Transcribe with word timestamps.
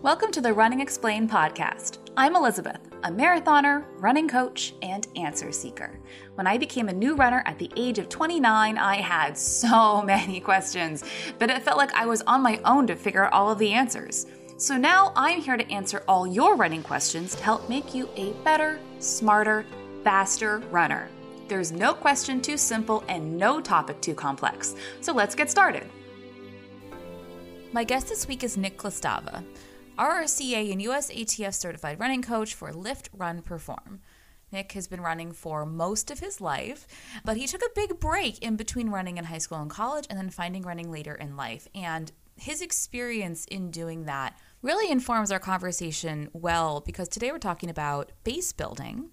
Welcome 0.00 0.30
to 0.30 0.40
the 0.40 0.52
Running 0.52 0.80
Explained 0.80 1.28
podcast. 1.28 1.98
I'm 2.16 2.36
Elizabeth, 2.36 2.78
a 3.02 3.10
marathoner, 3.10 3.84
running 3.96 4.28
coach, 4.28 4.74
and 4.80 5.08
answer 5.16 5.50
seeker. 5.50 5.98
When 6.36 6.46
I 6.46 6.56
became 6.56 6.88
a 6.88 6.92
new 6.92 7.16
runner 7.16 7.42
at 7.46 7.58
the 7.58 7.68
age 7.74 7.98
of 7.98 8.08
29, 8.08 8.78
I 8.78 8.94
had 9.00 9.36
so 9.36 10.00
many 10.06 10.38
questions, 10.38 11.02
but 11.40 11.50
it 11.50 11.62
felt 11.62 11.78
like 11.78 11.92
I 11.94 12.06
was 12.06 12.22
on 12.22 12.42
my 12.42 12.60
own 12.64 12.86
to 12.86 12.94
figure 12.94 13.24
out 13.24 13.32
all 13.32 13.50
of 13.50 13.58
the 13.58 13.72
answers. 13.72 14.26
So 14.56 14.76
now 14.76 15.12
I'm 15.16 15.40
here 15.40 15.56
to 15.56 15.68
answer 15.68 16.04
all 16.06 16.28
your 16.28 16.54
running 16.54 16.84
questions 16.84 17.34
to 17.34 17.42
help 17.42 17.68
make 17.68 17.92
you 17.92 18.08
a 18.14 18.34
better, 18.44 18.78
smarter, 19.00 19.66
faster 20.04 20.58
runner. 20.70 21.08
There's 21.48 21.72
no 21.72 21.92
question 21.92 22.40
too 22.40 22.56
simple 22.56 23.02
and 23.08 23.36
no 23.36 23.60
topic 23.60 24.00
too 24.00 24.14
complex. 24.14 24.76
So 25.00 25.12
let's 25.12 25.34
get 25.34 25.50
started. 25.50 25.90
My 27.72 27.82
guest 27.82 28.08
this 28.08 28.28
week 28.28 28.44
is 28.44 28.56
Nick 28.56 28.78
Klastava. 28.78 29.42
RRCA 29.98 30.70
and 30.70 30.80
USATF 30.80 31.52
certified 31.54 31.98
running 31.98 32.22
coach 32.22 32.54
for 32.54 32.72
Lift 32.72 33.10
Run 33.12 33.42
Perform. 33.42 34.00
Nick 34.52 34.70
has 34.72 34.86
been 34.86 35.00
running 35.00 35.32
for 35.32 35.66
most 35.66 36.10
of 36.12 36.20
his 36.20 36.40
life, 36.40 36.86
but 37.24 37.36
he 37.36 37.48
took 37.48 37.62
a 37.62 37.74
big 37.74 37.98
break 37.98 38.38
in 38.38 38.54
between 38.54 38.90
running 38.90 39.18
in 39.18 39.24
high 39.24 39.38
school 39.38 39.58
and 39.60 39.68
college 39.68 40.06
and 40.08 40.16
then 40.16 40.30
finding 40.30 40.62
running 40.62 40.92
later 40.92 41.14
in 41.14 41.36
life. 41.36 41.66
And 41.74 42.12
his 42.36 42.62
experience 42.62 43.44
in 43.46 43.72
doing 43.72 44.04
that 44.04 44.38
really 44.62 44.88
informs 44.88 45.32
our 45.32 45.40
conversation 45.40 46.30
well 46.32 46.80
because 46.80 47.08
today 47.08 47.32
we're 47.32 47.38
talking 47.38 47.68
about 47.68 48.12
base 48.22 48.52
building 48.52 49.10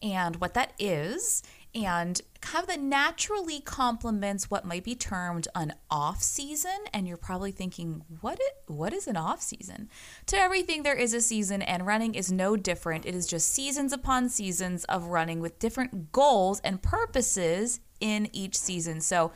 and 0.00 0.36
what 0.36 0.54
that 0.54 0.72
is 0.78 1.42
and 1.74 2.20
kind 2.40 2.62
of 2.62 2.68
that 2.68 2.80
naturally 2.80 3.60
complements 3.60 4.50
what 4.50 4.64
might 4.64 4.82
be 4.82 4.94
termed 4.94 5.46
an 5.54 5.74
off 5.90 6.22
season. 6.22 6.78
And 6.92 7.06
you're 7.06 7.16
probably 7.16 7.52
thinking 7.52 8.02
what 8.20 8.38
it, 8.40 8.54
what 8.66 8.92
is 8.92 9.06
an 9.06 9.16
off 9.16 9.40
season? 9.40 9.88
To 10.26 10.36
everything 10.36 10.82
there 10.82 10.96
is 10.96 11.14
a 11.14 11.20
season 11.20 11.62
and 11.62 11.86
running 11.86 12.14
is 12.14 12.32
no 12.32 12.56
different. 12.56 13.06
It 13.06 13.14
is 13.14 13.26
just 13.26 13.50
seasons 13.50 13.92
upon 13.92 14.28
seasons 14.28 14.84
of 14.84 15.06
running 15.06 15.40
with 15.40 15.58
different 15.58 16.12
goals 16.12 16.60
and 16.60 16.82
purposes 16.82 17.80
in 18.00 18.28
each 18.32 18.56
season. 18.56 19.00
So 19.00 19.32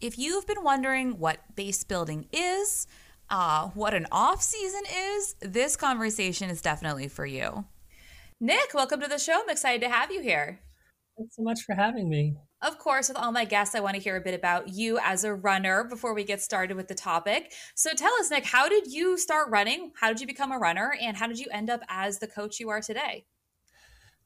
if 0.00 0.18
you've 0.18 0.46
been 0.46 0.62
wondering 0.62 1.18
what 1.18 1.38
base 1.54 1.84
building 1.84 2.26
is 2.32 2.86
uh, 3.30 3.68
what 3.68 3.94
an 3.94 4.06
off 4.12 4.42
season 4.42 4.82
is 4.92 5.34
this 5.40 5.76
conversation 5.76 6.50
is 6.50 6.60
definitely 6.60 7.08
for 7.08 7.24
you. 7.24 7.64
Nick 8.38 8.74
welcome 8.74 9.00
to 9.00 9.08
the 9.08 9.18
show. 9.18 9.40
I'm 9.42 9.48
excited 9.48 9.80
to 9.80 9.88
have 9.88 10.10
you 10.10 10.20
here 10.20 10.58
Thanks 11.16 11.36
so 11.36 11.42
much 11.42 11.62
for 11.62 11.74
having 11.74 12.08
me. 12.08 12.36
Of 12.60 12.78
course, 12.78 13.08
with 13.08 13.18
all 13.18 13.30
my 13.30 13.44
guests, 13.44 13.74
I 13.74 13.80
want 13.80 13.94
to 13.94 14.02
hear 14.02 14.16
a 14.16 14.20
bit 14.20 14.34
about 14.34 14.68
you 14.68 14.98
as 15.02 15.22
a 15.22 15.34
runner 15.34 15.84
before 15.84 16.14
we 16.14 16.24
get 16.24 16.40
started 16.40 16.76
with 16.76 16.88
the 16.88 16.94
topic. 16.94 17.52
So 17.74 17.92
tell 17.94 18.12
us, 18.14 18.30
Nick, 18.30 18.44
how 18.44 18.68
did 18.68 18.90
you 18.90 19.18
start 19.18 19.50
running? 19.50 19.92
How 20.00 20.08
did 20.08 20.20
you 20.20 20.26
become 20.26 20.50
a 20.50 20.58
runner? 20.58 20.94
And 21.00 21.16
how 21.16 21.26
did 21.26 21.38
you 21.38 21.46
end 21.52 21.68
up 21.68 21.82
as 21.88 22.18
the 22.18 22.26
coach 22.26 22.58
you 22.58 22.70
are 22.70 22.80
today? 22.80 23.26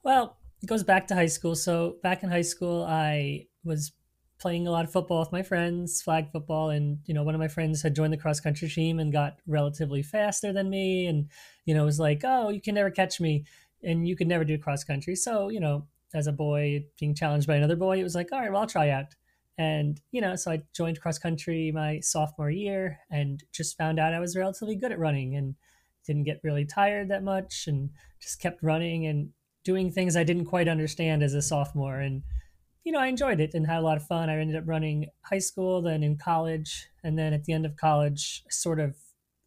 Well, 0.03 0.39
it 0.63 0.67
goes 0.67 0.85
back 0.85 1.09
to 1.09 1.15
high 1.15 1.27
school. 1.27 1.57
So 1.57 1.97
back 2.03 2.23
in 2.23 2.31
high 2.31 2.43
school, 2.43 2.85
I 2.85 3.47
was 3.65 3.93
playing 4.39 4.69
a 4.69 4.71
lot 4.71 4.85
of 4.85 4.93
football 4.93 5.21
with 5.21 5.33
my 5.33 5.43
friends, 5.43 6.01
flag 6.01 6.31
football, 6.31 6.71
and 6.71 6.99
you 7.07 7.15
know, 7.15 7.25
one 7.25 7.35
of 7.35 7.41
my 7.41 7.49
friends 7.49 7.83
had 7.83 7.95
joined 7.95 8.13
the 8.13 8.19
cross 8.19 8.41
country 8.41 8.69
team 8.69 9.01
and 9.01 9.13
got 9.13 9.39
relatively 9.47 10.03
faster 10.03 10.53
than 10.53 10.71
me, 10.71 11.07
and 11.07 11.29
you 11.65 11.75
know, 11.75 11.85
was 11.85 11.99
like, 11.99 12.23
"Oh, 12.25 12.49
you 12.51 12.61
can 12.61 12.77
never 12.77 12.91
catch 12.91 13.21
me." 13.21 13.45
And 13.83 14.07
you 14.07 14.17
could 14.17 14.29
never 14.29 14.45
do 14.45 14.59
cross 14.59 14.85
country. 14.85 15.15
So, 15.17 15.49
you 15.51 15.61
know, 15.61 15.87
as 16.15 16.27
a 16.27 16.33
boy 16.33 16.85
being 16.99 17.15
challenged 17.15 17.47
by 17.47 17.57
another 17.57 17.77
boy, 17.77 17.99
it 17.99 18.05
was 18.05 18.15
like, 18.15 18.29
all 18.33 18.41
right, 18.41 18.51
well, 18.51 18.63
I'll 18.63 18.67
try 18.67 18.91
out. 18.91 19.15
And, 19.59 20.01
you 20.13 20.21
know, 20.21 20.37
so 20.37 20.53
I 20.53 20.63
joined 20.75 21.01
cross 21.01 21.19
country 21.19 21.73
my 21.73 21.99
sophomore 22.01 22.51
year 22.51 23.01
and 23.11 23.43
just 23.53 23.77
found 23.77 23.99
out 23.99 24.15
I 24.15 24.21
was 24.21 24.37
relatively 24.37 24.77
good 24.77 24.93
at 24.93 25.01
running 25.01 25.35
and 25.35 25.57
didn't 26.07 26.25
get 26.25 26.41
really 26.45 26.65
tired 26.65 27.11
that 27.11 27.25
much 27.25 27.67
and 27.67 27.91
just 28.21 28.41
kept 28.41 28.63
running 28.63 29.07
and 29.07 29.31
doing 29.65 29.91
things 29.91 30.17
I 30.17 30.25
didn't 30.25 30.47
quite 30.47 30.69
understand 30.69 31.23
as 31.23 31.35
a 31.35 31.43
sophomore. 31.43 31.99
And, 31.99 32.23
you 32.85 32.93
know, 32.93 33.01
I 33.01 33.09
enjoyed 33.09 33.41
it 33.41 33.53
and 33.53 33.67
had 33.67 33.81
a 33.81 33.83
lot 33.83 33.97
of 33.97 34.07
fun. 34.07 34.31
I 34.31 34.39
ended 34.39 34.57
up 34.57 34.63
running 34.67 35.09
high 35.23 35.41
school, 35.41 35.83
then 35.83 36.05
in 36.05 36.17
college. 36.17 36.87
And 37.03 37.19
then 37.19 37.33
at 37.33 37.45
the 37.45 37.53
end 37.53 37.67
of 37.67 37.77
college, 37.77 38.45
sort 38.49 38.79
of 38.79 38.97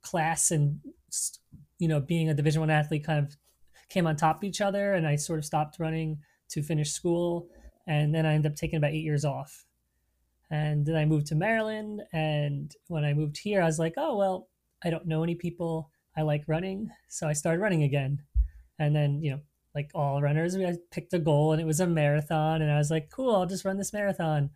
class 0.03 0.51
and, 0.51 0.79
you 1.79 1.87
know, 1.87 2.01
being 2.01 2.29
a 2.29 2.33
Division 2.33 2.59
One 2.59 2.69
athlete 2.69 3.05
kind 3.05 3.25
of 3.25 3.37
came 3.89 4.05
on 4.05 4.17
top 4.17 4.37
of 4.37 4.43
each 4.43 4.59
other. 4.59 4.93
And 4.93 5.07
I 5.07 5.15
sort 5.15 5.39
of 5.39 5.45
stopped 5.45 5.79
running 5.79 6.19
to 6.51 6.61
finish 6.61 6.91
school, 6.91 7.47
and 7.87 8.13
then 8.13 8.25
I 8.25 8.33
ended 8.33 8.51
up 8.51 8.55
taking 8.55 8.77
about 8.77 8.91
eight 8.91 9.03
years 9.03 9.25
off. 9.25 9.65
And 10.49 10.85
then 10.85 10.95
I 10.95 11.05
moved 11.05 11.27
to 11.27 11.35
Maryland, 11.35 12.01
and 12.13 12.71
when 12.87 13.05
I 13.05 13.13
moved 13.13 13.37
here, 13.37 13.61
I 13.61 13.65
was 13.65 13.79
like, 13.79 13.93
oh 13.97 14.17
well, 14.17 14.49
I 14.83 14.89
don't 14.89 15.07
know 15.07 15.23
any 15.23 15.35
people. 15.35 15.89
I 16.17 16.23
like 16.23 16.43
running, 16.47 16.89
so 17.07 17.27
I 17.27 17.33
started 17.33 17.61
running 17.61 17.83
again. 17.83 18.23
And 18.79 18.95
then 18.95 19.21
you 19.21 19.31
know, 19.31 19.39
like 19.73 19.91
all 19.95 20.21
runners, 20.21 20.55
I 20.55 20.75
picked 20.91 21.13
a 21.13 21.19
goal, 21.19 21.53
and 21.53 21.61
it 21.61 21.67
was 21.67 21.79
a 21.79 21.87
marathon, 21.87 22.61
and 22.61 22.71
I 22.71 22.77
was 22.77 22.91
like, 22.91 23.09
cool, 23.09 23.35
I'll 23.35 23.45
just 23.45 23.65
run 23.65 23.77
this 23.77 23.93
marathon. 23.93 24.49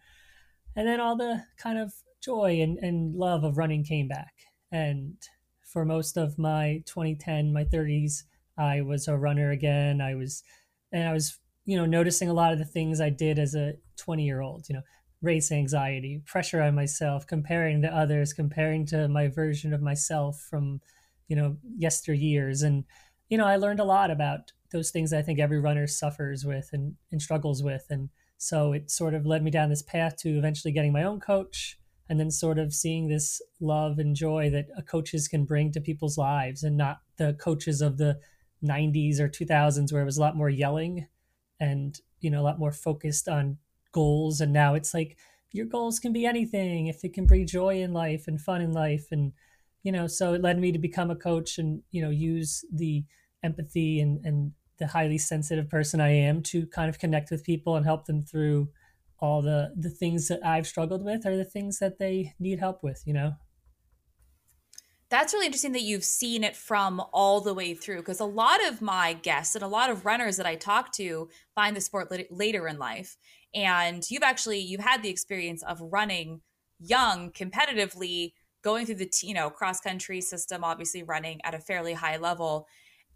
And 0.76 0.88
then 0.88 1.00
all 1.00 1.16
the 1.16 1.44
kind 1.58 1.80
of 1.80 1.94
joy 2.22 2.60
and, 2.62 2.78
and 2.80 3.16
love 3.16 3.44
of 3.44 3.58
running 3.58 3.84
came 3.84 4.08
back. 4.08 4.34
And 4.72 5.16
for 5.64 5.86
most 5.86 6.18
of 6.18 6.38
my 6.38 6.84
2010, 6.86 7.54
my 7.54 7.64
30s, 7.64 8.24
I 8.58 8.82
was 8.82 9.08
a 9.08 9.18
runner 9.18 9.52
again. 9.52 10.02
I 10.02 10.16
was, 10.16 10.44
and 10.92 11.08
I 11.08 11.14
was 11.14 11.40
you 11.66 11.76
know, 11.76 11.86
noticing 11.86 12.30
a 12.30 12.34
lot 12.34 12.54
of 12.54 12.60
the 12.60 12.66
things 12.66 13.02
I 13.02 13.10
did 13.10 13.40
as 13.40 13.56
a 13.56 13.74
20 13.98 14.24
year 14.24 14.42
old, 14.42 14.68
you 14.70 14.76
know, 14.76 14.82
race 15.22 15.52
anxiety, 15.52 16.22
pressure 16.26 16.62
on 16.62 16.76
myself, 16.76 17.26
comparing 17.26 17.82
to 17.82 17.96
others, 17.96 18.34
comparing 18.34 18.86
to 18.88 19.08
my 19.08 19.28
version 19.28 19.74
of 19.74 19.82
myself 19.82 20.40
from, 20.50 20.82
you 21.28 21.36
know, 21.36 21.58
yesteryears. 21.82 22.64
And, 22.64 22.84
you 23.30 23.38
know, 23.38 23.46
I 23.46 23.58
learned 23.58 23.80
a 23.80 23.86
lot 23.86 24.12
about 24.12 24.52
those 24.72 24.92
things 24.92 25.12
I 25.12 25.22
think 25.22 25.40
every 25.40 25.60
runner 25.60 25.88
suffers 25.88 26.46
with 26.46 26.70
and, 26.72 26.96
and 27.12 27.22
struggles 27.22 27.64
with. 27.64 27.86
And 27.90 28.10
so 28.38 28.74
it 28.74 28.92
sort 28.92 29.14
of 29.14 29.26
led 29.26 29.44
me 29.44 29.52
down 29.52 29.70
this 29.70 29.82
path 29.82 30.18
to 30.18 30.38
eventually 30.38 30.72
getting 30.72 30.94
my 30.94 31.04
own 31.04 31.20
coach 31.20 31.80
and 32.08 32.20
then 32.20 32.30
sort 32.30 32.60
of 32.60 32.74
seeing 32.74 33.08
this 33.08 33.42
love 33.60 33.98
and 33.98 34.16
joy 34.16 34.50
that 34.52 34.68
coaches 34.88 35.28
can 35.28 35.46
bring 35.46 35.72
to 35.72 35.82
people's 35.82 36.18
lives 36.18 36.62
and 36.62 36.78
not 36.78 36.98
the 37.18 37.34
coaches 37.34 37.82
of 37.82 37.98
the 37.98 38.20
90s 38.64 39.20
or 39.20 39.28
2000s 39.28 39.92
where 39.92 40.02
it 40.02 40.06
was 40.06 40.18
a 40.18 40.22
lot 40.22 40.36
more 40.36 40.50
yelling 40.50 41.08
and 41.60 42.00
you 42.20 42.30
know 42.30 42.42
a 42.42 42.44
lot 42.44 42.60
more 42.60 42.72
focused 42.72 43.28
on 43.28 43.58
goals 43.92 44.42
and 44.42 44.52
now 44.52 44.74
it's 44.74 44.94
like 44.94 45.18
your 45.52 45.66
goals 45.66 46.00
can 46.00 46.12
be 46.12 46.26
anything 46.26 46.88
if 46.88 47.04
it 47.04 47.14
can 47.14 47.26
bring 47.26 47.48
joy 47.48 47.82
in 47.82 47.94
life 47.94 48.28
and 48.28 48.42
fun 48.42 48.62
in 48.62 48.74
life 48.74 49.08
and 49.12 49.32
you 49.84 49.92
know 49.92 50.08
so 50.08 50.34
it 50.34 50.42
led 50.42 50.60
me 50.60 50.72
to 50.72 50.80
become 50.80 51.10
a 51.10 51.16
coach 51.16 51.58
and 51.58 51.82
you 51.92 52.02
know 52.02 52.10
use 52.10 52.66
the 52.74 53.04
empathy 53.44 54.02
and 54.02 54.26
and 54.26 54.52
the 54.78 54.88
highly 54.88 55.18
sensitive 55.18 55.70
person 55.70 56.02
I 56.02 56.10
am 56.10 56.42
to 56.44 56.68
kind 56.68 56.90
of 56.90 57.00
connect 57.00 57.32
with 57.32 57.46
people 57.46 57.78
and 57.78 57.86
help 57.86 58.06
them 58.06 58.22
through 58.24 58.68
all 59.20 59.42
the 59.42 59.72
the 59.78 59.90
things 59.90 60.28
that 60.28 60.46
I've 60.46 60.68
struggled 60.68 61.04
with 61.04 61.26
or 61.26 61.38
the 61.38 61.46
things 61.46 61.80
that 61.80 62.00
they 62.00 62.34
need 62.40 62.60
help 62.60 62.84
with 62.84 63.02
you 63.06 63.14
know 63.14 63.36
that's 65.16 65.34
really 65.34 65.46
interesting 65.46 65.72
that 65.72 65.82
you've 65.82 66.04
seen 66.04 66.44
it 66.44 66.56
from 66.56 67.02
all 67.14 67.40
the 67.40 67.54
way 67.54 67.74
through 67.74 67.98
because 67.98 68.20
a 68.20 68.26
lot 68.26 68.66
of 68.68 68.82
my 68.82 69.14
guests 69.14 69.56
and 69.56 69.64
a 69.64 69.68
lot 69.68 69.90
of 69.90 70.06
runners 70.06 70.38
that 70.38 70.46
I 70.46 70.56
talk 70.56 70.92
to 70.94 71.30
find 71.54 71.76
the 71.76 71.82
sport 71.82 72.12
later 72.30 72.68
in 72.68 72.78
life 72.78 73.16
and 73.54 74.04
you've 74.10 74.24
actually 74.24 74.60
you've 74.60 74.82
had 74.82 75.02
the 75.02 75.10
experience 75.10 75.64
of 75.64 75.80
running 75.82 76.42
young 76.80 77.32
competitively 77.32 78.34
going 78.62 78.86
through 78.86 78.96
the 78.96 79.10
you 79.24 79.34
know 79.34 79.50
cross 79.50 79.80
country 79.80 80.20
system 80.20 80.64
obviously 80.64 81.04
running 81.04 81.40
at 81.46 81.54
a 81.54 81.60
fairly 81.60 81.94
high 81.94 82.18
level 82.18 82.68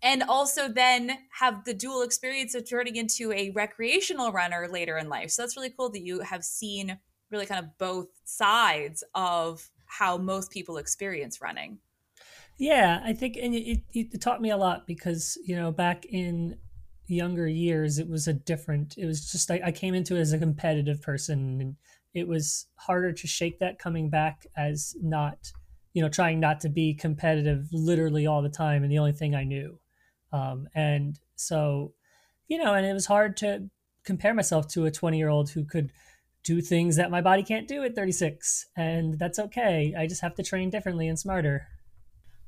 and 0.02 0.24
also 0.24 0.70
then 0.70 1.18
have 1.32 1.66
the 1.66 1.74
dual 1.74 2.04
experience 2.04 2.56
of 2.56 2.70
turning 2.70 2.96
into 2.96 3.34
a 3.34 3.50
recreational 3.50 4.32
runner 4.32 4.70
later 4.72 4.98
in 4.98 5.10
life 5.10 5.32
so 5.32 5.42
that's 5.42 5.58
really 5.58 5.74
cool 5.78 5.90
that 5.90 6.06
you 6.06 6.22
have 6.22 6.46
seen 6.46 6.98
really 7.32 7.46
kind 7.46 7.64
of 7.64 7.78
both 7.78 8.08
sides 8.24 9.04
of 9.14 9.70
how 9.90 10.18
most 10.18 10.52
people 10.52 10.78
experience 10.78 11.42
running. 11.42 11.80
Yeah, 12.60 13.02
I 13.06 13.14
think, 13.14 13.38
and 13.38 13.56
it, 13.56 13.84
it, 13.94 14.20
taught 14.22 14.42
me 14.42 14.50
a 14.50 14.58
lot 14.58 14.86
because 14.86 15.38
you 15.46 15.56
know 15.56 15.72
back 15.72 16.06
in 16.06 16.58
younger 17.08 17.48
years 17.48 18.00
it 18.00 18.10
was 18.10 18.28
a 18.28 18.34
different. 18.34 18.98
It 18.98 19.06
was 19.06 19.32
just 19.32 19.50
I, 19.50 19.62
I 19.68 19.72
came 19.72 19.96
into 19.96 20.18
it 20.18 20.20
as 20.20 20.34
a 20.34 20.38
competitive 20.38 21.02
person, 21.02 21.62
and 21.62 21.76
it 22.14 22.28
was 22.28 22.68
harder 22.76 23.14
to 23.14 23.28
shake 23.28 23.60
that 23.60 23.80
coming 23.80 24.10
back 24.10 24.46
as 24.58 24.94
not, 25.02 25.54
you 25.94 26.02
know, 26.02 26.10
trying 26.10 26.42
not 26.42 26.60
to 26.62 26.70
be 26.70 26.94
competitive 26.94 27.68
literally 27.72 28.28
all 28.28 28.42
the 28.42 28.50
time, 28.50 28.84
and 28.84 28.92
the 28.92 29.00
only 29.00 29.14
thing 29.14 29.36
I 29.36 29.46
knew, 29.46 29.80
um, 30.34 30.68
and 30.76 31.18
so, 31.38 31.94
you 32.50 32.58
know, 32.58 32.74
and 32.74 32.86
it 32.86 32.94
was 32.94 33.06
hard 33.06 33.38
to 33.38 33.70
compare 34.04 34.34
myself 34.34 34.68
to 34.70 34.86
a 34.86 34.92
twenty 34.92 35.18
year 35.18 35.30
old 35.30 35.50
who 35.52 35.64
could 35.64 35.94
do 36.44 36.62
things 36.62 36.98
that 36.98 37.12
my 37.12 37.22
body 37.22 37.44
can't 37.44 37.68
do 37.68 37.84
at 37.84 37.96
36 37.96 38.68
and 38.78 39.20
that's 39.20 39.38
okay 39.40 39.94
i 39.98 40.08
just 40.08 40.22
have 40.22 40.34
to 40.34 40.42
train 40.42 40.70
differently 40.70 41.06
and 41.10 41.20
smarter 41.20 41.68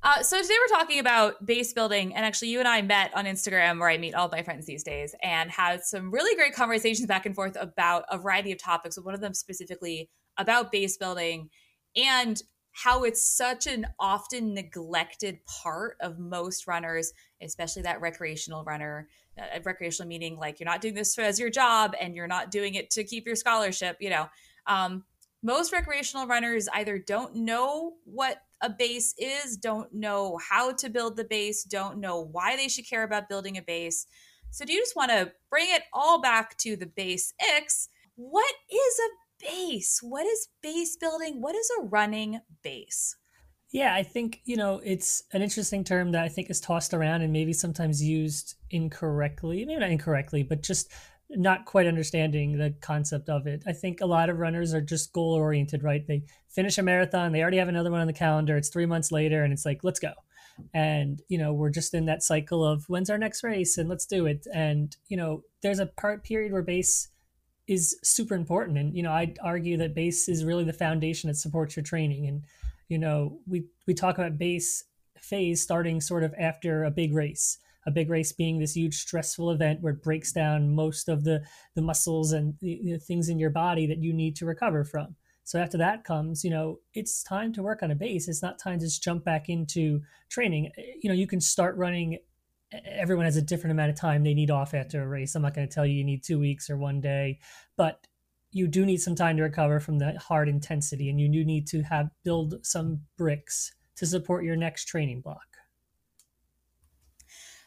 uh, 0.04 0.24
so 0.24 0.42
today 0.42 0.56
we're 0.60 0.78
talking 0.78 1.00
about 1.00 1.46
base 1.46 1.74
building 1.74 2.16
and 2.16 2.26
actually 2.26 2.50
you 2.50 2.60
and 2.60 2.68
i 2.68 2.82
met 2.82 3.12
on 3.16 3.26
instagram 3.26 3.80
where 3.80 3.90
i 3.90 3.98
meet 3.98 4.14
all 4.14 4.30
my 4.32 4.44
friends 4.44 4.66
these 4.66 4.84
days 4.84 5.16
and 5.22 5.52
had 5.52 5.84
some 5.84 6.12
really 6.12 6.36
great 6.36 6.54
conversations 6.54 7.08
back 7.08 7.26
and 7.26 7.36
forth 7.36 7.58
about 7.60 8.04
a 8.10 8.18
variety 8.18 8.52
of 8.52 8.58
topics 8.58 9.00
one 9.00 9.14
of 9.14 9.22
them 9.22 9.34
specifically 9.34 10.10
about 10.38 10.72
base 10.72 10.98
building 10.98 11.50
and 11.96 12.42
how 12.72 13.04
it's 13.04 13.22
such 13.22 13.68
an 13.68 13.86
often 14.00 14.54
neglected 14.54 15.40
part 15.46 15.98
of 16.00 16.20
most 16.20 16.68
runners, 16.68 17.14
especially 17.42 17.82
that 17.82 18.02
recreational 18.02 18.64
runner. 18.64 19.10
Uh, 19.38 19.60
recreational 19.64 20.08
meaning 20.08 20.38
like 20.38 20.60
you're 20.60 20.70
not 20.70 20.82
doing 20.82 20.94
this 20.94 21.18
as 21.18 21.40
your 21.40 21.50
job 21.50 21.96
and 22.02 22.16
you're 22.16 22.28
not 22.28 22.52
doing 22.52 22.76
it 22.76 22.90
to 22.90 23.04
keep 23.04 23.26
your 23.26 23.36
scholarship. 23.36 23.96
You 24.02 24.10
know, 24.10 24.30
um, 24.68 25.06
most 25.42 25.72
recreational 25.72 26.28
runners 26.28 26.68
either 26.74 27.00
don't 27.00 27.36
know 27.36 27.94
what 28.04 28.42
a 28.62 28.70
base 28.70 29.14
is, 29.18 29.58
don't 29.58 29.94
know 29.94 30.38
how 30.50 30.72
to 30.74 30.90
build 30.90 31.18
the 31.18 31.24
base, 31.24 31.64
don't 31.64 32.00
know 32.00 32.22
why 32.22 32.56
they 32.56 32.68
should 32.68 32.88
care 32.88 33.04
about 33.04 33.30
building 33.30 33.58
a 33.58 33.62
base. 33.62 34.06
So, 34.52 34.66
do 34.66 34.74
you 34.74 34.82
just 34.82 34.96
want 34.96 35.12
to 35.12 35.32
bring 35.50 35.68
it 35.70 35.84
all 35.94 36.22
back 36.22 36.58
to 36.60 36.76
the 36.76 36.86
basics? 36.86 37.90
What 38.16 38.54
is 38.72 39.00
a 39.00 39.46
base? 39.46 40.00
What 40.02 40.26
is 40.26 40.50
base 40.62 40.98
building? 40.98 41.42
What 41.42 41.56
is 41.56 41.70
a 41.80 41.84
running 41.84 42.42
base? 42.62 43.16
Yeah, 43.72 43.96
I 43.96 44.04
think, 44.04 44.42
you 44.44 44.58
know, 44.58 44.82
it's 44.84 45.24
an 45.32 45.42
interesting 45.42 45.86
term 45.86 46.12
that 46.12 46.26
I 46.26 46.28
think 46.28 46.50
is 46.50 46.60
tossed 46.60 46.94
around 46.94 47.22
and 47.22 47.32
maybe 47.32 47.54
sometimes 47.54 48.04
used 48.04 48.56
incorrectly. 48.70 49.64
Maybe 49.64 49.80
not 49.80 49.90
incorrectly, 49.90 50.44
but 50.44 50.62
just 50.62 50.92
not 51.36 51.66
quite 51.66 51.88
understanding 51.88 52.58
the 52.58 52.74
concept 52.82 53.30
of 53.30 53.48
it. 53.48 53.64
I 53.66 53.74
think 53.74 54.02
a 54.02 54.06
lot 54.06 54.30
of 54.30 54.40
runners 54.40 54.74
are 54.74 54.82
just 54.82 55.14
goal 55.14 55.34
oriented, 55.34 55.84
right? 55.84 56.06
They 56.06 56.24
finish 56.50 56.78
a 56.78 56.84
marathon, 56.84 57.32
they 57.32 57.42
already 57.42 57.58
have 57.58 57.70
another 57.70 57.92
one 57.92 58.02
on 58.02 58.08
the 58.08 58.14
calendar. 58.14 58.58
It's 58.58 58.70
three 58.70 58.86
months 58.86 59.12
later, 59.12 59.44
and 59.44 59.54
it's 59.54 59.66
like, 59.66 59.84
let's 59.84 60.00
go. 60.00 60.12
And, 60.74 61.22
you 61.30 61.38
know, 61.38 61.54
we're 61.54 61.70
just 61.70 61.94
in 61.94 62.06
that 62.06 62.24
cycle 62.24 62.64
of 62.66 62.86
when's 62.88 63.10
our 63.10 63.18
next 63.18 63.44
race 63.44 63.78
and 63.78 63.90
let's 63.90 64.06
do 64.06 64.26
it. 64.26 64.46
And, 64.54 64.96
you 65.08 65.18
know, 65.18 65.44
there's 65.62 65.80
a 65.80 65.86
part 65.86 66.24
period 66.24 66.52
where 66.52 66.62
base 66.62 67.08
is 67.68 67.98
super 68.04 68.36
important. 68.36 68.78
And, 68.78 68.96
you 68.96 69.02
know, 69.02 69.12
I'd 69.12 69.40
argue 69.42 69.78
that 69.78 69.96
base 69.96 70.28
is 70.28 70.44
really 70.44 70.66
the 70.66 70.74
foundation 70.74 71.30
that 71.30 71.36
supports 71.36 71.76
your 71.76 71.84
training. 71.84 72.28
And, 72.28 72.44
you 72.90 72.98
know, 72.98 73.40
we, 73.48 73.64
we 73.88 73.94
talk 73.94 74.18
about 74.18 74.38
base 74.38 74.84
phase 75.18 75.62
starting 75.62 76.02
sort 76.02 76.24
of 76.24 76.34
after 76.38 76.84
a 76.84 76.92
big 76.92 77.14
race 77.14 77.58
a 77.86 77.92
big 77.92 78.10
race 78.10 78.32
being 78.32 78.60
this 78.60 78.76
huge 78.76 78.96
stressful 78.96 79.52
event 79.52 79.82
where 79.82 79.94
it 79.94 80.04
breaks 80.04 80.32
down 80.32 80.74
most 80.74 81.10
of 81.10 81.24
the 81.24 81.44
the 81.76 81.82
muscles 81.82 82.32
and 82.32 82.56
the, 82.62 82.80
the 82.84 83.00
things 83.00 83.30
in 83.30 83.40
your 83.40 83.50
body 83.50 83.88
that 83.88 84.02
you 84.02 84.14
need 84.14 84.36
to 84.36 84.46
recover 84.46 84.84
from. 84.84 85.16
So 85.44 85.60
after 85.60 85.78
that 85.80 86.04
comes 86.04 86.44
you 86.44 86.50
know 86.50 86.80
it's 86.94 87.24
time 87.24 87.54
to 87.54 87.64
work 87.64 87.84
on 87.84 87.92
a 87.92 87.96
base. 87.96 88.28
It's 88.28 88.44
not 88.44 88.60
time 88.60 88.80
to 88.80 88.86
just 88.86 89.04
jump 89.04 89.24
back 89.24 89.50
into 89.50 90.02
training. 90.30 90.72
Eh, 90.78 90.94
you 91.02 91.10
know 91.10 91.16
you 91.16 91.28
can 91.28 91.42
start 91.42 91.76
running 91.78 92.18
everyone 92.86 93.26
has 93.26 93.36
a 93.36 93.42
different 93.42 93.72
amount 93.72 93.90
of 93.90 94.00
time 94.00 94.24
they 94.24 94.34
need 94.34 94.50
off 94.50 94.74
after 94.74 95.04
a 95.04 95.08
race. 95.08 95.36
I'm 95.36 95.42
not 95.42 95.54
going 95.54 95.68
to 95.68 95.74
tell 95.74 95.86
you 95.86 95.94
you 95.94 96.06
need 96.06 96.24
two 96.24 96.40
weeks 96.40 96.70
or 96.70 96.78
one 96.78 97.02
day 97.02 97.40
but 97.76 98.08
you 98.52 98.68
do 98.68 98.86
need 98.86 98.98
some 98.98 99.16
time 99.16 99.38
to 99.38 99.44
recover 99.44 99.80
from 99.80 99.98
the 99.98 100.18
hard 100.20 100.50
intensity 100.50 101.10
and 101.10 101.20
you 101.20 101.30
do 101.30 101.46
need 101.46 101.68
to 101.68 101.82
have 101.84 102.10
build 102.24 102.56
some 102.66 103.02
bricks 103.18 103.74
to 103.96 104.06
support 104.06 104.44
your 104.44 104.56
next 104.56 104.86
training 104.86 105.22
block 105.22 105.51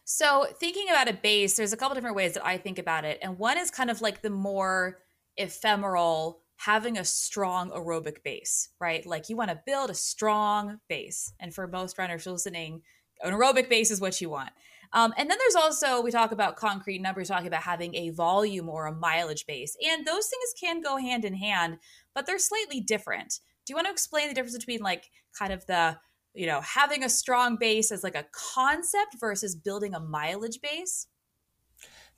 so, 0.04 0.46
thinking 0.60 0.88
about 0.90 1.08
a 1.08 1.14
base, 1.14 1.56
there's 1.56 1.72
a 1.72 1.76
couple 1.76 1.94
different 1.94 2.16
ways 2.16 2.34
that 2.34 2.44
I 2.44 2.58
think 2.58 2.78
about 2.78 3.04
it. 3.04 3.18
And 3.22 3.38
one 3.38 3.58
is 3.58 3.70
kind 3.70 3.90
of 3.90 4.02
like 4.02 4.20
the 4.20 4.30
more 4.30 4.98
ephemeral, 5.36 6.40
having 6.56 6.98
a 6.98 7.04
strong 7.04 7.70
aerobic 7.70 8.22
base, 8.22 8.68
right? 8.80 9.04
Like 9.06 9.28
you 9.28 9.36
want 9.36 9.50
to 9.50 9.60
build 9.66 9.90
a 9.90 9.94
strong 9.94 10.78
base. 10.88 11.32
And 11.40 11.54
for 11.54 11.66
most 11.66 11.98
runners 11.98 12.26
listening, 12.26 12.82
an 13.22 13.32
aerobic 13.32 13.68
base 13.68 13.90
is 13.90 14.00
what 14.00 14.20
you 14.20 14.30
want. 14.30 14.50
Um, 14.92 15.12
and 15.16 15.28
then 15.28 15.38
there's 15.38 15.56
also, 15.56 16.00
we 16.00 16.12
talk 16.12 16.30
about 16.30 16.56
concrete 16.56 17.00
numbers, 17.00 17.28
talking 17.28 17.48
about 17.48 17.62
having 17.62 17.94
a 17.96 18.10
volume 18.10 18.68
or 18.68 18.86
a 18.86 18.94
mileage 18.94 19.44
base. 19.46 19.76
And 19.84 20.06
those 20.06 20.28
things 20.28 20.54
can 20.60 20.80
go 20.80 20.96
hand 20.98 21.24
in 21.24 21.34
hand, 21.34 21.78
but 22.14 22.26
they're 22.26 22.38
slightly 22.38 22.80
different. 22.80 23.40
Do 23.66 23.72
you 23.72 23.74
want 23.74 23.86
to 23.88 23.92
explain 23.92 24.28
the 24.28 24.34
difference 24.34 24.56
between 24.56 24.80
like 24.80 25.10
kind 25.36 25.52
of 25.52 25.66
the 25.66 25.96
you 26.34 26.46
know, 26.46 26.60
having 26.60 27.04
a 27.04 27.08
strong 27.08 27.56
base 27.56 27.92
as 27.92 28.02
like 28.02 28.16
a 28.16 28.26
concept 28.32 29.16
versus 29.20 29.54
building 29.54 29.94
a 29.94 30.00
mileage 30.00 30.60
base? 30.60 31.06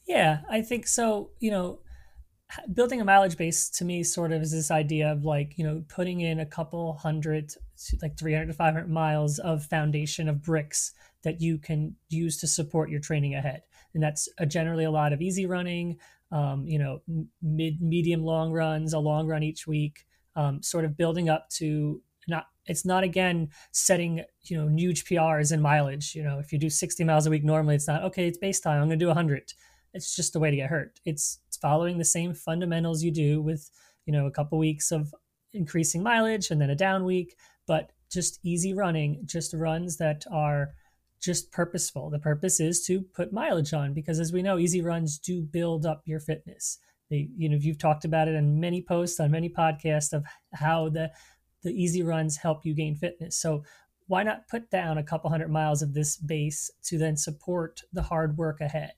Yeah, 0.06 0.40
I 0.48 0.62
think 0.62 0.86
so. 0.86 1.30
You 1.40 1.50
know, 1.50 1.80
building 2.72 3.00
a 3.00 3.04
mileage 3.04 3.36
base 3.36 3.68
to 3.70 3.84
me 3.84 4.02
sort 4.02 4.32
of 4.32 4.42
is 4.42 4.52
this 4.52 4.70
idea 4.70 5.12
of 5.12 5.24
like, 5.24 5.58
you 5.58 5.64
know, 5.64 5.84
putting 5.88 6.20
in 6.20 6.40
a 6.40 6.46
couple 6.46 6.94
hundred, 6.94 7.52
like 8.02 8.18
300 8.18 8.46
to 8.46 8.52
500 8.52 8.88
miles 8.88 9.38
of 9.40 9.64
foundation 9.66 10.28
of 10.28 10.42
bricks 10.42 10.92
that 11.22 11.40
you 11.40 11.58
can 11.58 11.94
use 12.08 12.38
to 12.38 12.46
support 12.46 12.88
your 12.88 13.00
training 13.00 13.34
ahead. 13.34 13.62
And 13.94 14.02
that's 14.02 14.28
a, 14.38 14.46
generally 14.46 14.84
a 14.84 14.90
lot 14.90 15.12
of 15.12 15.20
easy 15.20 15.46
running, 15.46 15.98
um, 16.30 16.66
you 16.66 16.78
know, 16.78 17.02
mid, 17.42 17.80
medium, 17.80 18.22
long 18.22 18.52
runs, 18.52 18.92
a 18.92 18.98
long 18.98 19.26
run 19.26 19.42
each 19.42 19.66
week, 19.66 20.06
um, 20.36 20.62
sort 20.62 20.84
of 20.84 20.96
building 20.96 21.28
up 21.28 21.48
to 21.50 22.00
not 22.28 22.46
it's 22.66 22.84
not 22.84 23.04
again 23.04 23.48
setting 23.72 24.22
you 24.42 24.56
know 24.56 24.68
huge 24.68 25.04
PRs 25.04 25.52
in 25.52 25.60
mileage. 25.60 26.14
You 26.14 26.22
know, 26.22 26.38
if 26.38 26.52
you 26.52 26.58
do 26.58 26.70
60 26.70 27.04
miles 27.04 27.26
a 27.26 27.30
week 27.30 27.44
normally, 27.44 27.74
it's 27.74 27.88
not 27.88 28.02
okay. 28.04 28.26
It's 28.26 28.38
base 28.38 28.60
time. 28.60 28.80
I'm 28.80 28.88
going 28.88 28.98
to 28.98 29.04
do 29.04 29.08
100. 29.08 29.52
It's 29.94 30.14
just 30.14 30.36
a 30.36 30.38
way 30.38 30.50
to 30.50 30.56
get 30.56 30.68
hurt. 30.68 31.00
It's, 31.04 31.38
it's 31.48 31.56
following 31.56 31.96
the 31.96 32.04
same 32.04 32.34
fundamentals 32.34 33.02
you 33.02 33.10
do 33.10 33.40
with 33.40 33.70
you 34.04 34.12
know 34.12 34.26
a 34.26 34.30
couple 34.30 34.58
weeks 34.58 34.92
of 34.92 35.14
increasing 35.52 36.02
mileage 36.02 36.50
and 36.50 36.60
then 36.60 36.70
a 36.70 36.76
down 36.76 37.04
week, 37.04 37.36
but 37.66 37.92
just 38.10 38.38
easy 38.44 38.74
running, 38.74 39.22
just 39.24 39.54
runs 39.54 39.96
that 39.96 40.24
are 40.30 40.74
just 41.20 41.50
purposeful. 41.50 42.10
The 42.10 42.18
purpose 42.18 42.60
is 42.60 42.84
to 42.86 43.02
put 43.02 43.32
mileage 43.32 43.72
on 43.72 43.94
because 43.94 44.20
as 44.20 44.32
we 44.32 44.42
know, 44.42 44.58
easy 44.58 44.82
runs 44.82 45.18
do 45.18 45.42
build 45.42 45.86
up 45.86 46.02
your 46.04 46.20
fitness. 46.20 46.78
They, 47.10 47.28
you 47.36 47.48
know, 47.48 47.56
you've 47.58 47.78
talked 47.78 48.04
about 48.04 48.28
it 48.28 48.34
in 48.34 48.60
many 48.60 48.82
posts 48.82 49.20
on 49.20 49.30
many 49.30 49.48
podcasts 49.48 50.12
of 50.12 50.24
how 50.52 50.88
the 50.88 51.10
the 51.66 51.82
easy 51.82 52.02
runs 52.02 52.36
help 52.36 52.64
you 52.64 52.74
gain 52.74 52.94
fitness. 52.94 53.36
So 53.36 53.64
why 54.06 54.22
not 54.22 54.46
put 54.48 54.70
down 54.70 54.98
a 54.98 55.02
couple 55.02 55.30
hundred 55.30 55.50
miles 55.50 55.82
of 55.82 55.94
this 55.94 56.16
base 56.16 56.70
to 56.84 56.96
then 56.96 57.16
support 57.16 57.82
the 57.92 58.02
hard 58.02 58.38
work 58.38 58.60
ahead? 58.60 58.94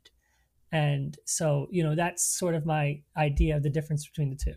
And 0.71 1.17
so, 1.25 1.67
you 1.71 1.83
know, 1.83 1.95
that's 1.95 2.23
sort 2.23 2.55
of 2.55 2.67
my 2.67 3.01
idea 3.17 3.57
of 3.57 3.63
the 3.63 3.71
difference 3.71 4.07
between 4.07 4.29
the 4.29 4.37
two. 4.37 4.55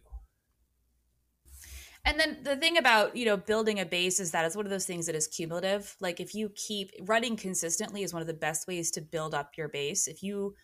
And 2.03 2.19
then 2.19 2.39
the 2.43 2.57
thing 2.57 2.77
about, 2.77 3.15
you 3.15 3.25
know, 3.25 3.37
building 3.37 3.79
a 3.79 3.85
base 3.85 4.19
is 4.19 4.31
that 4.31 4.43
it's 4.43 4.55
one 4.55 4.65
of 4.65 4.71
those 4.71 4.87
things 4.87 5.05
that 5.05 5.15
is 5.15 5.27
cumulative. 5.27 5.95
Like 6.01 6.19
if 6.19 6.35
you 6.35 6.51
keep 6.55 6.91
running 7.01 7.37
consistently 7.37 8.03
is 8.03 8.11
one 8.11 8.21
of 8.21 8.27
the 8.27 8.33
best 8.33 8.67
ways 8.67 8.91
to 8.91 9.01
build 9.01 9.33
up 9.33 9.51
your 9.55 9.69
base. 9.69 10.07
If 10.07 10.21
you 10.21 10.55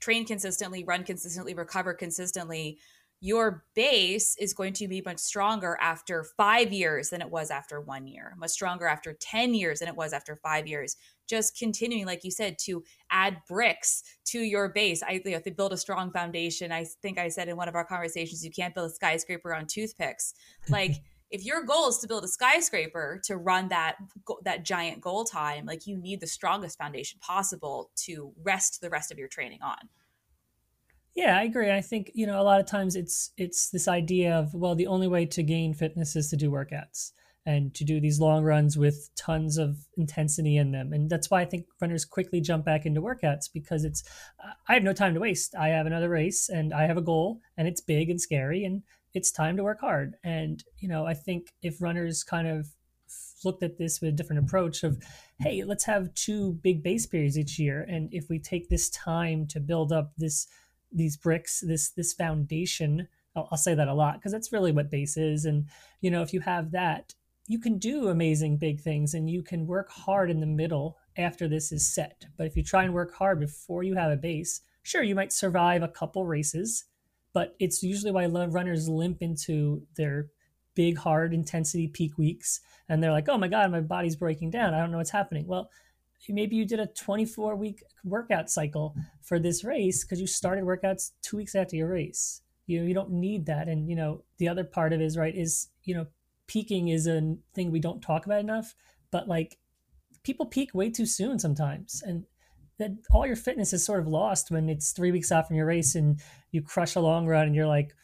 train 0.00 0.24
consistently, 0.24 0.84
run 0.84 1.04
consistently, 1.04 1.52
recover 1.52 1.92
consistently, 1.92 2.78
your 3.20 3.64
base 3.74 4.36
is 4.38 4.52
going 4.52 4.74
to 4.74 4.88
be 4.88 5.02
much 5.04 5.18
stronger 5.18 5.78
after 5.80 6.24
five 6.36 6.72
years 6.72 7.10
than 7.10 7.22
it 7.22 7.30
was 7.30 7.50
after 7.50 7.80
one 7.80 8.06
year, 8.06 8.34
much 8.36 8.50
stronger 8.50 8.86
after 8.86 9.14
10 9.18 9.54
years 9.54 9.78
than 9.78 9.88
it 9.88 9.96
was 9.96 10.12
after 10.12 10.36
five 10.36 10.66
years. 10.66 10.96
Just 11.26 11.58
continuing, 11.58 12.06
like 12.06 12.24
you 12.24 12.30
said, 12.30 12.56
to 12.64 12.84
add 13.10 13.38
bricks 13.48 14.02
to 14.26 14.40
your 14.40 14.68
base. 14.68 15.02
I 15.02 15.20
you 15.24 15.32
know, 15.32 15.40
to 15.40 15.50
build 15.50 15.72
a 15.72 15.78
strong 15.78 16.12
foundation. 16.12 16.70
I 16.72 16.84
think 17.02 17.18
I 17.18 17.28
said 17.28 17.48
in 17.48 17.56
one 17.56 17.68
of 17.68 17.74
our 17.74 17.84
conversations, 17.84 18.44
you 18.44 18.50
can't 18.50 18.74
build 18.74 18.90
a 18.90 18.94
skyscraper 18.94 19.54
on 19.54 19.66
toothpicks. 19.66 20.34
Like, 20.68 20.92
if 21.30 21.44
your 21.44 21.64
goal 21.64 21.88
is 21.88 21.98
to 21.98 22.08
build 22.08 22.24
a 22.24 22.28
skyscraper 22.28 23.20
to 23.24 23.36
run 23.36 23.68
that 23.68 23.96
that 24.44 24.64
giant 24.64 25.00
goal 25.00 25.24
time, 25.24 25.66
like 25.66 25.86
you 25.86 25.96
need 25.96 26.20
the 26.20 26.26
strongest 26.26 26.78
foundation 26.78 27.18
possible 27.20 27.90
to 27.96 28.32
rest 28.42 28.80
the 28.80 28.90
rest 28.90 29.10
of 29.10 29.18
your 29.18 29.28
training 29.28 29.62
on. 29.62 29.78
Yeah, 31.16 31.38
I 31.38 31.44
agree. 31.44 31.72
I 31.72 31.80
think 31.80 32.10
you 32.14 32.26
know 32.26 32.40
a 32.40 32.44
lot 32.44 32.60
of 32.60 32.66
times 32.66 32.94
it's 32.94 33.32
it's 33.38 33.70
this 33.70 33.88
idea 33.88 34.36
of 34.36 34.52
well, 34.54 34.74
the 34.74 34.86
only 34.86 35.08
way 35.08 35.24
to 35.26 35.42
gain 35.42 35.72
fitness 35.72 36.14
is 36.14 36.28
to 36.30 36.36
do 36.36 36.50
workouts 36.50 37.12
and 37.46 37.72
to 37.74 37.84
do 37.84 38.00
these 38.00 38.20
long 38.20 38.44
runs 38.44 38.76
with 38.76 39.08
tons 39.16 39.56
of 39.56 39.78
intensity 39.96 40.58
in 40.58 40.72
them, 40.72 40.92
and 40.92 41.08
that's 41.08 41.30
why 41.30 41.40
I 41.40 41.46
think 41.46 41.64
runners 41.80 42.04
quickly 42.04 42.42
jump 42.42 42.66
back 42.66 42.84
into 42.84 43.00
workouts 43.00 43.46
because 43.52 43.84
it's 43.84 44.04
I 44.68 44.74
have 44.74 44.82
no 44.82 44.92
time 44.92 45.14
to 45.14 45.20
waste. 45.20 45.54
I 45.54 45.68
have 45.68 45.86
another 45.86 46.10
race 46.10 46.50
and 46.50 46.74
I 46.74 46.86
have 46.86 46.98
a 46.98 47.02
goal, 47.02 47.40
and 47.56 47.66
it's 47.66 47.80
big 47.80 48.10
and 48.10 48.20
scary, 48.20 48.64
and 48.64 48.82
it's 49.14 49.32
time 49.32 49.56
to 49.56 49.64
work 49.64 49.80
hard. 49.80 50.16
And 50.22 50.62
you 50.80 50.88
know, 50.88 51.06
I 51.06 51.14
think 51.14 51.54
if 51.62 51.80
runners 51.80 52.24
kind 52.24 52.46
of 52.46 52.66
looked 53.44 53.62
at 53.62 53.78
this 53.78 54.00
with 54.00 54.10
a 54.10 54.16
different 54.16 54.44
approach 54.44 54.82
of 54.82 54.98
hey 55.38 55.62
let's 55.62 55.84
have 55.84 56.12
two 56.14 56.54
big 56.62 56.82
base 56.82 57.06
periods 57.06 57.38
each 57.38 57.58
year 57.58 57.86
and 57.88 58.08
if 58.12 58.28
we 58.28 58.38
take 58.38 58.68
this 58.68 58.88
time 58.90 59.46
to 59.46 59.60
build 59.60 59.92
up 59.92 60.12
this 60.16 60.48
these 60.96 61.16
bricks, 61.16 61.60
this 61.60 61.90
this 61.90 62.12
foundation. 62.12 63.08
I'll, 63.34 63.48
I'll 63.52 63.58
say 63.58 63.74
that 63.74 63.88
a 63.88 63.94
lot 63.94 64.14
because 64.14 64.32
that's 64.32 64.52
really 64.52 64.72
what 64.72 64.90
base 64.90 65.16
is. 65.16 65.44
And 65.44 65.66
you 66.00 66.10
know, 66.10 66.22
if 66.22 66.32
you 66.32 66.40
have 66.40 66.72
that, 66.72 67.14
you 67.46 67.58
can 67.60 67.78
do 67.78 68.08
amazing 68.08 68.56
big 68.56 68.80
things, 68.80 69.14
and 69.14 69.30
you 69.30 69.42
can 69.42 69.66
work 69.66 69.90
hard 69.90 70.30
in 70.30 70.40
the 70.40 70.46
middle 70.46 70.96
after 71.16 71.46
this 71.48 71.70
is 71.70 71.94
set. 71.94 72.26
But 72.36 72.46
if 72.46 72.56
you 72.56 72.62
try 72.62 72.84
and 72.84 72.94
work 72.94 73.14
hard 73.14 73.38
before 73.38 73.82
you 73.82 73.94
have 73.94 74.10
a 74.10 74.16
base, 74.16 74.62
sure, 74.82 75.02
you 75.02 75.14
might 75.14 75.32
survive 75.32 75.82
a 75.82 75.88
couple 75.88 76.26
races, 76.26 76.84
but 77.32 77.54
it's 77.58 77.82
usually 77.82 78.12
why 78.12 78.26
runners 78.26 78.88
limp 78.88 79.22
into 79.22 79.82
their 79.96 80.28
big, 80.74 80.98
hard 80.98 81.32
intensity 81.32 81.88
peak 81.88 82.18
weeks, 82.18 82.60
and 82.88 83.02
they're 83.02 83.12
like, 83.12 83.28
"Oh 83.28 83.38
my 83.38 83.48
god, 83.48 83.70
my 83.70 83.80
body's 83.80 84.16
breaking 84.16 84.50
down. 84.50 84.74
I 84.74 84.80
don't 84.80 84.90
know 84.90 84.98
what's 84.98 85.10
happening." 85.10 85.46
Well, 85.46 85.70
maybe 86.28 86.56
you 86.56 86.64
did 86.64 86.80
a 86.80 86.86
24 86.86 87.56
week 87.56 87.82
workout 88.04 88.50
cycle 88.50 88.94
for 89.22 89.38
this 89.38 89.64
race 89.64 90.04
because 90.04 90.20
you 90.20 90.26
started 90.26 90.64
workouts 90.64 91.12
two 91.22 91.36
weeks 91.36 91.54
after 91.54 91.76
your 91.76 91.88
race 91.88 92.42
you 92.66 92.80
know 92.80 92.86
you 92.86 92.94
don't 92.94 93.10
need 93.10 93.46
that 93.46 93.68
and 93.68 93.88
you 93.88 93.94
know 93.94 94.22
the 94.38 94.48
other 94.48 94.64
part 94.64 94.92
of 94.92 95.00
it 95.00 95.04
is 95.04 95.16
right 95.16 95.36
is 95.36 95.68
you 95.84 95.94
know 95.94 96.06
peaking 96.46 96.88
is 96.88 97.06
a 97.06 97.36
thing 97.54 97.70
we 97.70 97.80
don't 97.80 98.02
talk 98.02 98.26
about 98.26 98.40
enough, 98.40 98.74
but 99.10 99.28
like 99.28 99.58
people 100.22 100.46
peak 100.46 100.74
way 100.74 100.90
too 100.90 101.06
soon 101.06 101.38
sometimes. 101.38 102.02
And 102.04 102.24
that 102.78 102.92
all 103.10 103.26
your 103.26 103.36
fitness 103.36 103.72
is 103.72 103.84
sort 103.84 104.00
of 104.00 104.06
lost 104.06 104.50
when 104.50 104.68
it's 104.68 104.92
three 104.92 105.12
weeks 105.12 105.32
out 105.32 105.46
from 105.46 105.56
your 105.56 105.66
race 105.66 105.94
and 105.94 106.20
you 106.50 106.62
crush 106.62 106.94
a 106.94 107.00
long 107.00 107.26
run 107.26 107.46
and 107.46 107.54
you're 107.54 107.66
like, 107.66 107.94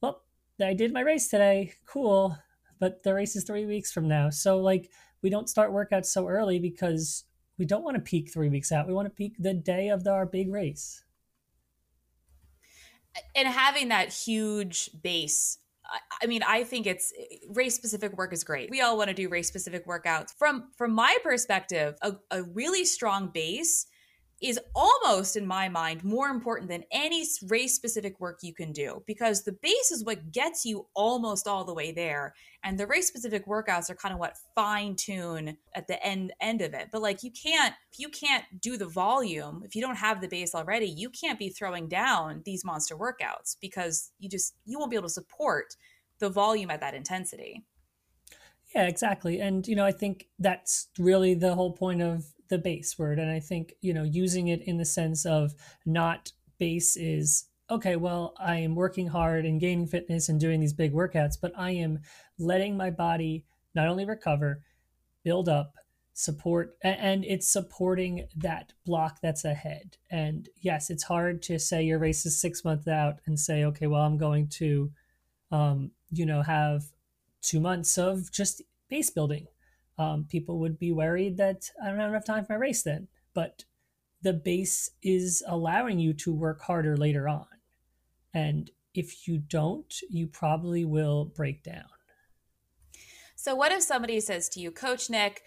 well, 0.00 0.22
I 0.60 0.74
did 0.74 0.92
my 0.92 1.00
race 1.00 1.28
today. 1.28 1.72
Cool. 1.86 2.36
But 2.78 3.02
the 3.02 3.14
race 3.14 3.36
is 3.36 3.44
three 3.44 3.64
weeks 3.64 3.92
from 3.92 4.08
now. 4.08 4.28
So, 4.28 4.58
like, 4.58 4.90
we 5.22 5.30
don't 5.30 5.48
start 5.48 5.70
workouts 5.70 6.06
so 6.06 6.26
early 6.26 6.58
because 6.58 7.24
we 7.62 7.66
don't 7.66 7.84
want 7.84 7.94
to 7.94 8.02
peak 8.02 8.32
three 8.32 8.48
weeks 8.48 8.72
out. 8.72 8.88
We 8.88 8.92
want 8.92 9.06
to 9.06 9.14
peak 9.14 9.36
the 9.38 9.54
day 9.54 9.90
of 9.90 10.02
the, 10.02 10.10
our 10.10 10.26
big 10.26 10.50
race. 10.50 11.04
And 13.36 13.46
having 13.46 13.90
that 13.90 14.12
huge 14.12 14.90
base 15.00 15.58
I 16.22 16.26
mean, 16.26 16.42
I 16.42 16.64
think 16.64 16.86
it's 16.86 17.12
race 17.50 17.74
specific 17.74 18.16
work 18.16 18.32
is 18.32 18.44
great. 18.44 18.70
We 18.70 18.80
all 18.80 18.96
want 18.96 19.08
to 19.08 19.14
do 19.14 19.28
race 19.28 19.46
specific 19.46 19.86
workouts. 19.86 20.32
From 20.38 20.70
from 20.76 20.92
my 20.92 21.16
perspective, 21.22 21.96
a, 22.02 22.14
a 22.30 22.42
really 22.42 22.84
strong 22.84 23.28
base 23.28 23.86
is 24.42 24.58
almost 24.74 25.36
in 25.36 25.46
my 25.46 25.68
mind 25.68 26.02
more 26.02 26.28
important 26.28 26.68
than 26.68 26.82
any 26.90 27.24
race 27.46 27.74
specific 27.74 28.18
work 28.18 28.40
you 28.42 28.52
can 28.52 28.72
do 28.72 29.02
because 29.06 29.44
the 29.44 29.52
base 29.52 29.92
is 29.92 30.04
what 30.04 30.32
gets 30.32 30.64
you 30.64 30.86
almost 30.94 31.46
all 31.46 31.64
the 31.64 31.72
way 31.72 31.92
there 31.92 32.34
and 32.64 32.78
the 32.78 32.86
race 32.86 33.06
specific 33.06 33.46
workouts 33.46 33.88
are 33.88 33.94
kind 33.94 34.12
of 34.12 34.18
what 34.18 34.36
fine 34.54 34.96
tune 34.96 35.56
at 35.76 35.86
the 35.86 36.04
end 36.04 36.32
end 36.40 36.60
of 36.60 36.74
it. 36.74 36.88
But 36.90 37.02
like 37.02 37.22
you 37.22 37.30
can't 37.30 37.74
if 37.92 38.00
you 38.00 38.08
can't 38.08 38.44
do 38.60 38.76
the 38.76 38.88
volume 38.88 39.62
if 39.64 39.76
you 39.76 39.80
don't 39.80 39.96
have 39.96 40.20
the 40.20 40.28
base 40.28 40.54
already 40.54 40.86
you 40.86 41.08
can't 41.08 41.38
be 41.38 41.48
throwing 41.48 41.88
down 41.88 42.42
these 42.44 42.64
monster 42.64 42.96
workouts 42.96 43.56
because 43.60 44.10
you 44.18 44.28
just 44.28 44.56
you 44.64 44.78
won't 44.78 44.90
be 44.90 44.96
able 44.96 45.08
to 45.08 45.14
support 45.14 45.76
the 46.18 46.28
volume 46.28 46.70
at 46.70 46.80
that 46.80 46.94
intensity. 46.94 47.62
Yeah 48.74 48.86
exactly. 48.88 49.40
And 49.40 49.68
you 49.68 49.76
know 49.76 49.84
i 49.84 49.92
think 49.92 50.26
that's 50.40 50.88
really 50.98 51.34
the 51.34 51.54
whole 51.54 51.72
point 51.72 52.02
of 52.02 52.24
the 52.52 52.58
base 52.58 52.98
word. 52.98 53.18
And 53.18 53.30
i 53.30 53.40
think 53.40 53.72
you 53.80 53.94
know 53.94 54.04
using 54.04 54.48
it 54.48 54.60
in 54.62 54.76
the 54.76 54.84
sense 54.84 55.24
of 55.24 55.54
not 55.86 56.32
base 56.58 56.96
is 56.96 57.46
okay 57.70 57.96
well 57.96 58.34
i 58.38 58.56
am 58.56 58.74
working 58.74 59.08
hard 59.08 59.46
and 59.46 59.58
gaining 59.58 59.86
fitness 59.86 60.28
and 60.28 60.38
doing 60.38 60.60
these 60.60 60.74
big 60.74 60.92
workouts 60.92 61.36
but 61.40 61.52
i 61.56 61.70
am 61.70 62.00
letting 62.38 62.76
my 62.76 62.90
body 62.90 63.44
not 63.74 63.88
only 63.88 64.04
recover 64.04 64.62
build 65.24 65.48
up 65.48 65.72
support 66.12 66.76
and 66.82 67.24
it's 67.24 67.50
supporting 67.50 68.26
that 68.36 68.74
block 68.84 69.18
that's 69.22 69.46
ahead. 69.46 69.96
And 70.10 70.46
yes 70.60 70.90
it's 70.90 71.04
hard 71.04 71.40
to 71.44 71.58
say 71.58 71.82
your 71.82 71.98
race 71.98 72.26
is 72.26 72.38
six 72.38 72.64
months 72.66 72.86
out 72.86 73.20
and 73.24 73.40
say 73.40 73.64
okay 73.64 73.86
well 73.86 74.02
i'm 74.02 74.18
going 74.18 74.48
to 74.60 74.90
um, 75.50 75.92
you 76.10 76.26
know 76.26 76.42
have 76.42 76.82
two 77.40 77.60
months 77.60 77.96
of 77.96 78.30
just 78.30 78.60
base 78.90 79.08
building 79.08 79.46
um, 79.98 80.26
people 80.28 80.58
would 80.60 80.78
be 80.78 80.92
worried 80.92 81.36
that 81.36 81.70
I 81.82 81.88
don't 81.88 81.98
have 81.98 82.10
enough 82.10 82.24
time 82.24 82.44
for 82.44 82.54
my 82.54 82.58
race 82.58 82.82
then. 82.82 83.08
But 83.34 83.64
the 84.22 84.32
base 84.32 84.90
is 85.02 85.42
allowing 85.46 85.98
you 85.98 86.12
to 86.14 86.32
work 86.32 86.62
harder 86.62 86.96
later 86.96 87.28
on. 87.28 87.46
And 88.34 88.70
if 88.94 89.26
you 89.26 89.38
don't, 89.38 89.92
you 90.08 90.26
probably 90.26 90.84
will 90.84 91.24
break 91.24 91.62
down. 91.62 91.84
So, 93.34 93.54
what 93.54 93.72
if 93.72 93.82
somebody 93.82 94.20
says 94.20 94.48
to 94.50 94.60
you, 94.60 94.70
Coach 94.70 95.10
Nick, 95.10 95.42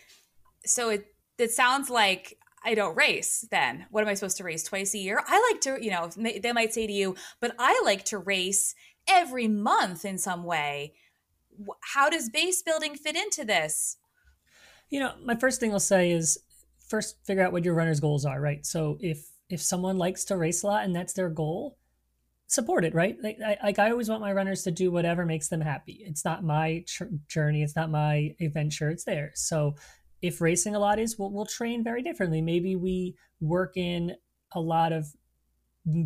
so 0.65 0.89
it, 0.89 1.15
it 1.37 1.51
sounds 1.51 1.89
like 1.89 2.37
I 2.63 2.73
don't 2.73 2.97
race 2.97 3.47
then. 3.51 3.85
What 3.91 4.01
am 4.01 4.09
I 4.09 4.15
supposed 4.15 4.37
to 4.37 4.43
race 4.43 4.63
twice 4.63 4.93
a 4.93 4.97
year? 4.97 5.23
I 5.25 5.51
like 5.51 5.61
to, 5.61 5.83
you 5.83 5.91
know, 5.91 6.09
they 6.17 6.51
might 6.51 6.73
say 6.73 6.87
to 6.87 6.93
you, 6.93 7.15
but 7.39 7.55
I 7.59 7.79
like 7.85 8.03
to 8.05 8.17
race 8.17 8.75
every 9.07 9.47
month 9.47 10.03
in 10.03 10.17
some 10.17 10.43
way. 10.43 10.95
How 11.93 12.09
does 12.09 12.29
base 12.29 12.61
building 12.63 12.95
fit 12.95 13.15
into 13.15 13.45
this? 13.45 13.97
You 14.89 14.99
know, 14.99 15.13
my 15.23 15.35
first 15.35 15.59
thing 15.59 15.71
I'll 15.71 15.79
say 15.79 16.11
is 16.11 16.37
first 16.87 17.17
figure 17.25 17.43
out 17.43 17.51
what 17.51 17.65
your 17.65 17.73
runner's 17.73 17.99
goals 17.99 18.25
are, 18.25 18.39
right? 18.39 18.65
So 18.65 18.97
if 18.99 19.25
if 19.49 19.61
someone 19.61 19.97
likes 19.97 20.25
to 20.25 20.37
race 20.37 20.63
a 20.63 20.67
lot 20.67 20.85
and 20.85 20.95
that's 20.95 21.13
their 21.13 21.29
goal, 21.29 21.77
support 22.47 22.85
it, 22.85 22.93
right? 22.93 23.17
Like 23.21 23.37
I, 23.45 23.57
like 23.63 23.79
I 23.79 23.91
always 23.91 24.09
want 24.09 24.21
my 24.21 24.33
runners 24.33 24.63
to 24.63 24.71
do 24.71 24.91
whatever 24.91 25.25
makes 25.25 25.49
them 25.49 25.61
happy. 25.61 26.03
It's 26.05 26.25
not 26.25 26.43
my 26.43 26.83
journey, 27.27 27.63
it's 27.63 27.75
not 27.75 27.91
my 27.91 28.35
adventure, 28.39 28.89
it's 28.89 29.03
theirs. 29.03 29.41
So 29.41 29.75
if 30.21 30.41
racing 30.41 30.75
a 30.75 30.79
lot 30.79 30.99
is, 30.99 31.19
we'll, 31.19 31.31
we'll 31.31 31.45
train 31.45 31.83
very 31.83 32.01
differently. 32.01 32.41
Maybe 32.41 32.75
we 32.75 33.15
work 33.39 33.77
in 33.77 34.15
a 34.53 34.59
lot 34.59 34.91
of 34.91 35.07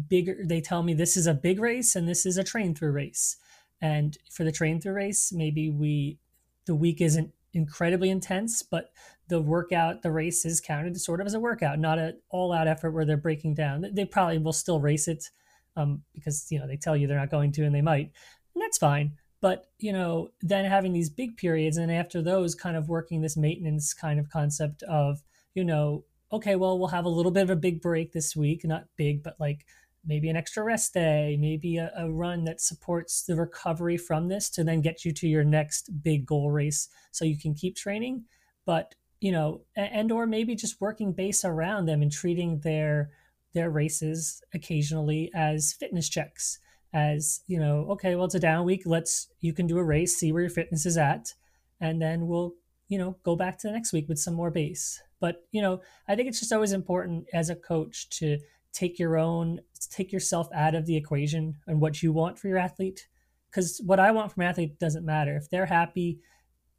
bigger. 0.07 0.37
They 0.43 0.61
tell 0.61 0.83
me 0.83 0.93
this 0.93 1.15
is 1.15 1.27
a 1.27 1.33
big 1.33 1.59
race 1.59 1.95
and 1.95 2.07
this 2.07 2.25
is 2.25 2.37
a 2.37 2.43
train 2.43 2.75
through 2.75 2.91
race. 2.91 3.37
And 3.81 4.17
for 4.31 4.43
the 4.43 4.51
train 4.51 4.81
through 4.81 4.93
race, 4.93 5.31
maybe 5.31 5.69
we 5.69 6.19
the 6.65 6.75
week 6.75 7.01
isn't 7.01 7.31
incredibly 7.53 8.09
intense, 8.09 8.63
but 8.63 8.91
the 9.27 9.41
workout, 9.41 10.01
the 10.01 10.11
race 10.11 10.45
is 10.45 10.59
counted 10.59 10.99
sort 10.99 11.21
of 11.21 11.27
as 11.27 11.33
a 11.33 11.39
workout, 11.39 11.79
not 11.79 11.99
an 11.99 12.19
all 12.29 12.51
out 12.51 12.67
effort 12.67 12.91
where 12.91 13.05
they're 13.05 13.17
breaking 13.17 13.53
down. 13.53 13.85
They 13.93 14.05
probably 14.05 14.37
will 14.37 14.53
still 14.53 14.79
race 14.79 15.07
it 15.07 15.29
um, 15.75 16.03
because, 16.13 16.47
you 16.49 16.59
know, 16.59 16.67
they 16.67 16.77
tell 16.77 16.97
you 16.97 17.07
they're 17.07 17.19
not 17.19 17.31
going 17.31 17.51
to 17.53 17.63
and 17.63 17.73
they 17.73 17.81
might. 17.81 18.11
And 18.55 18.61
that's 18.61 18.77
fine. 18.77 19.13
But, 19.41 19.67
you 19.77 19.93
know, 19.93 20.29
then 20.41 20.65
having 20.65 20.91
these 20.91 21.09
big 21.09 21.37
periods 21.37 21.77
and 21.77 21.91
after 21.91 22.21
those 22.21 22.55
kind 22.55 22.75
of 22.75 22.89
working 22.89 23.21
this 23.21 23.37
maintenance 23.37 23.93
kind 23.93 24.19
of 24.19 24.29
concept 24.29 24.83
of, 24.83 25.21
you 25.53 25.63
know, 25.63 26.03
okay, 26.31 26.55
well, 26.55 26.77
we'll 26.77 26.89
have 26.89 27.05
a 27.05 27.09
little 27.09 27.31
bit 27.31 27.43
of 27.43 27.49
a 27.49 27.55
big 27.55 27.81
break 27.81 28.11
this 28.11 28.35
week, 28.35 28.65
not 28.65 28.85
big, 28.97 29.23
but 29.23 29.35
like 29.39 29.65
maybe 30.05 30.29
an 30.29 30.35
extra 30.35 30.63
rest 30.63 30.93
day, 30.93 31.37
maybe 31.39 31.77
a, 31.77 31.91
a, 31.97 32.09
run 32.09 32.43
that 32.45 32.61
supports 32.61 33.23
the 33.23 33.35
recovery 33.35 33.97
from 33.97 34.27
this 34.27 34.49
to 34.49 34.63
then 34.63 34.81
get 34.81 35.03
you 35.03 35.11
to 35.13 35.27
your 35.27 35.43
next 35.43 36.03
big 36.03 36.25
goal 36.25 36.51
race 36.51 36.89
so 37.11 37.25
you 37.25 37.37
can 37.37 37.53
keep 37.53 37.75
training. 37.75 38.23
But, 38.65 38.95
you 39.19 39.31
know, 39.31 39.61
and 39.75 40.11
or 40.11 40.25
maybe 40.25 40.55
just 40.55 40.79
working 40.79 41.11
base 41.13 41.43
around 41.43 41.85
them 41.85 42.01
and 42.01 42.11
treating 42.11 42.59
their 42.61 43.11
their 43.53 43.69
races 43.69 44.43
occasionally 44.53 45.31
as 45.33 45.73
fitness 45.73 46.07
checks 46.07 46.59
as 46.93 47.41
you 47.47 47.59
know 47.59 47.85
okay 47.89 48.15
well 48.15 48.25
it's 48.25 48.35
a 48.35 48.39
down 48.39 48.65
week 48.65 48.83
let's 48.85 49.27
you 49.41 49.53
can 49.53 49.67
do 49.67 49.77
a 49.77 49.83
race 49.83 50.17
see 50.17 50.31
where 50.31 50.41
your 50.41 50.49
fitness 50.49 50.85
is 50.85 50.97
at 50.97 51.33
and 51.79 52.01
then 52.01 52.27
we'll 52.27 52.53
you 52.87 52.97
know 52.97 53.15
go 53.23 53.35
back 53.35 53.57
to 53.57 53.67
the 53.67 53.73
next 53.73 53.93
week 53.93 54.07
with 54.07 54.19
some 54.19 54.33
more 54.33 54.51
base 54.51 55.01
but 55.19 55.43
you 55.51 55.61
know 55.61 55.81
i 56.07 56.15
think 56.15 56.27
it's 56.27 56.39
just 56.39 56.53
always 56.53 56.73
important 56.73 57.25
as 57.33 57.49
a 57.49 57.55
coach 57.55 58.09
to 58.09 58.37
take 58.73 58.99
your 58.99 59.17
own 59.17 59.59
take 59.89 60.11
yourself 60.11 60.47
out 60.53 60.75
of 60.75 60.85
the 60.85 60.95
equation 60.95 61.55
and 61.67 61.81
what 61.81 62.03
you 62.03 62.11
want 62.11 62.37
for 62.37 62.47
your 62.47 62.57
athlete. 62.57 63.07
Because 63.49 63.81
what 63.85 63.99
i 63.99 64.11
want 64.11 64.31
from 64.31 64.43
an 64.43 64.49
athlete 64.49 64.79
doesn't 64.79 65.05
matter. 65.05 65.35
If 65.35 65.49
they're 65.49 65.65
happy 65.65 66.19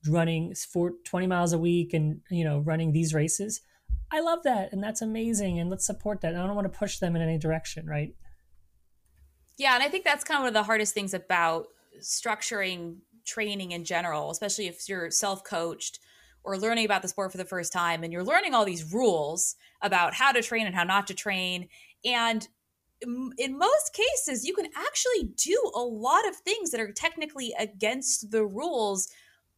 running 0.09 0.55
for 0.55 0.93
20 1.05 1.27
miles 1.27 1.53
a 1.53 1.59
week 1.59 1.93
and 1.93 2.21
you 2.31 2.45
know 2.45 2.61
running 2.61 2.91
these 2.91 3.13
races 3.13 3.61
i 4.11 4.19
love 4.21 4.43
that 4.45 4.73
and 4.73 4.83
that's 4.83 5.03
amazing 5.03 5.59
and 5.59 5.69
let's 5.69 5.85
support 5.85 6.23
that. 6.23 6.35
I 6.35 6.39
don't 6.39 6.55
want 6.55 6.73
to 6.73 6.79
push 6.79 6.99
them 6.99 7.17
in 7.17 7.23
any 7.23 7.39
direction 7.39 7.87
right? 7.87 8.15
Yeah 9.59 9.75
and 9.75 9.83
i 9.83 9.89
think 9.89 10.05
that's 10.05 10.25
kind 10.25 10.39
of 10.39 10.43
one 10.43 10.49
of 10.49 10.55
the 10.55 10.63
hardest 10.63 10.95
things 10.95 11.13
about 11.13 11.67
structuring 12.01 12.97
training 13.27 13.73
in 13.73 13.85
general 13.85 14.31
especially 14.31 14.69
if 14.69 14.89
you're 14.89 15.11
self-coached 15.11 15.99
or 16.45 16.57
learning 16.59 16.85
about 16.85 17.03
the 17.03 17.09
sport 17.09 17.33
for 17.33 17.39
the 17.39 17.45
first 17.45 17.73
time 17.73 18.03
and 18.03 18.13
you're 18.13 18.25
learning 18.25 18.55
all 18.55 18.65
these 18.65 18.93
rules 18.93 19.57
about 19.83 20.15
how 20.15 20.33
to 20.33 20.43
train 20.43 20.67
and 20.67 20.75
how 20.75 20.85
not 20.85 21.07
to 21.07 21.15
train. 21.15 21.69
And 22.05 22.47
in 23.39 23.59
most 23.59 23.95
cases 23.95 24.45
you 24.45 24.55
can 24.55 24.67
actually 24.77 25.31
do 25.37 25.73
a 25.75 25.81
lot 25.81 26.29
of 26.29 26.37
things 26.37 26.71
that 26.71 26.81
are 26.81 26.93
technically 26.93 27.55
against 27.59 28.31
the 28.31 28.45
rules 28.45 29.09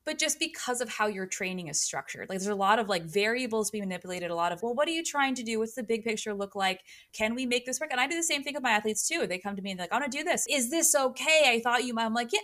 but 0.04 0.18
just 0.18 0.40
because 0.40 0.80
of 0.80 0.88
how 0.88 1.06
your 1.06 1.26
training 1.26 1.68
is 1.68 1.80
structured. 1.80 2.28
Like 2.28 2.40
there's 2.40 2.48
a 2.48 2.56
lot 2.56 2.80
of 2.80 2.88
like 2.88 3.04
variables 3.04 3.70
being 3.70 3.84
manipulated 3.84 4.32
a 4.32 4.34
lot 4.34 4.50
of 4.52 4.62
well 4.62 4.74
what 4.74 4.88
are 4.88 4.92
you 4.92 5.04
trying 5.04 5.34
to 5.36 5.42
do? 5.42 5.58
What's 5.60 5.74
the 5.74 5.82
big 5.82 6.04
picture 6.04 6.34
look 6.34 6.56
like? 6.56 6.80
Can 7.12 7.34
we 7.34 7.46
make 7.46 7.66
this 7.66 7.80
work? 7.80 7.90
And 7.92 8.00
i 8.00 8.06
do 8.06 8.16
the 8.16 8.22
same 8.22 8.42
thing 8.42 8.54
with 8.54 8.62
my 8.62 8.72
athletes 8.72 9.06
too. 9.06 9.26
They 9.26 9.38
come 9.38 9.54
to 9.56 9.62
me 9.62 9.70
and 9.70 9.78
they're 9.78 9.84
like 9.84 9.92
i 9.92 10.00
want 10.00 10.10
to 10.10 10.18
do 10.18 10.24
this. 10.24 10.44
Is 10.48 10.70
this 10.70 10.94
okay? 10.94 11.44
I 11.46 11.60
thought 11.60 11.84
you 11.84 11.94
might. 11.94 12.04
i'm 12.04 12.14
like 12.14 12.32
yeah 12.32 12.40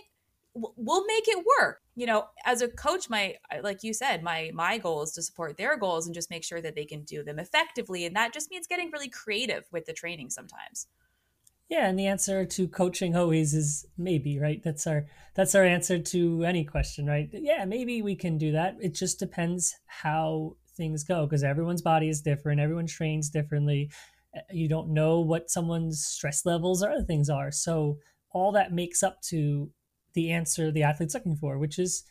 we'll 0.75 1.05
make 1.05 1.27
it 1.27 1.45
work. 1.59 1.81
You 1.95 2.05
know 2.05 2.27
as 2.45 2.61
a 2.61 2.69
coach 2.69 3.09
my 3.09 3.35
like 3.61 3.83
you 3.83 3.93
said 3.93 4.23
my 4.23 4.51
my 4.53 4.77
goal 4.77 5.01
is 5.01 5.11
to 5.13 5.21
support 5.21 5.57
their 5.57 5.77
goals 5.77 6.05
and 6.05 6.15
just 6.15 6.29
make 6.29 6.45
sure 6.45 6.61
that 6.61 6.75
they 6.75 6.85
can 6.85 7.03
do 7.03 7.23
them 7.23 7.39
effectively 7.39 8.05
and 8.05 8.15
that 8.15 8.33
just 8.33 8.49
means 8.49 8.67
getting 8.67 8.89
really 8.91 9.09
creative 9.09 9.65
with 9.71 9.85
the 9.85 9.93
training 9.93 10.29
sometimes. 10.29 10.87
Yeah 11.67 11.87
and 11.87 11.99
the 11.99 12.07
answer 12.07 12.45
to 12.45 12.67
coaching 12.69 13.15
always 13.15 13.53
is 13.53 13.85
maybe 13.97 14.39
right? 14.39 14.61
That's 14.63 14.87
our 14.87 15.07
that's 15.35 15.55
our 15.55 15.65
answer 15.65 15.99
to 15.99 16.43
any 16.45 16.63
question 16.63 17.05
right? 17.05 17.29
Yeah 17.33 17.65
maybe 17.65 18.01
we 18.01 18.15
can 18.15 18.37
do 18.37 18.53
that. 18.53 18.77
It 18.79 18.93
just 18.93 19.19
depends 19.19 19.75
how 19.87 20.55
things 20.77 21.03
go 21.03 21.25
because 21.25 21.43
everyone's 21.43 21.81
body 21.81 22.07
is 22.07 22.21
different 22.21 22.61
everyone 22.61 22.87
trains 22.87 23.29
differently. 23.29 23.91
Eh, 24.33 24.39
you 24.51 24.69
don't 24.69 24.93
know 24.93 25.19
what 25.19 25.49
someone's 25.49 26.05
stress 26.05 26.45
levels 26.45 26.81
or 26.81 26.91
other 26.91 27.03
things 27.03 27.29
are. 27.29 27.51
So 27.51 27.97
all 28.31 28.51
that 28.53 28.71
makes 28.71 29.03
up 29.03 29.21
to 29.23 29.69
the 30.13 30.31
answer 30.31 30.71
the 30.71 30.83
athlete's 30.83 31.13
looking 31.13 31.35
for, 31.35 31.57
which 31.57 31.79
is 31.79 32.03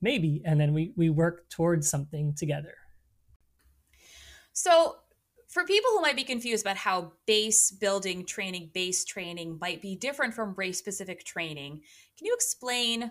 maybe, 0.00 0.42
and 0.44 0.60
then 0.60 0.72
we 0.72 0.92
we 0.96 1.10
work 1.10 1.48
towards 1.50 1.88
something 1.88 2.34
together. 2.34 2.74
So, 4.52 4.96
for 5.48 5.64
people 5.64 5.90
who 5.90 6.00
might 6.00 6.16
be 6.16 6.24
confused 6.24 6.64
about 6.64 6.76
how 6.76 7.12
base 7.26 7.70
building 7.70 8.24
training, 8.24 8.70
base 8.72 9.04
training 9.04 9.58
might 9.60 9.80
be 9.80 9.96
different 9.96 10.34
from 10.34 10.54
race 10.56 10.78
specific 10.78 11.24
training, 11.24 11.80
can 12.16 12.26
you 12.26 12.34
explain 12.34 13.10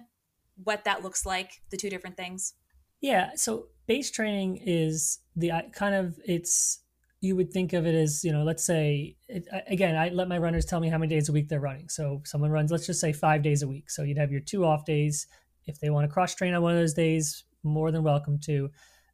what 0.64 0.84
that 0.84 1.04
looks 1.04 1.26
like, 1.26 1.62
the 1.70 1.78
two 1.78 1.90
different 1.90 2.18
things? 2.18 2.54
Yeah. 3.02 3.32
So 3.36 3.68
base 3.88 4.12
training 4.12 4.62
is 4.66 5.20
the 5.36 5.52
uh, 5.52 5.62
kind 5.74 5.96
of 5.96 6.20
it's 6.26 6.80
you 7.22 7.36
would 7.36 7.52
think 7.52 7.74
of 7.74 7.86
it 7.86 7.96
as 7.96 8.24
you 8.24 8.32
know 8.32 8.44
let's 8.44 8.64
say 8.64 9.16
it, 9.28 9.46
again 9.68 9.96
i 9.96 10.10
let 10.10 10.28
my 10.28 10.38
runners 10.38 10.66
tell 10.66 10.80
me 10.80 10.90
how 10.90 10.98
many 10.98 11.14
days 11.14 11.30
a 11.30 11.34
week 11.34 11.50
they're 11.50 11.60
running. 11.60 11.90
So 11.90 12.22
someone 12.26 12.52
runs 12.52 12.72
let's 12.72 12.86
just 12.86 13.02
say 13.02 13.14
five 13.14 13.42
days 13.42 13.62
a 13.62 13.68
week. 13.68 13.90
So 13.90 14.04
you'd 14.04 14.18
have 14.18 14.32
your 14.32 14.42
two 14.42 14.66
off 14.66 14.86
days. 14.86 15.28
If 15.66 15.80
they 15.80 15.90
want 15.90 16.08
to 16.08 16.14
cross 16.14 16.34
train 16.34 16.54
on 16.54 16.62
one 16.62 16.74
of 16.74 16.80
those 16.80 16.94
days 16.94 17.44
more 17.64 17.92
than 17.92 18.04
welcome 18.04 18.40
to. 18.46 18.72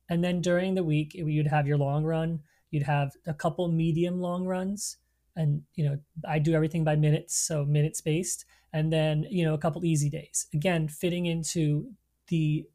And 0.09 0.23
then 0.23 0.39
during 0.41 0.75
the 0.75 0.83
week 0.83 1.13
you'd 1.15 1.47
have 1.47 1.67
your 1.67 1.77
long 1.77 2.03
run. 2.03 2.41
You'd 2.69 2.83
have 2.83 3.11
a 3.25 3.33
couple 3.33 3.67
medium 3.67 4.21
long 4.21 4.45
runs. 4.45 4.97
And 5.35 5.63
you 5.73 5.83
know 5.85 5.97
i 6.27 6.39
do 6.39 6.53
everything 6.53 6.83
by 6.83 6.95
minutes 6.95 7.35
so 7.35 7.65
minutes 7.65 8.01
based. 8.01 8.45
And 8.71 8.93
then 8.93 9.25
you 9.29 9.45
know 9.45 9.55
a 9.55 9.59
couple 9.59 9.83
easy 9.83 10.09
days. 10.09 10.47
Again 10.53 10.87
fitting 10.87 11.25
into 11.25 11.91
the 12.27 12.65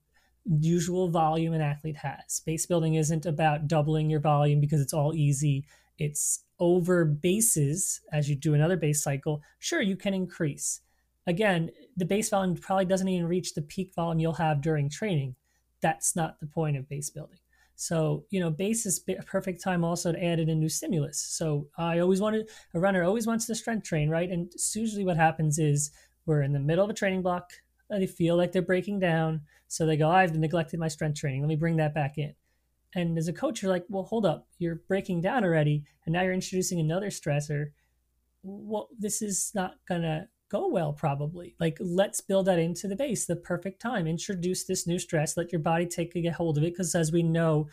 usual 0.44 1.08
volume 1.08 1.52
an 1.52 1.60
athlete 1.60 1.96
has 1.96 2.40
base 2.46 2.66
building 2.66 2.94
isn't 2.94 3.26
about 3.26 3.68
doubling 3.68 4.08
your 4.08 4.20
volume 4.20 4.60
because 4.60 4.80
it's 4.80 4.94
all 4.94 5.14
easy 5.14 5.64
it's 5.98 6.44
over 6.58 7.04
bases 7.04 8.00
as 8.12 8.28
you 8.28 8.34
do 8.34 8.54
another 8.54 8.76
base 8.76 9.02
cycle 9.02 9.42
sure 9.58 9.82
you 9.82 9.96
can 9.96 10.14
increase 10.14 10.80
again 11.26 11.70
the 11.96 12.04
base 12.04 12.30
volume 12.30 12.56
probably 12.56 12.86
doesn't 12.86 13.08
even 13.08 13.26
reach 13.26 13.54
the 13.54 13.62
peak 13.62 13.92
volume 13.94 14.18
you'll 14.18 14.32
have 14.32 14.62
during 14.62 14.88
training 14.88 15.34
that's 15.82 16.16
not 16.16 16.40
the 16.40 16.46
point 16.46 16.76
of 16.76 16.88
base 16.88 17.10
building 17.10 17.38
so, 17.80 18.26
you 18.28 18.40
know, 18.40 18.50
base 18.50 18.84
is 18.84 19.02
a 19.08 19.22
perfect 19.22 19.62
time 19.62 19.84
also 19.84 20.12
to 20.12 20.22
add 20.22 20.38
in 20.38 20.50
a 20.50 20.54
new 20.54 20.68
stimulus. 20.68 21.18
So 21.18 21.66
I 21.78 22.00
always 22.00 22.20
wanted 22.20 22.50
a 22.74 22.78
runner 22.78 23.02
always 23.02 23.26
wants 23.26 23.46
to 23.46 23.54
strength 23.54 23.86
train, 23.86 24.10
right? 24.10 24.28
And 24.28 24.52
usually 24.74 25.02
what 25.02 25.16
happens 25.16 25.58
is 25.58 25.90
we're 26.26 26.42
in 26.42 26.52
the 26.52 26.60
middle 26.60 26.84
of 26.84 26.90
a 26.90 26.94
training 26.94 27.22
block. 27.22 27.52
They 27.90 28.06
feel 28.06 28.36
like 28.36 28.52
they're 28.52 28.62
breaking 28.62 29.00
down. 29.00 29.42
So 29.68 29.84
they 29.84 29.96
go, 29.96 30.10
I've 30.10 30.36
neglected 30.36 30.80
my 30.80 30.88
strength 30.88 31.18
training. 31.18 31.40
Let 31.40 31.48
me 31.48 31.56
bring 31.56 31.76
that 31.76 31.94
back 31.94 32.18
in. 32.18 32.34
And 32.94 33.18
as 33.18 33.28
a 33.28 33.32
coach, 33.32 33.62
you're 33.62 33.70
like, 33.70 33.84
well, 33.88 34.04
hold 34.04 34.26
up. 34.26 34.48
You're 34.58 34.82
breaking 34.88 35.20
down 35.20 35.44
already. 35.44 35.84
And 36.04 36.12
now 36.12 36.22
you're 36.22 36.32
introducing 36.32 36.80
another 36.80 37.08
stressor. 37.08 37.66
Well, 38.42 38.88
this 38.98 39.22
is 39.22 39.52
not 39.54 39.74
going 39.88 40.02
to 40.02 40.28
go 40.50 40.68
well, 40.68 40.92
probably. 40.92 41.54
Like, 41.60 41.76
let's 41.80 42.20
build 42.20 42.46
that 42.46 42.58
into 42.58 42.88
the 42.88 42.96
base, 42.96 43.26
the 43.26 43.36
perfect 43.36 43.80
time. 43.80 44.06
Introduce 44.06 44.64
this 44.64 44.86
new 44.86 44.98
stress, 44.98 45.36
let 45.36 45.52
your 45.52 45.60
body 45.60 45.86
take 45.86 46.14
a 46.16 46.30
hold 46.30 46.58
of 46.58 46.64
it. 46.64 46.72
Because 46.72 46.94
as 46.94 47.12
we 47.12 47.22
know, 47.22 47.68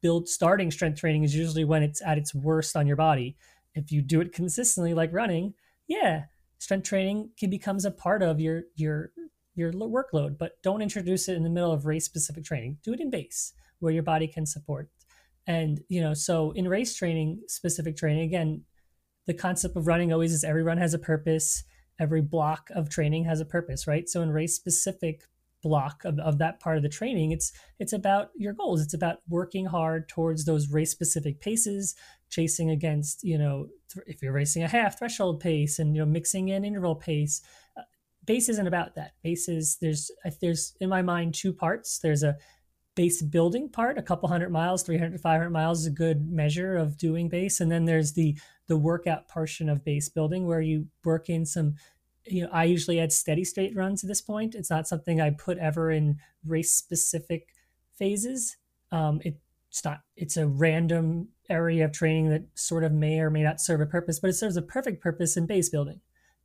build 0.00 0.28
starting 0.28 0.70
strength 0.70 0.98
training 0.98 1.24
is 1.24 1.34
usually 1.34 1.64
when 1.64 1.82
it's 1.82 2.02
at 2.02 2.18
its 2.18 2.34
worst 2.34 2.76
on 2.76 2.86
your 2.86 2.96
body. 2.96 3.36
If 3.74 3.92
you 3.92 4.00
do 4.00 4.20
it 4.20 4.32
consistently, 4.32 4.94
like 4.94 5.12
running, 5.12 5.54
yeah, 5.86 6.24
strength 6.58 6.88
training 6.88 7.30
can 7.38 7.50
becomes 7.50 7.84
a 7.84 7.90
part 7.90 8.22
of 8.22 8.40
your 8.40 8.62
your 8.74 9.12
your 9.56 9.72
workload. 9.72 10.38
But 10.38 10.62
don't 10.62 10.82
introduce 10.82 11.28
it 11.28 11.36
in 11.36 11.42
the 11.42 11.50
middle 11.50 11.72
of 11.72 11.86
race 11.86 12.04
specific 12.04 12.44
training. 12.44 12.78
Do 12.84 12.92
it 12.92 13.00
in 13.00 13.10
base 13.10 13.52
where 13.80 13.92
your 13.92 14.02
body 14.02 14.28
can 14.28 14.46
support. 14.46 14.88
And 15.46 15.80
you 15.88 16.00
know, 16.00 16.14
so 16.14 16.52
in 16.52 16.68
race 16.68 16.94
training, 16.94 17.42
specific 17.48 17.96
training, 17.96 18.22
again, 18.22 18.62
the 19.26 19.34
concept 19.34 19.76
of 19.76 19.86
running 19.86 20.12
always 20.12 20.32
is 20.32 20.44
every 20.44 20.62
run 20.62 20.78
has 20.78 20.94
a 20.94 20.98
purpose 20.98 21.64
every 21.98 22.20
block 22.20 22.68
of 22.74 22.88
training 22.88 23.24
has 23.24 23.40
a 23.40 23.44
purpose, 23.44 23.86
right? 23.86 24.08
So 24.08 24.22
in 24.22 24.30
race 24.30 24.54
specific 24.54 25.22
block 25.62 26.04
of, 26.04 26.18
of 26.18 26.38
that 26.38 26.60
part 26.60 26.76
of 26.76 26.82
the 26.82 26.88
training, 26.88 27.32
it's 27.32 27.52
it's 27.78 27.92
about 27.92 28.30
your 28.36 28.52
goals. 28.52 28.80
It's 28.80 28.94
about 28.94 29.18
working 29.28 29.66
hard 29.66 30.08
towards 30.08 30.44
those 30.44 30.70
race 30.70 30.90
specific 30.90 31.40
paces, 31.40 31.94
chasing 32.30 32.70
against, 32.70 33.24
you 33.24 33.38
know, 33.38 33.68
th- 33.92 34.06
if 34.06 34.22
you're 34.22 34.32
racing 34.32 34.62
a 34.62 34.68
half 34.68 34.98
threshold 34.98 35.40
pace 35.40 35.78
and 35.78 35.94
you 35.94 36.02
know 36.02 36.06
mixing 36.06 36.48
in 36.48 36.64
interval 36.64 36.96
pace. 36.96 37.40
Uh, 37.76 37.82
Base 38.26 38.48
isn't 38.48 38.66
about 38.66 38.94
that. 38.96 39.12
Base 39.22 39.48
is 39.48 39.78
there's 39.80 40.10
there's 40.40 40.74
in 40.80 40.88
my 40.88 41.02
mind 41.02 41.34
two 41.34 41.52
parts. 41.52 41.98
There's 41.98 42.22
a 42.22 42.36
base 42.96 43.22
building 43.22 43.68
part, 43.68 43.98
a 43.98 44.02
couple 44.02 44.28
hundred 44.28 44.50
miles, 44.50 44.82
300 44.82 45.20
500 45.20 45.50
miles 45.50 45.80
is 45.80 45.86
a 45.86 45.90
good 45.90 46.30
measure 46.30 46.76
of 46.76 46.96
doing 46.96 47.28
base. 47.28 47.60
And 47.60 47.70
then 47.70 47.84
there's 47.84 48.14
the 48.14 48.36
the 48.68 48.76
workout 48.76 49.28
portion 49.28 49.68
of 49.68 49.84
base 49.84 50.08
building 50.08 50.46
where 50.46 50.60
you 50.60 50.88
work 51.04 51.28
in 51.28 51.46
some 51.46 51.74
you 52.26 52.42
know 52.42 52.48
i 52.52 52.64
usually 52.64 53.00
add 53.00 53.12
steady 53.12 53.44
state 53.44 53.74
runs 53.76 54.02
at 54.02 54.08
this 54.08 54.20
point 54.20 54.54
it's 54.54 54.70
not 54.70 54.88
something 54.88 55.20
i 55.20 55.30
put 55.30 55.58
ever 55.58 55.90
in 55.90 56.18
race 56.44 56.74
specific 56.74 57.54
phases 57.96 58.56
um, 58.92 59.20
it's 59.24 59.84
not 59.84 60.00
it's 60.16 60.36
a 60.36 60.46
random 60.46 61.28
area 61.48 61.84
of 61.84 61.92
training 61.92 62.30
that 62.30 62.44
sort 62.54 62.84
of 62.84 62.92
may 62.92 63.20
or 63.20 63.30
may 63.30 63.42
not 63.42 63.60
serve 63.60 63.80
a 63.80 63.86
purpose 63.86 64.18
but 64.18 64.30
it 64.30 64.34
serves 64.34 64.56
a 64.56 64.62
perfect 64.62 65.00
purpose 65.00 65.36
in 65.36 65.46
base 65.46 65.68
building 65.68 66.00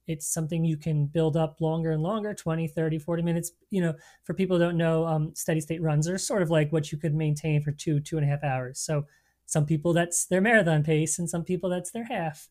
it's 0.07 0.27
something 0.27 0.65
you 0.65 0.77
can 0.77 1.05
build 1.05 1.37
up 1.37 1.61
longer 1.61 1.91
and 1.91 2.03
longer 2.03 2.33
20 2.33 2.67
30 2.67 2.99
40 2.99 3.23
minutes. 3.23 3.51
You 3.69 3.81
know 3.81 3.93
for 4.23 4.33
people 4.33 4.57
who 4.57 4.63
don't 4.63 4.77
know 4.77 5.05
um, 5.05 5.33
steady 5.35 5.61
state 5.61 5.81
runs 5.81 6.07
are 6.07 6.17
sort 6.17 6.41
of 6.41 6.49
like 6.49 6.71
what 6.71 6.91
you 6.91 6.97
could 6.97 7.13
maintain 7.13 7.61
for 7.63 7.71
two 7.71 7.99
two 7.99 8.17
and 8.17 8.25
a 8.25 8.29
half 8.29 8.43
hours. 8.43 8.79
So 8.79 9.05
some 9.45 9.65
people 9.65 9.93
that's 9.93 10.25
their 10.25 10.41
marathon 10.41 10.83
pace 10.83 11.19
and 11.19 11.29
some 11.29 11.43
people 11.43 11.69
that's 11.69 11.91
their 11.91 12.05
half. 12.05 12.47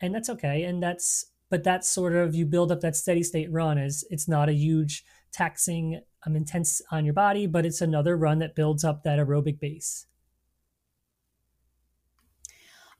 And 0.00 0.14
that's 0.14 0.28
okay. 0.28 0.64
And 0.64 0.82
that's 0.82 1.26
but 1.50 1.64
that's 1.64 1.88
sort 1.88 2.14
of 2.14 2.34
you 2.34 2.44
build 2.44 2.72
up 2.72 2.80
that 2.80 2.96
steady 2.96 3.22
state 3.22 3.50
run 3.50 3.78
as 3.78 4.04
it's 4.10 4.28
not 4.28 4.48
a 4.48 4.54
huge 4.54 5.04
taxing 5.32 6.00
um, 6.26 6.36
intense 6.36 6.80
on 6.90 7.04
your 7.04 7.14
body 7.14 7.46
but 7.46 7.66
it's 7.66 7.80
another 7.80 8.16
run 8.16 8.38
that 8.38 8.54
builds 8.54 8.84
up 8.84 9.02
that 9.02 9.18
aerobic 9.18 9.60
base 9.60 10.06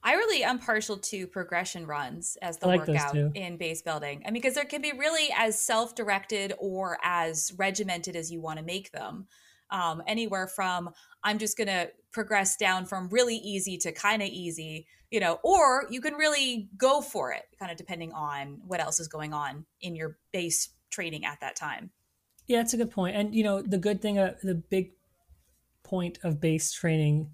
I 0.06 0.12
really 0.12 0.44
am 0.44 0.60
partial 0.60 0.98
to 0.98 1.26
progression 1.26 1.84
runs 1.84 2.38
as 2.40 2.58
the 2.58 2.68
like 2.68 2.86
workout 2.86 3.16
in 3.16 3.56
base 3.56 3.82
building. 3.82 4.22
I 4.24 4.30
mean, 4.30 4.40
because 4.40 4.54
there 4.54 4.64
can 4.64 4.80
be 4.80 4.92
really 4.92 5.34
as 5.36 5.58
self 5.58 5.96
directed 5.96 6.52
or 6.60 6.96
as 7.02 7.52
regimented 7.58 8.14
as 8.14 8.30
you 8.30 8.40
want 8.40 8.60
to 8.60 8.64
make 8.64 8.92
them 8.92 9.26
um, 9.72 10.04
anywhere 10.06 10.46
from 10.46 10.90
I'm 11.24 11.38
just 11.38 11.58
going 11.58 11.66
to 11.66 11.90
progress 12.12 12.56
down 12.56 12.86
from 12.86 13.08
really 13.08 13.34
easy 13.34 13.76
to 13.78 13.90
kind 13.90 14.22
of 14.22 14.28
easy, 14.28 14.86
you 15.10 15.18
know, 15.18 15.40
or 15.42 15.88
you 15.90 16.00
can 16.00 16.14
really 16.14 16.68
go 16.76 17.00
for 17.00 17.32
it, 17.32 17.42
kind 17.58 17.72
of 17.72 17.76
depending 17.76 18.12
on 18.12 18.60
what 18.64 18.78
else 18.78 19.00
is 19.00 19.08
going 19.08 19.32
on 19.34 19.66
in 19.80 19.96
your 19.96 20.18
base 20.32 20.68
training 20.88 21.24
at 21.24 21.40
that 21.40 21.56
time. 21.56 21.90
Yeah, 22.46 22.60
it's 22.60 22.74
a 22.74 22.76
good 22.76 22.92
point. 22.92 23.16
And, 23.16 23.34
you 23.34 23.42
know, 23.42 23.60
the 23.60 23.76
good 23.76 24.00
thing, 24.00 24.20
uh, 24.20 24.36
the 24.44 24.54
big 24.54 24.92
point 25.82 26.20
of 26.22 26.40
base 26.40 26.70
training 26.70 27.32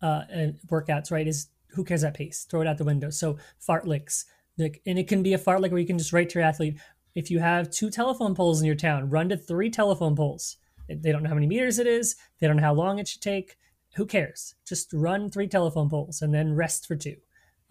uh, 0.00 0.22
and 0.30 0.60
workouts, 0.68 1.10
right, 1.10 1.26
is 1.26 1.48
who 1.72 1.84
cares 1.84 2.02
that 2.02 2.14
pace? 2.14 2.46
Throw 2.48 2.60
it 2.60 2.66
out 2.66 2.78
the 2.78 2.84
window. 2.84 3.10
So 3.10 3.38
fartleks, 3.66 4.24
like, 4.58 4.80
and 4.86 4.98
it 4.98 5.08
can 5.08 5.22
be 5.22 5.34
a 5.34 5.38
fartlek 5.38 5.70
where 5.70 5.80
you 5.80 5.86
can 5.86 5.98
just 5.98 6.12
write 6.12 6.30
to 6.30 6.38
your 6.38 6.48
athlete, 6.48 6.78
if 7.14 7.30
you 7.30 7.40
have 7.40 7.70
two 7.70 7.90
telephone 7.90 8.34
poles 8.34 8.60
in 8.60 8.66
your 8.66 8.74
town, 8.74 9.10
run 9.10 9.28
to 9.28 9.36
three 9.36 9.70
telephone 9.70 10.16
poles 10.16 10.56
they 11.00 11.12
don't 11.12 11.22
know 11.22 11.28
how 11.28 11.34
many 11.34 11.46
meters 11.46 11.78
it 11.78 11.86
is. 11.86 12.16
They 12.38 12.46
don't 12.46 12.56
know 12.56 12.62
how 12.62 12.74
long 12.74 12.98
it 12.98 13.08
should 13.08 13.22
take. 13.22 13.56
Who 13.94 14.06
cares? 14.06 14.54
Just 14.66 14.92
run 14.92 15.30
three 15.30 15.48
telephone 15.48 15.88
poles 15.88 16.22
and 16.22 16.34
then 16.34 16.54
rest 16.54 16.86
for 16.86 16.96
two. 16.96 17.16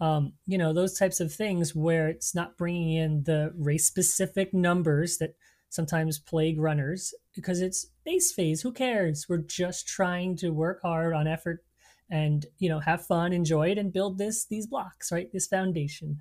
Um, 0.00 0.32
you 0.46 0.58
know, 0.58 0.72
those 0.72 0.98
types 0.98 1.20
of 1.20 1.32
things 1.32 1.74
where 1.74 2.08
it's 2.08 2.34
not 2.34 2.56
bringing 2.56 2.92
in 2.94 3.22
the 3.24 3.52
race 3.56 3.86
specific 3.86 4.52
numbers 4.52 5.18
that 5.18 5.36
sometimes 5.68 6.18
plague 6.18 6.60
runners 6.60 7.14
because 7.34 7.60
it's 7.60 7.86
base 8.04 8.32
phase. 8.32 8.62
Who 8.62 8.72
cares? 8.72 9.26
We're 9.28 9.38
just 9.38 9.86
trying 9.86 10.36
to 10.38 10.50
work 10.50 10.80
hard 10.82 11.14
on 11.14 11.26
effort 11.26 11.64
and, 12.10 12.46
you 12.58 12.68
know, 12.68 12.80
have 12.80 13.06
fun, 13.06 13.32
enjoy 13.32 13.70
it, 13.70 13.78
and 13.78 13.92
build 13.92 14.18
this, 14.18 14.46
these 14.46 14.66
blocks, 14.66 15.10
right? 15.10 15.32
This 15.32 15.46
foundation 15.46 16.20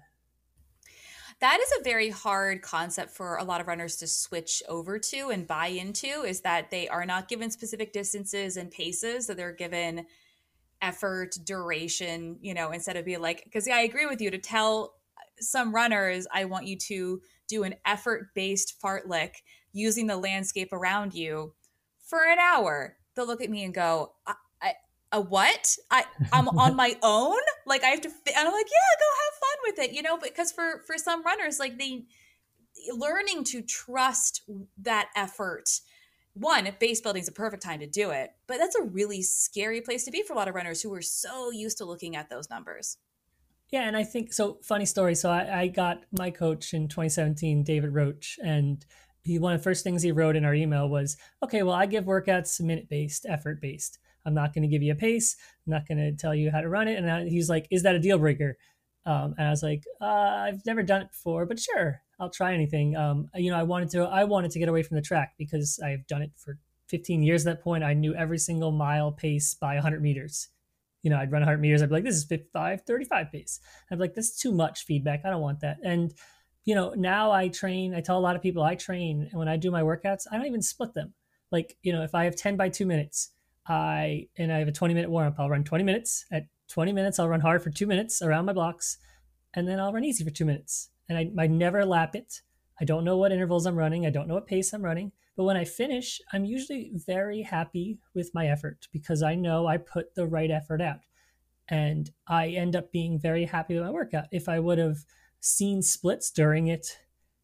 that 1.42 1.60
is 1.60 1.72
a 1.80 1.84
very 1.84 2.10
hard 2.10 2.62
concept 2.62 3.12
for 3.12 3.36
a 3.38 3.44
lot 3.44 3.60
of 3.60 3.68
runners 3.68 3.98
to 3.98 4.08
switch 4.08 4.62
over 4.70 5.00
to 5.00 5.30
and 5.30 5.48
buy 5.48 5.68
into 5.68 6.06
is 6.06 6.42
that 6.42 6.70
they 6.70 6.88
are 6.88 7.06
not 7.06 7.28
given 7.28 7.52
specific 7.52 7.92
distances 7.92 8.58
and 8.58 8.72
paces 8.72 9.28
so 9.28 9.34
they're 9.34 9.52
given 9.52 10.06
effort 10.82 11.36
duration 11.44 12.38
you 12.42 12.54
know 12.54 12.72
instead 12.72 12.96
of 12.96 13.06
being 13.06 13.22
like 13.22 13.44
because 13.44 13.68
yeah, 13.68 13.76
i 13.76 13.82
agree 13.82 14.06
with 14.06 14.22
you 14.22 14.32
to 14.32 14.38
tell 14.38 14.94
some 15.40 15.74
runners 15.74 16.26
i 16.34 16.46
want 16.46 16.68
you 16.68 16.78
to 16.78 17.22
do 17.48 17.64
an 17.64 17.76
effort 17.86 18.28
based 18.34 18.80
fartlek 18.82 19.32
using 19.74 20.08
the 20.08 20.18
landscape 20.18 20.72
around 20.72 21.14
you 21.14 21.54
for 22.06 22.24
an 22.24 22.40
hour 22.40 22.98
they'll 23.16 23.28
look 23.28 23.42
at 23.42 23.50
me 23.50 23.64
and 23.64 23.74
go 23.74 24.14
a 25.12 25.22
what? 25.22 25.76
I 25.90 26.06
I'm 26.32 26.48
on 26.50 26.76
my 26.76 26.98
own. 27.04 27.40
Like 27.66 27.84
I 27.84 27.88
have 27.88 28.02
to. 28.02 28.10
and 28.10 28.48
I'm 28.48 28.54
like, 28.54 28.66
yeah, 28.66 29.00
go 29.00 29.06
have 29.24 29.40
fun 29.40 29.58
with 29.66 29.80
it, 29.80 29.96
you 29.96 30.02
know. 30.02 30.18
Because 30.18 30.52
for 30.52 30.82
for 30.86 30.98
some 30.98 31.24
runners, 31.24 31.60
like 31.60 31.78
they 31.78 32.06
learning 32.94 33.44
to 33.46 33.62
trust 33.62 34.44
that 34.82 35.10
effort. 35.16 35.70
One, 36.34 36.70
base 36.80 37.02
building 37.02 37.22
is 37.22 37.28
a 37.28 37.34
perfect 37.34 37.62
time 37.62 37.82
to 37.82 37.88
do 37.88 38.12
it, 38.12 38.32
but 38.48 38.58
that's 38.58 38.76
a 38.76 38.84
really 38.84 39.22
scary 39.22 39.82
place 39.82 40.06
to 40.06 40.12
be 40.12 40.24
for 40.24 40.32
a 40.32 40.36
lot 40.38 40.48
of 40.48 40.56
runners 40.56 40.82
who 40.82 40.94
are 40.94 41.02
so 41.02 41.52
used 41.52 41.78
to 41.80 41.86
looking 41.86 42.16
at 42.16 42.30
those 42.30 42.50
numbers. 42.50 42.98
Yeah, 43.70 43.84
and 43.84 43.98
I 43.98 44.04
think 44.04 44.32
so. 44.34 44.58
Funny 44.64 44.86
story. 44.86 45.16
So 45.16 45.30
I, 45.30 45.62
I 45.62 45.68
got 45.68 46.04
my 46.18 46.30
coach 46.30 46.74
in 46.74 46.88
2017, 46.88 47.64
David 47.64 47.94
Roche, 47.94 48.38
and 48.44 48.86
he 49.24 49.40
one 49.40 49.54
of 49.54 49.60
the 49.60 49.64
first 49.64 49.84
things 49.84 50.02
he 50.04 50.12
wrote 50.12 50.36
in 50.36 50.46
our 50.46 50.54
email 50.54 50.90
was, 50.90 51.18
"Okay, 51.44 51.64
well, 51.64 51.76
I 51.76 51.86
give 51.86 52.06
workouts 52.06 52.60
minute 52.62 52.90
based, 52.90 53.26
effort 53.28 53.62
based." 53.62 54.00
I'm 54.26 54.34
not 54.34 54.54
going 54.54 54.64
to 54.64 54.68
give 54.68 54.82
you 54.82 54.92
a 54.92 54.96
pace. 54.96 55.36
I'm 55.66 55.72
not 55.72 55.88
going 55.88 55.98
to 55.98 56.12
tell 56.12 56.36
you 56.36 56.52
how 56.52 56.62
to 56.62 56.70
run 56.70 56.88
it. 56.88 56.98
And 56.98 57.10
I, 57.10 57.28
he's 57.28 57.50
like, 57.50 57.68
is 57.72 57.84
that 57.84 57.96
a 57.96 58.00
deal 58.00 58.18
breaker? 58.18 58.58
Um, 59.06 59.34
and 59.38 59.48
I 59.48 59.50
was 59.50 59.64
like, 59.64 59.84
uh, 60.00 60.06
I've 60.06 60.66
never 60.66 60.84
done 60.84 61.02
it 61.02 61.12
before, 61.12 61.46
but 61.46 61.60
sure, 61.60 62.02
I'll 62.20 62.30
try 62.30 62.54
anything. 62.54 62.96
Um, 62.96 63.30
you 63.36 63.50
know, 63.50 63.58
I 63.58 63.64
wanted 63.64 63.90
to 63.92 64.04
I 64.04 64.26
wanted 64.26 64.52
to 64.52 64.60
get 64.60 64.70
away 64.70 64.84
from 64.84 64.96
the 64.96 65.02
track 65.02 65.34
because 65.40 65.80
I've 65.84 66.06
done 66.06 66.22
it 66.22 66.32
for 66.36 66.60
15 66.90 67.24
years. 67.24 67.48
At 67.48 67.58
that 67.58 67.64
point, 67.64 67.84
I 67.84 67.94
knew 67.94 68.14
every 68.14 68.38
single 68.38 68.72
mile 68.72 69.12
pace 69.12 69.56
by 69.56 69.74
100 69.74 70.04
meters. 70.04 70.50
You 71.02 71.10
know, 71.10 71.18
I'd 71.18 71.32
run 71.32 71.42
100 71.42 71.58
meters. 71.58 71.82
I'd 71.82 71.90
be 71.90 71.96
like, 71.96 72.04
this 72.04 72.16
is 72.16 72.26
55, 72.26 72.82
35 72.82 73.32
pace. 73.32 73.60
I'd 73.90 73.96
be 73.96 74.02
like, 74.02 74.14
this 74.14 74.30
is 74.30 74.38
too 74.38 74.52
much 74.52 74.86
feedback. 74.86 75.22
I 75.26 75.32
don't 75.32 75.42
want 75.42 75.62
that. 75.62 75.78
And 75.84 76.14
you 76.66 76.76
know, 76.76 76.94
now 76.96 77.32
I 77.32 77.48
train. 77.48 77.96
I 77.96 78.02
tell 78.02 78.18
a 78.18 78.22
lot 78.22 78.36
of 78.36 78.42
people 78.42 78.62
I 78.64 78.76
train, 78.76 79.28
and 79.32 79.40
when 79.40 79.48
I 79.48 79.58
do 79.58 79.72
my 79.72 79.82
workouts, 79.82 80.28
I 80.32 80.38
don't 80.38 80.46
even 80.46 80.62
split 80.62 80.94
them. 80.94 81.14
Like, 81.52 81.76
you 81.82 81.92
know, 81.92 82.04
if 82.04 82.16
I 82.16 82.26
have 82.26 82.36
10 82.36 82.56
by 82.56 82.70
two 82.70 82.86
minutes, 82.86 83.32
I 83.72 84.28
and 84.38 84.52
I 84.52 84.60
have 84.60 84.68
a 84.68 84.74
20 84.74 84.94
minute 84.94 85.10
warm 85.10 85.28
up, 85.28 85.40
I'll 85.40 85.50
run 85.50 85.64
20 85.64 85.84
minutes. 85.84 86.26
At 86.32 86.48
20 86.68 86.92
minutes, 86.94 87.20
I'll 87.20 87.30
run 87.30 87.42
hard 87.42 87.64
for 87.64 87.70
two 87.70 87.88
minutes 87.88 88.22
around 88.22 88.46
my 88.46 88.54
blocks, 88.54 88.98
and 89.54 89.68
then 89.68 89.80
I'll 89.80 89.94
run 89.94 90.04
easy 90.04 90.24
for 90.24 90.30
two 90.30 90.46
minutes. 90.46 90.90
And 91.10 91.18
I, 91.18 91.44
I 91.44 91.48
never 91.48 91.86
lap 91.86 92.16
it. 92.16 92.42
I 92.80 92.86
don't 92.86 93.04
know 93.04 93.18
what 93.18 93.32
intervals 93.32 93.66
I'm 93.66 93.76
running. 93.76 94.06
I 94.06 94.10
don't 94.10 94.28
know 94.28 94.34
what 94.34 94.48
pace 94.48 94.74
I'm 94.74 94.84
running. 94.84 95.12
But 95.38 95.44
when 95.46 95.58
I 95.58 95.66
finish, 95.66 96.20
I'm 96.34 96.46
usually 96.46 96.92
very 96.94 97.42
happy 97.42 98.00
with 98.14 98.34
my 98.34 98.48
effort 98.48 98.88
because 98.92 99.24
I 99.24 99.36
know 99.36 99.68
I 99.68 99.78
put 99.78 100.16
the 100.16 100.28
right 100.28 100.52
effort 100.52 100.82
out. 100.82 101.00
And 101.70 102.10
I 102.28 102.50
end 102.50 102.76
up 102.76 102.92
being 102.92 103.20
very 103.20 103.46
happy 103.46 103.76
with 103.76 103.84
my 103.84 103.92
workout. 103.92 104.26
If 104.32 104.50
I 104.50 104.60
would 104.60 104.78
have 104.78 105.00
seen 105.40 105.82
splits 105.82 106.32
during 106.32 106.68
it 106.68 107.00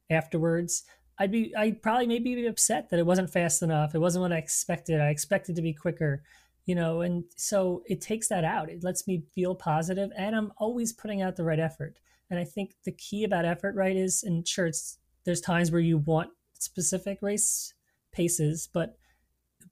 afterwards, 0.09 0.83
I'd 1.19 1.31
be 1.31 1.55
I'd 1.55 1.81
probably 1.81 2.07
maybe 2.07 2.35
be 2.35 2.45
upset 2.45 2.89
that 2.89 2.99
it 2.99 3.05
wasn't 3.05 3.29
fast 3.29 3.61
enough. 3.63 3.95
It 3.95 3.99
wasn't 3.99 4.21
what 4.21 4.33
I 4.33 4.37
expected. 4.37 5.01
I 5.01 5.09
expected 5.09 5.55
to 5.55 5.61
be 5.61 5.73
quicker, 5.73 6.23
you 6.65 6.75
know, 6.75 7.01
and 7.01 7.23
so 7.35 7.83
it 7.87 8.01
takes 8.01 8.27
that 8.29 8.43
out. 8.43 8.69
It 8.69 8.83
lets 8.83 9.07
me 9.07 9.23
feel 9.33 9.55
positive 9.55 10.11
and 10.17 10.35
I'm 10.35 10.51
always 10.57 10.93
putting 10.93 11.21
out 11.21 11.35
the 11.35 11.43
right 11.43 11.59
effort. 11.59 11.97
And 12.29 12.39
I 12.39 12.43
think 12.43 12.75
the 12.83 12.91
key 12.91 13.23
about 13.23 13.45
effort, 13.45 13.75
right, 13.75 13.95
is 13.95 14.23
and 14.23 14.47
sure 14.47 14.67
it's 14.67 14.97
there's 15.25 15.41
times 15.41 15.71
where 15.71 15.81
you 15.81 15.97
want 15.97 16.29
specific 16.59 17.19
race 17.21 17.73
paces, 18.11 18.69
but 18.73 18.97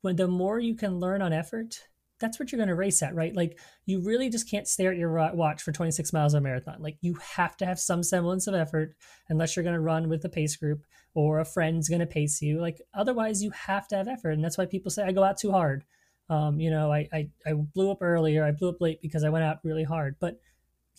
when 0.01 0.15
the 0.15 0.27
more 0.27 0.59
you 0.59 0.75
can 0.75 0.99
learn 0.99 1.21
on 1.21 1.33
effort, 1.33 1.79
that's 2.19 2.39
what 2.39 2.51
you're 2.51 2.57
going 2.57 2.69
to 2.69 2.75
race 2.75 3.03
at, 3.03 3.13
right? 3.13 3.35
Like 3.35 3.59
you 3.85 4.01
really 4.01 4.29
just 4.29 4.49
can't 4.49 4.67
stare 4.67 4.91
at 4.91 4.97
your 4.97 5.11
watch 5.33 5.61
for 5.61 5.71
26 5.71 6.13
miles 6.13 6.33
of 6.33 6.43
marathon. 6.43 6.77
Like 6.79 6.97
you 7.01 7.15
have 7.35 7.57
to 7.57 7.65
have 7.65 7.79
some 7.79 8.03
semblance 8.03 8.47
of 8.47 8.55
effort 8.55 8.95
unless 9.29 9.55
you're 9.55 9.63
going 9.63 9.75
to 9.75 9.81
run 9.81 10.07
with 10.07 10.23
a 10.23 10.29
pace 10.29 10.55
group 10.55 10.83
or 11.13 11.39
a 11.39 11.45
friend's 11.45 11.89
going 11.89 11.99
to 11.99 12.05
pace 12.05 12.41
you. 12.41 12.59
Like 12.59 12.81
otherwise 12.93 13.43
you 13.43 13.51
have 13.51 13.87
to 13.89 13.97
have 13.97 14.07
effort. 14.07 14.31
And 14.31 14.43
that's 14.43 14.57
why 14.57 14.65
people 14.65 14.91
say 14.91 15.03
I 15.03 15.11
go 15.11 15.23
out 15.23 15.37
too 15.37 15.51
hard. 15.51 15.83
Um, 16.29 16.59
you 16.59 16.71
know, 16.71 16.91
I, 16.91 17.07
I, 17.13 17.29
I 17.45 17.53
blew 17.53 17.91
up 17.91 18.01
earlier. 18.01 18.43
I 18.43 18.51
blew 18.51 18.69
up 18.69 18.81
late 18.81 19.01
because 19.01 19.23
I 19.23 19.29
went 19.29 19.43
out 19.43 19.59
really 19.63 19.83
hard, 19.83 20.15
but 20.19 20.39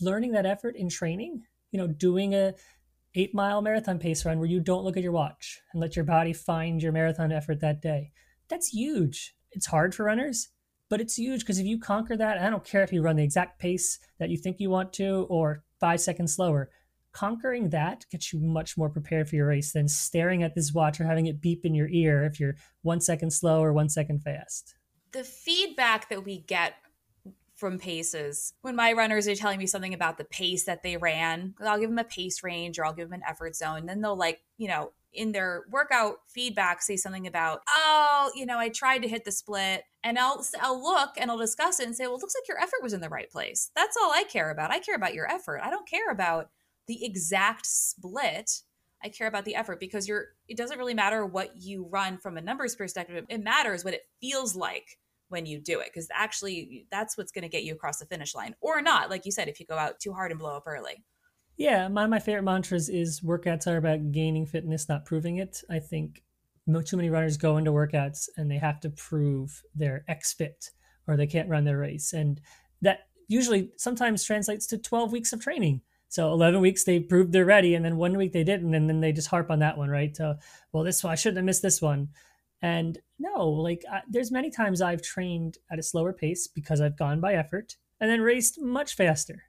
learning 0.00 0.32
that 0.32 0.46
effort 0.46 0.76
in 0.76 0.88
training, 0.88 1.42
you 1.72 1.78
know, 1.78 1.88
doing 1.88 2.34
a 2.34 2.54
eight 3.14 3.34
mile 3.34 3.62
marathon 3.62 3.98
pace 3.98 4.24
run 4.26 4.38
where 4.38 4.48
you 4.48 4.60
don't 4.60 4.84
look 4.84 4.96
at 4.96 5.02
your 5.02 5.12
watch 5.12 5.60
and 5.72 5.80
let 5.80 5.96
your 5.96 6.04
body 6.04 6.34
find 6.34 6.82
your 6.82 6.92
marathon 6.92 7.32
effort 7.32 7.60
that 7.60 7.80
day. 7.80 8.12
That's 8.48 8.68
huge. 8.68 9.34
It's 9.52 9.66
hard 9.66 9.94
for 9.94 10.04
runners 10.04 10.50
but 10.88 11.00
it's 11.00 11.18
huge 11.18 11.40
because 11.40 11.58
if 11.58 11.66
you 11.66 11.78
conquer 11.78 12.16
that, 12.16 12.38
I 12.38 12.50
don't 12.50 12.64
care 12.64 12.82
if 12.82 12.92
you 12.92 13.02
run 13.02 13.16
the 13.16 13.24
exact 13.24 13.58
pace 13.58 13.98
that 14.18 14.30
you 14.30 14.36
think 14.36 14.60
you 14.60 14.70
want 14.70 14.92
to 14.94 15.26
or 15.28 15.64
five 15.80 16.00
seconds 16.00 16.34
slower. 16.34 16.70
Conquering 17.12 17.70
that 17.70 18.04
gets 18.10 18.32
you 18.32 18.40
much 18.40 18.76
more 18.76 18.90
prepared 18.90 19.28
for 19.28 19.36
your 19.36 19.46
race 19.46 19.72
than 19.72 19.88
staring 19.88 20.42
at 20.42 20.54
this 20.54 20.72
watch 20.72 21.00
or 21.00 21.04
having 21.04 21.26
it 21.26 21.40
beep 21.40 21.64
in 21.64 21.74
your 21.74 21.88
ear 21.88 22.24
if 22.24 22.38
you're 22.38 22.56
one 22.82 23.00
second 23.00 23.30
slow 23.32 23.62
or 23.62 23.72
one 23.72 23.88
second 23.88 24.22
fast. 24.22 24.74
The 25.12 25.24
feedback 25.24 26.10
that 26.10 26.24
we 26.24 26.40
get 26.40 26.74
from 27.56 27.78
paces 27.78 28.52
when 28.60 28.76
my 28.76 28.92
runners 28.92 29.26
are 29.26 29.34
telling 29.34 29.58
me 29.58 29.66
something 29.66 29.94
about 29.94 30.18
the 30.18 30.24
pace 30.24 30.64
that 30.64 30.82
they 30.82 30.98
ran 30.98 31.54
i'll 31.62 31.78
give 31.78 31.88
them 31.88 31.98
a 31.98 32.04
pace 32.04 32.42
range 32.42 32.78
or 32.78 32.84
i'll 32.84 32.92
give 32.92 33.08
them 33.08 33.18
an 33.18 33.26
effort 33.26 33.56
zone 33.56 33.86
then 33.86 34.02
they'll 34.02 34.14
like 34.14 34.42
you 34.58 34.68
know 34.68 34.92
in 35.16 35.32
their 35.32 35.64
workout 35.70 36.16
feedback 36.28 36.82
say 36.82 36.96
something 36.96 37.26
about, 37.26 37.62
oh, 37.68 38.30
you 38.34 38.46
know, 38.46 38.58
I 38.58 38.68
tried 38.68 39.02
to 39.02 39.08
hit 39.08 39.24
the 39.24 39.32
split, 39.32 39.84
and 40.04 40.18
I'll 40.18 40.44
I'll 40.60 40.82
look 40.82 41.10
and 41.16 41.30
I'll 41.30 41.38
discuss 41.38 41.80
it 41.80 41.86
and 41.86 41.96
say, 41.96 42.06
well, 42.06 42.16
it 42.16 42.22
looks 42.22 42.34
like 42.34 42.48
your 42.48 42.60
effort 42.60 42.82
was 42.82 42.92
in 42.92 43.00
the 43.00 43.08
right 43.08 43.30
place. 43.30 43.70
That's 43.74 43.96
all 43.96 44.12
I 44.12 44.24
care 44.24 44.50
about. 44.50 44.70
I 44.70 44.78
care 44.78 44.94
about 44.94 45.14
your 45.14 45.30
effort. 45.30 45.60
I 45.62 45.70
don't 45.70 45.88
care 45.88 46.10
about 46.10 46.50
the 46.86 47.04
exact 47.04 47.66
split. 47.66 48.62
I 49.04 49.08
care 49.08 49.26
about 49.26 49.44
the 49.44 49.54
effort 49.54 49.80
because 49.80 50.08
you're. 50.08 50.28
It 50.48 50.56
doesn't 50.56 50.78
really 50.78 50.94
matter 50.94 51.26
what 51.26 51.56
you 51.56 51.86
run 51.90 52.18
from 52.18 52.36
a 52.36 52.40
numbers 52.40 52.76
perspective. 52.76 53.24
It 53.28 53.42
matters 53.42 53.84
what 53.84 53.94
it 53.94 54.02
feels 54.20 54.56
like 54.56 54.98
when 55.28 55.46
you 55.46 55.58
do 55.58 55.80
it 55.80 55.90
because 55.92 56.08
actually 56.14 56.86
that's 56.90 57.18
what's 57.18 57.32
going 57.32 57.42
to 57.42 57.48
get 57.48 57.64
you 57.64 57.74
across 57.74 57.98
the 57.98 58.06
finish 58.06 58.34
line 58.34 58.54
or 58.60 58.80
not 58.80 59.10
like 59.10 59.26
you 59.26 59.32
said 59.32 59.48
if 59.48 59.58
you 59.58 59.66
go 59.66 59.76
out 59.76 59.98
too 59.98 60.12
hard 60.12 60.30
and 60.30 60.38
blow 60.38 60.56
up 60.56 60.64
early 60.66 61.04
yeah, 61.56 61.86
of 61.86 61.92
my 61.92 62.18
favorite 62.18 62.42
mantras 62.42 62.88
is 62.88 63.20
workouts 63.20 63.66
are 63.66 63.76
about 63.76 64.12
gaining 64.12 64.46
fitness, 64.46 64.88
not 64.88 65.04
proving 65.04 65.38
it. 65.38 65.62
I 65.70 65.78
think 65.78 66.22
too 66.84 66.96
many 66.96 67.10
runners 67.10 67.36
go 67.36 67.56
into 67.56 67.70
workouts 67.72 68.28
and 68.36 68.50
they 68.50 68.58
have 68.58 68.80
to 68.80 68.90
prove 68.90 69.62
they're 69.74 70.04
X 70.08 70.32
fit 70.32 70.70
or 71.06 71.16
they 71.16 71.26
can't 71.26 71.48
run 71.48 71.64
their 71.64 71.78
race. 71.78 72.12
And 72.12 72.40
that 72.82 73.06
usually 73.28 73.70
sometimes 73.76 74.24
translates 74.24 74.66
to 74.68 74.78
12 74.78 75.12
weeks 75.12 75.32
of 75.32 75.40
training. 75.40 75.80
So 76.08 76.32
11 76.32 76.60
weeks 76.60 76.84
they 76.84 77.00
proved 77.00 77.32
they're 77.32 77.44
ready, 77.44 77.74
and 77.74 77.84
then 77.84 77.96
one 77.96 78.16
week 78.16 78.32
they 78.32 78.44
didn't, 78.44 78.74
and 78.74 78.88
then 78.88 79.00
they 79.00 79.12
just 79.12 79.28
harp 79.28 79.50
on 79.50 79.58
that 79.58 79.76
one, 79.76 79.90
right? 79.90 80.18
Uh, 80.18 80.34
well, 80.72 80.84
this 80.84 81.02
one 81.02 81.12
I 81.12 81.16
shouldn't 81.16 81.38
have 81.38 81.44
missed 81.44 81.62
this 81.62 81.82
one. 81.82 82.08
And 82.62 82.98
no, 83.18 83.48
like 83.48 83.82
I, 83.90 84.02
there's 84.08 84.30
many 84.30 84.50
times 84.50 84.80
I've 84.80 85.02
trained 85.02 85.58
at 85.70 85.78
a 85.78 85.82
slower 85.82 86.12
pace 86.12 86.46
because 86.46 86.80
I've 86.80 86.98
gone 86.98 87.20
by 87.20 87.34
effort 87.34 87.76
and 88.00 88.10
then 88.10 88.20
raced 88.20 88.60
much 88.60 88.94
faster. 88.94 89.42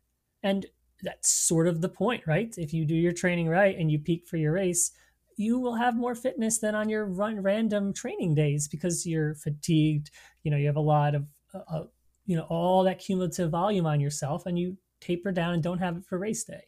And 0.43 0.65
that's 1.03 1.29
sort 1.29 1.67
of 1.67 1.81
the 1.81 1.89
point, 1.89 2.23
right? 2.25 2.53
If 2.57 2.73
you 2.73 2.85
do 2.85 2.95
your 2.95 3.11
training 3.11 3.47
right 3.47 3.77
and 3.77 3.91
you 3.91 3.99
peak 3.99 4.27
for 4.27 4.37
your 4.37 4.53
race, 4.53 4.91
you 5.37 5.59
will 5.59 5.75
have 5.75 5.95
more 5.95 6.15
fitness 6.15 6.57
than 6.57 6.73
on 6.73 6.89
your 6.89 7.05
run 7.05 7.41
random 7.41 7.93
training 7.93 8.33
days 8.35 8.67
because 8.67 9.05
you're 9.05 9.35
fatigued. 9.35 10.09
You 10.43 10.51
know, 10.51 10.57
you 10.57 10.65
have 10.65 10.75
a 10.75 10.81
lot 10.81 11.13
of, 11.13 11.25
uh, 11.53 11.59
uh, 11.71 11.83
you 12.25 12.35
know, 12.35 12.47
all 12.49 12.83
that 12.83 12.99
cumulative 12.99 13.51
volume 13.51 13.85
on 13.85 13.99
yourself, 13.99 14.47
and 14.47 14.57
you 14.57 14.77
taper 14.99 15.31
down 15.31 15.53
and 15.53 15.63
don't 15.63 15.77
have 15.77 15.97
it 15.97 16.05
for 16.05 16.17
race 16.17 16.43
day. 16.43 16.63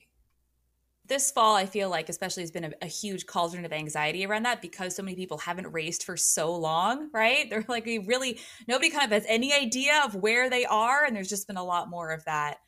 This 1.07 1.31
fall, 1.31 1.55
I 1.55 1.65
feel 1.65 1.89
like, 1.89 2.07
especially, 2.07 2.43
has 2.43 2.51
been 2.51 2.65
a, 2.65 2.71
a 2.83 2.85
huge 2.85 3.25
cauldron 3.25 3.65
of 3.65 3.73
anxiety 3.73 4.23
around 4.23 4.43
that 4.43 4.61
because 4.61 4.95
so 4.95 5.01
many 5.01 5.15
people 5.15 5.39
haven't 5.39 5.73
raced 5.73 6.05
for 6.05 6.15
so 6.15 6.55
long, 6.55 7.09
right? 7.11 7.49
They're 7.49 7.65
like, 7.67 7.87
we 7.87 7.97
really, 7.97 8.39
nobody 8.67 8.91
kind 8.91 9.05
of 9.05 9.11
has 9.11 9.25
any 9.27 9.51
idea 9.51 10.03
of 10.05 10.13
where 10.13 10.51
they 10.51 10.65
are. 10.65 11.03
And 11.05 11.15
there's 11.15 11.27
just 11.27 11.47
been 11.47 11.57
a 11.57 11.63
lot 11.63 11.89
more 11.89 12.11
of 12.11 12.23
that 12.25 12.59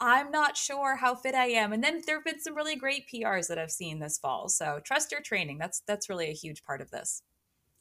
I'm 0.00 0.30
not 0.30 0.56
sure 0.56 0.96
how 0.96 1.14
fit 1.14 1.34
I 1.34 1.46
am. 1.46 1.72
And 1.72 1.82
then 1.82 2.02
there 2.06 2.16
have 2.16 2.24
been 2.24 2.40
some 2.40 2.54
really 2.54 2.76
great 2.76 3.08
PRs 3.08 3.48
that 3.48 3.58
I've 3.58 3.70
seen 3.70 3.98
this 3.98 4.18
fall. 4.18 4.48
So 4.48 4.80
trust 4.84 5.10
your 5.10 5.20
training. 5.20 5.58
That's 5.58 5.82
that's 5.86 6.08
really 6.08 6.28
a 6.28 6.34
huge 6.34 6.62
part 6.62 6.80
of 6.80 6.90
this. 6.90 7.22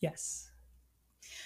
Yes. 0.02 0.50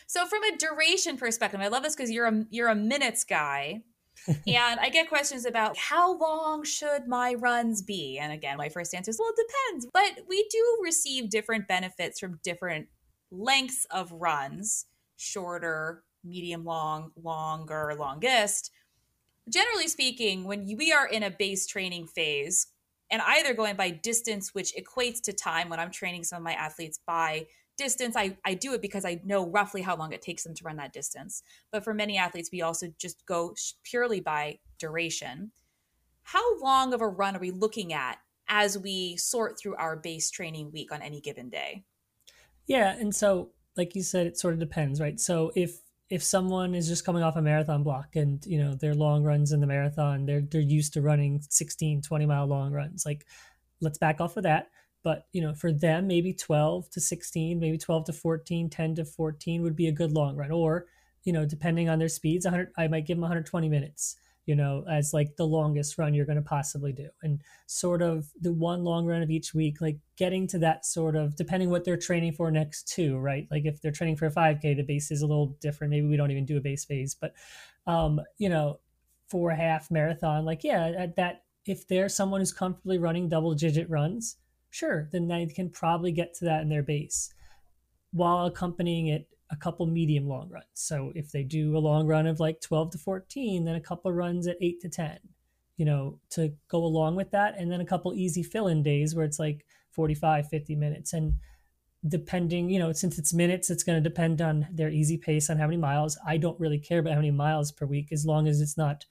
So 0.07 0.25
from 0.25 0.43
a 0.43 0.57
duration 0.57 1.17
perspective, 1.17 1.59
I 1.59 1.67
love 1.67 1.83
this 1.83 1.95
because 1.95 2.11
you're 2.11 2.27
a 2.27 2.45
you're 2.49 2.69
a 2.69 2.75
minutes 2.75 3.23
guy. 3.23 3.81
and 4.27 4.79
I 4.79 4.89
get 4.89 5.09
questions 5.09 5.45
about 5.45 5.77
how 5.77 6.17
long 6.17 6.63
should 6.63 7.07
my 7.07 7.33
runs 7.33 7.81
be? 7.81 8.19
And 8.19 8.31
again, 8.31 8.57
my 8.57 8.69
first 8.69 8.93
answer 8.93 9.09
is 9.09 9.19
well, 9.19 9.31
it 9.35 9.47
depends. 9.47 9.87
But 9.93 10.25
we 10.27 10.47
do 10.51 10.79
receive 10.83 11.29
different 11.29 11.67
benefits 11.67 12.19
from 12.19 12.39
different 12.43 12.87
lengths 13.31 13.87
of 13.89 14.11
runs, 14.11 14.85
shorter, 15.17 16.03
medium 16.23 16.63
long, 16.63 17.11
longer, 17.15 17.95
longest 17.97 18.71
generally 19.49 19.87
speaking, 19.87 20.43
when 20.43 20.65
we 20.77 20.91
are 20.91 21.07
in 21.07 21.23
a 21.23 21.31
base 21.31 21.65
training 21.65 22.07
phase, 22.07 22.67
and 23.11 23.21
either 23.25 23.53
going 23.53 23.75
by 23.75 23.89
distance, 23.89 24.53
which 24.53 24.73
equates 24.75 25.21
to 25.23 25.33
time 25.33 25.69
when 25.69 25.79
I'm 25.79 25.91
training 25.91 26.23
some 26.23 26.37
of 26.37 26.43
my 26.43 26.53
athletes 26.53 26.99
by 27.05 27.45
distance, 27.77 28.15
I, 28.15 28.37
I 28.45 28.53
do 28.53 28.73
it 28.73 28.81
because 28.81 29.03
I 29.03 29.19
know 29.25 29.45
roughly 29.49 29.81
how 29.81 29.97
long 29.97 30.13
it 30.13 30.21
takes 30.21 30.43
them 30.43 30.53
to 30.55 30.63
run 30.63 30.77
that 30.77 30.93
distance. 30.93 31.43
But 31.71 31.83
for 31.83 31.93
many 31.93 32.17
athletes, 32.17 32.49
we 32.51 32.61
also 32.61 32.87
just 32.97 33.25
go 33.25 33.53
purely 33.83 34.21
by 34.21 34.59
duration. 34.79 35.51
How 36.23 36.59
long 36.61 36.93
of 36.93 37.01
a 37.01 37.07
run 37.07 37.35
are 37.35 37.39
we 37.39 37.51
looking 37.51 37.91
at 37.91 38.19
as 38.47 38.77
we 38.77 39.17
sort 39.17 39.59
through 39.59 39.75
our 39.75 39.97
base 39.97 40.29
training 40.29 40.71
week 40.71 40.91
on 40.91 41.01
any 41.01 41.19
given 41.19 41.49
day? 41.49 41.83
Yeah. 42.67 42.93
And 42.93 43.13
so, 43.13 43.49
like 43.75 43.95
you 43.95 44.03
said, 44.03 44.27
it 44.27 44.37
sort 44.37 44.53
of 44.53 44.59
depends, 44.59 45.01
right? 45.01 45.19
So 45.19 45.51
if 45.55 45.79
if 46.11 46.21
someone 46.21 46.75
is 46.75 46.89
just 46.89 47.05
coming 47.05 47.23
off 47.23 47.37
a 47.37 47.41
marathon 47.41 47.83
block 47.83 48.15
and 48.15 48.45
you 48.45 48.61
know 48.61 48.75
their 48.75 48.93
long 48.93 49.23
runs 49.23 49.53
in 49.53 49.61
the 49.61 49.65
marathon 49.65 50.25
they're 50.25 50.41
they're 50.41 50.61
used 50.61 50.93
to 50.93 51.01
running 51.01 51.41
16 51.49 52.01
20 52.01 52.25
mile 52.25 52.45
long 52.45 52.71
runs 52.73 53.05
like 53.05 53.25
let's 53.81 53.97
back 53.97 54.21
off 54.21 54.37
of 54.37 54.43
that. 54.43 54.69
But 55.03 55.25
you 55.31 55.41
know 55.41 55.55
for 55.55 55.71
them 55.71 56.07
maybe 56.07 56.33
12 56.33 56.89
to 56.91 57.01
16 57.01 57.59
maybe 57.59 57.77
12 57.77 58.05
to 58.05 58.13
14 58.13 58.69
10 58.69 58.95
to 58.95 59.05
14 59.05 59.63
would 59.63 59.75
be 59.75 59.87
a 59.87 59.91
good 59.91 60.11
long 60.11 60.35
run. 60.35 60.51
Or 60.51 60.85
you 61.23 61.33
know 61.33 61.45
depending 61.45 61.89
on 61.89 61.99
their 61.99 62.09
speeds 62.09 62.45
100 62.45 62.71
i 62.77 62.87
might 62.87 63.05
give 63.05 63.17
them 63.17 63.21
120 63.21 63.69
minutes 63.69 64.15
you 64.51 64.55
know, 64.57 64.83
as 64.91 65.13
like 65.13 65.37
the 65.37 65.47
longest 65.47 65.97
run 65.97 66.13
you're 66.13 66.25
going 66.25 66.35
to 66.35 66.41
possibly 66.41 66.91
do. 66.91 67.07
And 67.23 67.39
sort 67.67 68.01
of 68.01 68.27
the 68.41 68.51
one 68.51 68.83
long 68.83 69.05
run 69.05 69.21
of 69.21 69.29
each 69.29 69.53
week, 69.53 69.79
like 69.79 69.97
getting 70.17 70.45
to 70.47 70.59
that 70.59 70.85
sort 70.85 71.15
of, 71.15 71.37
depending 71.37 71.69
what 71.69 71.85
they're 71.85 71.95
training 71.95 72.33
for 72.33 72.51
next 72.51 72.89
to, 72.95 73.17
right? 73.17 73.47
Like 73.49 73.63
if 73.63 73.81
they're 73.81 73.93
training 73.93 74.17
for 74.17 74.25
a 74.25 74.29
5K, 74.29 74.75
the 74.75 74.83
base 74.83 75.09
is 75.09 75.21
a 75.21 75.25
little 75.25 75.55
different. 75.61 75.91
Maybe 75.91 76.05
we 76.05 76.17
don't 76.17 76.31
even 76.31 76.45
do 76.45 76.57
a 76.57 76.59
base 76.59 76.83
phase, 76.83 77.15
but, 77.15 77.31
um, 77.87 78.19
you 78.39 78.49
know, 78.49 78.81
for 79.29 79.51
a 79.51 79.55
half 79.55 79.89
marathon, 79.89 80.43
like, 80.43 80.65
yeah, 80.65 80.91
at 80.97 81.15
that, 81.15 81.43
if 81.65 81.87
there's 81.87 82.13
someone 82.13 82.41
who's 82.41 82.51
comfortably 82.51 82.97
running 82.97 83.29
double 83.29 83.53
digit 83.53 83.89
runs, 83.89 84.35
sure, 84.69 85.07
then 85.13 85.29
they 85.29 85.45
can 85.45 85.69
probably 85.69 86.11
get 86.11 86.33
to 86.33 86.43
that 86.43 86.61
in 86.61 86.67
their 86.67 86.83
base 86.83 87.33
while 88.11 88.47
accompanying 88.47 89.07
it 89.07 89.29
a 89.51 89.55
couple 89.55 89.85
medium 89.85 90.27
long 90.27 90.49
runs. 90.49 90.65
So 90.73 91.11
if 91.13 91.31
they 91.31 91.43
do 91.43 91.77
a 91.77 91.79
long 91.79 92.07
run 92.07 92.25
of 92.25 92.39
like 92.39 92.61
12 92.61 92.91
to 92.91 92.97
14, 92.97 93.65
then 93.65 93.75
a 93.75 93.81
couple 93.81 94.11
runs 94.11 94.47
at 94.47 94.57
8 94.61 94.79
to 94.81 94.89
10, 94.89 95.19
you 95.77 95.85
know, 95.85 96.19
to 96.31 96.53
go 96.69 96.83
along 96.83 97.15
with 97.15 97.31
that. 97.31 97.55
And 97.57 97.71
then 97.71 97.81
a 97.81 97.85
couple 97.85 98.13
easy 98.13 98.43
fill 98.43 98.67
in 98.67 98.81
days 98.81 99.13
where 99.13 99.25
it's 99.25 99.39
like 99.39 99.65
45, 99.91 100.47
50 100.47 100.75
minutes. 100.75 101.13
And 101.13 101.33
depending, 102.07 102.69
you 102.69 102.79
know, 102.79 102.93
since 102.93 103.19
it's 103.19 103.33
minutes, 103.33 103.69
it's 103.69 103.83
going 103.83 104.01
to 104.01 104.09
depend 104.09 104.41
on 104.41 104.67
their 104.71 104.89
easy 104.89 105.17
pace 105.17 105.49
on 105.49 105.57
how 105.57 105.67
many 105.67 105.77
miles. 105.77 106.17
I 106.25 106.37
don't 106.37 106.59
really 106.59 106.79
care 106.79 106.99
about 106.99 107.13
how 107.13 107.19
many 107.19 107.31
miles 107.31 107.71
per 107.71 107.85
week 107.85 108.11
as 108.11 108.25
long 108.25 108.47
as 108.47 108.61
it's 108.61 108.77
not 108.77 109.05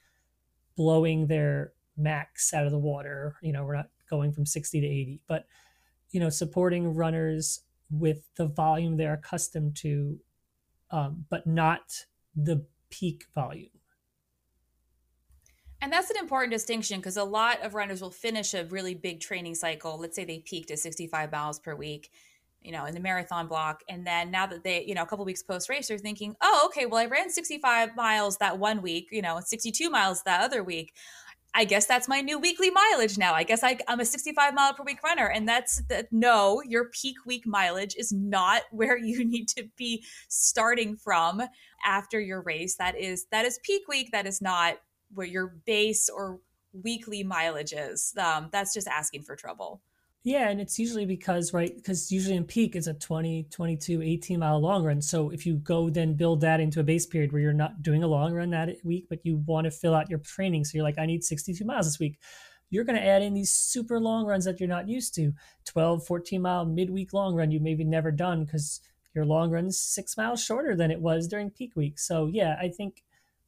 blowing 0.76 1.26
their 1.26 1.72
max 1.96 2.55
out 2.55 2.64
of 2.64 2.72
the 2.72 2.79
water. 2.79 3.37
You 3.42 3.53
know, 3.53 3.64
we're 3.64 3.76
not 3.76 3.90
going 4.09 4.33
from 4.33 4.46
60 4.46 4.81
to 4.81 4.87
80, 4.87 5.22
but, 5.29 5.44
you 6.11 6.18
know, 6.18 6.31
supporting 6.31 6.94
runners 6.94 7.61
with 7.90 8.22
the 8.37 8.46
volume 8.46 8.96
they're 8.96 9.14
accustomed 9.14 9.76
to, 9.76 10.18
um, 10.90 11.24
but 11.31 11.46
not 11.46 12.07
the 12.35 12.64
peak 12.90 13.24
volume. 13.35 13.70
And 15.83 15.92
that's 15.92 16.11
an 16.11 16.16
important 16.18 16.53
distinction 16.53 16.98
because 16.98 17.16
a 17.16 17.24
lot 17.24 17.62
of 17.62 17.74
runners 17.74 18.03
will 18.03 18.11
finish 18.11 18.53
a 18.53 18.64
really 18.66 18.94
big 18.94 19.20
training 19.20 19.55
cycle. 19.55 19.98
Let's 19.98 20.14
say 20.14 20.24
they 20.24 20.40
peaked 20.40 20.70
at 20.70 20.79
65 20.79 21.33
miles 21.33 21.59
per 21.59 21.74
week, 21.74 22.11
you 22.61 22.70
know, 22.70 22.85
in 22.85 22.92
the 22.92 23.00
marathon 23.00 23.46
block. 23.46 23.83
And 23.88 24.07
then 24.07 24.31
now 24.31 24.46
that 24.46 24.62
they, 24.62 24.85
you 24.85 24.94
know, 24.94 25.03
a 25.03 25.07
couple 25.07 25.24
weeks 25.24 25.42
post 25.42 25.70
race, 25.70 25.88
they're 25.88 25.96
thinking, 25.96 26.37
oh, 26.42 26.64
okay, 26.66 26.85
well, 26.85 27.00
I 27.00 27.07
ran 27.07 27.31
65 27.31 27.96
miles 27.96 28.37
that 28.38 28.59
one 28.59 28.83
week, 28.83 29.09
you 29.11 29.22
know, 29.22 29.40
62 29.42 29.88
miles 29.88 30.22
that 30.24 30.42
other 30.42 30.62
week. 30.62 30.92
I 31.54 31.64
guess 31.64 31.86
that's 31.86 32.08
my 32.08 32.20
new 32.20 32.38
weekly 32.38 32.70
mileage 32.70 33.18
now. 33.18 33.34
I 33.34 33.42
guess 33.42 33.64
I, 33.64 33.78
am 33.88 34.00
a 34.00 34.04
65 34.04 34.54
mile 34.54 34.72
per 34.72 34.84
week 34.84 35.02
runner. 35.02 35.26
And 35.26 35.48
that's 35.48 35.82
the 35.88 36.06
no, 36.10 36.62
your 36.64 36.86
peak 36.90 37.16
week 37.26 37.46
mileage 37.46 37.94
is 37.96 38.12
not 38.12 38.62
where 38.70 38.96
you 38.96 39.24
need 39.24 39.48
to 39.48 39.68
be 39.76 40.04
starting 40.28 40.96
from 40.96 41.42
after 41.84 42.20
your 42.20 42.42
race. 42.42 42.76
That 42.76 42.96
is, 42.96 43.26
that 43.32 43.44
is 43.44 43.58
peak 43.62 43.88
week. 43.88 44.10
That 44.12 44.26
is 44.26 44.40
not 44.40 44.76
where 45.12 45.26
your 45.26 45.56
base 45.66 46.08
or 46.08 46.38
weekly 46.72 47.24
mileage 47.24 47.72
is. 47.72 48.14
Um, 48.16 48.48
that's 48.52 48.72
just 48.72 48.86
asking 48.86 49.22
for 49.22 49.34
trouble. 49.34 49.82
Yeah, 50.22 50.50
and 50.50 50.61
it's 50.61 50.78
usually 50.78 51.06
because, 51.06 51.54
right, 51.54 51.74
because 51.74 52.12
usually 52.12 52.37
in 52.37 52.44
peak 52.44 52.76
it's 52.76 52.87
a 52.87 52.92
20, 52.92 53.46
22, 53.50 54.02
18 54.02 54.38
mile 54.38 54.61
long 54.61 54.85
run. 54.85 55.00
So 55.00 55.30
if 55.30 55.46
you 55.46 55.54
go 55.56 55.88
then 55.88 56.12
build 56.12 56.42
that 56.42 56.61
into 56.61 56.80
a 56.80 56.85
base 56.85 57.06
period 57.06 57.33
where 57.33 57.40
you're 57.40 57.54
not 57.54 57.83
doing 57.83 58.02
a 58.02 58.06
long 58.06 58.35
run 58.35 58.50
that 58.50 58.76
week, 58.85 59.06
but 59.09 59.24
you 59.24 59.37
want 59.46 59.64
to 59.64 59.70
fill 59.70 59.94
out 59.94 60.11
your 60.11 60.18
training. 60.18 60.64
So 60.64 60.76
you're 60.76 60.85
like, 60.85 60.98
I 60.98 61.06
need 61.06 61.24
62 61.24 61.64
miles 61.64 61.87
this 61.87 61.98
week. 61.98 62.18
You're 62.68 62.85
going 62.85 62.98
to 63.00 63.06
add 63.06 63.22
in 63.22 63.33
these 63.33 63.50
super 63.50 63.98
long 63.98 64.26
runs 64.26 64.44
that 64.44 64.61
you're 64.61 64.68
not 64.68 64.88
used 64.88 65.14
to 65.14 65.33
12, 65.64 66.06
14 66.06 66.42
mile 66.42 66.66
midweek 66.66 67.14
long 67.14 67.35
run 67.35 67.50
you 67.50 67.59
maybe 67.59 67.83
never 67.83 68.11
done 68.11 68.44
because 68.44 68.80
your 69.14 69.24
long 69.24 69.50
run's 69.50 69.80
six 69.80 70.18
miles 70.18 70.44
shorter 70.44 70.76
than 70.76 70.90
it 70.90 71.00
was 71.00 71.28
during 71.28 71.50
peak 71.50 71.74
week. 71.74 71.98
So 71.98 72.26
yeah, 72.26 72.56
I 72.61 72.68
think 72.68 73.02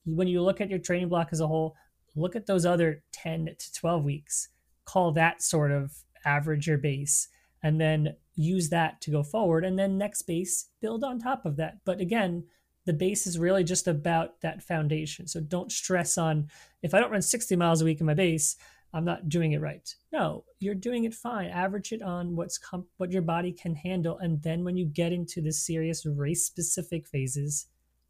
when 0.07 0.27
you 0.27 0.43
look 0.43 0.63
at 0.63 0.71
your 0.71 0.79
training 0.79 1.11
block 1.11 1.29
as 1.33 1.41
a 1.41 1.47
whole, 1.47 1.77
look 2.17 2.35
at 2.35 2.47
those 2.47 2.65
other 2.65 3.03
10 3.13 3.51
to 3.59 3.73
12 3.75 4.05
weeks. 4.05 4.49
Call 4.87 5.13
that 5.13 5.43
sort 5.43 5.71
of 5.71 5.93
average 6.25 6.67
your 6.67 6.79
base 6.79 7.29
and 7.63 7.81
then 7.81 8.17
use 8.35 8.71
that 8.71 9.01
to 9.01 9.11
go 9.11 9.23
forward 9.23 9.65
and 9.65 9.79
then 9.79 9.99
next 9.99 10.23
base 10.23 10.67
build 10.81 11.05
on 11.05 11.19
top 11.19 11.45
of 11.45 11.57
that. 11.57 11.79
But 11.85 12.01
again 12.01 12.45
the 12.85 12.93
base 12.93 13.29
is 13.29 13.39
really 13.39 13.63
just 13.63 13.87
about 13.87 14.41
that 14.41 14.61
foundation. 14.61 15.29
So 15.29 15.41
don't 15.41 15.71
stress 15.71 16.19
on 16.19 16.49
if 16.83 16.95
i 16.95 17.01
don't 17.01 17.13
run 17.13 17.23
60 17.23 17.55
miles 17.57 17.81
a 17.81 17.85
week 17.85 18.01
in 18.01 18.07
my 18.07 18.15
base 18.15 18.57
i'm 18.93 19.05
not 19.05 19.29
doing 19.29 19.53
it 19.53 19.61
right. 19.61 19.95
No 20.13 20.45
you're 20.59 20.75
doing 20.75 21.05
it 21.05 21.15
fine. 21.15 21.51
Average 21.51 21.93
it 21.93 22.03
on 22.03 22.37
what's 22.37 22.59
com- 22.59 22.87
what 22.97 23.13
your 23.13 23.23
body 23.23 23.53
can 23.53 23.75
handle 23.75 24.19
and 24.19 24.43
then 24.43 24.65
when 24.65 24.77
you 24.77 24.87
get 24.87 25.13
into 25.13 25.41
the 25.41 25.53
serious 25.53 26.05
race 26.07 26.45
specific 26.45 27.07
phases 27.07 27.67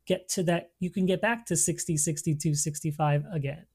get 0.07 0.29
to 0.29 0.43
that 0.43 0.71
you 0.81 0.91
can 0.91 1.07
get 1.07 1.21
back 1.21 1.47
to 1.47 1.57
60 1.57 1.97
62 1.97 2.55
65 2.55 3.25
again 3.33 3.67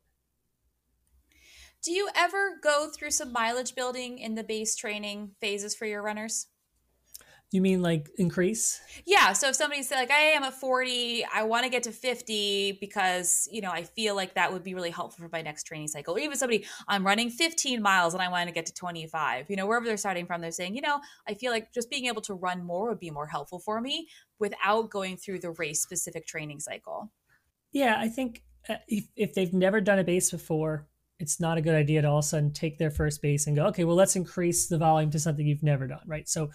do 1.83 1.91
you 1.91 2.09
ever 2.15 2.57
go 2.61 2.89
through 2.89 3.11
some 3.11 3.31
mileage 3.31 3.75
building 3.75 4.19
in 4.19 4.35
the 4.35 4.43
base 4.43 4.75
training 4.75 5.31
phases 5.39 5.75
for 5.75 5.85
your 5.85 6.01
runners? 6.01 6.47
You 7.51 7.61
mean 7.61 7.81
like 7.81 8.09
increase? 8.17 8.81
Yeah. 9.05 9.31
So 9.31 9.47
if 9.47 9.55
somebody 9.55 9.81
said 9.81 9.95
like 9.95 10.11
I 10.11 10.19
am 10.19 10.43
at 10.43 10.53
40, 10.53 11.25
I 11.33 11.43
want 11.43 11.63
to 11.63 11.69
get 11.69 11.83
to 11.83 11.93
50 11.93 12.77
because, 12.81 13.47
you 13.49 13.61
know, 13.61 13.71
I 13.71 13.83
feel 13.83 14.15
like 14.15 14.33
that 14.33 14.51
would 14.51 14.63
be 14.63 14.73
really 14.73 14.89
helpful 14.89 15.23
for 15.23 15.29
my 15.31 15.41
next 15.41 15.63
training 15.63 15.87
cycle. 15.87 16.15
Or 16.15 16.19
even 16.19 16.35
somebody, 16.35 16.65
I'm 16.89 17.05
running 17.05 17.29
15 17.29 17.81
miles 17.81 18.13
and 18.13 18.21
I 18.21 18.27
want 18.27 18.49
to 18.49 18.53
get 18.53 18.65
to 18.65 18.73
25. 18.73 19.49
You 19.49 19.55
know, 19.55 19.65
wherever 19.65 19.85
they're 19.85 19.95
starting 19.95 20.25
from, 20.25 20.41
they're 20.41 20.51
saying, 20.51 20.75
you 20.75 20.81
know, 20.81 20.99
I 21.25 21.35
feel 21.35 21.53
like 21.53 21.73
just 21.73 21.89
being 21.89 22.07
able 22.07 22.21
to 22.23 22.33
run 22.33 22.65
more 22.65 22.89
would 22.89 22.99
be 22.99 23.11
more 23.11 23.27
helpful 23.27 23.59
for 23.59 23.79
me 23.79 24.09
without 24.39 24.89
going 24.89 25.15
through 25.15 25.39
the 25.39 25.51
race 25.51 25.81
specific 25.81 26.27
training 26.27 26.59
cycle. 26.59 27.13
Yeah, 27.71 27.95
I 27.97 28.09
think 28.09 28.43
uh, 28.67 28.75
if, 28.89 29.07
if 29.15 29.33
they've 29.33 29.53
never 29.53 29.79
done 29.79 29.99
a 29.99 30.03
base 30.03 30.31
before, 30.31 30.85
it's 31.19 31.39
not 31.39 31.57
a 31.57 31.61
good 31.61 31.75
idea 31.75 32.01
to 32.01 32.07
all 32.07 32.19
of 32.19 32.25
a 32.25 32.27
sudden 32.27 32.53
take 32.53 32.77
their 32.77 32.91
first 32.91 33.21
base 33.21 33.47
and 33.47 33.55
go, 33.55 33.65
okay, 33.67 33.83
well, 33.83 33.95
let's 33.95 34.15
increase 34.15 34.67
the 34.67 34.77
volume 34.77 35.09
to 35.11 35.19
something 35.19 35.47
you've 35.47 35.63
never 35.63 35.87
done, 35.87 36.03
right? 36.05 36.29
So 36.29 36.51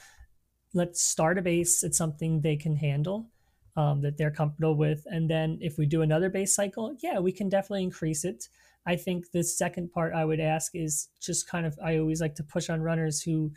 let's 0.72 1.02
start 1.02 1.38
a 1.38 1.42
base 1.42 1.82
at 1.82 1.94
something 1.94 2.40
they 2.40 2.56
can 2.56 2.76
handle, 2.76 3.28
um, 3.76 4.00
that 4.02 4.16
they're 4.16 4.30
comfortable 4.30 4.76
with. 4.76 5.04
And 5.06 5.28
then 5.28 5.58
if 5.60 5.78
we 5.78 5.86
do 5.86 6.02
another 6.02 6.30
base 6.30 6.54
cycle, 6.54 6.96
yeah, 7.02 7.18
we 7.18 7.32
can 7.32 7.48
definitely 7.48 7.82
increase 7.82 8.24
it. 8.24 8.48
I 8.86 8.96
think 8.96 9.30
the 9.30 9.44
second 9.44 9.92
part 9.92 10.14
I 10.14 10.24
would 10.24 10.40
ask 10.40 10.74
is 10.74 11.08
just 11.20 11.48
kind 11.48 11.66
of, 11.66 11.78
I 11.82 11.98
always 11.98 12.20
like 12.20 12.34
to 12.36 12.44
push 12.44 12.70
on 12.70 12.82
runners 12.82 13.20
who 13.22 13.52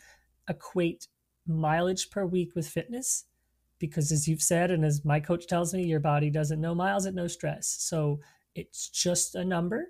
equate 0.50 1.08
mileage 1.48 2.10
per 2.10 2.26
week 2.26 2.56
with 2.56 2.68
fitness. 2.68 3.26
Because 3.78 4.12
as 4.12 4.28
you've 4.28 4.42
said, 4.42 4.72
and 4.72 4.86
as 4.86 5.04
my 5.04 5.20
coach 5.20 5.48
tells 5.48 5.74
me, 5.74 5.86
your 5.86 6.00
body 6.00 6.30
doesn't 6.30 6.62
know 6.62 6.74
miles 6.74 7.06
at 7.06 7.14
no 7.14 7.28
stress. 7.28 7.76
So 7.80 8.22
it's 8.56 8.90
just 8.90 9.36
a 9.36 9.44
number 9.44 9.90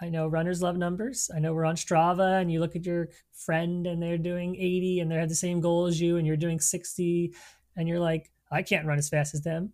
I 0.00 0.08
know 0.08 0.26
runners 0.26 0.62
love 0.62 0.76
numbers. 0.76 1.30
I 1.34 1.40
know 1.40 1.52
we're 1.52 1.66
on 1.66 1.76
Strava 1.76 2.40
and 2.40 2.50
you 2.50 2.60
look 2.60 2.74
at 2.74 2.86
your 2.86 3.08
friend 3.32 3.86
and 3.86 4.02
they're 4.02 4.18
doing 4.18 4.56
80 4.56 5.00
and 5.00 5.10
they 5.10 5.16
have 5.16 5.28
the 5.28 5.34
same 5.34 5.60
goal 5.60 5.86
as 5.86 6.00
you 6.00 6.16
and 6.16 6.26
you're 6.26 6.36
doing 6.36 6.58
60 6.58 7.34
and 7.76 7.88
you're 7.88 8.00
like, 8.00 8.30
I 8.50 8.62
can't 8.62 8.86
run 8.86 8.98
as 8.98 9.08
fast 9.08 9.34
as 9.34 9.42
them. 9.42 9.72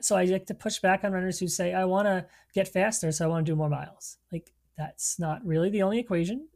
So 0.00 0.16
I 0.16 0.24
like 0.24 0.46
to 0.46 0.54
push 0.54 0.78
back 0.78 1.04
on 1.04 1.12
runners 1.12 1.38
who 1.38 1.48
say, 1.48 1.74
I 1.74 1.84
want 1.84 2.06
to 2.06 2.26
get 2.54 2.66
faster, 2.66 3.12
so 3.12 3.26
I 3.26 3.28
want 3.28 3.44
to 3.44 3.52
do 3.52 3.56
more 3.56 3.68
miles. 3.68 4.16
Like 4.32 4.50
that's 4.78 5.18
not 5.18 5.44
really 5.44 5.68
the 5.68 5.82
only 5.82 5.98
equation. 5.98 6.48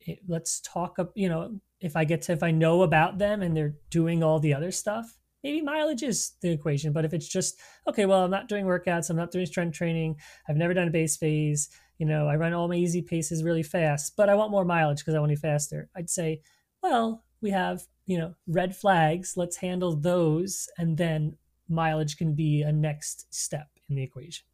It, 0.00 0.20
let's 0.26 0.60
talk, 0.60 0.96
you 1.14 1.28
know, 1.28 1.60
if 1.80 1.94
I 1.94 2.04
get 2.04 2.22
to, 2.22 2.32
if 2.32 2.42
I 2.42 2.50
know 2.50 2.82
about 2.82 3.18
them 3.18 3.42
and 3.42 3.54
they're 3.54 3.76
doing 3.90 4.22
all 4.22 4.40
the 4.40 4.54
other 4.54 4.70
stuff, 4.70 5.18
maybe 5.42 5.60
mileage 5.60 6.02
is 6.02 6.32
the 6.40 6.50
equation. 6.50 6.92
But 6.92 7.04
if 7.04 7.12
it's 7.12 7.28
just, 7.28 7.58
okay, 7.86 8.06
well, 8.06 8.24
I'm 8.24 8.30
not 8.30 8.48
doing 8.48 8.64
workouts, 8.64 9.10
I'm 9.10 9.16
not 9.16 9.30
doing 9.30 9.46
strength 9.46 9.76
training, 9.76 10.16
I've 10.48 10.56
never 10.56 10.74
done 10.74 10.88
a 10.88 10.92
base 10.92 11.16
phase, 11.16 11.68
you 12.00 12.06
know, 12.06 12.26
I 12.28 12.36
run 12.36 12.54
all 12.54 12.66
my 12.66 12.76
easy 12.76 13.02
paces 13.02 13.44
really 13.44 13.62
fast, 13.62 14.14
but 14.16 14.30
I 14.30 14.34
want 14.34 14.50
more 14.50 14.64
mileage 14.64 15.00
because 15.00 15.14
I 15.14 15.20
want 15.20 15.32
to 15.32 15.36
be 15.36 15.40
faster. 15.40 15.90
I'd 15.94 16.08
say, 16.08 16.40
well, 16.82 17.24
we 17.42 17.50
have, 17.50 17.82
you 18.06 18.16
know, 18.16 18.34
red 18.46 18.74
flags. 18.74 19.34
Let's 19.36 19.58
handle 19.58 19.94
those. 19.94 20.66
And 20.78 20.96
then 20.96 21.36
mileage 21.68 22.16
can 22.16 22.34
be 22.34 22.62
a 22.62 22.72
next 22.72 23.32
step 23.34 23.68
in 23.90 23.96
the 23.96 24.02
equation. 24.02 24.46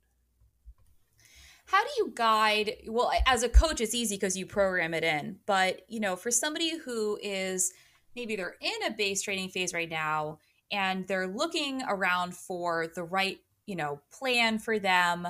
How 1.67 1.85
do 1.85 1.91
you 1.99 2.13
guide? 2.17 2.79
Well, 2.89 3.13
as 3.29 3.45
a 3.45 3.49
coach, 3.49 3.81
it's 3.81 3.95
easy 3.95 4.17
because 4.17 4.37
you 4.37 4.45
program 4.45 4.93
it 4.93 5.05
in. 5.05 5.39
But, 5.47 5.83
you 5.89 6.01
know, 6.01 6.17
for 6.17 6.33
somebody 6.33 6.77
who 6.77 7.17
is 7.23 7.73
maybe 8.17 8.35
they're 8.35 8.57
in 8.61 8.91
a 8.93 8.97
base 8.97 9.23
training 9.23 9.51
phase 9.51 9.73
right 9.73 9.89
now 9.89 10.41
and 10.73 11.07
they're 11.07 11.29
looking 11.29 11.83
around 11.89 12.35
for 12.35 12.89
the 12.93 13.05
right, 13.05 13.39
you 13.67 13.77
know, 13.77 14.01
plan 14.11 14.59
for 14.59 14.81
them 14.81 15.29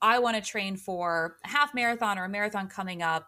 I 0.00 0.18
want 0.18 0.36
to 0.36 0.42
train 0.42 0.76
for 0.76 1.36
a 1.44 1.48
half 1.48 1.74
marathon 1.74 2.18
or 2.18 2.24
a 2.24 2.28
marathon 2.28 2.68
coming 2.68 3.02
up. 3.02 3.26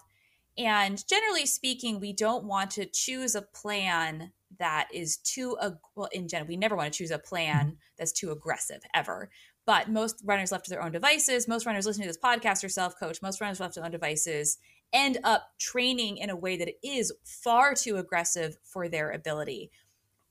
And 0.56 1.02
generally 1.08 1.46
speaking, 1.46 2.00
we 2.00 2.12
don't 2.12 2.44
want 2.44 2.72
to 2.72 2.86
choose 2.86 3.34
a 3.34 3.42
plan 3.42 4.32
that 4.58 4.88
is 4.92 5.18
too 5.18 5.56
well 5.94 6.08
in 6.12 6.28
general 6.28 6.48
we 6.48 6.56
never 6.56 6.76
want 6.76 6.92
to 6.92 6.96
choose 6.96 7.10
a 7.10 7.18
plan 7.18 7.66
mm-hmm. 7.66 7.76
that's 7.98 8.12
too 8.12 8.30
aggressive 8.30 8.80
ever 8.94 9.30
but 9.66 9.90
most 9.90 10.22
runners 10.24 10.50
left 10.50 10.64
to 10.64 10.70
their 10.70 10.82
own 10.82 10.92
devices 10.92 11.46
most 11.46 11.66
runners 11.66 11.86
listening 11.86 12.06
to 12.06 12.08
this 12.08 12.18
podcast 12.18 12.64
are 12.64 12.68
self-coach 12.68 13.20
most 13.22 13.40
runners 13.40 13.60
left 13.60 13.74
to 13.74 13.80
their 13.80 13.86
own 13.86 13.92
devices 13.92 14.58
end 14.92 15.18
up 15.24 15.50
training 15.58 16.16
in 16.16 16.30
a 16.30 16.36
way 16.36 16.56
that 16.56 16.72
is 16.82 17.12
far 17.24 17.74
too 17.74 17.96
aggressive 17.96 18.56
for 18.64 18.88
their 18.88 19.10
ability 19.10 19.70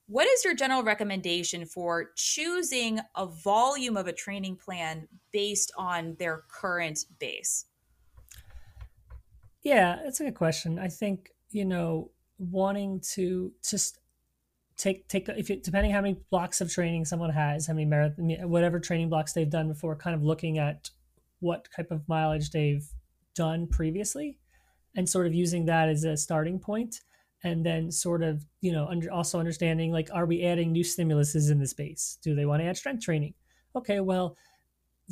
what 0.07 0.27
is 0.27 0.43
your 0.43 0.55
general 0.55 0.83
recommendation 0.83 1.65
for 1.65 2.11
choosing 2.15 2.99
a 3.15 3.25
volume 3.25 3.97
of 3.97 4.07
a 4.07 4.13
training 4.13 4.55
plan 4.55 5.07
based 5.31 5.71
on 5.77 6.15
their 6.17 6.43
current 6.49 7.05
base? 7.19 7.65
Yeah, 9.63 9.97
that's 10.03 10.21
a 10.21 10.25
good 10.25 10.35
question. 10.35 10.79
I 10.79 10.87
think, 10.87 11.31
you 11.51 11.65
know, 11.65 12.11
wanting 12.39 13.01
to 13.01 13.51
just 13.67 13.99
take 14.77 15.07
take 15.07 15.27
if 15.27 15.47
depending 15.61 15.91
how 15.91 16.01
many 16.01 16.17
blocks 16.29 16.61
of 16.61 16.71
training 16.71 17.03
someone 17.03 17.31
has, 17.31 17.67
how 17.67 17.73
many 17.73 17.85
marathon 17.85 18.29
whatever 18.49 18.79
training 18.79 19.09
blocks 19.09 19.33
they've 19.33 19.49
done 19.49 19.67
before, 19.67 19.95
kind 19.95 20.15
of 20.15 20.23
looking 20.23 20.57
at 20.57 20.89
what 21.39 21.67
type 21.75 21.91
of 21.91 22.07
mileage 22.07 22.51
they've 22.51 22.87
done 23.35 23.67
previously 23.67 24.39
and 24.95 25.09
sort 25.09 25.27
of 25.27 25.33
using 25.33 25.65
that 25.65 25.89
as 25.89 26.03
a 26.05 26.15
starting 26.15 26.59
point 26.59 27.01
and 27.43 27.65
then 27.65 27.91
sort 27.91 28.23
of 28.23 28.45
you 28.61 28.71
know 28.71 28.87
under, 28.87 29.11
also 29.11 29.39
understanding 29.39 29.91
like 29.91 30.09
are 30.13 30.25
we 30.25 30.43
adding 30.43 30.71
new 30.71 30.83
stimuluses 30.83 31.51
in 31.51 31.59
the 31.59 31.67
space? 31.67 32.17
Do 32.23 32.35
they 32.35 32.45
want 32.45 32.61
to 32.61 32.67
add 32.67 32.77
strength 32.77 33.03
training? 33.03 33.33
Okay 33.75 33.99
well 33.99 34.35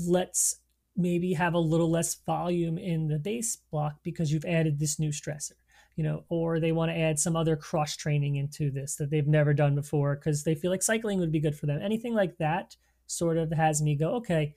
let's 0.08 0.58
maybe 0.98 1.34
have 1.34 1.54
a 1.54 1.60
little 1.60 1.90
less 1.90 2.16
volume 2.26 2.78
in 2.78 3.08
the 3.08 3.20
base 3.20 3.58
block 3.72 3.96
because 4.04 4.32
you've 4.32 4.46
added 4.46 4.80
this 4.80 5.00
new 5.00 5.10
stressor 5.10 5.54
you 5.96 6.04
know 6.04 6.24
or 6.30 6.60
they 6.60 6.72
want 6.72 6.92
to 6.92 6.98
add 6.98 7.18
some 7.18 7.36
other 7.36 7.56
cross 7.56 7.96
training 7.96 8.36
into 8.36 8.70
this 8.70 8.96
that 8.96 9.10
they've 9.10 9.28
never 9.28 9.54
done 9.54 9.76
before 9.76 10.16
because 10.16 10.44
they 10.44 10.56
feel 10.56 10.72
like 10.72 10.84
cycling 10.84 11.20
would 11.20 11.32
be 11.32 11.40
good 11.40 11.58
for 11.58 11.66
them. 11.66 11.80
Anything 11.82 12.14
like 12.14 12.38
that 12.38 12.76
sort 13.08 13.38
of 13.38 13.52
has 13.52 13.82
me 13.82 13.96
go 13.96 14.16
okay 14.16 14.56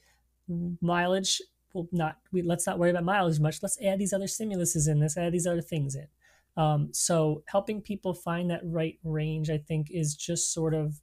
mileage 0.80 1.42
well 1.74 1.86
not 1.92 2.16
we, 2.32 2.40
let's 2.42 2.66
not 2.66 2.78
worry 2.78 2.90
about 2.90 3.04
mileage 3.04 3.40
much. 3.40 3.62
Let's 3.62 3.80
add 3.82 3.98
these 3.98 4.12
other 4.12 4.26
stimuluses 4.26 4.88
in. 4.88 5.00
Let's 5.00 5.16
add 5.16 5.32
these 5.32 5.46
other 5.46 5.62
things 5.62 5.94
in 5.94 6.06
um, 6.58 6.88
so 6.92 7.44
helping 7.46 7.80
people 7.80 8.12
find 8.12 8.50
that 8.50 8.60
right 8.64 8.98
range, 9.04 9.48
I 9.48 9.58
think, 9.58 9.90
is 9.92 10.16
just 10.16 10.52
sort 10.52 10.74
of 10.74 11.00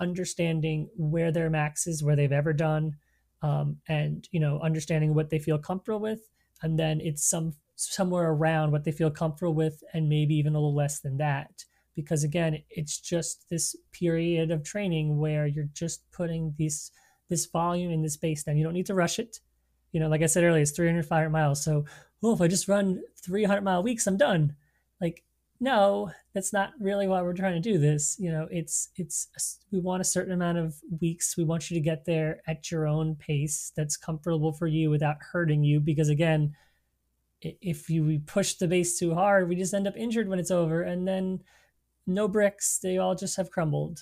understanding 0.00 0.88
where 0.96 1.30
their 1.30 1.50
max 1.50 1.86
is, 1.86 2.02
where 2.02 2.16
they've 2.16 2.32
ever 2.32 2.54
done, 2.54 2.96
um, 3.42 3.76
and 3.86 4.26
you 4.32 4.40
know, 4.40 4.58
understanding 4.60 5.14
what 5.14 5.28
they 5.28 5.38
feel 5.38 5.58
comfortable 5.58 6.00
with, 6.00 6.30
and 6.62 6.78
then 6.78 7.02
it's 7.02 7.28
some 7.28 7.52
somewhere 7.76 8.30
around 8.30 8.72
what 8.72 8.84
they 8.84 8.92
feel 8.92 9.10
comfortable 9.10 9.52
with, 9.52 9.84
and 9.92 10.08
maybe 10.08 10.34
even 10.36 10.54
a 10.54 10.58
little 10.58 10.74
less 10.74 11.00
than 11.00 11.18
that. 11.18 11.64
Because 11.94 12.24
again, 12.24 12.62
it's 12.70 12.98
just 12.98 13.50
this 13.50 13.76
period 13.92 14.50
of 14.50 14.64
training 14.64 15.18
where 15.18 15.46
you're 15.46 15.68
just 15.74 16.10
putting 16.12 16.54
this 16.58 16.90
this 17.28 17.44
volume 17.44 17.92
in 17.92 18.00
this 18.00 18.16
base 18.16 18.42
down. 18.42 18.56
You 18.56 18.64
don't 18.64 18.72
need 18.72 18.86
to 18.86 18.94
rush 18.94 19.18
it. 19.18 19.40
You 19.92 20.00
know, 20.00 20.08
like 20.08 20.22
I 20.22 20.26
said 20.26 20.44
earlier, 20.44 20.62
it's 20.62 20.70
300, 20.70 21.04
500 21.04 21.30
miles. 21.30 21.62
So, 21.62 21.84
oh, 22.22 22.32
if 22.32 22.40
I 22.40 22.48
just 22.48 22.68
run 22.68 23.02
300 23.22 23.62
mile 23.62 23.82
weeks, 23.82 24.06
I'm 24.06 24.16
done 24.16 24.56
like 25.00 25.22
no 25.60 26.10
that's 26.34 26.52
not 26.52 26.72
really 26.80 27.06
why 27.06 27.22
we're 27.22 27.32
trying 27.32 27.60
to 27.60 27.72
do 27.72 27.78
this. 27.78 28.16
You 28.18 28.30
know 28.30 28.48
it's 28.50 28.90
it's 28.96 29.58
we 29.70 29.80
want 29.80 30.00
a 30.00 30.04
certain 30.04 30.32
amount 30.32 30.58
of 30.58 30.74
weeks. 31.00 31.36
We 31.36 31.44
want 31.44 31.70
you 31.70 31.74
to 31.76 31.80
get 31.80 32.04
there 32.04 32.40
at 32.46 32.70
your 32.70 32.86
own 32.86 33.14
pace 33.16 33.72
that's 33.76 33.96
comfortable 33.96 34.52
for 34.52 34.66
you 34.66 34.90
without 34.90 35.16
hurting 35.32 35.64
you. 35.64 35.80
Because 35.80 36.08
again 36.08 36.54
if 37.40 37.90
you 37.90 38.20
push 38.26 38.54
the 38.54 38.66
base 38.66 38.98
too 38.98 39.14
hard 39.14 39.50
we 39.50 39.54
just 39.54 39.74
end 39.74 39.86
up 39.86 39.96
injured 39.96 40.28
when 40.28 40.38
it's 40.38 40.50
over. 40.50 40.82
And 40.82 41.06
then 41.06 41.40
no 42.06 42.28
bricks. 42.28 42.78
They 42.82 42.98
all 42.98 43.14
just 43.14 43.36
have 43.36 43.50
crumbled 43.50 44.00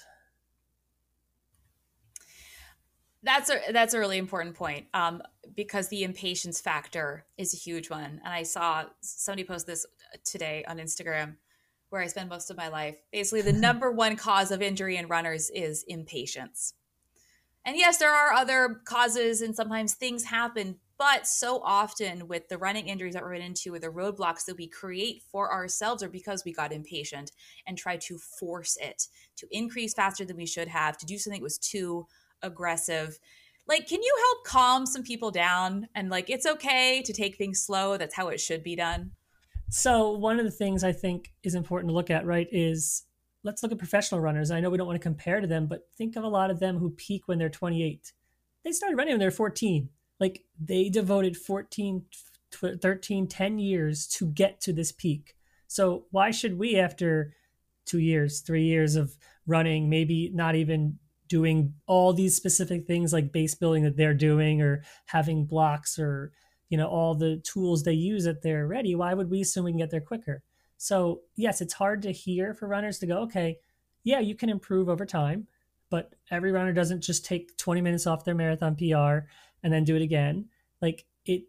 that's 3.23 3.51
a 3.51 3.61
that's 3.73 3.95
a 3.95 3.99
really 3.99 4.19
important 4.19 4.55
point 4.55 4.87
um, 4.95 5.23
because 5.55 5.89
the 5.89 6.03
impatience 6.03 6.61
factor 6.61 7.25
is 7.39 7.55
a 7.55 7.57
huge 7.57 7.91
one. 7.91 8.21
And 8.25 8.33
i 8.33 8.43
saw 8.43 8.85
somebody 9.01 9.45
post 9.45 9.67
this 9.67 9.87
today 10.25 10.65
on 10.69 10.79
instagram 10.79 11.37
where 11.91 12.03
i 12.03 12.07
spend 12.07 12.29
most 12.29 12.51
of 12.51 12.57
my 12.57 12.69
life. 12.69 12.97
Basically 13.13 13.43
the 13.43 13.53
number 13.59 13.91
one 13.91 14.17
cause 14.17 14.51
of 14.51 14.63
injury 14.63 14.97
in 14.97 15.07
runners 15.09 15.51
is 15.51 15.85
impatience. 15.89 16.75
And 17.65 17.77
yes 17.77 17.99
there 17.99 18.15
are 18.15 18.33
other 18.33 18.81
causes 18.85 19.41
and 19.41 19.55
sometimes 19.55 19.95
things 19.95 20.25
happen 20.25 20.77
but 20.99 21.27
so 21.27 21.61
often 21.65 22.29
with 22.29 22.49
the 22.49 22.59
running 22.59 22.87
injuries 22.87 23.15
that 23.15 23.25
we're 23.25 23.35
into 23.35 23.73
with 23.73 23.83
the 23.83 23.89
roadblocks 23.89 24.45
that 24.45 24.57
we 24.57 24.69
create 24.69 25.21
for 25.33 25.53
ourselves 25.53 26.01
or 26.01 26.09
because 26.09 26.45
we 26.45 26.53
got 26.53 26.73
impatient 26.73 27.33
and 27.67 27.77
tried 27.77 28.01
to 28.01 28.19
force 28.19 28.77
it 28.81 29.09
to 29.37 29.49
increase 29.51 29.95
faster 29.95 30.25
than 30.25 30.37
we 30.37 30.47
should 30.47 30.69
have 30.69 30.97
to 30.97 31.07
do 31.07 31.19
something 31.19 31.41
that 31.41 31.45
was 31.45 31.59
too 31.59 32.07
aggressive. 32.43 33.19
Like 33.67 33.89
can 33.89 34.03
you 34.03 34.17
help 34.27 34.45
calm 34.45 34.87
some 34.87 35.03
people 35.03 35.31
down 35.31 35.89
and 35.95 36.11
like 36.11 36.31
it's 36.31 36.47
okay 36.47 37.03
to 37.03 37.13
take 37.13 37.37
things 37.37 37.61
slow 37.61 37.97
that's 37.97 38.15
how 38.15 38.29
it 38.29 38.41
should 38.41 38.63
be 38.63 38.77
done? 38.77 39.13
So 39.71 40.11
one 40.11 40.39
of 40.39 40.45
the 40.45 40.51
things 40.51 40.85
i 40.85 40.93
think 40.93 41.33
is 41.43 41.55
important 41.55 41.91
to 41.91 41.95
look 41.95 42.11
at 42.11 42.27
right 42.27 42.49
is 42.53 43.05
let's 43.45 43.63
look 43.63 43.73
at 43.73 43.79
professional 43.79 44.21
runners. 44.21 44.51
I 44.51 44.61
know 44.61 44.71
we 44.71 44.79
don't 44.79 44.87
want 44.87 45.01
to 45.01 45.03
compare 45.03 45.41
to 45.41 45.47
them 45.47 45.67
but 45.67 45.89
think 45.97 46.17
of 46.17 46.25
a 46.25 46.29
lot 46.29 46.51
of 46.51 46.61
them 46.61 46.79
who 46.79 46.91
peak 46.91 47.29
when 47.29 47.39
they're 47.39 47.49
28 47.49 48.13
they 48.65 48.73
started 48.73 48.97
running 48.97 49.15
when 49.15 49.21
they're 49.21 49.31
14 49.31 49.89
like 50.21 50.45
they 50.61 50.89
devoted 50.89 51.37
14 51.37 52.05
13 52.53 53.27
10 53.27 53.59
years 53.59 54.07
to 54.07 54.27
get 54.27 54.61
to 54.61 54.73
this 54.73 54.93
peak. 54.93 55.37
So 55.67 56.05
why 56.11 56.31
should 56.31 56.59
we 56.59 56.79
after 56.79 57.35
two 57.85 57.99
years 57.99 58.41
three 58.41 58.65
years 58.65 58.95
of 58.95 59.17
running 59.47 59.89
maybe 59.89 60.31
not 60.33 60.55
even 60.55 60.99
doing 61.33 61.73
all 61.87 62.13
these 62.13 62.37
specific 62.37 62.87
things 62.87 63.11
like 63.11 63.33
base 63.33 63.55
building 63.55 63.85
that 63.85 63.97
they're 63.97 64.13
doing 64.13 64.61
or 64.61 64.83
having 65.07 65.47
blocks 65.47 65.99
or 65.99 66.31
you 66.69 66.77
know 66.77 66.87
all 66.87 67.15
the 67.15 67.39
tools 67.39 67.83
they 67.83 67.95
use 67.95 68.25
that 68.25 68.43
they're 68.43 68.67
ready 68.67 68.95
why 68.95 69.15
would 69.15 69.31
we 69.31 69.41
assume 69.41 69.65
we 69.65 69.73
can 69.73 69.79
get 69.79 69.91
there 69.91 70.01
quicker? 70.03 70.43
So 70.77 71.23
yes 71.37 71.63
it's 71.63 71.73
hard 71.73 72.03
to 72.03 72.13
hear 72.13 72.53
for 72.53 72.69
runners 72.69 72.99
to 72.99 73.07
go 73.07 73.23
okay 73.23 73.57
yeah 74.05 74.21
you 74.21 74.35
can 74.35 74.51
improve 74.51 74.91
over 74.91 75.07
time 75.07 75.47
but 75.89 76.15
every 76.31 76.53
runner 76.53 76.75
doesn't 76.75 77.01
just 77.01 77.25
take 77.25 77.57
20 77.57 77.81
minutes 77.81 78.07
off 78.07 78.27
their 78.27 78.35
marathon 78.35 78.77
pr 78.77 79.27
and 79.63 79.73
then 79.73 79.85
do 79.85 79.97
it 79.97 80.03
again. 80.03 80.51
Like 80.83 81.07
it 81.25 81.45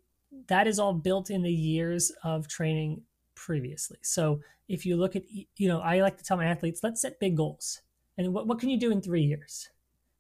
that 0.47 0.65
is 0.65 0.79
all 0.79 0.93
built 0.93 1.29
in 1.29 1.41
the 1.41 1.51
years 1.51 2.09
of 2.23 2.47
training 2.47 3.01
previously. 3.35 3.97
So 4.01 4.39
if 4.69 4.85
you 4.85 4.95
look 4.95 5.17
at 5.17 5.23
you 5.29 5.67
know 5.67 5.81
i 5.81 5.99
like 5.99 6.17
to 6.19 6.23
tell 6.23 6.37
my 6.37 6.45
athletes 6.45 6.83
let's 6.83 7.01
set 7.01 7.19
big 7.19 7.35
goals. 7.35 7.81
And 8.17 8.33
what, 8.33 8.47
what 8.47 8.59
can 8.59 8.69
you 8.69 8.79
do 8.79 8.91
in 8.91 9.01
three 9.01 9.23
years 9.23 9.69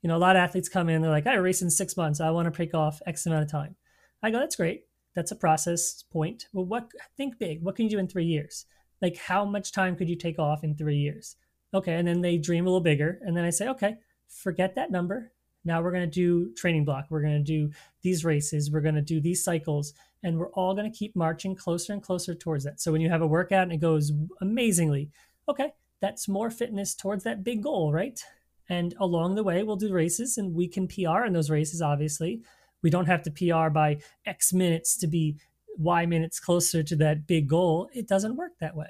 you 0.03 0.09
know, 0.09 0.17
a 0.17 0.19
lot 0.19 0.35
of 0.35 0.41
athletes 0.41 0.69
come 0.69 0.89
in, 0.89 1.01
they're 1.01 1.09
like, 1.09 1.25
I 1.25 1.35
race 1.35 1.61
in 1.61 1.69
six 1.69 1.97
months. 1.97 2.19
I 2.19 2.29
want 2.29 2.45
to 2.45 2.51
break 2.51 2.75
off 2.75 3.01
X 3.07 3.25
amount 3.25 3.43
of 3.43 3.49
time. 3.49 3.75
I 4.21 4.29
go, 4.29 4.39
that's 4.39 4.57
great. 4.57 4.83
That's 5.15 5.31
a 5.31 5.35
process 5.35 6.03
point. 6.11 6.47
Well, 6.51 6.65
what 6.65 6.91
think 7.17 7.39
big. 7.39 7.63
What 7.63 7.75
can 7.75 7.85
you 7.85 7.91
do 7.91 7.99
in 7.99 8.07
three 8.07 8.25
years? 8.25 8.65
Like 9.01 9.17
how 9.17 9.45
much 9.45 9.71
time 9.71 9.95
could 9.95 10.09
you 10.09 10.17
take 10.17 10.39
off 10.39 10.63
in 10.63 10.75
three 10.75 10.97
years? 10.97 11.37
Okay. 11.73 11.93
And 11.93 12.07
then 12.07 12.21
they 12.21 12.37
dream 12.37 12.65
a 12.65 12.69
little 12.69 12.81
bigger. 12.81 13.19
And 13.21 13.35
then 13.35 13.45
I 13.45 13.49
say, 13.49 13.69
okay, 13.69 13.95
forget 14.27 14.75
that 14.75 14.91
number. 14.91 15.31
Now 15.65 15.81
we're 15.81 15.91
going 15.91 16.09
to 16.09 16.13
do 16.13 16.53
training 16.55 16.83
block. 16.83 17.05
We're 17.09 17.21
going 17.21 17.37
to 17.37 17.43
do 17.43 17.71
these 18.01 18.25
races. 18.25 18.71
We're 18.71 18.81
going 18.81 18.95
to 18.95 19.01
do 19.01 19.21
these 19.21 19.43
cycles. 19.43 19.93
And 20.21 20.37
we're 20.37 20.51
all 20.51 20.73
going 20.73 20.91
to 20.91 20.97
keep 20.97 21.15
marching 21.15 21.55
closer 21.55 21.93
and 21.93 22.03
closer 22.03 22.35
towards 22.35 22.65
that. 22.65 22.81
So 22.81 22.91
when 22.91 23.01
you 23.01 23.09
have 23.09 23.21
a 23.21 23.27
workout 23.27 23.63
and 23.63 23.71
it 23.71 23.79
goes 23.79 24.11
amazingly, 24.41 25.11
okay, 25.47 25.73
that's 26.01 26.27
more 26.27 26.49
fitness 26.49 26.93
towards 26.93 27.23
that 27.23 27.43
big 27.43 27.63
goal, 27.63 27.93
right? 27.93 28.19
And 28.69 28.93
along 28.99 29.35
the 29.35 29.43
way, 29.43 29.63
we'll 29.63 29.75
do 29.75 29.93
races 29.93 30.37
and 30.37 30.53
we 30.53 30.67
can 30.67 30.87
PR 30.87 31.25
in 31.25 31.33
those 31.33 31.49
races, 31.49 31.81
obviously. 31.81 32.41
We 32.81 32.89
don't 32.89 33.07
have 33.07 33.23
to 33.23 33.31
PR 33.31 33.69
by 33.69 33.99
X 34.25 34.53
minutes 34.53 34.97
to 34.97 35.07
be 35.07 35.37
Y 35.77 36.05
minutes 36.05 36.39
closer 36.39 36.83
to 36.83 36.95
that 36.97 37.27
big 37.27 37.47
goal. 37.47 37.89
It 37.93 38.07
doesn't 38.07 38.35
work 38.35 38.53
that 38.59 38.75
way. 38.75 38.89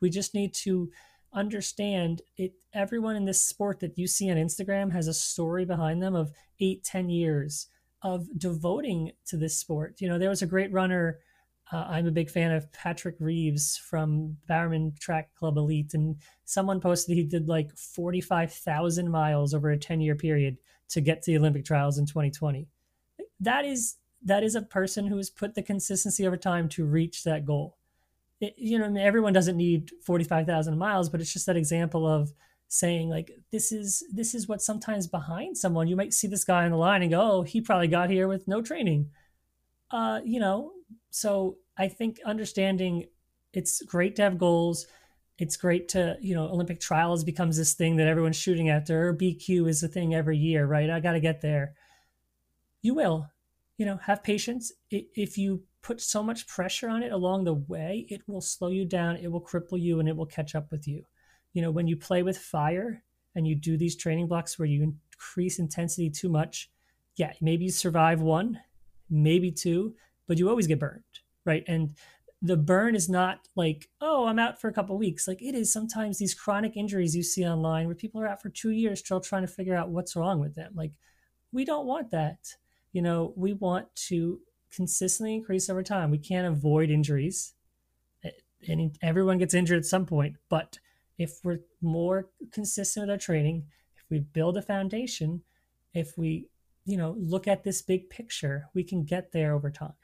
We 0.00 0.10
just 0.10 0.34
need 0.34 0.54
to 0.54 0.90
understand 1.32 2.22
it. 2.36 2.52
Everyone 2.72 3.16
in 3.16 3.24
this 3.24 3.44
sport 3.44 3.80
that 3.80 3.98
you 3.98 4.06
see 4.06 4.30
on 4.30 4.36
Instagram 4.36 4.92
has 4.92 5.08
a 5.08 5.14
story 5.14 5.64
behind 5.64 6.02
them 6.02 6.14
of 6.14 6.32
eight, 6.60 6.84
ten 6.84 7.08
years 7.08 7.66
of 8.02 8.26
devoting 8.38 9.12
to 9.26 9.36
this 9.36 9.56
sport. 9.56 9.96
You 10.00 10.08
know, 10.08 10.18
there 10.18 10.30
was 10.30 10.42
a 10.42 10.46
great 10.46 10.72
runner 10.72 11.18
uh, 11.72 11.86
I'm 11.88 12.06
a 12.06 12.12
big 12.12 12.30
fan 12.30 12.50
of 12.50 12.70
Patrick 12.72 13.16
Reeves 13.20 13.76
from 13.76 14.36
Bowerman 14.48 14.94
Track 14.98 15.34
Club 15.34 15.56
Elite, 15.56 15.94
and 15.94 16.16
someone 16.44 16.80
posted 16.80 17.16
he 17.16 17.22
did 17.22 17.48
like 17.48 17.76
45,000 17.76 19.10
miles 19.10 19.54
over 19.54 19.70
a 19.70 19.76
10 19.78 20.00
year 20.00 20.16
period 20.16 20.58
to 20.88 21.00
get 21.00 21.22
to 21.22 21.30
the 21.30 21.38
Olympic 21.38 21.64
trials 21.64 21.98
in 21.98 22.06
2020. 22.06 22.66
That 23.38 23.64
is 23.64 23.96
that 24.22 24.42
is 24.42 24.54
a 24.54 24.62
person 24.62 25.06
who 25.06 25.16
has 25.16 25.30
put 25.30 25.54
the 25.54 25.62
consistency 25.62 26.26
over 26.26 26.36
time 26.36 26.68
to 26.70 26.84
reach 26.84 27.24
that 27.24 27.46
goal. 27.46 27.78
It, 28.40 28.54
you 28.58 28.78
know, 28.78 28.86
I 28.86 28.88
mean, 28.88 29.02
everyone 29.02 29.32
doesn't 29.32 29.56
need 29.56 29.90
45,000 30.04 30.76
miles, 30.76 31.08
but 31.08 31.20
it's 31.20 31.32
just 31.32 31.46
that 31.46 31.56
example 31.56 32.06
of 32.06 32.32
saying 32.68 33.08
like 33.08 33.32
this 33.50 33.72
is 33.72 34.04
this 34.12 34.34
is 34.34 34.46
what 34.46 34.62
sometimes 34.62 35.08
behind 35.08 35.58
someone 35.58 35.88
you 35.88 35.96
might 35.96 36.14
see 36.14 36.28
this 36.28 36.44
guy 36.44 36.64
on 36.64 36.72
the 36.72 36.76
line 36.76 37.02
and 37.02 37.12
go, 37.12 37.20
oh, 37.20 37.42
he 37.42 37.60
probably 37.60 37.88
got 37.88 38.10
here 38.10 38.26
with 38.26 38.48
no 38.48 38.60
training. 38.60 39.10
Uh, 39.90 40.20
you 40.24 40.40
know, 40.40 40.72
so 41.10 41.58
I 41.76 41.88
think 41.88 42.20
understanding 42.24 43.06
it's 43.52 43.82
great 43.82 44.16
to 44.16 44.22
have 44.22 44.38
goals. 44.38 44.86
It's 45.38 45.56
great 45.56 45.88
to, 45.90 46.16
you 46.20 46.34
know, 46.34 46.44
Olympic 46.44 46.80
trials 46.80 47.24
becomes 47.24 47.56
this 47.56 47.74
thing 47.74 47.96
that 47.96 48.06
everyone's 48.06 48.36
shooting 48.36 48.68
after. 48.68 49.08
Or 49.08 49.14
BQ 49.14 49.68
is 49.68 49.82
a 49.82 49.88
thing 49.88 50.14
every 50.14 50.36
year, 50.36 50.66
right? 50.66 50.90
I 50.90 51.00
got 51.00 51.12
to 51.12 51.20
get 51.20 51.40
there. 51.40 51.74
You 52.82 52.94
will, 52.94 53.28
you 53.76 53.86
know, 53.86 53.96
have 53.96 54.22
patience. 54.22 54.72
If 54.90 55.36
you 55.38 55.62
put 55.82 56.00
so 56.00 56.22
much 56.22 56.46
pressure 56.46 56.88
on 56.88 57.02
it 57.02 57.12
along 57.12 57.44
the 57.44 57.54
way, 57.54 58.06
it 58.08 58.22
will 58.26 58.40
slow 58.40 58.68
you 58.68 58.84
down, 58.84 59.16
it 59.16 59.32
will 59.32 59.40
cripple 59.40 59.80
you, 59.80 60.00
and 60.00 60.08
it 60.08 60.16
will 60.16 60.26
catch 60.26 60.54
up 60.54 60.70
with 60.70 60.86
you. 60.86 61.04
You 61.54 61.62
know, 61.62 61.70
when 61.70 61.86
you 61.86 61.96
play 61.96 62.22
with 62.22 62.38
fire 62.38 63.02
and 63.34 63.46
you 63.46 63.54
do 63.54 63.76
these 63.76 63.96
training 63.96 64.28
blocks 64.28 64.58
where 64.58 64.66
you 64.66 64.82
increase 64.82 65.58
intensity 65.58 66.10
too 66.10 66.28
much, 66.28 66.70
yeah, 67.16 67.32
maybe 67.40 67.64
you 67.64 67.70
survive 67.70 68.20
one, 68.20 68.60
maybe 69.08 69.50
two, 69.50 69.94
but 70.30 70.38
you 70.38 70.48
always 70.48 70.68
get 70.68 70.78
burned, 70.78 71.02
right? 71.44 71.64
And 71.66 71.92
the 72.40 72.56
burn 72.56 72.94
is 72.94 73.08
not 73.08 73.48
like, 73.56 73.88
oh, 74.00 74.26
I'm 74.26 74.38
out 74.38 74.60
for 74.60 74.68
a 74.68 74.72
couple 74.72 74.96
weeks. 74.96 75.26
Like 75.26 75.42
it 75.42 75.56
is 75.56 75.72
sometimes 75.72 76.18
these 76.18 76.34
chronic 76.34 76.76
injuries 76.76 77.16
you 77.16 77.24
see 77.24 77.44
online 77.44 77.86
where 77.86 77.96
people 77.96 78.20
are 78.20 78.28
out 78.28 78.40
for 78.40 78.48
two 78.48 78.70
years 78.70 79.00
still 79.00 79.20
trying 79.20 79.42
to 79.42 79.52
figure 79.52 79.74
out 79.74 79.88
what's 79.88 80.14
wrong 80.14 80.38
with 80.38 80.54
them. 80.54 80.70
Like 80.76 80.92
we 81.50 81.64
don't 81.64 81.84
want 81.84 82.12
that. 82.12 82.38
You 82.92 83.02
know, 83.02 83.32
we 83.36 83.54
want 83.54 83.92
to 84.06 84.38
consistently 84.72 85.34
increase 85.34 85.68
over 85.68 85.82
time. 85.82 86.12
We 86.12 86.18
can't 86.18 86.46
avoid 86.46 86.90
injuries. 86.90 87.54
And 88.68 88.96
everyone 89.02 89.38
gets 89.38 89.54
injured 89.54 89.78
at 89.78 89.84
some 89.84 90.06
point, 90.06 90.36
but 90.48 90.78
if 91.18 91.40
we're 91.42 91.58
more 91.82 92.28
consistent 92.52 93.02
with 93.02 93.10
our 93.10 93.18
training, 93.18 93.64
if 93.96 94.04
we 94.08 94.20
build 94.20 94.56
a 94.56 94.62
foundation, 94.62 95.42
if 95.92 96.16
we, 96.16 96.46
you 96.84 96.96
know, 96.96 97.16
look 97.18 97.48
at 97.48 97.64
this 97.64 97.82
big 97.82 98.08
picture, 98.10 98.66
we 98.74 98.84
can 98.84 99.02
get 99.02 99.32
there 99.32 99.54
over 99.54 99.72
time. 99.72 99.94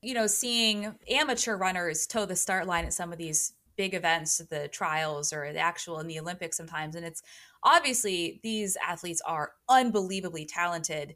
You 0.00 0.14
know, 0.14 0.26
seeing 0.26 0.94
amateur 1.10 1.56
runners 1.56 2.06
toe 2.06 2.24
the 2.24 2.36
start 2.36 2.66
line 2.66 2.84
at 2.84 2.94
some 2.94 3.12
of 3.12 3.18
these 3.18 3.54
big 3.78 3.94
events, 3.94 4.38
the 4.50 4.68
trials 4.68 5.32
or 5.32 5.52
the 5.52 5.60
actual 5.60 6.00
in 6.00 6.08
the 6.08 6.18
Olympics 6.20 6.58
sometimes. 6.58 6.94
And 6.94 7.06
it's 7.06 7.22
obviously 7.62 8.40
these 8.42 8.76
athletes 8.76 9.22
are 9.24 9.52
unbelievably 9.68 10.46
talented, 10.46 11.14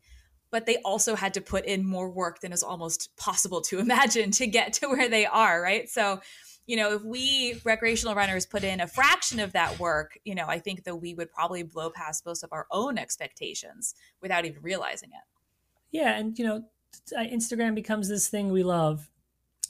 but 0.51 0.65
they 0.65 0.79
also 0.79 1.15
had 1.15 1.35
to 1.35 1.41
put 1.41 1.67
in 1.67 1.85
more 1.85 2.09
work 2.09 2.41
than 2.41 2.53
is 2.53 2.63
almost 2.63 3.15
possible 3.17 3.61
to 3.63 3.79
imagine 3.81 4.31
to 4.31 4.47
get 4.47 4.73
to 4.75 4.87
where 4.87 5.11
they 5.11 5.27
are, 5.27 5.61
right? 5.61 5.91
So, 5.91 6.21
you 6.67 6.77
know, 6.77 6.95
if 6.95 7.03
we 7.03 7.61
recreational 7.65 8.15
runners 8.15 8.47
put 8.47 8.63
in 8.63 8.81
a 8.81 8.87
fraction 8.87 9.41
of 9.41 9.53
that 9.53 9.81
work, 9.81 10.17
you 10.25 10.37
know, 10.37 10.47
I 10.47 10.61
think 10.61 10.85
that 10.85 10.97
we 10.97 11.13
would 11.13 11.33
probably 11.33 11.65
blow 11.65 11.91
past 11.91 12.25
most 12.25 12.45
of 12.45 12.53
our 12.53 12.67
own 12.71 12.97
expectations 12.97 13.97
without 14.23 14.45
even 14.45 14.63
realizing 14.63 15.11
it. 15.11 15.25
Yeah. 15.91 16.17
And, 16.17 16.39
you 16.39 16.47
know, 16.47 16.65
Uh, 17.17 17.21
Instagram 17.21 17.75
becomes 17.75 18.09
this 18.09 18.29
thing 18.29 18.51
we 18.51 18.63
love 18.63 19.11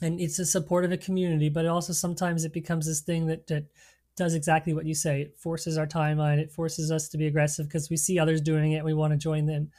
and 0.01 0.19
it's 0.19 0.39
a 0.39 0.45
support 0.45 0.85
of 0.85 0.91
a 0.91 0.97
community, 0.97 1.49
but 1.49 1.65
also 1.65 1.93
sometimes 1.93 2.43
it 2.43 2.53
becomes 2.53 2.85
this 2.85 3.01
thing 3.01 3.27
that, 3.27 3.47
that 3.47 3.65
does 4.15 4.33
exactly 4.33 4.73
what 4.73 4.85
you 4.85 4.93
say. 4.93 5.21
It 5.21 5.37
forces 5.37 5.77
our 5.77 5.87
timeline. 5.87 6.37
It 6.37 6.51
forces 6.51 6.91
us 6.91 7.09
to 7.09 7.17
be 7.17 7.27
aggressive 7.27 7.67
because 7.67 7.89
we 7.89 7.97
see 7.97 8.19
others 8.19 8.41
doing 8.41 8.73
it. 8.73 8.83
we 8.83 8.93
want 8.93 9.13
to 9.13 9.17
join 9.17 9.45
them. 9.45 9.71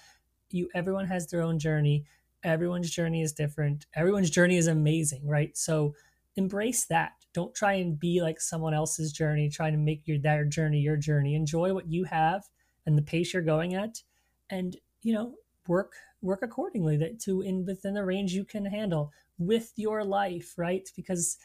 You, 0.51 0.69
everyone 0.75 1.07
has 1.07 1.27
their 1.27 1.43
own 1.43 1.59
journey. 1.59 2.05
Everyone's 2.43 2.91
journey 2.91 3.23
is 3.23 3.33
different. 3.33 3.87
Everyone's 3.95 4.31
journey 4.31 4.57
is 4.57 4.67
amazing, 4.67 5.27
right? 5.27 5.57
So 5.57 5.95
embrace 6.37 6.85
that. 6.87 7.13
Don't 7.33 7.55
try 7.55 7.75
and 7.75 7.99
be 7.99 8.23
like 8.23 8.41
someone 8.41 8.75
else's 8.75 9.13
journey, 9.13 9.49
trying 9.49 9.73
to 9.73 9.79
make 9.79 10.07
your 10.07 10.19
their 10.19 10.45
journey 10.45 10.79
your 10.79 10.97
journey. 10.97 11.35
Enjoy 11.35 11.75
what 11.75 11.89
you 11.89 12.05
have 12.05 12.45
and 12.87 12.97
the 12.97 13.03
pace 13.03 13.33
you're 13.33 13.43
going 13.43 13.75
at, 13.75 14.03
and 14.51 14.77
you 15.03 15.15
know 15.15 15.35
work 15.69 15.95
work 16.23 16.41
accordingly 16.43 16.97
that 16.97 17.21
to 17.21 17.43
in 17.43 17.65
within 17.67 17.95
the 17.95 18.05
range 18.05 18.33
you 18.33 18.45
can 18.45 18.65
handle 18.65 19.13
with 19.39 19.73
your 19.77 20.05
life, 20.05 20.55
right? 20.57 20.89
Because 20.97 21.37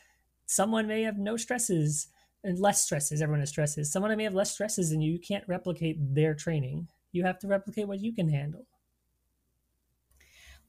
someone 0.45 0.87
may 0.87 1.03
have 1.03 1.17
no 1.17 1.37
stresses 1.37 2.07
and 2.43 2.57
less 2.59 2.83
stresses. 2.83 3.21
Everyone 3.21 3.41
has 3.41 3.49
stresses. 3.49 3.91
Someone 3.91 4.15
may 4.15 4.23
have 4.23 4.33
less 4.33 4.51
stresses 4.51 4.89
than 4.91 5.01
you. 5.01 5.13
You 5.13 5.19
can't 5.19 5.43
replicate 5.47 5.97
their 5.99 6.33
training. 6.33 6.87
You 7.11 7.23
have 7.25 7.39
to 7.39 7.47
replicate 7.47 7.87
what 7.87 7.99
you 7.99 8.13
can 8.13 8.29
handle. 8.29 8.65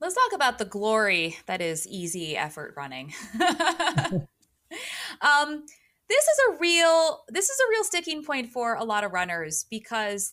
Let's 0.00 0.14
talk 0.14 0.32
about 0.34 0.58
the 0.58 0.64
glory 0.64 1.36
that 1.46 1.60
is 1.60 1.86
easy 1.86 2.36
effort 2.36 2.74
running. 2.76 3.12
um, 5.20 5.66
this 6.08 6.24
is 6.24 6.40
a 6.48 6.58
real 6.58 7.20
this 7.28 7.50
is 7.50 7.58
a 7.60 7.70
real 7.70 7.84
sticking 7.84 8.24
point 8.24 8.48
for 8.48 8.74
a 8.74 8.84
lot 8.84 9.04
of 9.04 9.12
runners 9.12 9.66
because 9.70 10.32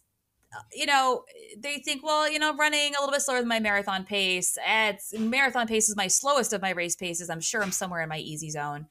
you 0.73 0.85
know 0.85 1.23
they 1.57 1.77
think 1.79 2.03
well 2.03 2.29
you 2.31 2.39
know 2.39 2.55
running 2.55 2.93
a 2.95 3.01
little 3.01 3.11
bit 3.11 3.21
slower 3.21 3.39
than 3.39 3.47
my 3.47 3.59
marathon 3.59 4.05
pace 4.05 4.57
it's 4.65 5.13
marathon 5.17 5.67
pace 5.67 5.89
is 5.89 5.95
my 5.95 6.07
slowest 6.07 6.53
of 6.53 6.61
my 6.61 6.69
race 6.69 6.95
paces 6.95 7.29
i'm 7.29 7.41
sure 7.41 7.61
i'm 7.61 7.71
somewhere 7.71 8.01
in 8.01 8.09
my 8.09 8.17
easy 8.17 8.49
zone 8.49 8.87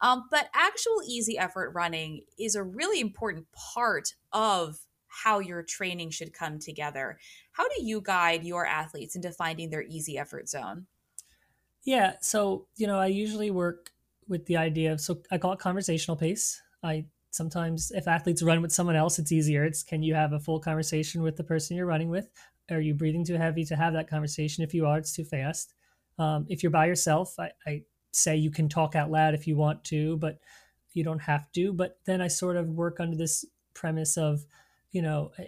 um, 0.00 0.24
but 0.30 0.48
actual 0.54 1.02
easy 1.06 1.38
effort 1.38 1.72
running 1.74 2.22
is 2.38 2.54
a 2.54 2.62
really 2.62 3.00
important 3.00 3.46
part 3.52 4.14
of 4.32 4.78
how 5.08 5.40
your 5.40 5.62
training 5.62 6.10
should 6.10 6.32
come 6.32 6.58
together. 6.58 7.18
How 7.52 7.68
do 7.68 7.82
you 7.82 8.00
guide 8.00 8.44
your 8.44 8.66
athletes 8.66 9.16
into 9.16 9.32
finding 9.32 9.70
their 9.70 9.82
easy 9.82 10.16
effort 10.18 10.48
zone? 10.48 10.86
Yeah, 11.84 12.14
so 12.20 12.66
you 12.76 12.86
know, 12.86 12.98
I 12.98 13.06
usually 13.06 13.50
work 13.50 13.90
with 14.28 14.46
the 14.46 14.56
idea 14.56 14.92
of 14.92 15.00
so 15.00 15.20
I 15.30 15.38
call 15.38 15.52
it 15.52 15.58
conversational 15.58 16.16
pace. 16.16 16.60
I 16.82 17.06
sometimes 17.30 17.90
if 17.92 18.08
athletes 18.08 18.42
run 18.42 18.62
with 18.62 18.72
someone 18.72 18.96
else, 18.96 19.18
it's 19.18 19.32
easier. 19.32 19.64
It's 19.64 19.82
can 19.82 20.02
you 20.02 20.14
have 20.14 20.32
a 20.32 20.40
full 20.40 20.60
conversation 20.60 21.22
with 21.22 21.36
the 21.36 21.44
person 21.44 21.76
you're 21.76 21.86
running 21.86 22.10
with? 22.10 22.30
Are 22.70 22.80
you 22.80 22.94
breathing 22.94 23.24
too 23.24 23.36
heavy 23.36 23.64
to 23.66 23.76
have 23.76 23.92
that 23.94 24.10
conversation? 24.10 24.64
If 24.64 24.74
you 24.74 24.86
are, 24.86 24.98
it's 24.98 25.14
too 25.14 25.24
fast. 25.24 25.74
Um, 26.18 26.46
if 26.48 26.62
you're 26.62 26.70
by 26.70 26.86
yourself, 26.86 27.34
I, 27.38 27.50
I 27.66 27.82
say 28.12 28.36
you 28.36 28.50
can 28.50 28.68
talk 28.68 28.94
out 28.94 29.10
loud 29.10 29.34
if 29.34 29.46
you 29.46 29.56
want 29.56 29.84
to, 29.84 30.16
but 30.18 30.38
you 30.92 31.04
don't 31.04 31.20
have 31.20 31.50
to. 31.52 31.72
But 31.72 31.98
then 32.04 32.20
I 32.20 32.28
sort 32.28 32.56
of 32.56 32.70
work 32.70 33.00
under 33.00 33.16
this 33.16 33.44
premise 33.74 34.16
of, 34.16 34.44
you 34.90 35.02
know, 35.02 35.30
eh, 35.38 35.46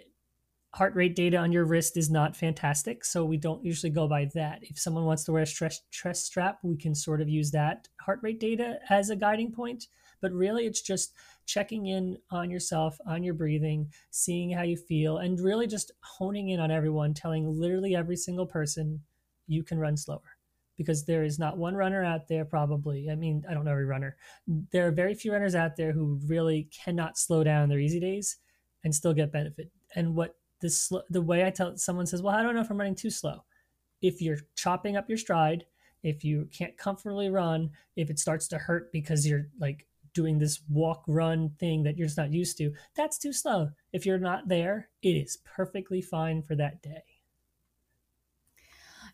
heart 0.73 0.95
rate 0.95 1.15
data 1.15 1.37
on 1.37 1.51
your 1.51 1.65
wrist 1.65 1.97
is 1.97 2.09
not 2.09 2.35
fantastic. 2.35 3.03
So 3.03 3.25
we 3.25 3.37
don't 3.37 3.63
usually 3.63 3.89
go 3.91 4.07
by 4.07 4.29
that. 4.33 4.59
If 4.61 4.79
someone 4.79 5.05
wants 5.05 5.25
to 5.25 5.33
wear 5.33 5.43
a 5.43 5.47
stress, 5.47 5.81
stress 5.91 6.23
strap, 6.23 6.59
we 6.63 6.77
can 6.77 6.95
sort 6.95 7.21
of 7.21 7.27
use 7.27 7.51
that 7.51 7.89
heart 7.99 8.19
rate 8.21 8.39
data 8.39 8.79
as 8.89 9.09
a 9.09 9.15
guiding 9.15 9.51
point. 9.51 9.87
But 10.21 10.31
really, 10.31 10.65
it's 10.65 10.81
just 10.81 11.13
checking 11.45 11.87
in 11.87 12.17
on 12.29 12.49
yourself, 12.49 12.97
on 13.05 13.23
your 13.23 13.33
breathing, 13.33 13.91
seeing 14.11 14.51
how 14.51 14.63
you 14.63 14.77
feel, 14.77 15.17
and 15.17 15.39
really 15.39 15.67
just 15.67 15.91
honing 16.01 16.49
in 16.49 16.59
on 16.59 16.71
everyone, 16.71 17.13
telling 17.13 17.47
literally 17.59 17.95
every 17.95 18.15
single 18.15 18.45
person 18.45 19.01
you 19.47 19.63
can 19.63 19.79
run 19.79 19.97
slower. 19.97 20.37
Because 20.77 21.05
there 21.05 21.23
is 21.23 21.37
not 21.37 21.57
one 21.57 21.75
runner 21.75 22.03
out 22.03 22.27
there 22.27 22.43
probably 22.43 23.09
i 23.11 23.15
mean 23.15 23.43
i 23.47 23.53
don't 23.53 23.65
know 23.65 23.71
every 23.71 23.85
runner. 23.85 24.15
There 24.71 24.87
are 24.87 24.91
very 24.91 25.13
few 25.13 25.31
runners 25.31 25.53
out 25.53 25.75
there 25.75 25.91
who 25.91 26.19
really 26.25 26.69
cannot 26.71 27.17
slow 27.17 27.43
down 27.43 27.69
their 27.69 27.79
easy 27.79 27.99
days 27.99 28.37
and 28.83 28.95
still 28.95 29.13
get 29.13 29.31
benefit. 29.31 29.69
And 29.95 30.15
what 30.15 30.35
this 30.61 30.91
the 31.09 31.21
way 31.21 31.45
i 31.45 31.49
tell 31.49 31.75
someone 31.77 32.05
says 32.05 32.21
well 32.21 32.35
i 32.35 32.43
don't 32.43 32.55
know 32.55 32.61
if 32.61 32.69
i'm 32.69 32.77
running 32.77 32.95
too 32.95 33.09
slow. 33.09 33.43
If 34.01 34.21
you're 34.21 34.39
chopping 34.55 34.95
up 34.95 35.09
your 35.09 35.17
stride 35.17 35.65
if 36.03 36.23
you 36.23 36.47
can't 36.51 36.77
comfortably 36.77 37.29
run 37.29 37.69
if 37.95 38.09
it 38.09 38.17
starts 38.17 38.47
to 38.47 38.57
hurt 38.57 38.91
because 38.91 39.27
you're 39.27 39.47
like 39.59 39.85
doing 40.13 40.37
this 40.37 40.61
walk 40.69 41.03
run 41.07 41.49
thing 41.59 41.83
that 41.83 41.97
you're 41.97 42.07
just 42.07 42.17
not 42.17 42.33
used 42.33 42.57
to 42.57 42.71
that's 42.95 43.17
too 43.17 43.33
slow 43.33 43.69
if 43.93 44.05
you're 44.05 44.17
not 44.17 44.47
there 44.47 44.89
it 45.01 45.13
is 45.13 45.37
perfectly 45.45 46.01
fine 46.01 46.41
for 46.41 46.55
that 46.55 46.81
day 46.81 47.03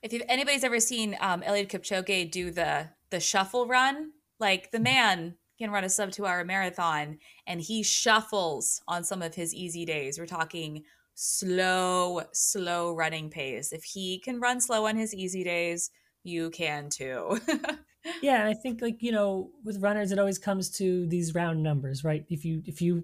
if 0.02 0.22
anybody's 0.28 0.64
ever 0.64 0.80
seen 0.80 1.18
um, 1.20 1.42
Eliud 1.42 1.70
Kipchoge 1.70 2.30
do 2.32 2.52
the 2.52 2.90
the 3.10 3.20
shuffle 3.20 3.68
run, 3.68 4.12
like 4.40 4.72
the 4.72 4.80
man 4.80 5.36
can 5.58 5.72
run 5.72 5.84
a 5.84 5.90
sub 5.90 6.12
two 6.12 6.26
hour 6.26 6.44
marathon 6.44 7.18
and 7.48 7.62
he 7.62 7.82
shuffles 7.82 8.82
on 8.88 9.04
some 9.04 9.22
of 9.22 9.34
his 9.34 9.54
easy 9.54 9.86
days. 9.86 10.20
We're 10.20 10.26
talking 10.26 10.84
slow, 11.16 12.22
slow 12.34 12.94
running 12.94 13.30
pace. 13.30 13.72
If 13.72 13.84
he 13.84 14.20
can 14.20 14.40
run 14.40 14.62
slow 14.62 14.86
on 14.86 14.96
his 14.96 15.16
easy 15.16 15.44
days, 15.44 15.90
you 16.24 16.50
can 16.52 16.90
too. 16.90 17.40
yeah, 18.22 18.40
and 18.42 18.50
I 18.50 18.54
think 18.54 18.82
like, 18.82 19.02
you 19.02 19.12
know, 19.12 19.52
with 19.64 19.82
runners 19.82 20.12
it 20.12 20.20
always 20.20 20.38
comes 20.40 20.70
to 20.78 21.08
these 21.08 21.36
round 21.36 21.64
numbers, 21.64 22.04
right? 22.04 22.26
If 22.30 22.46
you 22.46 22.62
if 22.66 22.82
you 22.82 23.04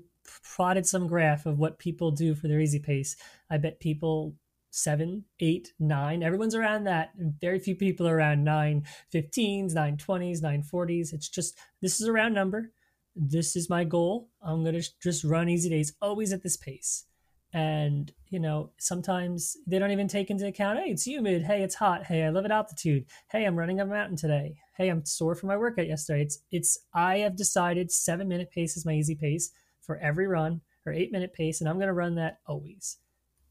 plotted 0.56 0.86
some 0.86 1.08
graph 1.08 1.46
of 1.46 1.60
what 1.60 1.80
people 1.80 2.12
do 2.12 2.36
for 2.36 2.48
their 2.48 2.60
easy 2.60 2.80
pace, 2.80 3.16
I 3.50 3.58
bet 3.58 3.80
people 3.80 4.36
seven, 4.74 5.24
eight, 5.40 5.74
nine. 5.80 6.24
Everyone's 6.24 6.56
around 6.56 6.86
that. 6.86 7.12
Very 7.18 7.60
few 7.60 7.76
people 7.76 8.08
are 8.08 8.18
around 8.18 8.44
nine 8.44 8.86
15s, 9.14 9.74
nine 9.74 9.98
20s, 9.98 10.42
nine 10.42 10.64
40s. 10.64 11.14
It's 11.14 11.30
just, 11.30 11.56
this 11.82 12.02
is 12.02 12.08
a 12.08 12.12
round 12.12 12.34
number. 12.34 12.72
This 13.16 13.56
is 13.56 13.70
my 13.70 13.84
goal. 13.84 14.30
I'm 14.42 14.64
going 14.64 14.80
to 14.80 14.90
just 15.00 15.24
run 15.24 15.48
easy 15.48 15.70
days, 15.70 15.94
always 16.02 16.34
at 16.34 16.42
this 16.42 16.58
pace. 16.58 17.06
And, 17.54 18.12
you 18.30 18.40
know, 18.40 18.72
sometimes 18.80 19.56
they 19.68 19.78
don't 19.78 19.92
even 19.92 20.08
take 20.08 20.32
into 20.32 20.48
account, 20.48 20.80
hey, 20.80 20.90
it's 20.90 21.06
humid. 21.06 21.44
Hey, 21.44 21.62
it's 21.62 21.76
hot. 21.76 22.04
Hey, 22.04 22.24
I 22.24 22.30
live 22.30 22.46
at 22.46 22.52
altitude. 22.52 23.06
Hey, 23.30 23.46
I'm 23.46 23.56
running 23.56 23.80
a 23.80 23.86
mountain 23.86 24.18
today. 24.18 24.56
Hey, 24.76 24.90
I'm 24.90 25.06
sore 25.06 25.36
from 25.36 25.50
my 25.50 25.58
workout 25.58 25.88
yesterday. 25.88 26.24
It's, 26.24 26.40
it's, 26.52 26.80
I 26.96 27.20
have 27.20 27.36
decided 27.36 27.92
seven 27.92 28.28
minute 28.28 28.50
pace 28.52 28.76
is 28.76 28.86
my 28.86 28.94
easy 28.94 29.16
pace 29.16 29.52
for 29.82 29.98
every 29.98 30.28
run 30.28 30.62
or 30.86 30.94
eight 30.94 31.12
minute 31.12 31.34
pace. 31.34 31.62
And 31.62 31.70
I'm 31.70 31.78
going 31.78 31.88
to 31.88 31.94
run 31.94 32.16
that 32.16 32.40
always 32.48 32.98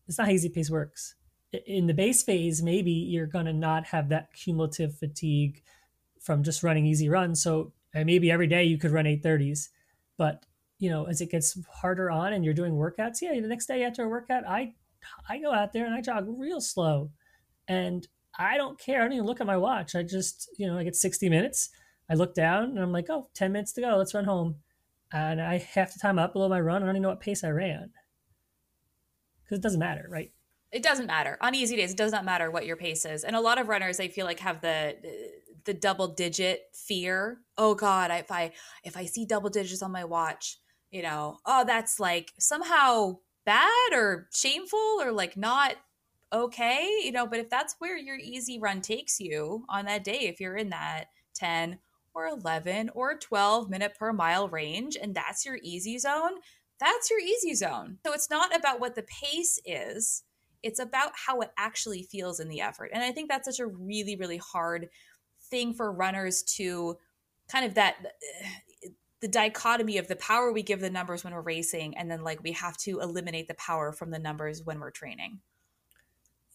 it's 0.09 0.19
not 0.19 0.27
how 0.27 0.33
easy 0.33 0.49
pace 0.49 0.71
works. 0.71 1.15
In 1.67 1.87
the 1.87 1.95
base 1.95 2.23
phase, 2.23 2.63
maybe 2.63 2.91
you're 2.91 3.27
going 3.27 3.47
to 3.47 3.53
not 3.53 3.87
have 3.87 4.09
that 4.09 4.33
cumulative 4.33 4.97
fatigue 4.97 5.63
from 6.21 6.43
just 6.43 6.63
running 6.63 6.87
easy 6.87 7.09
runs. 7.09 7.43
So 7.43 7.73
uh, 7.95 8.05
maybe 8.05 8.31
every 8.31 8.47
day 8.47 8.65
you 8.65 8.79
could 8.79 8.91
run 8.91 9.05
830s, 9.05 9.69
but 10.17 10.45
you 10.83 10.91
know, 10.91 11.05
as 11.05 11.21
it 11.21 11.31
gets 11.31 11.57
harder 11.73 12.11
on 12.11 12.33
and 12.33 12.45
you're 12.45 12.53
doing 12.53 12.73
workouts, 12.73 13.23
yeah, 13.23 13.41
the 13.41 13.47
next 13.47 13.67
day 13.67 13.85
after 13.85 14.03
a 14.03 14.09
workout, 14.09 14.45
I 14.45 14.75
I 15.29 15.39
go 15.39 15.53
out 15.53 15.73
there 15.73 15.87
and 15.87 15.95
I 15.95 16.01
jog 16.01 16.27
real 16.29 16.61
slow, 16.61 17.13
and 17.69 18.05
I 18.37 18.57
don't 18.57 18.77
care. 18.81 18.99
I 19.01 19.05
don't 19.05 19.13
even 19.13 19.27
look 19.27 19.41
at 19.41 19.47
my 19.47 19.57
watch. 19.57 19.95
I 19.95 20.03
just, 20.03 20.51
you 20.59 20.67
know, 20.67 20.77
I 20.77 20.83
get 20.83 20.97
60 20.97 21.29
minutes. 21.29 21.71
I 22.11 22.15
look 22.15 22.35
down 22.35 22.65
and 22.65 22.81
I'm 22.81 22.91
like, 22.91 23.07
oh, 23.11 23.29
10 23.35 23.53
minutes 23.53 23.73
to 23.75 23.81
go. 23.81 23.97
Let's 23.97 24.13
run 24.13 24.25
home. 24.25 24.57
And 25.13 25.41
I 25.41 25.59
have 25.59 25.93
to 25.93 26.01
time 26.01 26.19
up 26.19 26.33
below 26.33 26.49
my 26.49 26.61
run. 26.61 26.83
I 26.83 26.87
don't 26.87 26.97
even 26.97 27.03
know 27.03 27.11
what 27.11 27.21
pace 27.21 27.45
I 27.45 27.51
ran 27.51 27.91
because 29.45 29.59
it 29.59 29.63
doesn't 29.63 29.79
matter, 29.79 30.07
right? 30.11 30.33
It 30.73 30.83
doesn't 30.83 31.07
matter 31.07 31.39
on 31.41 31.55
easy 31.55 31.77
days. 31.77 31.93
It 31.93 31.97
does 31.97 32.11
not 32.11 32.25
matter 32.25 32.51
what 32.51 32.67
your 32.67 32.77
pace 32.77 33.05
is, 33.05 33.23
and 33.23 33.37
a 33.37 33.41
lot 33.41 33.61
of 33.61 33.69
runners 33.69 34.01
I 34.01 34.09
feel 34.09 34.27
like 34.27 34.41
have 34.41 34.63
the 34.63 34.97
the 35.65 35.75
double 35.75 36.09
digit 36.09 36.63
fear. 36.75 37.39
Oh 37.57 37.77
God, 37.77 38.11
if 38.11 38.33
I 38.33 38.51
if 38.83 38.97
I 38.97 39.05
see 39.05 39.27
double 39.27 39.51
digits 39.51 39.83
on 39.83 39.93
my 39.93 40.05
watch, 40.05 40.59
you 40.93 41.03
know, 41.03 41.39
oh 41.47 41.65
that's 41.67 41.99
like 41.99 42.33
somehow 42.39 43.17
bad 43.45 43.93
or 43.93 44.29
shameful 44.33 44.99
or 45.01 45.11
like 45.11 45.37
not 45.37 45.75
okay, 46.33 47.01
you 47.03 47.11
know. 47.13 47.27
But 47.27 47.41
if 47.41 47.51
that's 47.51 47.75
where 47.81 47.97
your 47.97 48.17
easy 48.17 48.59
run 48.61 48.81
takes 48.81 49.19
you 49.19 49.65
on 49.69 49.87
that 49.87 50.05
day, 50.05 50.21
if 50.21 50.41
you're 50.41 50.57
in 50.57 50.71
that 50.71 51.07
ten 51.35 51.79
or 52.15 52.27
11 52.27 52.91
or 52.95 53.17
12 53.17 53.71
minute 53.71 53.95
per 53.99 54.13
mile 54.13 54.49
range 54.49 54.99
and 55.01 55.15
that's 55.15 55.47
your 55.47 55.59
easy 55.63 55.99
zone, 55.99 56.33
that's 56.79 57.11
your 57.11 57.21
easy 57.21 57.55
zone. 57.55 57.99
So 58.05 58.13
it's 58.13 58.31
not 58.31 58.55
about 58.55 58.81
what 58.81 58.95
the 58.95 59.05
pace 59.05 59.59
is, 59.65 60.23
it's 60.63 60.79
about 60.79 61.13
how 61.27 61.41
it 61.41 61.51
actually 61.57 62.03
feels 62.03 62.39
in 62.39 62.49
the 62.49 62.61
effort. 62.61 62.91
And 62.93 63.03
I 63.03 63.13
think 63.13 63.29
that's 63.29 63.47
such 63.47 63.61
a 63.61 63.67
really, 63.67 64.17
really 64.17 64.37
hard 64.39 64.89
thing 65.51 65.75
for 65.75 65.91
runners 65.93 66.43
to 66.43 66.99
kind 67.49 67.65
of 67.65 67.75
that 67.75 67.97
the 69.23 69.29
dichotomy 69.29 69.97
of 69.97 70.09
the 70.09 70.17
power 70.17 70.53
we 70.53 70.63
give 70.63 70.81
the 70.81 70.91
numbers 70.91 71.25
when 71.25 71.33
we're 71.33 71.41
racing 71.41 71.97
and 71.97 72.11
then 72.11 72.23
like 72.23 72.43
we 72.43 72.53
have 72.53 72.77
to 72.77 73.01
eliminate 73.01 73.49
the 73.49 73.55
power 73.55 73.93
from 73.93 74.11
the 74.11 74.19
numbers 74.19 74.63
when 74.65 74.81
we're 74.81 74.91
training. 74.91 75.41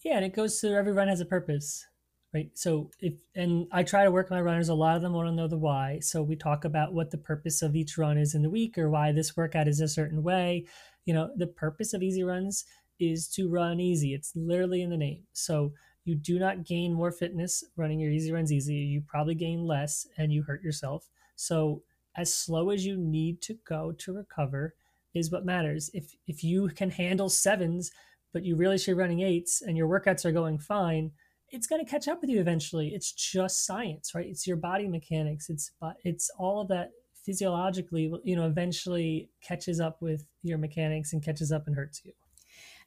Yeah, 0.04 0.18
and 0.18 0.26
it 0.26 0.36
goes 0.36 0.60
to 0.60 0.76
every 0.76 0.94
run 0.94 1.08
has 1.08 1.22
a 1.22 1.26
purpose 1.26 1.86
right? 2.34 2.50
So 2.54 2.92
if 3.00 3.14
and 3.36 3.68
i 3.72 3.84
try 3.84 4.04
to 4.04 4.12
work 4.12 4.30
my 4.30 4.42
runners 4.42 4.70
a 4.70 4.74
lot 4.74 4.96
of 4.96 5.02
them 5.02 5.14
want 5.14 5.28
to 5.28 5.34
know 5.34 5.48
the 5.48 5.58
why. 5.58 6.00
So 6.02 6.22
we 6.22 6.36
talk 6.36 6.66
about 6.66 6.94
what 6.94 7.12
the 7.12 7.18
purpose 7.18 7.62
of 7.62 7.76
each 7.76 7.98
run 7.98 8.18
is 8.18 8.36
in 8.36 8.42
the 8.42 8.50
week 8.50 8.78
or 8.78 8.90
why 8.90 9.12
this 9.12 9.38
workout 9.38 9.68
is 9.68 9.80
a 9.80 9.88
certain 9.88 10.24
way. 10.24 10.66
You 11.06 11.14
know 11.14 11.32
the 11.36 11.48
purpose 11.48 11.94
of 11.94 12.04
easy 12.04 12.24
runs 12.24 12.66
is 13.00 13.28
to 13.30 13.50
run 13.50 13.80
easy. 13.80 14.14
It's 14.14 14.34
literally 14.36 14.82
in 14.82 14.90
the 14.90 14.98
name. 14.98 15.24
So 15.34 15.74
you 16.04 16.16
do 16.16 16.40
not 16.40 16.66
gain 16.66 16.94
more 16.94 17.12
fitness 17.12 17.64
running 17.76 18.00
your 18.00 18.12
easy 18.12 18.32
runs 18.32 18.52
easy 18.52 18.76
you 18.76 19.02
probably 19.06 19.36
gain 19.36 19.66
less 19.66 20.08
and 20.18 20.32
you 20.32 20.44
hurt 20.44 20.64
yourself. 20.64 21.10
So 21.36 21.84
as 22.18 22.34
slow 22.34 22.70
as 22.70 22.86
you 22.86 22.98
need 22.98 23.42
to 23.42 23.58
go 23.68 23.92
to 23.94 24.14
recover 24.14 24.76
is 25.14 25.32
what 25.32 25.46
matters 25.46 25.90
if 25.94 26.16
if 26.28 26.44
you 26.44 26.68
can 26.70 26.90
handle 26.90 27.30
sevens 27.30 27.92
but 28.34 28.44
you 28.44 28.56
really 28.56 28.78
should 28.78 28.92
be 28.92 29.02
running 29.02 29.22
eights 29.22 29.62
and 29.62 29.78
your 29.78 29.88
workouts 29.88 30.26
are 30.26 30.32
going 30.32 30.60
fine 30.60 31.12
it's 31.50 31.68
going 31.68 31.84
to 31.84 31.90
catch 31.90 32.08
up 32.08 32.22
with 32.22 32.30
you 32.30 32.40
eventually. 32.40 32.90
It's 32.90 33.12
just 33.12 33.66
science, 33.66 34.14
right? 34.14 34.26
It's 34.26 34.46
your 34.46 34.58
body 34.58 34.88
mechanics. 34.88 35.50
It's 35.50 35.72
it's 36.04 36.30
all 36.38 36.62
of 36.62 36.68
that 36.70 36.92
physiologically, 37.26 38.12
you 38.24 38.36
know, 38.36 38.48
eventually 38.48 39.30
catches 39.42 39.80
up 39.80 40.02
with 40.02 40.26
your 40.44 40.58
mechanics 40.58 41.14
and 41.14 41.24
catches 41.24 41.52
up 41.52 41.68
and 41.68 41.76
hurts 41.76 42.02
you. 42.04 42.14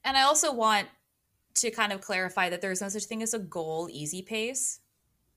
And 0.05 0.17
I 0.17 0.23
also 0.23 0.53
want 0.53 0.89
to 1.57 1.71
kind 1.71 1.93
of 1.93 2.01
clarify 2.01 2.49
that 2.49 2.61
there's 2.61 2.81
no 2.81 2.89
such 2.89 3.05
thing 3.05 3.23
as 3.23 3.35
a 3.35 3.39
goal 3.39 3.89
easy 3.91 4.23
pace. 4.23 4.81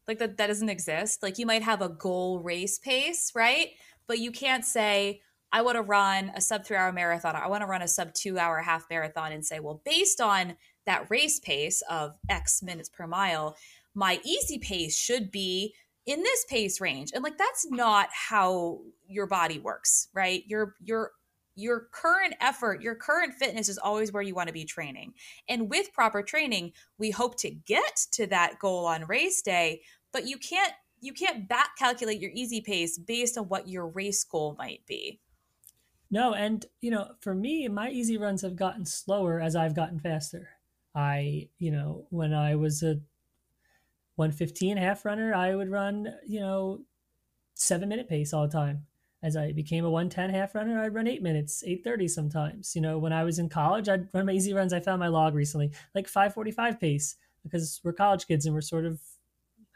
Like 0.08 0.20
that 0.20 0.38
that 0.38 0.47
doesn't 0.47 0.70
exist. 0.70 1.24
Like 1.24 1.38
you 1.38 1.45
might 1.45 1.64
have 1.64 1.82
a 1.82 1.89
goal 1.89 2.39
race 2.39 2.78
pace, 2.80 3.32
right? 3.36 3.70
But 4.08 4.20
you 4.20 4.32
can't 4.32 4.66
say 4.66 5.22
I 5.51 5.62
want 5.62 5.76
to 5.76 5.82
run 5.84 6.32
a 6.36 6.41
sub 6.41 6.66
3 6.66 6.76
hour 6.76 6.91
marathon. 6.91 7.36
I 7.36 7.47
want 7.47 7.62
to 7.62 7.68
run 7.68 7.84
a 7.84 7.88
sub 7.88 8.14
2 8.14 8.39
hour 8.39 8.60
half 8.60 8.89
marathon 8.89 9.32
and 9.32 9.45
say, 9.45 9.60
well, 9.60 9.82
based 9.86 10.20
on 10.20 10.56
that 10.86 11.06
race 11.10 11.39
pace 11.39 11.84
of 11.89 12.16
X 12.28 12.64
minutes 12.64 12.89
per 12.89 13.08
mile, 13.08 13.56
my 13.93 14.20
easy 14.24 14.58
pace 14.58 14.97
should 14.97 15.32
be 15.32 15.74
in 16.06 16.22
this 16.22 16.45
pace 16.49 16.82
range. 16.82 17.12
And 17.14 17.24
like 17.24 17.38
that's 17.38 17.70
not 17.70 18.10
how 18.12 18.80
your 19.08 19.28
body 19.28 19.60
works, 19.60 20.10
right? 20.14 20.43
Your 20.47 20.76
your 20.84 21.12
your 21.56 21.88
current 21.91 22.36
effort, 22.41 22.82
your 22.82 22.95
current 22.95 23.34
fitness 23.34 23.70
is 23.70 23.78
always 23.78 24.12
where 24.12 24.24
you 24.24 24.36
want 24.36 24.47
to 24.47 24.54
be 24.54 24.66
training. 24.66 25.14
And 25.47 25.70
with 25.70 25.93
proper 25.93 26.24
training, 26.24 26.74
we 26.97 27.12
hope 27.12 27.38
to 27.39 27.51
get 27.51 28.06
to 28.14 28.28
that 28.28 28.60
goal 28.60 28.86
on 28.86 29.06
race 29.06 29.41
day, 29.41 29.82
but 30.12 30.28
you 30.28 30.38
can't 30.38 30.74
you 30.99 31.12
can't 31.12 31.49
back 31.49 31.76
calculate 31.78 32.22
your 32.22 32.32
easy 32.34 32.62
pace 32.62 32.97
based 32.97 33.38
on 33.38 33.45
what 33.49 33.68
your 33.68 33.88
race 33.88 34.24
goal 34.24 34.56
might 34.58 34.86
be. 34.88 35.20
No, 36.10 36.34
and 36.34 36.66
you 36.80 36.91
know, 36.91 37.10
for 37.20 37.36
me, 37.36 37.68
my 37.68 37.89
easy 37.89 38.18
runs 38.18 38.41
have 38.41 38.56
gotten 38.56 38.86
slower 38.86 39.41
as 39.41 39.56
I've 39.56 39.76
gotten 39.76 39.99
faster. 39.99 40.49
I, 40.95 41.49
you 41.58 41.72
know, 41.72 42.06
when 42.10 42.34
I 42.34 42.56
was 42.56 42.84
a 42.84 42.99
115 44.16 44.78
half 44.78 45.06
runner, 45.06 45.34
I 45.34 45.56
would 45.56 45.70
run, 45.70 46.14
you 46.26 46.39
know, 46.39 46.82
seven 47.56 47.89
minute 47.89 48.08
pace 48.08 48.34
all 48.34 48.47
the 48.47 48.54
time. 48.54 48.86
As 49.24 49.38
I 49.38 49.53
became 49.53 49.86
a 49.86 49.89
110 49.89 50.30
half 50.32 50.53
runner, 50.53 50.84
I'd 50.84 50.93
run 50.93 51.07
eight 51.07 51.24
minutes, 51.24 51.63
830 51.63 52.07
sometimes. 52.09 52.76
You 52.76 52.82
know, 52.82 52.97
when 52.99 53.13
I 53.13 53.24
was 53.24 53.39
in 53.39 53.47
college, 53.47 53.88
I'd 53.88 54.09
run 54.13 54.26
my 54.26 54.34
easy 54.34 54.53
runs. 54.53 54.74
I 54.74 54.82
found 54.82 54.99
my 54.99 55.07
log 55.07 55.34
recently, 55.34 55.71
like 55.95 56.09
545 56.09 56.80
pace, 56.80 57.15
because 57.41 57.80
we're 57.84 57.93
college 57.93 58.28
kids 58.28 58.45
and 58.45 58.53
we're 58.53 58.61
sort 58.61 58.86
of 58.86 58.99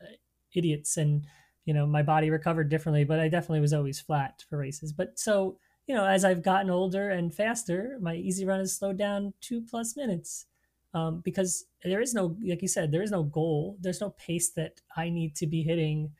uh, 0.02 0.16
idiots. 0.54 0.98
And, 0.98 1.26
you 1.64 1.74
know, 1.74 1.88
my 1.88 2.04
body 2.04 2.30
recovered 2.30 2.68
differently, 2.68 3.06
but 3.06 3.20
I 3.20 3.30
definitely 3.30 3.62
was 3.62 3.74
always 3.74 4.02
flat 4.02 4.44
for 4.50 4.58
races. 4.58 4.92
But 4.92 5.18
so, 5.18 5.58
you 5.88 5.96
know, 5.96 6.06
as 6.06 6.26
I've 6.26 6.44
gotten 6.44 6.70
older 6.70 7.10
and 7.10 7.34
faster, 7.34 7.98
my 8.02 8.16
easy 8.16 8.46
run 8.46 8.60
has 8.60 8.76
slowed 8.76 8.98
down 8.98 9.34
two 9.40 9.62
plus 9.62 9.96
minutes 9.96 10.46
um, 10.94 11.22
because 11.24 11.66
there 11.84 12.02
is 12.02 12.14
no, 12.14 12.36
like 12.44 12.62
you 12.62 12.68
said, 12.68 12.92
there 12.92 13.02
is 13.02 13.12
no 13.12 13.24
goal. 13.24 13.78
There's 13.80 14.02
no 14.02 14.10
pace 14.12 14.50
that 14.52 14.82
I 14.98 15.10
need 15.10 15.36
to 15.38 15.48
be 15.48 15.64
hitting 15.64 16.12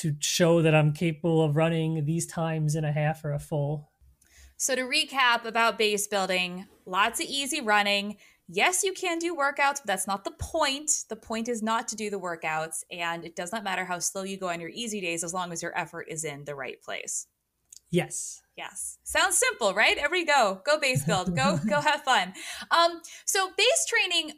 to 0.00 0.16
show 0.20 0.62
that 0.62 0.74
I'm 0.74 0.92
capable 0.92 1.42
of 1.42 1.56
running 1.56 2.04
these 2.04 2.26
times 2.26 2.74
in 2.74 2.84
a 2.84 2.92
half 2.92 3.24
or 3.24 3.32
a 3.32 3.38
full. 3.38 3.90
So, 4.56 4.74
to 4.74 4.82
recap 4.82 5.44
about 5.44 5.78
base 5.78 6.06
building, 6.06 6.66
lots 6.86 7.20
of 7.20 7.26
easy 7.26 7.60
running. 7.60 8.16
Yes, 8.48 8.82
you 8.82 8.92
can 8.92 9.18
do 9.18 9.36
workouts, 9.36 9.76
but 9.76 9.86
that's 9.86 10.06
not 10.06 10.24
the 10.24 10.32
point. 10.32 11.04
The 11.08 11.16
point 11.16 11.48
is 11.48 11.62
not 11.62 11.86
to 11.88 11.96
do 11.96 12.10
the 12.10 12.18
workouts, 12.18 12.82
and 12.90 13.24
it 13.24 13.36
does 13.36 13.52
not 13.52 13.62
matter 13.62 13.84
how 13.84 14.00
slow 14.00 14.22
you 14.22 14.36
go 14.36 14.48
on 14.48 14.60
your 14.60 14.70
easy 14.70 15.00
days 15.00 15.22
as 15.22 15.32
long 15.32 15.52
as 15.52 15.62
your 15.62 15.76
effort 15.78 16.06
is 16.08 16.24
in 16.24 16.44
the 16.44 16.54
right 16.54 16.82
place. 16.82 17.26
Yes. 17.90 18.42
Yes. 18.56 18.98
Sounds 19.04 19.38
simple, 19.38 19.74
right? 19.74 19.96
Every 19.98 20.24
go. 20.24 20.60
Go 20.64 20.78
base 20.78 21.04
build. 21.04 21.34
Go 21.34 21.58
go 21.68 21.80
have 21.80 22.02
fun. 22.02 22.32
Um 22.70 23.00
so 23.24 23.50
base 23.56 23.86
training 23.88 24.32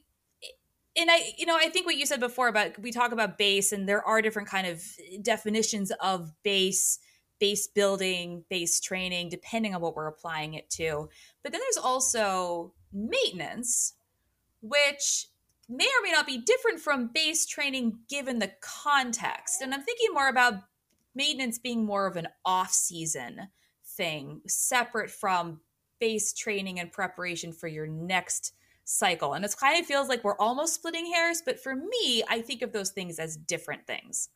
and 0.97 1.11
I 1.11 1.32
you 1.36 1.47
know, 1.47 1.57
I 1.57 1.68
think 1.68 1.86
what 1.86 1.97
you 1.97 2.07
said 2.07 2.20
before 2.20 2.49
about 2.49 2.78
we 2.78 2.93
talk 2.93 3.12
about 3.12 3.38
base 3.38 3.72
and 3.72 3.88
there 3.88 4.07
are 4.07 4.22
different 4.22 4.49
kind 4.49 4.66
of 4.66 4.82
definitions 5.22 5.93
of 6.01 6.32
base 6.43 6.99
base 7.38 7.66
building, 7.66 8.45
base 8.49 8.80
training 8.80 9.28
depending 9.28 9.74
on 9.74 9.80
what 9.80 9.97
we're 9.97 10.07
applying 10.07 10.55
it 10.55 10.70
to. 10.70 11.09
But 11.43 11.53
then 11.53 11.61
there's 11.61 11.84
also 11.84 12.72
maintenance 12.93 13.95
which 14.61 15.26
may 15.68 15.86
or 15.86 16.03
may 16.03 16.12
not 16.12 16.26
be 16.26 16.38
different 16.38 16.78
from 16.78 17.11
base 17.12 17.47
training 17.47 17.99
given 18.09 18.38
the 18.38 18.53
context. 18.61 19.61
And 19.61 19.74
I'm 19.74 19.82
thinking 19.82 20.12
more 20.12 20.28
about 20.28 20.55
maintenance 21.14 21.59
being 21.59 21.84
more 21.84 22.07
of 22.07 22.16
an 22.16 22.28
off 22.45 22.72
season 22.72 23.49
thing 23.84 24.40
separate 24.47 25.11
from 25.11 25.61
base 26.01 26.32
training 26.32 26.80
and 26.80 26.93
preparation 26.93 27.53
for 27.53 27.68
your 27.68 27.86
next 27.86 28.55
cycle. 28.85 29.35
And 29.35 29.45
it 29.45 29.55
kind 29.59 29.80
of 29.80 29.87
feels 29.87 30.09
like 30.09 30.24
we're 30.24 30.37
almost 30.39 30.74
splitting 30.74 31.12
hairs, 31.12 31.43
but 31.45 31.61
for 31.61 31.74
me, 31.74 32.22
I 32.28 32.41
think 32.41 32.62
of 32.62 32.72
those 32.72 32.91
things 32.91 33.18
as 33.18 33.37
different 33.37 33.87
things. 33.87 34.28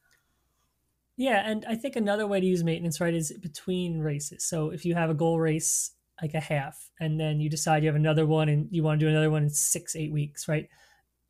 Yeah, 1.17 1.49
and 1.49 1.65
I 1.67 1.77
think 1.77 1.97
another 1.97 2.27
way 2.27 2.41
to 2.41 2.47
use 2.47 2.63
maintenance, 2.63 3.01
right, 3.01 3.15
is 3.15 3.33
between 3.41 4.01
races. 4.01 4.47
So 4.47 4.71
if 4.71 4.85
you 4.85 4.95
have 4.95 5.09
a 5.09 5.15
goal 5.15 5.41
race, 5.41 5.93
like 6.21 6.35
a 6.35 6.41
half, 6.41 6.91
and 7.01 7.19
then 7.19 7.41
you 7.41 7.51
decide 7.51 7.83
you 7.83 7.89
have 7.89 7.97
another 7.97 8.27
one 8.27 8.49
and 8.49 8.69
you 8.71 8.83
want 8.83 9.01
to 9.01 9.07
do 9.07 9.11
another 9.11 9.31
one 9.31 9.45
in 9.45 9.51
six, 9.51 9.97
eight 9.97 10.13
weeks, 10.13 10.49
right? 10.49 10.69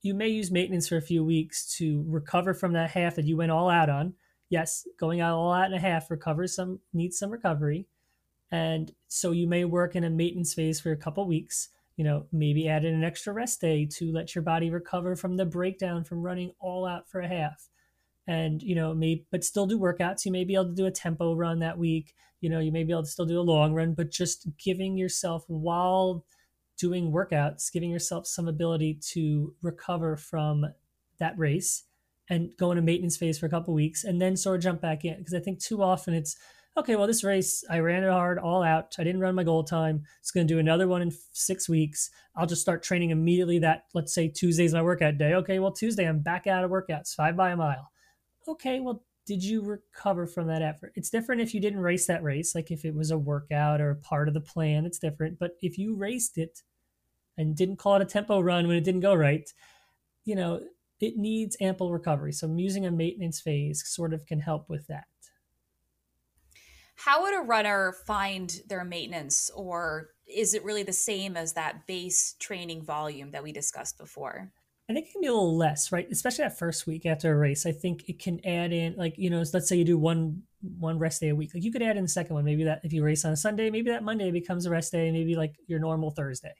You 0.02 0.14
may 0.14 0.28
use 0.28 0.50
maintenance 0.50 0.88
for 0.88 0.96
a 0.96 1.02
few 1.02 1.24
weeks 1.24 1.76
to 1.78 2.04
recover 2.06 2.54
from 2.54 2.72
that 2.74 2.90
half 2.90 3.16
that 3.16 3.24
you 3.24 3.36
went 3.36 3.50
all 3.50 3.68
out 3.68 3.90
on 3.90 4.14
yes, 4.48 4.86
going 4.98 5.20
out 5.20 5.36
all 5.36 5.52
out 5.52 5.66
and 5.66 5.74
a 5.74 5.78
half 5.78 6.10
recovers 6.10 6.54
some 6.54 6.80
needs 6.92 7.18
some 7.18 7.30
recovery. 7.30 7.86
And 8.50 8.92
so 9.08 9.32
you 9.32 9.46
may 9.46 9.64
work 9.64 9.96
in 9.96 10.04
a 10.04 10.10
maintenance 10.10 10.54
phase 10.54 10.80
for 10.80 10.92
a 10.92 10.96
couple 10.96 11.26
weeks, 11.26 11.68
you 11.97 12.05
know, 12.05 12.26
maybe 12.32 12.68
add 12.68 12.84
in 12.84 12.94
an 12.94 13.05
extra 13.05 13.32
rest 13.32 13.61
day 13.61 13.86
to 13.86 14.12
let 14.12 14.34
your 14.34 14.42
body 14.42 14.70
recover 14.70 15.16
from 15.16 15.36
the 15.36 15.47
breakdown 15.47 16.05
from 16.05 16.22
running 16.22 16.53
all 16.61 16.86
out 16.86 17.09
for 17.09 17.20
a 17.20 17.28
half. 17.28 17.68
And, 18.26 18.62
you 18.62 18.74
know, 18.74 18.92
may 18.92 19.24
but 19.30 19.44
still 19.44 19.66
do 19.66 19.78
workouts. 19.78 20.24
You 20.24 20.32
may 20.32 20.44
be 20.44 20.55
able 20.55 20.66
to 20.66 20.74
do 20.74 20.86
a 20.86 20.90
tempo 20.90 21.34
run 21.34 21.61
that 21.61 21.78
week. 21.78 22.14
You 22.40 22.51
know, 22.51 22.59
you 22.59 22.72
may 22.72 22.84
be 22.84 22.92
able 22.92 23.05
to 23.05 23.09
still 23.09 23.24
do 23.24 23.40
a 23.40 23.42
long 23.42 23.72
run, 23.72 23.94
but 23.94 24.11
just 24.11 24.47
giving 24.59 24.97
yourself 24.97 25.44
while 25.47 26.24
doing 26.76 27.11
workouts, 27.11 27.72
giving 27.72 27.90
yourself 27.90 28.26
some 28.26 28.49
ability 28.49 28.99
to 29.12 29.55
recover 29.62 30.16
from 30.16 30.66
that 31.18 31.38
race 31.38 31.84
and 32.28 32.51
go 32.59 32.72
in 32.72 32.78
a 32.78 32.82
maintenance 32.82 33.16
phase 33.16 33.38
for 33.38 33.47
a 33.47 33.51
couple 33.51 33.72
weeks 33.72 34.05
and 34.05 34.20
then 34.20 34.36
sort 34.36 34.57
of 34.57 34.62
jump 34.62 34.80
back 34.80 35.05
in 35.05 35.16
because 35.16 35.34
I 35.34 35.40
think 35.40 35.61
too 35.61 35.82
often 35.82 36.12
it's 36.12 36.36
okay. 36.76 36.96
Well, 36.96 37.06
this 37.06 37.24
race 37.24 37.64
I 37.70 37.78
ran 37.78 38.04
it 38.04 38.10
hard, 38.10 38.38
all 38.38 38.62
out. 38.62 38.94
I 38.98 39.04
didn't 39.04 39.20
run 39.20 39.34
my 39.34 39.44
goal 39.44 39.64
time. 39.64 40.04
It's 40.20 40.30
going 40.30 40.46
to 40.46 40.54
do 40.54 40.58
another 40.58 40.88
one 40.88 41.02
in 41.02 41.12
six 41.32 41.68
weeks. 41.68 42.10
I'll 42.36 42.46
just 42.46 42.62
start 42.62 42.82
training 42.82 43.10
immediately. 43.10 43.58
That 43.58 43.84
let's 43.94 44.14
say 44.14 44.28
Tuesday's 44.28 44.74
my 44.74 44.82
workout 44.82 45.18
day. 45.18 45.34
Okay, 45.34 45.58
well 45.58 45.72
Tuesday 45.72 46.06
I'm 46.06 46.20
back 46.20 46.46
out 46.46 46.64
of 46.64 46.70
workouts, 46.70 47.14
five 47.14 47.36
by 47.36 47.50
a 47.50 47.56
mile. 47.56 47.90
Okay, 48.48 48.80
well 48.80 49.04
did 49.26 49.42
you 49.42 49.60
recover 49.62 50.26
from 50.26 50.46
that 50.46 50.62
effort? 50.62 50.92
It's 50.94 51.10
different 51.10 51.40
if 51.40 51.52
you 51.52 51.60
didn't 51.60 51.80
race 51.80 52.06
that 52.06 52.22
race, 52.22 52.54
like 52.54 52.70
if 52.70 52.84
it 52.84 52.94
was 52.94 53.10
a 53.10 53.18
workout 53.18 53.80
or 53.80 53.96
part 53.96 54.28
of 54.28 54.34
the 54.34 54.40
plan. 54.40 54.86
It's 54.86 55.00
different. 55.00 55.38
But 55.38 55.56
if 55.60 55.78
you 55.78 55.96
raced 55.96 56.38
it 56.38 56.62
and 57.36 57.56
didn't 57.56 57.76
call 57.76 57.96
it 57.96 58.02
a 58.02 58.06
tempo 58.06 58.40
run 58.40 58.68
when 58.68 58.76
it 58.76 58.84
didn't 58.84 59.00
go 59.00 59.14
right, 59.14 59.52
you 60.24 60.34
know 60.34 60.60
it 61.00 61.16
needs 61.16 61.56
ample 61.60 61.92
recovery. 61.92 62.32
So 62.32 62.52
using 62.56 62.86
a 62.86 62.90
maintenance 62.90 63.40
phase 63.40 63.86
sort 63.86 64.14
of 64.14 64.24
can 64.26 64.40
help 64.40 64.68
with 64.70 64.86
that. 64.86 65.04
How 66.97 67.22
would 67.22 67.34
a 67.34 67.42
runner 67.42 67.94
find 68.07 68.61
their 68.68 68.84
maintenance, 68.84 69.51
or 69.55 70.11
is 70.26 70.55
it 70.55 70.64
really 70.64 70.82
the 70.82 70.92
same 70.92 71.36
as 71.36 71.53
that 71.53 71.86
base 71.86 72.34
training 72.40 72.82
volume 72.82 73.30
that 73.30 73.42
we 73.42 73.53
discussed 73.53 73.99
before? 73.99 74.51
I 74.88 74.92
think 74.92 75.07
it 75.07 75.12
can 75.12 75.20
be 75.20 75.26
a 75.26 75.32
little 75.32 75.57
less, 75.57 75.90
right? 75.90 76.07
Especially 76.11 76.44
that 76.44 76.59
first 76.59 76.86
week 76.86 77.07
after 77.07 77.32
a 77.32 77.36
race. 77.36 77.66
I 77.66 77.72
think 77.72 78.09
it 78.09 78.20
can 78.20 78.44
add 78.47 78.72
in, 78.72 78.94
like, 78.97 79.18
you 79.18 79.30
know, 79.30 79.42
let's 79.53 79.68
say 79.68 79.76
you 79.76 79.84
do 79.84 79.99
one 79.99 80.42
one 80.78 80.99
rest 80.99 81.20
day 81.20 81.28
a 81.28 81.34
week. 81.34 81.53
Like 81.55 81.62
you 81.62 81.70
could 81.70 81.82
add 81.82 81.97
in 81.97 82.03
the 82.03 82.09
second 82.09 82.34
one. 82.34 82.44
Maybe 82.44 82.64
that 82.64 82.80
if 82.82 82.92
you 82.92 83.05
race 83.05 83.24
on 83.24 83.32
a 83.32 83.36
Sunday, 83.36 83.70
maybe 83.70 83.90
that 83.90 84.03
Monday 84.03 84.30
becomes 84.30 84.66
a 84.66 84.70
rest 84.70 84.92
day, 84.92 85.11
maybe 85.12 85.36
like 85.36 85.55
your 85.66 85.78
normal 85.78 86.11
Thursday. 86.11 86.55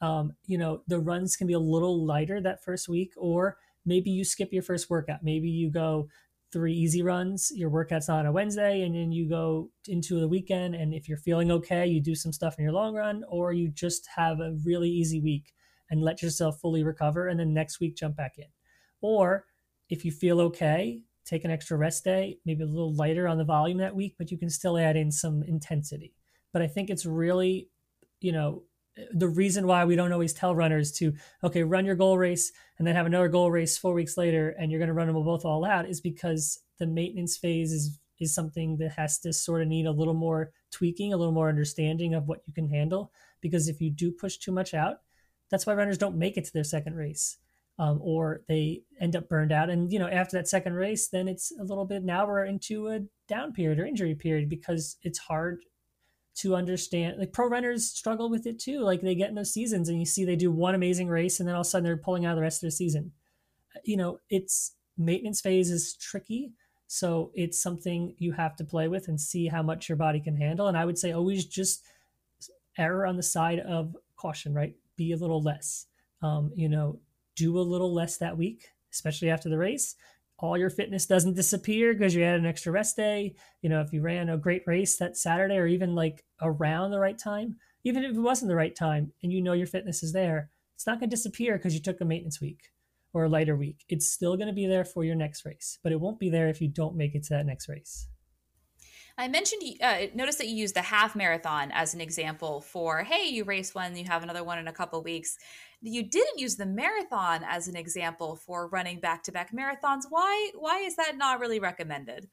Um, 0.00 0.32
you 0.46 0.58
know, 0.58 0.82
the 0.86 0.98
runs 0.98 1.36
can 1.36 1.46
be 1.46 1.54
a 1.54 1.58
little 1.58 2.04
lighter 2.04 2.40
that 2.40 2.62
first 2.62 2.88
week, 2.88 3.14
or 3.16 3.56
maybe 3.84 4.10
you 4.10 4.24
skip 4.24 4.52
your 4.52 4.62
first 4.62 4.90
workout. 4.90 5.22
Maybe 5.22 5.48
you 5.48 5.70
go 5.70 6.08
three 6.52 6.74
easy 6.74 7.02
runs, 7.02 7.50
your 7.54 7.70
workout's 7.70 8.08
on 8.08 8.26
a 8.26 8.32
Wednesday, 8.32 8.82
and 8.82 8.94
then 8.94 9.12
you 9.12 9.28
go 9.28 9.70
into 9.88 10.20
the 10.20 10.28
weekend. 10.28 10.74
And 10.74 10.94
if 10.94 11.08
you're 11.08 11.18
feeling 11.18 11.50
okay, 11.50 11.86
you 11.86 12.00
do 12.00 12.14
some 12.14 12.32
stuff 12.32 12.56
in 12.58 12.64
your 12.64 12.72
long 12.72 12.94
run, 12.94 13.24
or 13.28 13.52
you 13.52 13.68
just 13.68 14.08
have 14.14 14.40
a 14.40 14.56
really 14.64 14.88
easy 14.88 15.20
week 15.20 15.52
and 15.90 16.02
let 16.02 16.22
yourself 16.22 16.60
fully 16.60 16.82
recover, 16.82 17.28
and 17.28 17.38
then 17.38 17.52
next 17.52 17.80
week 17.80 17.96
jump 17.96 18.16
back 18.16 18.34
in. 18.38 18.46
Or 19.00 19.46
if 19.88 20.04
you 20.04 20.10
feel 20.10 20.40
okay, 20.40 21.02
take 21.24 21.44
an 21.44 21.50
extra 21.50 21.76
rest 21.76 22.04
day, 22.04 22.38
maybe 22.44 22.62
a 22.62 22.66
little 22.66 22.94
lighter 22.94 23.28
on 23.28 23.38
the 23.38 23.44
volume 23.44 23.78
that 23.78 23.94
week, 23.94 24.14
but 24.18 24.30
you 24.30 24.38
can 24.38 24.50
still 24.50 24.78
add 24.78 24.96
in 24.96 25.10
some 25.10 25.42
intensity. 25.42 26.14
But 26.52 26.62
I 26.62 26.68
think 26.68 26.88
it's 26.88 27.04
really, 27.04 27.68
you 28.20 28.32
know, 28.32 28.62
the 29.12 29.28
reason 29.28 29.66
why 29.66 29.84
we 29.84 29.96
don't 29.96 30.12
always 30.12 30.32
tell 30.32 30.54
runners 30.54 30.90
to 30.90 31.12
okay 31.44 31.62
run 31.62 31.84
your 31.84 31.94
goal 31.94 32.16
race 32.16 32.52
and 32.78 32.86
then 32.86 32.96
have 32.96 33.06
another 33.06 33.28
goal 33.28 33.50
race 33.50 33.76
four 33.76 33.92
weeks 33.92 34.16
later 34.16 34.54
and 34.58 34.70
you're 34.70 34.78
going 34.78 34.88
to 34.88 34.94
run 34.94 35.06
them 35.06 35.22
both 35.22 35.44
all 35.44 35.64
out 35.64 35.88
is 35.88 36.00
because 36.00 36.60
the 36.78 36.86
maintenance 36.86 37.36
phase 37.36 37.72
is 37.72 37.98
is 38.18 38.34
something 38.34 38.78
that 38.78 38.92
has 38.92 39.18
to 39.18 39.30
sort 39.32 39.60
of 39.60 39.68
need 39.68 39.84
a 39.84 39.90
little 39.90 40.14
more 40.14 40.50
tweaking 40.70 41.12
a 41.12 41.16
little 41.16 41.34
more 41.34 41.50
understanding 41.50 42.14
of 42.14 42.26
what 42.28 42.40
you 42.46 42.52
can 42.54 42.68
handle. 42.68 43.12
Because 43.42 43.68
if 43.68 43.80
you 43.80 43.90
do 43.90 44.10
push 44.10 44.38
too 44.38 44.52
much 44.52 44.72
out 44.72 44.96
that's 45.50 45.66
why 45.66 45.74
runners 45.74 45.98
don't 45.98 46.16
make 46.16 46.36
it 46.36 46.44
to 46.44 46.52
their 46.52 46.64
second 46.64 46.94
race 46.94 47.38
um, 47.78 48.00
or 48.02 48.42
they 48.48 48.82
end 49.00 49.14
up 49.14 49.28
burned 49.28 49.52
out. 49.52 49.70
And 49.70 49.92
you 49.92 49.98
know 49.98 50.08
after 50.08 50.36
that 50.36 50.48
second 50.48 50.74
race 50.74 51.08
then 51.08 51.28
it's 51.28 51.52
a 51.58 51.64
little 51.64 51.84
bit 51.84 52.02
now 52.02 52.26
we're 52.26 52.44
into 52.44 52.88
a 52.88 53.00
down 53.28 53.52
period 53.52 53.78
or 53.78 53.84
injury 53.84 54.14
period 54.14 54.48
because 54.48 54.96
it's 55.02 55.18
hard 55.18 55.60
to 56.36 56.54
understand 56.54 57.18
like 57.18 57.32
pro 57.32 57.48
runners 57.48 57.90
struggle 57.90 58.28
with 58.28 58.46
it 58.46 58.58
too. 58.58 58.80
Like 58.80 59.00
they 59.00 59.14
get 59.14 59.30
in 59.30 59.34
those 59.34 59.52
seasons 59.52 59.88
and 59.88 59.98
you 59.98 60.04
see 60.04 60.24
they 60.24 60.36
do 60.36 60.52
one 60.52 60.74
amazing 60.74 61.08
race 61.08 61.40
and 61.40 61.48
then 61.48 61.54
all 61.54 61.62
of 61.62 61.66
a 61.66 61.70
sudden 61.70 61.84
they're 61.84 61.96
pulling 61.96 62.26
out 62.26 62.34
the 62.34 62.42
rest 62.42 62.62
of 62.62 62.66
the 62.66 62.72
season. 62.72 63.12
You 63.84 63.96
know 63.96 64.20
it's 64.28 64.74
maintenance 64.98 65.40
phase 65.40 65.70
is 65.70 65.96
tricky. 65.96 66.52
So 66.88 67.32
it's 67.34 67.60
something 67.60 68.14
you 68.18 68.32
have 68.32 68.54
to 68.56 68.64
play 68.64 68.86
with 68.86 69.08
and 69.08 69.20
see 69.20 69.48
how 69.48 69.62
much 69.62 69.88
your 69.88 69.96
body 69.96 70.20
can 70.20 70.36
handle. 70.36 70.68
And 70.68 70.76
i 70.76 70.84
would 70.84 70.98
say 70.98 71.12
always 71.12 71.44
just 71.46 71.82
error 72.78 73.06
on 73.06 73.16
the 73.16 73.22
side 73.22 73.60
of 73.60 73.96
caution 74.16 74.52
right? 74.54 74.74
Be 74.96 75.12
a 75.12 75.16
little 75.16 75.42
less. 75.42 75.86
Um, 76.22 76.50
you 76.54 76.68
know 76.68 76.98
do 77.34 77.58
a 77.58 77.60
little 77.60 77.92
less 77.92 78.16
that 78.16 78.36
week 78.36 78.70
especially 78.90 79.28
after 79.28 79.50
the 79.50 79.58
race 79.58 79.94
all 80.38 80.58
your 80.58 80.70
fitness 80.70 81.06
doesn't 81.06 81.34
disappear 81.34 81.92
because 81.92 82.14
you 82.14 82.22
had 82.22 82.38
an 82.38 82.46
extra 82.46 82.72
rest 82.72 82.96
day. 82.96 83.34
You 83.62 83.70
know, 83.70 83.80
if 83.80 83.92
you 83.92 84.02
ran 84.02 84.28
a 84.28 84.36
great 84.36 84.62
race 84.66 84.96
that 84.98 85.16
Saturday 85.16 85.56
or 85.56 85.66
even 85.66 85.94
like 85.94 86.24
around 86.42 86.90
the 86.90 87.00
right 87.00 87.18
time, 87.18 87.56
even 87.84 88.04
if 88.04 88.14
it 88.14 88.20
wasn't 88.20 88.48
the 88.48 88.56
right 88.56 88.74
time 88.74 89.12
and 89.22 89.32
you 89.32 89.40
know 89.40 89.52
your 89.52 89.66
fitness 89.66 90.02
is 90.02 90.12
there, 90.12 90.50
it's 90.74 90.86
not 90.86 91.00
going 91.00 91.08
to 91.08 91.16
disappear 91.16 91.56
because 91.56 91.74
you 91.74 91.80
took 91.80 92.00
a 92.00 92.04
maintenance 92.04 92.40
week 92.40 92.70
or 93.14 93.24
a 93.24 93.28
lighter 93.28 93.56
week. 93.56 93.84
It's 93.88 94.10
still 94.10 94.36
going 94.36 94.48
to 94.48 94.52
be 94.52 94.66
there 94.66 94.84
for 94.84 95.04
your 95.04 95.14
next 95.14 95.46
race, 95.46 95.78
but 95.82 95.92
it 95.92 96.00
won't 96.00 96.18
be 96.18 96.28
there 96.28 96.48
if 96.48 96.60
you 96.60 96.68
don't 96.68 96.96
make 96.96 97.14
it 97.14 97.22
to 97.24 97.34
that 97.34 97.46
next 97.46 97.68
race. 97.68 98.08
I 99.18 99.28
mentioned, 99.28 99.62
uh, 99.82 100.06
notice 100.14 100.36
that 100.36 100.48
you 100.48 100.56
used 100.56 100.74
the 100.74 100.82
half 100.82 101.16
marathon 101.16 101.70
as 101.72 101.94
an 101.94 102.00
example 102.00 102.60
for, 102.60 103.02
hey, 103.02 103.28
you 103.28 103.44
race 103.44 103.74
one, 103.74 103.96
you 103.96 104.04
have 104.04 104.22
another 104.22 104.44
one 104.44 104.58
in 104.58 104.68
a 104.68 104.72
couple 104.72 105.02
weeks. 105.02 105.38
You 105.80 106.02
didn't 106.02 106.38
use 106.38 106.56
the 106.56 106.66
marathon 106.66 107.42
as 107.48 107.66
an 107.66 107.76
example 107.76 108.36
for 108.36 108.68
running 108.68 109.00
back 109.00 109.22
to 109.24 109.32
back 109.32 109.52
marathons. 109.52 110.02
Why? 110.10 110.50
Why 110.54 110.80
is 110.80 110.96
that 110.96 111.16
not 111.16 111.40
really 111.40 111.60
recommended? 111.60 112.28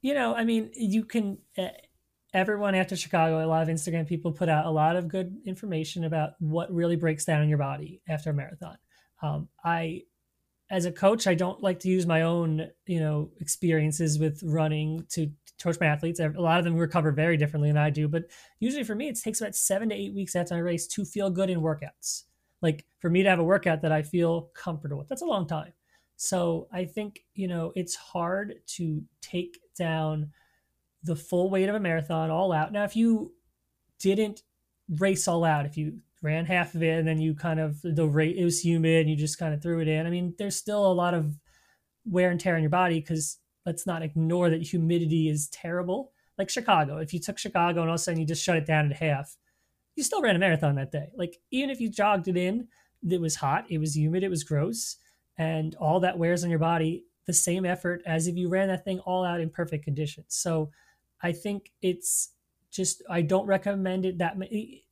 You 0.00 0.14
know, 0.14 0.34
I 0.34 0.44
mean, 0.44 0.70
you 0.74 1.04
can. 1.04 1.38
Uh, 1.58 1.68
everyone 2.32 2.74
after 2.74 2.96
Chicago, 2.96 3.44
a 3.44 3.46
lot 3.46 3.62
of 3.62 3.68
Instagram 3.68 4.06
people 4.06 4.32
put 4.32 4.48
out 4.48 4.66
a 4.66 4.70
lot 4.70 4.96
of 4.96 5.08
good 5.08 5.36
information 5.46 6.04
about 6.04 6.32
what 6.40 6.72
really 6.72 6.96
breaks 6.96 7.24
down 7.24 7.42
in 7.42 7.48
your 7.48 7.58
body 7.58 8.02
after 8.08 8.30
a 8.30 8.34
marathon. 8.34 8.76
Um, 9.22 9.48
I 9.64 10.02
as 10.70 10.86
a 10.86 10.92
coach, 10.92 11.26
I 11.26 11.34
don't 11.34 11.62
like 11.62 11.80
to 11.80 11.88
use 11.88 12.06
my 12.06 12.22
own, 12.22 12.68
you 12.86 12.98
know, 12.98 13.30
experiences 13.40 14.18
with 14.18 14.42
running 14.42 15.06
to 15.10 15.30
coach 15.62 15.78
my 15.80 15.86
athletes. 15.86 16.20
A 16.20 16.28
lot 16.36 16.58
of 16.58 16.64
them 16.64 16.76
recover 16.76 17.12
very 17.12 17.36
differently 17.36 17.70
than 17.70 17.78
I 17.78 17.90
do, 17.90 18.08
but 18.08 18.24
usually 18.60 18.84
for 18.84 18.94
me, 18.94 19.08
it 19.08 19.20
takes 19.20 19.40
about 19.40 19.54
seven 19.54 19.88
to 19.88 19.94
eight 19.94 20.14
weeks 20.14 20.36
after 20.36 20.54
my 20.54 20.60
race 20.60 20.86
to 20.88 21.04
feel 21.04 21.30
good 21.30 21.50
in 21.50 21.60
workouts. 21.60 22.24
Like 22.62 22.86
for 23.00 23.10
me 23.10 23.22
to 23.22 23.28
have 23.28 23.38
a 23.38 23.44
workout 23.44 23.82
that 23.82 23.92
I 23.92 24.02
feel 24.02 24.50
comfortable 24.54 24.98
with, 24.98 25.08
that's 25.08 25.22
a 25.22 25.26
long 25.26 25.46
time. 25.46 25.72
So 26.16 26.68
I 26.72 26.84
think, 26.84 27.20
you 27.34 27.48
know, 27.48 27.72
it's 27.74 27.94
hard 27.94 28.54
to 28.76 29.02
take 29.20 29.58
down 29.76 30.30
the 31.02 31.16
full 31.16 31.50
weight 31.50 31.68
of 31.68 31.74
a 31.74 31.80
marathon 31.80 32.30
all 32.30 32.52
out. 32.52 32.72
Now, 32.72 32.84
if 32.84 32.96
you 32.96 33.34
didn't 33.98 34.42
race 34.98 35.28
all 35.28 35.44
out, 35.44 35.66
if 35.66 35.76
you 35.76 35.98
ran 36.22 36.46
half 36.46 36.74
of 36.74 36.82
it 36.82 36.98
and 36.98 37.06
then 37.06 37.20
you 37.20 37.34
kind 37.34 37.60
of 37.60 37.80
the 37.82 38.06
rate 38.06 38.36
it 38.36 38.44
was 38.44 38.64
humid 38.64 39.02
and 39.02 39.10
you 39.10 39.16
just 39.16 39.38
kind 39.38 39.52
of 39.52 39.62
threw 39.62 39.80
it 39.80 39.88
in. 39.88 40.06
I 40.06 40.10
mean, 40.10 40.34
there's 40.38 40.56
still 40.56 40.90
a 40.90 40.92
lot 40.92 41.12
of 41.12 41.36
wear 42.06 42.30
and 42.30 42.40
tear 42.40 42.56
on 42.56 42.62
your 42.62 42.70
body 42.70 43.00
because 43.00 43.38
let's 43.66 43.86
not 43.86 44.02
ignore 44.02 44.50
that 44.50 44.62
humidity 44.62 45.28
is 45.28 45.48
terrible. 45.48 46.12
Like 46.38 46.50
Chicago, 46.50 46.98
if 46.98 47.14
you 47.14 47.20
took 47.20 47.38
Chicago 47.38 47.80
and 47.80 47.88
all 47.88 47.94
of 47.94 48.00
a 48.00 48.02
sudden 48.02 48.20
you 48.20 48.26
just 48.26 48.42
shut 48.42 48.56
it 48.56 48.66
down 48.66 48.90
at 48.90 48.96
half, 48.96 49.36
you 49.96 50.02
still 50.02 50.22
ran 50.22 50.36
a 50.36 50.38
marathon 50.38 50.74
that 50.74 50.92
day. 50.92 51.10
Like 51.16 51.36
even 51.50 51.70
if 51.70 51.80
you 51.80 51.88
jogged 51.88 52.28
it 52.28 52.36
in, 52.36 52.68
it 53.08 53.20
was 53.20 53.36
hot, 53.36 53.66
it 53.70 53.78
was 53.78 53.96
humid, 53.96 54.24
it 54.24 54.30
was 54.30 54.44
gross, 54.44 54.96
and 55.38 55.74
all 55.76 56.00
that 56.00 56.18
wears 56.18 56.42
on 56.42 56.50
your 56.50 56.58
body 56.58 57.04
the 57.26 57.32
same 57.32 57.64
effort 57.64 58.02
as 58.06 58.26
if 58.26 58.36
you 58.36 58.48
ran 58.48 58.68
that 58.68 58.84
thing 58.84 58.98
all 59.00 59.24
out 59.24 59.40
in 59.40 59.50
perfect 59.50 59.84
conditions. 59.84 60.26
So 60.28 60.70
I 61.22 61.32
think 61.32 61.70
it's 61.80 62.30
just 62.70 63.02
I 63.08 63.22
don't 63.22 63.46
recommend 63.46 64.04
it 64.04 64.18
that 64.18 64.36
many. 64.36 64.84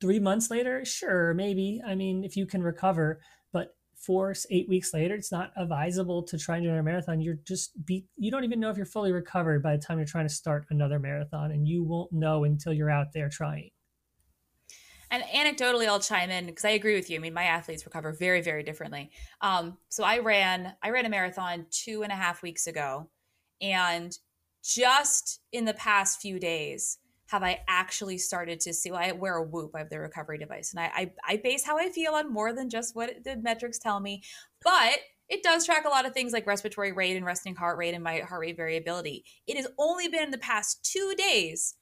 three 0.00 0.20
months 0.20 0.50
later, 0.50 0.84
sure, 0.84 1.34
maybe. 1.34 1.82
I 1.84 1.94
mean, 1.96 2.22
if 2.22 2.36
you 2.36 2.46
can 2.46 2.62
recover, 2.62 3.20
four, 3.98 4.34
eight 4.50 4.68
weeks 4.68 4.94
later, 4.94 5.14
it's 5.14 5.32
not 5.32 5.52
advisable 5.56 6.22
to 6.22 6.38
try 6.38 6.56
and 6.56 6.64
do 6.64 6.68
another 6.68 6.82
marathon. 6.82 7.20
You're 7.20 7.38
just 7.46 7.72
be 7.84 8.06
you 8.16 8.30
don't 8.30 8.44
even 8.44 8.60
know 8.60 8.70
if 8.70 8.76
you're 8.76 8.86
fully 8.86 9.12
recovered 9.12 9.62
by 9.62 9.76
the 9.76 9.82
time 9.82 9.98
you're 9.98 10.06
trying 10.06 10.28
to 10.28 10.34
start 10.34 10.66
another 10.70 10.98
marathon, 10.98 11.50
and 11.50 11.66
you 11.66 11.84
won't 11.84 12.12
know 12.12 12.44
until 12.44 12.72
you're 12.72 12.90
out 12.90 13.12
there 13.12 13.28
trying. 13.28 13.70
And 15.10 15.22
anecdotally, 15.22 15.86
I'll 15.86 16.00
chime 16.00 16.30
in 16.30 16.46
because 16.46 16.64
I 16.64 16.70
agree 16.70 16.94
with 16.94 17.08
you. 17.08 17.16
I 17.16 17.20
mean, 17.20 17.32
my 17.32 17.44
athletes 17.44 17.86
recover 17.86 18.12
very, 18.12 18.42
very 18.42 18.62
differently. 18.62 19.10
Um, 19.40 19.78
so 19.88 20.04
I 20.04 20.18
ran, 20.18 20.74
I 20.82 20.90
ran 20.90 21.06
a 21.06 21.08
marathon 21.08 21.64
two 21.70 22.02
and 22.02 22.12
a 22.12 22.16
half 22.16 22.42
weeks 22.42 22.66
ago, 22.66 23.08
and 23.60 24.16
just 24.62 25.40
in 25.52 25.64
the 25.64 25.74
past 25.74 26.20
few 26.20 26.38
days, 26.38 26.98
have 27.28 27.42
I 27.42 27.60
actually 27.68 28.18
started 28.18 28.60
to 28.60 28.74
see? 28.74 28.90
Well, 28.90 29.00
I 29.02 29.12
wear 29.12 29.36
a 29.36 29.42
Whoop. 29.42 29.72
I 29.74 29.78
have 29.78 29.90
the 29.90 30.00
recovery 30.00 30.38
device, 30.38 30.72
and 30.72 30.80
I, 30.80 30.90
I, 30.94 31.12
I 31.26 31.36
base 31.36 31.64
how 31.64 31.78
I 31.78 31.90
feel 31.90 32.14
on 32.14 32.32
more 32.32 32.52
than 32.52 32.70
just 32.70 32.96
what 32.96 33.22
the 33.24 33.36
metrics 33.36 33.78
tell 33.78 34.00
me. 34.00 34.22
But 34.62 34.98
it 35.28 35.42
does 35.42 35.66
track 35.66 35.84
a 35.84 35.90
lot 35.90 36.06
of 36.06 36.14
things 36.14 36.32
like 36.32 36.46
respiratory 36.46 36.92
rate 36.92 37.16
and 37.16 37.26
resting 37.26 37.54
heart 37.54 37.76
rate 37.76 37.94
and 37.94 38.02
my 38.02 38.20
heart 38.20 38.40
rate 38.40 38.56
variability. 38.56 39.24
It 39.46 39.56
has 39.56 39.68
only 39.78 40.08
been 40.08 40.24
in 40.24 40.30
the 40.30 40.38
past 40.38 40.82
two 40.90 41.14
days 41.16 41.74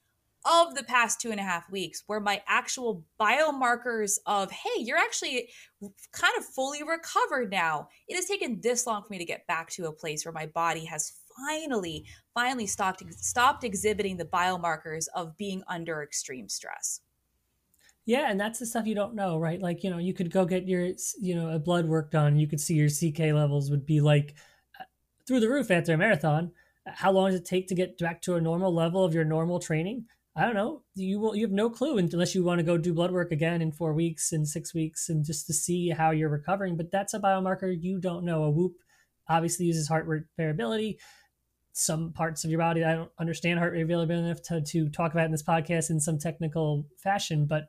of 0.44 0.74
the 0.74 0.84
past 0.84 1.20
two 1.20 1.30
and 1.30 1.40
a 1.40 1.44
half 1.44 1.70
weeks 1.70 2.03
where 2.07 2.20
my 2.20 2.42
actual 2.47 3.05
biomarkers 3.20 4.18
of 4.26 4.51
hey 4.51 4.78
you're 4.80 4.99
actually 4.99 5.49
kind 6.12 6.34
of 6.38 6.44
fully 6.44 6.82
recovered 6.84 7.51
now 7.51 7.88
it 8.07 8.14
has 8.14 8.26
taken 8.26 8.61
this 8.62 8.86
long 8.86 9.03
for 9.03 9.09
me 9.11 9.18
to 9.18 9.24
get 9.24 9.47
back 9.49 9.68
to 9.70 9.86
a 9.86 9.92
place 9.92 10.24
where 10.24 10.32
my 10.32 10.47
body 10.47 10.84
has 10.84 11.14
finally, 11.39 12.05
finally 12.34 12.66
stopped 12.66 13.03
stopped 13.14 13.64
exhibiting 13.64 14.16
the 14.16 14.24
biomarkers 14.24 15.07
of 15.14 15.37
being 15.37 15.62
under 15.68 16.03
extreme 16.03 16.49
stress. 16.49 17.01
Yeah, 18.07 18.30
and 18.30 18.39
that's 18.39 18.61
the 18.61 18.66
stuff 18.66 18.87
you 18.87 18.95
don't 18.95 19.16
know, 19.16 19.37
right? 19.37 19.61
Like, 19.61 19.82
you 19.82 19.91
know, 19.91 19.99
you 19.99 20.14
could 20.14 20.30
go 20.30 20.45
get 20.45 20.68
your, 20.68 20.91
you 21.20 21.34
know, 21.34 21.51
a 21.51 21.59
blood 21.59 21.87
work 21.87 22.12
done. 22.12 22.39
You 22.39 22.47
could 22.47 22.61
see 22.61 22.74
your 22.74 22.89
CK 22.89 23.34
levels 23.34 23.68
would 23.68 23.84
be 23.84 24.01
like 24.01 24.37
uh, 24.80 24.84
through 25.26 25.41
the 25.41 25.49
roof 25.49 25.72
after 25.72 25.93
a 25.93 25.99
marathon. 25.99 26.53
How 26.87 27.11
long 27.11 27.30
does 27.30 27.41
it 27.41 27.45
take 27.45 27.66
to 27.68 27.74
get 27.74 27.99
back 27.99 28.22
to 28.22 28.37
a 28.37 28.41
normal 28.41 28.72
level 28.72 29.05
of 29.05 29.12
your 29.12 29.24
normal 29.24 29.59
training? 29.59 30.07
I 30.37 30.45
don't 30.45 30.55
know. 30.55 30.82
You 30.95 31.18
will. 31.18 31.34
You 31.34 31.47
have 31.47 31.53
no 31.53 31.70
clue 31.70 31.99
unless 31.99 32.34
you 32.34 32.45
want 32.45 32.59
to 32.59 32.64
go 32.64 32.76
do 32.76 32.93
blood 32.93 33.11
work 33.11 33.32
again 33.32 33.62
in 33.62 33.72
four 33.72 33.93
weeks 33.95 34.32
and 34.32 34.47
six 34.47 34.74
weeks, 34.74 35.09
and 35.09 35.24
just 35.24 35.47
to 35.47 35.55
see 35.55 35.89
how 35.89 36.11
you're 36.11 36.28
recovering. 36.28 36.76
But 36.76 36.93
that's 36.93 37.14
a 37.14 37.18
biomarker 37.18 37.74
you 37.76 37.99
don't 37.99 38.24
know. 38.24 38.45
A 38.45 38.51
Whoop 38.51 38.74
obviously 39.28 39.66
uses 39.66 39.89
heart 39.89 40.07
rate 40.07 40.24
variability 40.37 41.01
some 41.78 42.10
parts 42.10 42.42
of 42.42 42.50
your 42.50 42.58
body 42.58 42.82
I 42.82 42.94
don't 42.94 43.10
understand 43.18 43.58
heart 43.58 43.74
rate 43.74 43.84
variability 43.84 44.14
enough 44.14 44.40
to, 44.44 44.62
to 44.62 44.88
talk 44.88 45.12
about 45.12 45.26
in 45.26 45.30
this 45.30 45.42
podcast 45.42 45.90
in 45.90 46.00
some 46.00 46.18
technical 46.18 46.86
fashion, 46.96 47.44
but 47.44 47.68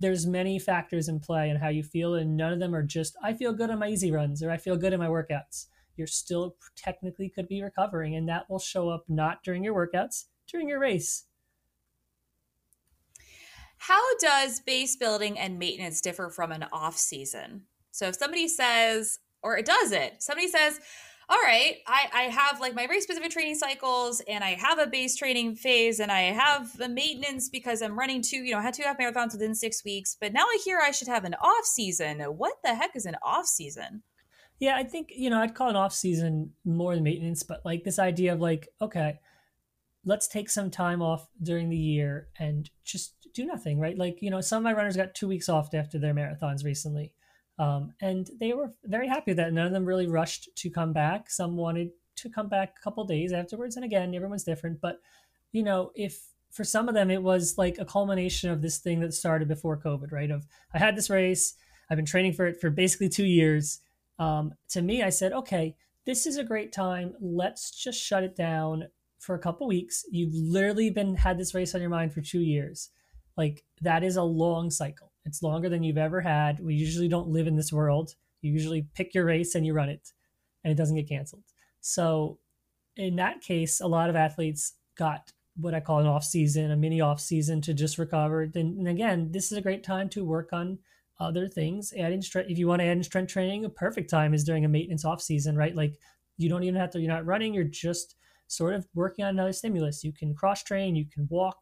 there's 0.00 0.26
many 0.26 0.58
factors 0.58 1.08
in 1.08 1.20
play 1.20 1.50
and 1.50 1.60
how 1.60 1.68
you 1.68 1.84
feel, 1.84 2.16
and 2.16 2.36
none 2.36 2.52
of 2.52 2.58
them 2.58 2.74
are 2.74 2.82
just 2.82 3.16
I 3.22 3.32
feel 3.32 3.52
good 3.52 3.70
on 3.70 3.78
my 3.78 3.88
easy 3.88 4.10
runs 4.10 4.42
or 4.42 4.50
I 4.50 4.56
feel 4.56 4.76
good 4.76 4.92
in 4.92 4.98
my 4.98 5.06
workouts. 5.06 5.66
You're 5.96 6.08
still 6.08 6.56
technically 6.74 7.28
could 7.28 7.46
be 7.46 7.62
recovering, 7.62 8.16
and 8.16 8.28
that 8.28 8.50
will 8.50 8.58
show 8.58 8.88
up 8.88 9.04
not 9.08 9.44
during 9.44 9.62
your 9.62 9.74
workouts, 9.74 10.24
during 10.48 10.68
your 10.68 10.80
race. 10.80 11.26
How 13.76 14.02
does 14.18 14.58
base 14.60 14.96
building 14.96 15.38
and 15.38 15.60
maintenance 15.60 16.00
differ 16.00 16.28
from 16.28 16.50
an 16.50 16.66
off 16.72 16.96
season? 16.96 17.66
So 17.92 18.08
if 18.08 18.16
somebody 18.16 18.48
says, 18.48 19.20
or 19.42 19.56
it 19.56 19.66
does 19.66 19.92
it, 19.92 20.16
somebody 20.20 20.48
says, 20.48 20.80
all 21.28 21.40
right, 21.42 21.76
I, 21.86 22.08
I 22.12 22.22
have 22.24 22.60
like 22.60 22.74
my 22.74 22.86
very 22.86 23.00
specific 23.00 23.30
training 23.30 23.54
cycles 23.54 24.20
and 24.28 24.44
I 24.44 24.50
have 24.50 24.78
a 24.78 24.86
base 24.86 25.16
training 25.16 25.56
phase 25.56 25.98
and 25.98 26.12
I 26.12 26.22
have 26.22 26.76
the 26.76 26.88
maintenance 26.88 27.48
because 27.48 27.80
I'm 27.80 27.98
running 27.98 28.20
two, 28.20 28.38
you 28.38 28.52
know, 28.52 28.58
I 28.58 28.62
had 28.62 28.74
two 28.74 28.82
half 28.82 28.98
marathons 28.98 29.32
within 29.32 29.54
six 29.54 29.84
weeks, 29.84 30.16
but 30.20 30.32
now 30.34 30.42
I 30.42 30.58
hear 30.64 30.80
I 30.80 30.90
should 30.90 31.08
have 31.08 31.24
an 31.24 31.34
off 31.40 31.64
season. 31.64 32.20
What 32.20 32.54
the 32.62 32.74
heck 32.74 32.94
is 32.94 33.06
an 33.06 33.16
off 33.22 33.46
season? 33.46 34.02
Yeah, 34.60 34.76
I 34.76 34.84
think, 34.84 35.12
you 35.16 35.30
know, 35.30 35.40
I'd 35.40 35.54
call 35.54 35.70
it 35.70 35.76
off 35.76 35.94
season 35.94 36.52
more 36.64 36.94
than 36.94 37.04
maintenance, 37.04 37.42
but 37.42 37.62
like 37.64 37.84
this 37.84 37.98
idea 37.98 38.34
of 38.34 38.40
like, 38.40 38.68
okay, 38.82 39.18
let's 40.04 40.28
take 40.28 40.50
some 40.50 40.70
time 40.70 41.00
off 41.00 41.26
during 41.42 41.70
the 41.70 41.76
year 41.76 42.28
and 42.38 42.68
just 42.84 43.14
do 43.32 43.46
nothing, 43.46 43.80
right? 43.80 43.96
Like, 43.96 44.18
you 44.20 44.30
know, 44.30 44.42
some 44.42 44.58
of 44.58 44.64
my 44.64 44.74
runners 44.74 44.96
got 44.96 45.14
two 45.14 45.26
weeks 45.26 45.48
off 45.48 45.72
after 45.72 45.98
their 45.98 46.14
marathons 46.14 46.64
recently. 46.64 47.13
Um, 47.58 47.92
and 48.00 48.28
they 48.40 48.52
were 48.52 48.72
very 48.84 49.08
happy 49.08 49.32
that 49.32 49.52
none 49.52 49.66
of 49.66 49.72
them 49.72 49.84
really 49.84 50.06
rushed 50.06 50.48
to 50.56 50.70
come 50.70 50.92
back. 50.92 51.30
Some 51.30 51.56
wanted 51.56 51.90
to 52.16 52.28
come 52.28 52.48
back 52.48 52.74
a 52.78 52.82
couple 52.82 53.04
days 53.04 53.32
afterwards. 53.32 53.76
And 53.76 53.84
again, 53.84 54.14
everyone's 54.14 54.44
different. 54.44 54.80
But, 54.80 55.00
you 55.52 55.62
know, 55.62 55.92
if 55.94 56.20
for 56.50 56.64
some 56.64 56.88
of 56.88 56.94
them 56.94 57.10
it 57.10 57.22
was 57.22 57.58
like 57.58 57.78
a 57.78 57.84
culmination 57.84 58.50
of 58.50 58.62
this 58.62 58.78
thing 58.78 59.00
that 59.00 59.12
started 59.12 59.48
before 59.48 59.76
COVID, 59.76 60.12
right? 60.12 60.30
Of 60.30 60.46
I 60.72 60.78
had 60.78 60.96
this 60.96 61.10
race, 61.10 61.54
I've 61.90 61.96
been 61.96 62.06
training 62.06 62.32
for 62.32 62.46
it 62.46 62.60
for 62.60 62.70
basically 62.70 63.08
two 63.08 63.26
years. 63.26 63.80
Um, 64.18 64.54
to 64.70 64.80
me, 64.80 65.02
I 65.02 65.10
said, 65.10 65.32
okay, 65.32 65.76
this 66.06 66.26
is 66.26 66.36
a 66.36 66.44
great 66.44 66.72
time. 66.72 67.14
Let's 67.20 67.70
just 67.70 68.00
shut 68.00 68.22
it 68.22 68.36
down 68.36 68.88
for 69.18 69.34
a 69.34 69.40
couple 69.40 69.66
weeks. 69.66 70.04
You've 70.10 70.34
literally 70.34 70.90
been 70.90 71.16
had 71.16 71.38
this 71.38 71.54
race 71.54 71.74
on 71.74 71.80
your 71.80 71.90
mind 71.90 72.12
for 72.12 72.20
two 72.20 72.40
years. 72.40 72.90
Like 73.36 73.64
that 73.80 74.04
is 74.04 74.16
a 74.16 74.22
long 74.22 74.70
cycle. 74.70 75.10
It's 75.24 75.42
longer 75.42 75.68
than 75.68 75.82
you've 75.82 75.98
ever 75.98 76.20
had. 76.20 76.60
We 76.60 76.74
usually 76.74 77.08
don't 77.08 77.28
live 77.28 77.46
in 77.46 77.56
this 77.56 77.72
world. 77.72 78.14
You 78.42 78.52
usually 78.52 78.86
pick 78.94 79.14
your 79.14 79.24
race 79.24 79.54
and 79.54 79.64
you 79.64 79.72
run 79.72 79.88
it, 79.88 80.12
and 80.62 80.70
it 80.70 80.76
doesn't 80.76 80.96
get 80.96 81.08
canceled. 81.08 81.44
So, 81.80 82.38
in 82.96 83.16
that 83.16 83.40
case, 83.40 83.80
a 83.80 83.86
lot 83.86 84.10
of 84.10 84.16
athletes 84.16 84.74
got 84.96 85.32
what 85.56 85.74
I 85.74 85.80
call 85.80 86.00
an 86.00 86.06
off 86.06 86.24
season, 86.24 86.70
a 86.70 86.76
mini 86.76 87.00
off 87.00 87.20
season 87.20 87.60
to 87.62 87.74
just 87.74 87.98
recover. 87.98 88.50
And 88.54 88.88
again, 88.88 89.30
this 89.30 89.52
is 89.52 89.58
a 89.58 89.62
great 89.62 89.84
time 89.84 90.08
to 90.10 90.24
work 90.24 90.52
on 90.52 90.78
other 91.20 91.48
things. 91.48 91.92
Adding 91.96 92.22
strength, 92.22 92.50
if 92.50 92.58
you 92.58 92.66
want 92.66 92.80
to 92.80 92.86
add 92.86 92.96
in 92.96 93.02
strength 93.02 93.32
training, 93.32 93.64
a 93.64 93.70
perfect 93.70 94.10
time 94.10 94.34
is 94.34 94.44
during 94.44 94.64
a 94.64 94.68
maintenance 94.68 95.04
off 95.04 95.22
season, 95.22 95.56
right? 95.56 95.74
Like 95.74 95.98
you 96.36 96.48
don't 96.48 96.64
even 96.64 96.80
have 96.80 96.90
to. 96.90 97.00
You're 97.00 97.12
not 97.12 97.26
running. 97.26 97.54
You're 97.54 97.64
just 97.64 98.16
sort 98.48 98.74
of 98.74 98.86
working 98.94 99.24
on 99.24 99.30
another 99.30 99.52
stimulus. 99.52 100.04
You 100.04 100.12
can 100.12 100.34
cross 100.34 100.62
train. 100.62 100.96
You 100.96 101.06
can 101.06 101.26
walk. 101.30 101.58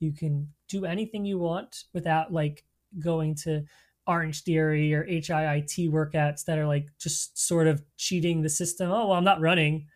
You 0.00 0.12
can 0.12 0.48
do 0.68 0.84
anything 0.84 1.24
you 1.24 1.38
want 1.38 1.84
without 1.94 2.32
like 2.32 2.64
going 2.98 3.34
to 3.44 3.64
Orangetheory 4.08 4.92
or 4.92 5.04
HIIT 5.04 5.90
workouts 5.90 6.44
that 6.44 6.58
are 6.58 6.66
like 6.66 6.86
just 6.98 7.38
sort 7.38 7.66
of 7.66 7.82
cheating 7.96 8.42
the 8.42 8.48
system. 8.48 8.90
Oh, 8.90 9.08
well, 9.08 9.12
I'm 9.12 9.24
not 9.24 9.40
running. 9.40 9.86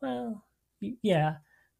Well, 0.00 0.44
yeah. 0.80 1.36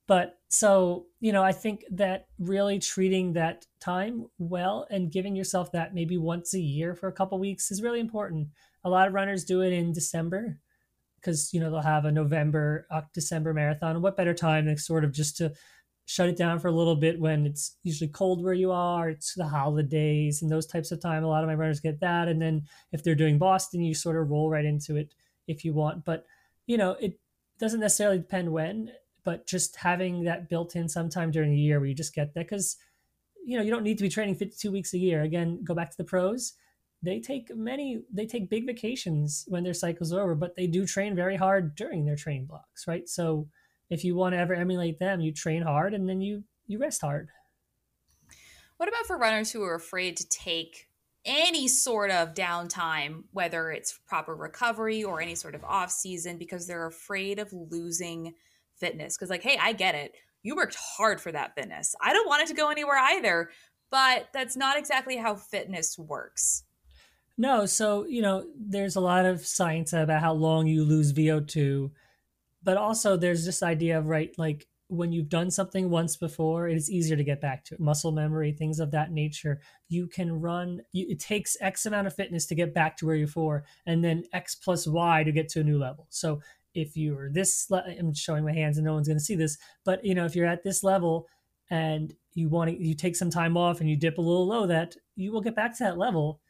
But 0.07 0.39
so, 0.49 1.07
you 1.21 1.33
know, 1.33 1.43
I 1.43 1.53
think 1.53 1.85
that 1.93 2.27
really 2.39 2.81
treating 2.81 3.33
that 3.35 3.65
time 3.81 4.27
well 4.39 4.87
and 4.91 5.13
giving 5.13 5.37
yourself 5.37 5.73
that 5.73 5.95
maybe 5.95 6.19
once 6.19 6.53
a 6.53 6.61
year 6.61 6.95
for 6.95 7.09
a 7.09 7.13
couple 7.13 7.39
weeks 7.39 7.71
is 7.71 7.81
really 7.81 8.01
important. 8.01 8.49
A 8.85 8.91
lot 8.91 9.07
of 9.07 9.15
runners 9.15 9.45
do 9.45 9.61
it 9.63 9.73
in 9.73 9.93
December 9.93 10.59
because, 11.17 11.55
you 11.55 11.61
know, 11.61 11.71
they'll 11.71 11.81
have 11.81 12.07
a 12.07 12.13
November, 12.13 12.87
December 13.15 13.55
marathon. 13.55 14.03
What 14.03 14.17
better 14.17 14.35
time 14.35 14.67
than 14.67 14.77
sort 14.77 15.05
of 15.05 15.13
just 15.13 15.37
to 15.37 15.53
shut 16.11 16.29
it 16.29 16.37
down 16.37 16.59
for 16.59 16.67
a 16.67 16.73
little 16.73 16.97
bit 16.97 17.21
when 17.21 17.47
it's 17.47 17.77
usually 17.85 18.09
cold 18.09 18.43
where 18.43 18.53
you 18.53 18.73
are 18.73 19.11
it's 19.11 19.35
the 19.35 19.47
holidays 19.47 20.43
and 20.43 20.51
those 20.51 20.67
types 20.67 20.91
of 20.91 21.01
time. 21.01 21.23
A 21.23 21.29
lot 21.29 21.45
of 21.45 21.49
my 21.49 21.55
runners 21.55 21.79
get 21.79 22.01
that. 22.01 22.27
And 22.27 22.43
then 22.43 22.67
if 22.91 23.05
they're 23.05 23.15
doing 23.15 23.39
boston 23.39 23.81
you 23.81 23.95
sort 23.95 24.17
of 24.17 24.29
roll 24.29 24.51
right 24.51 24.65
into 24.65 24.97
it 24.97 25.15
if 25.47 25.65
you 25.65 25.73
want. 25.73 26.05
But 26.05 26.27
you 26.67 26.77
know 26.77 26.97
it 26.99 27.21
doesn't 27.61 27.79
necessarily 27.79 28.19
depend 28.19 28.51
when 28.51 28.91
but 29.23 29.47
just 29.47 29.77
having 29.77 30.25
that 30.25 30.49
built 30.49 30.75
in 30.75 30.89
sometime 30.89 31.31
during 31.31 31.53
the 31.53 31.61
year 31.61 31.79
where 31.79 31.89
you 31.89 31.95
just 31.95 32.15
get 32.15 32.35
that 32.35 32.49
because 32.49 32.77
you 33.45 33.57
know 33.57 33.63
you 33.63 33.71
don't 33.71 33.85
need 33.85 33.99
to 33.99 34.03
be 34.03 34.09
training 34.09 34.35
52 34.35 34.73
weeks 34.73 34.93
a 34.95 34.99
year. 34.99 35.23
Again 35.23 35.63
go 35.63 35.75
back 35.75 35.93
to 35.93 35.97
the 35.97 36.05
pros. 36.05 36.55
They 37.05 37.21
take 37.21 37.55
many 37.55 38.03
they 38.13 38.27
take 38.27 38.51
big 38.51 38.67
vacations 38.67 39.45
when 39.47 39.63
their 39.63 39.75
cycle's 39.75 40.13
are 40.13 40.23
over 40.23 40.35
but 40.35 40.57
they 40.57 40.67
do 40.67 40.87
train 40.87 41.15
very 41.15 41.37
hard 41.37 41.77
during 41.77 42.05
their 42.05 42.17
training 42.17 42.47
blocks 42.47 42.89
right? 42.89 43.09
So 43.09 43.47
if 43.91 44.05
you 44.05 44.15
want 44.15 44.35
to 44.35 44.39
ever 44.39 44.55
emulate 44.55 44.99
them, 44.99 45.21
you 45.21 45.33
train 45.33 45.63
hard 45.63 45.93
and 45.95 46.09
then 46.09 46.21
you 46.21 46.45
you 46.67 46.79
rest 46.79 47.01
hard. 47.01 47.29
What 48.77 48.89
about 48.89 49.07
for 49.07 49.19
runners 49.19 49.51
who 49.51 49.63
are 49.63 49.75
afraid 49.75 50.17
to 50.19 50.29
take 50.29 50.89
any 51.27 51.69
sort 51.69 52.11
of 52.11 52.33
downtime, 52.33 53.25
whether 53.33 53.71
it's 53.71 53.99
proper 54.07 54.35
recovery 54.35 55.05
or 55.05 55.21
any 55.21 55.35
sort 55.35 55.55
of 55.55 55.65
off 55.65 55.91
season, 55.91 56.39
because 56.39 56.67
they're 56.67 56.87
afraid 56.87 57.39
of 57.39 57.53
losing 57.53 58.33
fitness? 58.77 59.17
Because, 59.17 59.29
like, 59.29 59.43
hey, 59.43 59.59
I 59.61 59.75
get 59.75 59.95
it. 59.95 60.15
You 60.43 60.57
worked 60.57 60.79
hard 60.97 61.21
for 61.21 61.31
that 61.33 61.55
fitness. 61.55 61.95
I 62.01 62.15
don't 62.15 62.29
want 62.29 62.43
it 62.43 62.49
to 62.49 62.55
go 62.55 62.71
anywhere 62.71 62.97
either, 62.97 63.51
but 63.91 64.29
that's 64.33 64.57
not 64.57 64.79
exactly 64.79 65.17
how 65.17 65.35
fitness 65.35 65.99
works. 65.99 66.65
No, 67.37 67.67
so 67.67 68.07
you 68.07 68.23
know, 68.23 68.47
there's 68.57 68.97
a 68.97 69.01
lot 69.01 69.27
of 69.27 69.45
science 69.47 69.93
about 69.93 70.23
how 70.23 70.33
long 70.33 70.67
you 70.67 70.85
lose 70.85 71.13
VO2 71.13 71.91
but 72.63 72.77
also 72.77 73.17
there's 73.17 73.45
this 73.45 73.63
idea 73.63 73.99
of 73.99 74.07
right 74.07 74.33
like 74.39 74.67
when 74.89 75.13
you've 75.13 75.29
done 75.29 75.51
something 75.51 75.89
once 75.89 76.17
before 76.17 76.69
it 76.69 76.77
is 76.77 76.91
easier 76.91 77.17
to 77.17 77.23
get 77.23 77.41
back 77.41 77.65
to 77.65 77.75
it. 77.75 77.81
Muscle 77.81 78.11
memory 78.11 78.51
things 78.53 78.81
of 78.81 78.91
that 78.91 79.13
nature. 79.13 79.61
You 79.89 80.09
can 80.09 80.41
run 80.41 80.81
you, 80.93 81.07
it 81.09 81.21
takes 81.21 81.57
x 81.61 81.87
amount 81.87 82.09
of 82.09 82.15
fitness 82.15 82.47
to 82.47 82.55
get 82.55 82.75
back 82.75 82.97
to 82.97 83.07
where 83.07 83.15
you're 83.15 83.29
for 83.29 83.65
and 83.87 84.05
then 84.05 84.25
x 84.33 84.57
plus 84.57 84.87
y 84.87 85.23
to 85.23 85.33
get 85.33 85.49
to 85.51 85.61
a 85.61 85.65
new 85.65 85.79
level. 85.79 86.07
So 86.11 86.41
if 86.75 86.97
you're 86.97 87.31
this 87.31 87.69
i'm 87.99 88.15
showing 88.15 88.45
my 88.45 88.53
hands 88.53 88.79
and 88.79 88.85
no 88.85 88.95
one's 88.95 89.09
going 89.09 89.19
to 89.19 89.25
see 89.25 89.35
this 89.35 89.59
but 89.85 90.05
you 90.05 90.15
know 90.15 90.25
if 90.25 90.37
you're 90.37 90.47
at 90.47 90.63
this 90.63 90.85
level 90.85 91.27
and 91.71 92.15
you 92.35 92.49
want 92.49 92.71
to 92.71 92.81
you 92.81 92.95
take 92.95 93.17
some 93.17 93.31
time 93.31 93.57
off 93.57 93.81
and 93.81 93.91
you 93.91 93.97
dip 93.97 94.19
a 94.19 94.21
little 94.21 94.47
low 94.47 94.67
that 94.67 94.95
you 95.17 95.33
will 95.33 95.41
get 95.41 95.57
back 95.57 95.77
to 95.77 95.85
that 95.85 95.99
level 95.99 96.41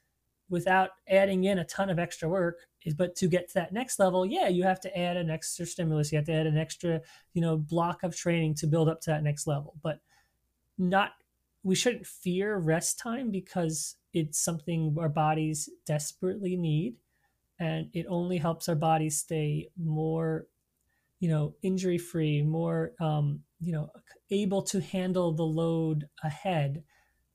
without 0.50 0.90
adding 1.08 1.44
in 1.44 1.58
a 1.58 1.64
ton 1.64 1.88
of 1.88 1.98
extra 1.98 2.28
work 2.28 2.58
is 2.84 2.92
but 2.92 3.14
to 3.16 3.28
get 3.28 3.48
to 3.48 3.54
that 3.54 3.72
next 3.72 3.98
level 3.98 4.26
yeah 4.26 4.48
you 4.48 4.62
have 4.62 4.80
to 4.80 4.98
add 4.98 5.16
an 5.16 5.30
extra 5.30 5.64
stimulus 5.64 6.12
you 6.12 6.18
have 6.18 6.26
to 6.26 6.32
add 6.32 6.46
an 6.46 6.58
extra 6.58 7.00
you 7.32 7.40
know 7.40 7.56
block 7.56 8.02
of 8.02 8.16
training 8.16 8.54
to 8.54 8.66
build 8.66 8.88
up 8.88 9.00
to 9.00 9.10
that 9.10 9.22
next 9.22 9.46
level. 9.46 9.74
But 9.82 10.00
not 10.78 11.12
we 11.62 11.74
shouldn't 11.74 12.06
fear 12.06 12.56
rest 12.56 12.98
time 12.98 13.30
because 13.30 13.96
it's 14.14 14.42
something 14.42 14.96
our 14.98 15.08
bodies 15.08 15.68
desperately 15.86 16.56
need 16.56 16.96
and 17.58 17.88
it 17.92 18.06
only 18.08 18.38
helps 18.38 18.68
our 18.68 18.74
bodies 18.74 19.18
stay 19.18 19.68
more 19.78 20.46
you 21.20 21.28
know 21.28 21.54
injury 21.62 21.98
free 21.98 22.42
more 22.42 22.92
um, 23.00 23.40
you 23.60 23.72
know 23.72 23.90
able 24.30 24.62
to 24.62 24.80
handle 24.80 25.32
the 25.32 25.42
load 25.42 26.08
ahead 26.24 26.82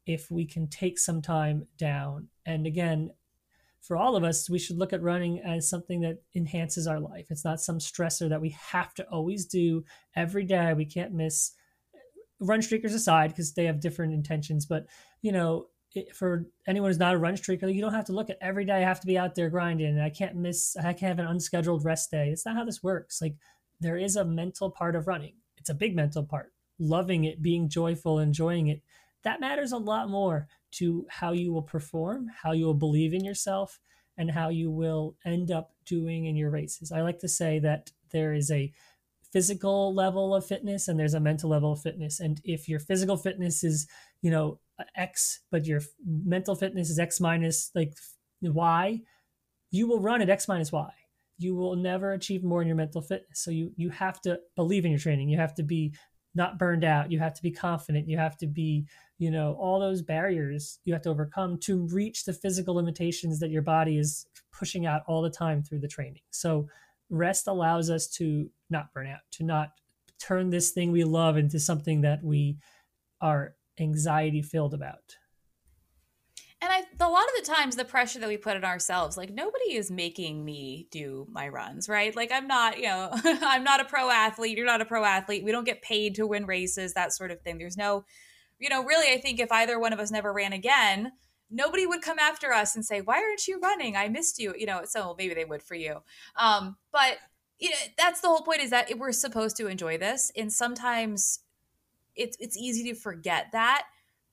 if 0.06 0.30
we 0.30 0.46
can 0.46 0.68
take 0.68 1.00
some 1.00 1.22
time 1.22 1.68
down 1.78 2.28
and 2.46 2.68
again 2.68 3.12
for 3.82 3.98
all 3.98 4.16
of 4.16 4.24
us, 4.24 4.50
we 4.50 4.58
should 4.58 4.78
look 4.78 4.94
at 4.94 5.04
running 5.04 5.40
as 5.42 5.70
something 5.70 6.02
that 6.02 6.18
enhances 6.34 6.88
our 6.88 7.00
life. 7.00 7.28
It's 7.30 7.46
not 7.46 7.62
some 7.62 7.78
stressor 7.78 8.28
that 8.30 8.42
we 8.42 8.50
have 8.50 8.96
to 8.96 9.04
always 9.10 9.46
do 9.46 9.84
every 10.16 10.44
day. 10.44 10.74
We 10.74 10.86
can't 10.86 11.14
miss 11.14 11.52
run 12.40 12.62
streakers 12.62 12.96
aside 12.96 13.30
because 13.30 13.54
they 13.54 13.66
have 13.66 13.80
different 13.80 14.14
intentions. 14.14 14.66
But, 14.66 14.88
you 15.22 15.32
know, 15.32 15.68
it, 15.94 16.16
for 16.16 16.48
anyone 16.68 16.90
who's 16.90 16.98
not 16.98 17.14
a 17.14 17.20
run 17.20 17.36
streaker, 17.36 17.72
you 17.72 17.80
don't 17.80 17.94
have 17.94 18.06
to 18.06 18.14
look 18.14 18.32
at 18.32 18.40
every 18.42 18.66
day 18.66 18.74
I 18.74 18.80
have 18.80 19.00
to 19.02 19.08
be 19.08 19.20
out 19.20 19.36
there 19.36 19.50
grinding. 19.50 20.00
I 20.00 20.10
can't 20.10 20.36
miss, 20.36 20.76
I 20.78 20.94
can't 20.94 21.18
have 21.18 21.20
an 21.20 21.28
unscheduled 21.28 21.86
rest 21.86 22.10
day. 22.10 22.30
It's 22.30 22.46
not 22.46 22.56
how 22.56 22.66
this 22.66 22.82
works. 22.82 23.22
Like, 23.22 23.36
there 23.80 23.98
is 23.98 24.16
a 24.16 24.26
mental 24.26 24.72
part 24.72 24.96
of 24.96 25.08
running, 25.08 25.36
it's 25.58 25.70
a 25.70 25.76
big 25.76 25.96
mental 25.96 26.24
part. 26.24 26.54
Loving 26.80 27.24
it, 27.24 27.42
being 27.42 27.70
joyful, 27.70 28.20
enjoying 28.20 28.68
it. 28.68 28.82
That 29.26 29.42
matters 29.42 29.74
a 29.74 29.78
lot 29.78 30.10
more 30.10 30.48
to 30.74 31.06
how 31.10 31.34
you 31.34 31.52
will 31.52 31.64
perform, 31.64 32.28
how 32.42 32.54
you 32.54 32.66
will 32.66 32.74
believe 32.74 33.14
in 33.14 33.26
yourself, 33.26 33.80
and 34.18 34.32
how 34.32 34.50
you 34.50 34.72
will 34.72 35.18
end 35.26 35.52
up 35.52 35.72
doing 35.86 36.26
in 36.26 36.36
your 36.36 36.52
races. 36.52 36.92
I 36.92 37.02
like 37.02 37.20
to 37.20 37.28
say 37.28 37.60
that 37.60 37.92
there 38.12 38.34
is 38.34 38.52
a 38.52 38.72
physical 39.34 39.94
level 39.94 40.34
of 40.34 40.46
fitness 40.46 40.88
and 40.88 40.98
there's 40.98 41.14
a 41.14 41.20
mental 41.20 41.50
level 41.50 41.74
of 41.74 41.82
fitness. 41.82 42.22
And 42.22 42.40
if 42.46 42.70
your 42.70 42.80
physical 42.80 43.18
fitness 43.18 43.64
is, 43.64 43.88
you 44.22 44.32
know, 44.32 44.60
X, 44.96 45.42
but 45.52 45.66
your 45.66 45.82
mental 46.06 46.56
fitness 46.56 46.90
is 46.90 47.00
X 47.00 47.20
minus 47.20 47.72
like 47.76 47.94
Y, 48.42 49.02
you 49.72 49.88
will 49.88 50.00
run 50.00 50.22
at 50.22 50.30
X 50.30 50.48
minus 50.48 50.72
Y. 50.72 50.90
You 51.38 51.56
will 51.56 51.76
never 51.76 52.14
achieve 52.14 52.44
more 52.44 52.62
in 52.62 52.68
your 52.68 52.78
mental 52.78 53.02
fitness. 53.02 53.42
So 53.42 53.52
you 53.52 53.74
you 53.76 53.90
have 53.90 54.22
to 54.22 54.40
believe 54.56 54.86
in 54.86 54.92
your 54.92 55.00
training. 55.00 55.28
You 55.28 55.38
have 55.38 55.56
to 55.56 55.64
be 55.64 55.94
not 56.36 56.60
burned 56.60 56.84
out. 56.84 57.12
You 57.12 57.20
have 57.20 57.34
to 57.34 57.42
be 57.42 57.52
confident. 57.52 58.08
You 58.08 58.18
have 58.18 58.38
to 58.38 58.48
be, 58.48 58.86
you 59.18 59.32
know, 59.32 59.54
all 59.60 59.80
those 59.80 60.02
barriers 60.02 60.80
you 60.84 60.94
have 60.94 61.02
to 61.04 61.10
overcome 61.10 61.58
to 61.60 61.88
reach 61.88 62.26
the 62.26 62.34
physical 62.34 62.76
limitations 62.76 63.40
that 63.40 63.50
your 63.50 63.62
body 63.62 63.98
is 63.98 64.28
pushing 64.52 64.86
out 64.86 65.04
all 65.08 65.22
the 65.22 65.30
time 65.30 65.64
through 65.64 65.80
the 65.80 65.88
training. 65.88 66.22
So 66.32 66.68
rest 67.10 67.48
allows 67.48 67.90
us 67.90 68.08
to 68.08 68.50
not 68.70 68.94
burn 68.94 69.08
out, 69.08 69.20
to 69.32 69.44
not 69.44 69.72
turn 70.20 70.50
this 70.50 70.72
thing 70.72 70.92
we 70.92 71.04
love 71.04 71.38
into 71.38 71.60
something 71.60 72.02
that 72.02 72.24
we 72.24 72.58
are 73.22 73.56
anxiety 73.80 74.42
filled 74.42 74.74
about. 74.74 75.16
A 77.00 77.10
lot 77.10 77.24
of 77.24 77.46
the 77.46 77.52
times 77.52 77.76
the 77.76 77.86
pressure 77.86 78.20
that 78.20 78.30
we 78.30 78.38
put 78.38 78.56
on 78.56 78.64
ourselves 78.64 79.18
like 79.18 79.30
nobody 79.30 79.76
is 79.76 79.92
making 79.92 80.44
me 80.46 80.88
do 80.92 81.28
my 81.30 81.48
runs 81.48 81.90
right? 81.90 82.16
Like 82.16 82.32
i'm 82.32 82.48
not 82.48 82.78
you 82.78 82.86
know 82.86 83.10
i'm 83.24 83.64
not 83.64 83.82
a 83.82 83.86
pro 83.86 84.10
athlete 84.10 84.58
you're 84.58 84.66
not 84.66 84.82
a 84.82 84.86
pro 84.86 85.04
athlete 85.04 85.44
we 85.44 85.52
don't 85.52 85.66
get 85.66 85.82
paid 85.82 86.16
to 86.16 86.28
win 86.28 86.46
races 86.46 86.94
that 86.94 87.14
sort 87.14 87.32
of 87.32 87.42
thing. 87.42 87.58
There's 87.58 87.78
no 87.78 88.06
you 88.60 88.70
know 88.70 88.84
really 88.84 89.14
i 89.14 89.20
think 89.20 89.40
if 89.40 89.52
either 89.52 89.80
one 89.80 89.94
of 89.94 90.00
us 90.00 90.12
never 90.12 90.32
ran 90.32 90.54
again 90.54 91.12
nobody 91.52 91.86
would 91.86 92.02
come 92.02 92.20
after 92.20 92.54
us 92.54 92.76
and 92.76 92.86
say 92.86 93.02
why 93.02 93.16
aren't 93.16 93.48
you 93.48 93.60
running? 93.60 93.96
I 93.96 94.08
missed 94.08 94.40
you 94.40 94.54
you 94.58 94.66
know 94.66 94.82
so 94.86 95.16
maybe 95.18 95.34
they 95.34 95.46
would 95.46 95.64
for 95.64 95.76
you. 95.76 96.02
Um 96.38 96.78
but 96.92 97.18
you 97.60 97.70
know, 97.70 97.76
that's 97.98 98.22
the 98.22 98.28
whole 98.28 98.42
point 98.42 98.62
is 98.62 98.70
that 98.72 98.92
we're 98.98 99.12
supposed 99.12 99.58
to 99.58 99.68
enjoy 99.68 99.98
this 99.98 100.32
and 100.36 100.52
sometimes 100.52 101.40
it's 102.16 102.38
it's 102.40 102.58
easy 102.58 102.84
to 102.92 102.96
forget 102.96 103.48
that 103.52 103.84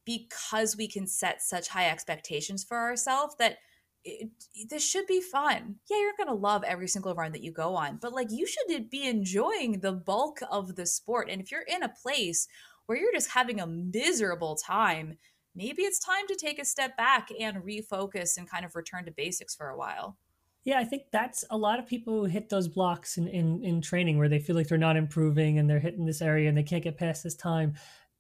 because 0.05 0.77
we 0.77 0.89
can 0.89 1.07
set 1.07 1.43
such 1.43 1.69
high 1.69 1.89
expectations 1.89 2.65
for 2.65 2.77
ourselves 2.77 3.35
that 3.39 3.59
it, 4.05 4.31
this 4.69 4.87
should 4.87 5.07
be 5.07 5.21
fun. 5.21 5.77
Yeah, 5.89 5.99
you're 5.99 6.17
going 6.17 6.29
to 6.29 6.35
love 6.35 6.65
every 6.65 6.89
single 6.89 7.15
run 7.15 7.33
that 7.33 7.43
you 7.43 7.53
go 7.53 7.77
on, 7.77 7.99
but 8.01 8.13
like 8.13 8.31
you 8.31 8.47
should 8.47 8.91
be 8.91 9.07
enjoying 9.07 9.81
the 9.81 9.93
bulk 9.93 10.41
of 10.51 10.75
the 10.75 10.87
sport. 10.87 11.29
And 11.31 11.41
if 11.41 11.51
you're 11.51 11.63
in 11.63 11.83
a 11.83 11.95
place 12.03 12.49
where 12.87 12.99
you're 12.99 13.13
just 13.13 13.31
having 13.31 13.61
a 13.61 13.67
miserable 13.67 14.57
time, 14.57 15.19
maybe 15.55 15.83
it's 15.83 15.99
time 15.99 16.27
to 16.29 16.35
take 16.35 16.61
a 16.61 16.65
step 16.65 16.97
back 16.97 17.29
and 17.39 17.59
refocus 17.59 18.37
and 18.37 18.51
kind 18.51 18.65
of 18.65 18.75
return 18.75 19.05
to 19.05 19.13
basics 19.13 19.55
for 19.55 19.69
a 19.69 19.79
while. 19.79 20.17
Yeah, 20.65 20.79
I 20.79 20.85
think 20.85 21.05
that's 21.11 21.45
a 21.51 21.57
lot 21.57 21.81
of 21.81 21.87
people 21.89 22.15
who 22.15 22.25
hit 22.25 22.49
those 22.49 22.69
blocks 22.69 23.19
in, 23.19 23.27
in, 23.27 23.65
in 23.65 23.81
training 23.83 24.19
where 24.19 24.29
they 24.29 24.39
feel 24.39 24.55
like 24.55 24.69
they're 24.69 24.79
not 24.79 24.97
improving 24.97 25.59
and 25.59 25.69
they're 25.69 25.81
hitting 25.81 26.07
this 26.07 26.23
area 26.23 26.49
and 26.49 26.57
they 26.57 26.63
can't 26.63 26.85
get 26.85 26.97
past 26.97 27.25
this 27.25 27.35
time 27.35 27.75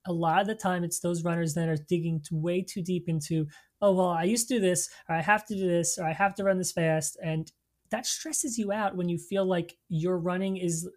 a 0.06 0.12
lot 0.12 0.40
of 0.40 0.46
the 0.46 0.54
time 0.54 0.84
it's 0.84 1.00
those 1.00 1.24
runners 1.24 1.54
that 1.54 1.68
are 1.68 1.76
digging 1.76 2.22
way 2.30 2.60
too 2.62 2.82
deep 2.82 3.08
into 3.08 3.46
oh 3.80 3.92
well 3.92 4.08
i 4.08 4.24
used 4.24 4.48
to 4.48 4.54
do 4.54 4.60
this 4.60 4.88
or 5.08 5.14
i 5.14 5.22
have 5.22 5.44
to 5.46 5.54
do 5.54 5.66
this 5.66 5.98
or 5.98 6.04
i 6.04 6.12
have 6.12 6.34
to 6.34 6.44
run 6.44 6.58
this 6.58 6.72
fast 6.72 7.16
and 7.22 7.52
that 7.92 8.06
stresses 8.06 8.58
you 8.58 8.72
out 8.72 8.96
when 8.96 9.08
you 9.08 9.18
feel 9.18 9.44
like 9.44 9.76
your 9.88 10.18
running 10.18 10.56
is 10.56 10.88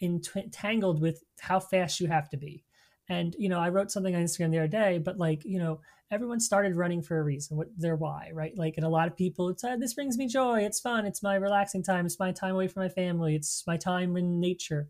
entangled 0.00 1.00
with 1.00 1.24
how 1.40 1.58
fast 1.58 1.98
you 1.98 2.06
have 2.06 2.28
to 2.30 2.36
be. 2.36 2.64
And 3.08 3.34
you 3.38 3.48
know 3.48 3.58
i 3.58 3.68
wrote 3.70 3.90
something 3.90 4.14
on 4.14 4.22
instagram 4.22 4.52
the 4.52 4.58
other 4.58 4.68
day 4.68 4.98
but 4.98 5.18
like 5.18 5.44
you 5.44 5.58
know 5.58 5.80
everyone 6.12 6.38
started 6.38 6.76
running 6.76 7.02
for 7.02 7.18
a 7.18 7.24
reason 7.24 7.56
what 7.56 7.66
their 7.76 7.96
why 7.96 8.30
right? 8.32 8.56
Like 8.56 8.74
and 8.76 8.86
a 8.86 8.88
lot 8.88 9.08
of 9.08 9.16
people 9.16 9.48
it's 9.48 9.64
uh, 9.64 9.76
this 9.76 9.94
brings 9.94 10.16
me 10.16 10.28
joy 10.28 10.60
it's 10.60 10.78
fun 10.78 11.06
it's 11.06 11.20
my 11.20 11.34
relaxing 11.34 11.82
time 11.82 12.06
it's 12.06 12.20
my 12.20 12.30
time 12.30 12.54
away 12.54 12.68
from 12.68 12.84
my 12.84 12.88
family 12.88 13.34
it's 13.34 13.64
my 13.66 13.76
time 13.76 14.16
in 14.16 14.38
nature 14.38 14.88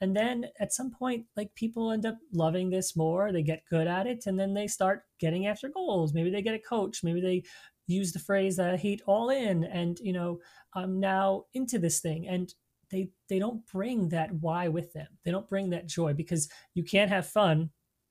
and 0.00 0.16
then 0.16 0.46
at 0.60 0.72
some 0.72 0.90
point 0.90 1.26
like 1.36 1.54
people 1.54 1.90
end 1.90 2.06
up 2.06 2.16
loving 2.32 2.70
this 2.70 2.96
more 2.96 3.32
they 3.32 3.42
get 3.42 3.64
good 3.68 3.86
at 3.86 4.06
it 4.06 4.24
and 4.26 4.38
then 4.38 4.54
they 4.54 4.66
start 4.66 5.02
getting 5.18 5.46
after 5.46 5.68
goals. 5.68 6.14
Maybe 6.14 6.30
they 6.30 6.42
get 6.42 6.54
a 6.54 6.58
coach 6.58 7.02
maybe 7.02 7.20
they 7.20 7.42
use 7.86 8.12
the 8.12 8.18
phrase 8.18 8.56
that 8.56 8.74
i 8.74 8.76
hate 8.76 9.00
all 9.06 9.30
in 9.30 9.64
and 9.64 9.98
you 10.00 10.12
know 10.12 10.38
i'm 10.74 11.00
now 11.00 11.44
into 11.54 11.78
this 11.78 12.00
thing. 12.00 12.28
And 12.28 12.52
they 12.90 13.10
they 13.28 13.38
don't 13.38 13.66
bring 13.66 14.08
that 14.10 14.32
why 14.32 14.68
with 14.68 14.92
them. 14.92 15.08
They 15.24 15.30
don't 15.30 15.48
bring 15.48 15.70
that 15.70 15.88
joy 15.88 16.14
because 16.14 16.48
you 16.74 16.84
can't 16.84 17.10
have 17.10 17.26
fun 17.26 17.70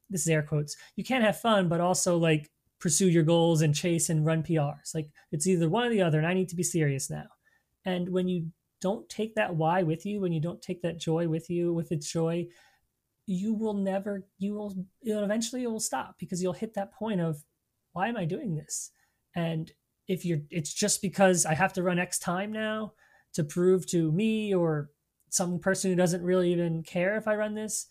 this 0.10 0.22
is 0.22 0.30
air 0.30 0.44
quotes 0.44 0.78
you 0.96 1.04
can't 1.04 1.24
have 1.24 1.42
fun 1.42 1.68
but 1.68 1.82
also 1.82 2.18
like 2.18 2.50
pursue 2.80 3.10
your 3.10 3.24
goals 3.24 3.62
and 3.62 3.76
chase 3.76 4.10
and 4.10 4.26
run 4.26 4.42
prs 4.42 4.96
like 4.96 5.10
it's 5.34 5.48
either 5.48 5.68
one 5.68 5.86
or 5.86 5.90
the 5.90 6.02
other 6.02 6.18
and 6.18 6.26
i 6.26 6.34
need 6.34 6.48
to 6.48 6.56
be 6.56 6.64
serious 6.64 7.10
now. 7.10 7.26
And 7.86 8.10
when 8.10 8.28
you 8.28 8.48
don't 8.82 9.08
take 9.10 9.36
that 9.36 9.56
why 9.56 9.84
with 9.84 10.06
you 10.06 10.22
when 10.22 10.32
you 10.32 10.42
don't 10.42 10.62
take 10.62 10.82
that 10.82 11.00
joy 11.00 11.28
with 11.28 11.50
you 11.50 11.74
with 11.74 11.92
its 11.92 12.12
joy. 12.12 12.48
You 13.26 13.54
will 13.54 13.74
never 13.74 14.28
you 14.40 14.54
will 14.54 14.74
eventually 15.04 15.64
it 15.64 15.72
will 15.72 15.80
stop 15.80 16.16
because 16.20 16.42
you'll 16.42 16.54
hit 16.54 16.74
that 16.76 16.94
point 16.94 17.20
of 17.22 17.44
why 17.94 18.08
am 18.08 18.18
i 18.18 18.26
doing 18.26 18.56
this? 18.56 18.92
And 19.36 19.72
if 20.08 20.24
you're 20.24 20.40
it's 20.50 20.74
just 20.74 21.02
because 21.02 21.46
i 21.46 21.54
have 21.54 21.74
to 21.74 21.84
run 21.84 22.00
x 22.00 22.18
time 22.18 22.52
now 22.52 22.94
to 23.34 23.44
prove 23.44 23.86
to 23.88 24.12
me 24.14 24.56
or 24.56 24.90
some 25.30 25.60
person 25.60 25.92
who 25.92 25.98
doesn't 25.98 26.24
really 26.24 26.50
even 26.54 26.82
care 26.82 27.18
if 27.18 27.28
i 27.28 27.36
run 27.36 27.54
this 27.54 27.88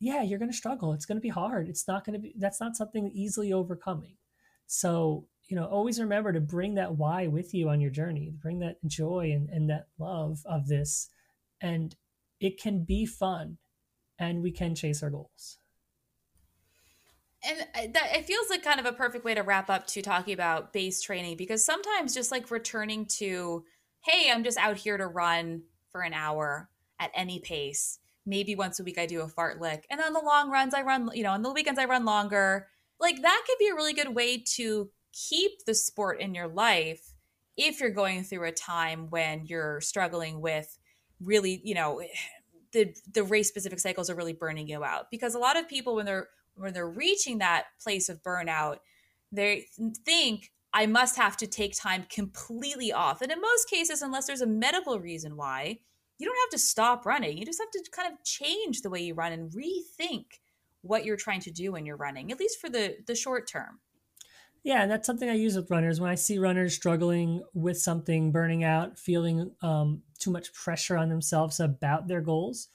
yeah 0.00 0.22
you're 0.22 0.38
going 0.38 0.50
to 0.50 0.56
struggle. 0.56 0.92
It's 0.92 1.06
going 1.06 1.16
to 1.16 1.22
be 1.22 1.28
hard. 1.28 1.68
It's 1.68 1.88
not 1.88 2.04
going 2.04 2.14
to 2.14 2.18
be 2.20 2.34
that's 2.38 2.60
not 2.60 2.76
something 2.76 3.10
easily 3.12 3.52
overcoming. 3.52 4.16
So 4.66 5.26
you 5.48 5.56
know 5.56 5.64
always 5.64 6.00
remember 6.00 6.32
to 6.32 6.40
bring 6.40 6.74
that 6.74 6.96
why 6.96 7.26
with 7.26 7.54
you 7.54 7.68
on 7.68 7.80
your 7.80 7.90
journey 7.90 8.32
bring 8.40 8.58
that 8.58 8.76
joy 8.86 9.30
and, 9.32 9.48
and 9.48 9.70
that 9.70 9.86
love 9.98 10.40
of 10.44 10.68
this 10.68 11.08
and 11.60 11.96
it 12.40 12.60
can 12.60 12.84
be 12.84 13.04
fun 13.04 13.58
and 14.18 14.42
we 14.42 14.50
can 14.50 14.74
chase 14.74 15.02
our 15.02 15.10
goals. 15.10 15.58
And 17.44 17.94
that 17.94 18.16
it 18.16 18.24
feels 18.24 18.50
like 18.50 18.64
kind 18.64 18.80
of 18.80 18.86
a 18.86 18.92
perfect 18.92 19.24
way 19.24 19.34
to 19.34 19.42
wrap 19.42 19.70
up 19.70 19.86
to 19.88 20.02
talking 20.02 20.34
about 20.34 20.72
base 20.72 21.00
training 21.00 21.36
because 21.36 21.64
sometimes 21.64 22.12
just 22.12 22.32
like 22.32 22.50
returning 22.50 23.06
to 23.06 23.64
hey 24.00 24.28
i'm 24.32 24.42
just 24.42 24.58
out 24.58 24.76
here 24.76 24.96
to 24.96 25.06
run 25.06 25.62
for 25.92 26.00
an 26.00 26.12
hour 26.12 26.68
at 26.98 27.12
any 27.14 27.38
pace. 27.38 28.00
Maybe 28.26 28.56
once 28.56 28.80
a 28.80 28.84
week 28.84 28.98
i 28.98 29.06
do 29.06 29.20
a 29.20 29.28
fartlek 29.28 29.82
and 29.88 30.00
on 30.00 30.14
the 30.14 30.20
long 30.20 30.50
runs 30.50 30.74
i 30.74 30.82
run 30.82 31.10
you 31.14 31.22
know 31.22 31.30
on 31.30 31.42
the 31.42 31.52
weekends 31.52 31.78
i 31.78 31.84
run 31.84 32.04
longer. 32.04 32.66
Like 32.98 33.22
that 33.22 33.42
could 33.46 33.58
be 33.60 33.68
a 33.68 33.74
really 33.74 33.94
good 33.94 34.16
way 34.16 34.42
to 34.56 34.90
keep 35.28 35.64
the 35.64 35.74
sport 35.74 36.20
in 36.20 36.34
your 36.34 36.48
life 36.48 37.14
if 37.56 37.80
you're 37.80 37.90
going 37.90 38.22
through 38.22 38.44
a 38.44 38.52
time 38.52 39.10
when 39.10 39.44
you're 39.46 39.80
struggling 39.80 40.40
with 40.40 40.78
really, 41.20 41.60
you 41.64 41.74
know, 41.74 42.00
the 42.72 42.94
the 43.14 43.24
race 43.24 43.48
specific 43.48 43.80
cycles 43.80 44.10
are 44.10 44.14
really 44.14 44.34
burning 44.34 44.68
you 44.68 44.84
out 44.84 45.10
because 45.10 45.34
a 45.34 45.38
lot 45.38 45.56
of 45.56 45.66
people 45.66 45.94
when 45.94 46.04
they're 46.04 46.28
when 46.54 46.74
they're 46.74 46.90
reaching 46.90 47.38
that 47.38 47.64
place 47.82 48.08
of 48.10 48.22
burnout, 48.22 48.76
they 49.32 49.66
think 50.04 50.50
I 50.74 50.86
must 50.86 51.16
have 51.16 51.36
to 51.38 51.46
take 51.46 51.74
time 51.74 52.04
completely 52.10 52.92
off. 52.92 53.22
And 53.22 53.32
in 53.32 53.40
most 53.40 53.70
cases, 53.70 54.02
unless 54.02 54.26
there's 54.26 54.42
a 54.42 54.46
medical 54.46 55.00
reason 55.00 55.36
why, 55.36 55.78
you 56.18 56.26
don't 56.26 56.36
have 56.36 56.50
to 56.50 56.58
stop 56.58 57.06
running. 57.06 57.38
You 57.38 57.46
just 57.46 57.60
have 57.60 57.70
to 57.70 57.90
kind 57.90 58.12
of 58.12 58.22
change 58.22 58.82
the 58.82 58.90
way 58.90 59.00
you 59.00 59.14
run 59.14 59.32
and 59.32 59.50
rethink 59.50 60.26
what 60.82 61.06
you're 61.06 61.16
trying 61.16 61.40
to 61.40 61.50
do 61.50 61.72
when 61.72 61.86
you're 61.86 61.96
running, 61.96 62.30
at 62.30 62.38
least 62.38 62.60
for 62.60 62.68
the 62.68 62.96
the 63.06 63.14
short 63.14 63.48
term. 63.48 63.80
Yeah, 64.68 64.82
and 64.82 64.90
that's 64.90 65.06
something 65.06 65.30
I 65.30 65.34
use 65.34 65.56
with 65.56 65.70
runners. 65.70 65.98
When 65.98 66.10
I 66.10 66.14
see 66.14 66.38
runners 66.38 66.74
struggling 66.74 67.42
with 67.54 67.78
something, 67.78 68.30
burning 68.30 68.64
out, 68.64 68.98
feeling 68.98 69.50
um, 69.62 70.02
too 70.18 70.30
much 70.30 70.52
pressure 70.52 70.98
on 70.98 71.08
themselves 71.08 71.58
about 71.58 72.06
their 72.06 72.20
goals, 72.20 72.68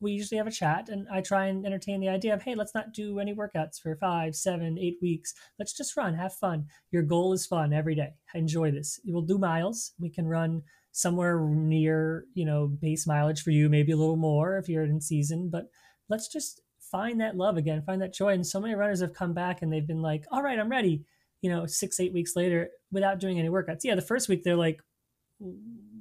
we 0.00 0.12
usually 0.12 0.38
have 0.38 0.46
a 0.46 0.50
chat 0.50 0.88
and 0.88 1.06
I 1.12 1.20
try 1.20 1.48
and 1.48 1.66
entertain 1.66 2.00
the 2.00 2.08
idea 2.08 2.32
of, 2.32 2.40
hey, 2.40 2.54
let's 2.54 2.74
not 2.74 2.94
do 2.94 3.18
any 3.18 3.34
workouts 3.34 3.78
for 3.78 3.94
five, 3.96 4.34
seven, 4.34 4.78
eight 4.78 4.96
weeks. 5.02 5.34
Let's 5.58 5.76
just 5.76 5.98
run, 5.98 6.14
have 6.14 6.32
fun. 6.32 6.64
Your 6.92 7.02
goal 7.02 7.34
is 7.34 7.44
fun 7.44 7.74
every 7.74 7.94
day. 7.94 8.14
Enjoy 8.32 8.70
this. 8.70 8.98
We'll 9.04 9.20
do 9.20 9.36
miles. 9.36 9.92
We 10.00 10.08
can 10.08 10.26
run 10.26 10.62
somewhere 10.92 11.38
near, 11.46 12.24
you 12.32 12.46
know, 12.46 12.68
base 12.68 13.06
mileage 13.06 13.42
for 13.42 13.50
you, 13.50 13.68
maybe 13.68 13.92
a 13.92 13.98
little 13.98 14.16
more 14.16 14.56
if 14.56 14.66
you're 14.66 14.84
in 14.84 14.98
season, 14.98 15.50
but 15.50 15.66
let's 16.08 16.28
just 16.28 16.62
find 16.80 17.20
that 17.20 17.36
love 17.36 17.58
again, 17.58 17.82
find 17.82 18.00
that 18.00 18.14
joy. 18.14 18.32
And 18.32 18.46
so 18.46 18.60
many 18.60 18.74
runners 18.74 19.02
have 19.02 19.12
come 19.12 19.34
back 19.34 19.60
and 19.60 19.70
they've 19.70 19.86
been 19.86 20.00
like, 20.00 20.24
all 20.32 20.42
right, 20.42 20.58
I'm 20.58 20.70
ready 20.70 21.04
you 21.44 21.50
know, 21.50 21.66
six, 21.66 22.00
eight 22.00 22.14
weeks 22.14 22.36
later 22.36 22.70
without 22.90 23.20
doing 23.20 23.38
any 23.38 23.50
workouts. 23.50 23.80
Yeah, 23.84 23.96
the 23.96 24.00
first 24.00 24.30
week 24.30 24.44
they're 24.44 24.56
like, 24.56 24.80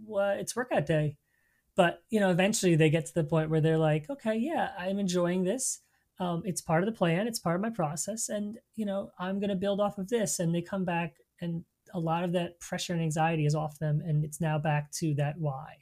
what? 0.06 0.40
It's 0.40 0.56
workout 0.56 0.86
day. 0.86 1.18
But, 1.76 2.02
you 2.10 2.22
know, 2.22 2.30
eventually 2.30 2.78
they 2.78 2.90
get 2.90 3.08
to 3.08 3.14
the 3.14 3.26
point 3.26 3.50
where 3.50 3.60
they're 3.60 3.78
like, 3.78 4.10
okay, 4.10 4.38
yeah, 4.38 4.70
I'm 4.80 5.00
enjoying 5.00 5.44
this. 5.44 5.82
Um, 6.18 6.44
it's 6.46 6.62
part 6.62 6.82
of 6.82 6.86
the 6.86 6.98
plan, 6.98 7.28
it's 7.28 7.40
part 7.40 7.58
of 7.58 7.62
my 7.62 7.72
process. 7.72 8.30
And, 8.30 8.58
you 8.78 8.86
know, 8.86 9.12
I'm 9.20 9.42
going 9.42 9.50
to 9.50 9.58
build 9.58 9.82
off 9.82 9.98
of 9.98 10.08
this. 10.08 10.40
And 10.40 10.56
they 10.56 10.62
come 10.62 10.86
back 10.86 11.16
and 11.42 11.66
a 11.94 12.00
lot 12.00 12.24
of 12.24 12.32
that 12.32 12.62
pressure 12.62 12.94
and 12.94 13.02
anxiety 13.02 13.46
is 13.46 13.54
off 13.54 13.78
them. 13.80 14.02
And 14.06 14.24
it's 14.24 14.40
now 14.40 14.58
back 14.58 14.94
to 15.00 15.14
that 15.16 15.36
why. 15.38 15.76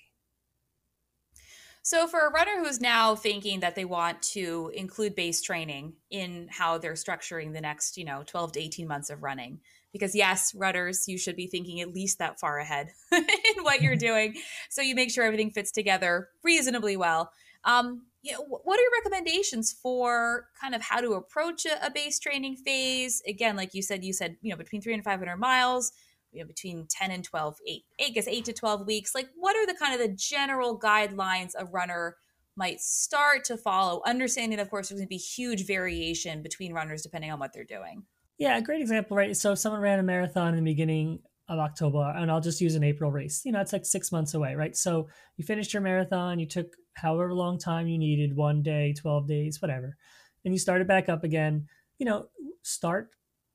So, 1.84 2.06
for 2.06 2.28
a 2.28 2.32
runner 2.32 2.60
who's 2.60 2.80
now 2.80 3.16
thinking 3.16 3.62
that 3.62 3.76
they 3.76 3.86
want 3.86 4.22
to 4.34 4.72
include 4.76 5.16
base 5.16 5.42
training 5.42 5.94
in 6.12 6.48
how 6.52 6.78
they're 6.78 6.94
structuring 6.94 7.54
the 7.54 7.62
next, 7.62 7.98
you 7.98 8.06
know, 8.06 8.24
12 8.28 8.52
to 8.54 8.60
18 8.60 8.88
months 8.88 9.10
of 9.10 9.24
running, 9.24 9.60
because 9.92 10.14
yes, 10.14 10.54
runners, 10.54 11.08
you 11.08 11.18
should 11.18 11.36
be 11.36 11.48
thinking 11.48 11.82
at 11.82 11.94
least 11.94 12.20
that 12.20 12.40
far 12.40 12.60
ahead 12.60 12.90
in 13.12 13.64
what 13.64 13.82
you're 13.82 13.96
doing. 13.98 14.36
So, 14.70 14.84
you 14.84 14.94
make 14.94 15.10
sure 15.10 15.24
everything 15.24 15.50
fits 15.50 15.72
together 15.72 16.30
reasonably 16.44 16.98
well. 16.98 17.32
Um, 17.64 18.04
you 18.22 18.34
know, 18.34 18.44
what 18.44 18.80
are 18.80 18.84
your 18.84 18.92
recommendations 19.04 19.74
for 19.74 20.48
kind 20.60 20.76
of 20.76 20.84
how 20.84 21.02
to 21.02 21.14
approach 21.14 21.66
a, 21.66 21.88
a 21.88 21.90
base 21.90 22.20
training 22.20 22.58
phase? 22.58 23.24
Again, 23.28 23.56
like 23.56 23.74
you 23.74 23.82
said, 23.82 24.04
you 24.04 24.14
said, 24.14 24.38
you 24.42 24.52
know, 24.52 24.58
between 24.58 24.82
three 24.82 24.94
and 24.94 25.04
500 25.04 25.38
miles 25.38 25.92
you 26.32 26.42
know 26.42 26.48
between 26.48 26.88
10 26.90 27.12
and 27.12 27.24
12 27.24 27.58
8 27.68 27.84
i 28.00 28.10
guess 28.10 28.28
8 28.28 28.46
to 28.46 28.54
12 28.54 28.88
weeks. 28.88 29.16
Like 29.16 29.30
what 29.36 29.56
are 29.56 29.66
the 29.66 29.78
kind 29.78 29.94
of 29.94 30.00
the 30.00 30.16
general 30.16 30.80
guidelines 30.80 31.52
a 31.58 31.66
runner 31.66 32.18
might 32.56 32.82
start 32.82 33.46
to 33.46 33.58
follow 33.58 34.02
understanding 34.06 34.60
of 34.60 34.70
course 34.70 34.90
there's 34.90 35.00
going 35.00 35.08
to 35.08 35.10
be 35.10 35.18
huge 35.18 35.66
variation 35.66 36.42
between 36.42 36.74
runners 36.74 37.02
depending 37.02 37.32
on 37.32 37.40
what 37.40 37.54
they're 37.54 37.64
doing? 37.64 38.04
Yeah 38.38 38.58
a 38.58 38.62
great 38.62 38.82
example 38.82 39.18
right? 39.18 39.36
So 39.36 39.54
if 39.54 39.60
someone 39.60 39.82
ran 39.82 40.00
a 40.00 40.04
marathon 40.04 40.50
in 40.50 40.64
the 40.64 40.72
beginning 40.72 41.20
of 41.50 41.60
october 41.60 42.14
and 42.16 42.32
i'll 42.32 42.40
just 42.40 42.62
use 42.62 42.76
an 42.76 42.84
april 42.84 43.12
race 43.12 43.42
you 43.44 43.52
know 43.52 43.60
it's 43.60 43.74
like 43.74 43.86
six 43.86 44.12
months 44.12 44.34
away 44.34 44.56
right? 44.56 44.76
So 44.76 45.08
you 45.38 45.44
finished 45.44 45.74
your 45.74 45.82
marathon 45.82 46.40
you 46.40 46.48
took 46.48 46.76
however 46.94 47.34
long 47.34 47.58
time 47.58 47.88
you 47.88 47.98
needed 47.98 48.36
one 48.36 48.62
day 48.62 48.94
12 48.94 49.28
days 49.28 49.62
whatever 49.62 49.98
and 50.46 50.54
you 50.54 50.60
started 50.60 50.88
back 50.88 51.10
up 51.10 51.24
again 51.24 51.68
you 51.98 52.06
know 52.06 52.28
start 52.64 53.10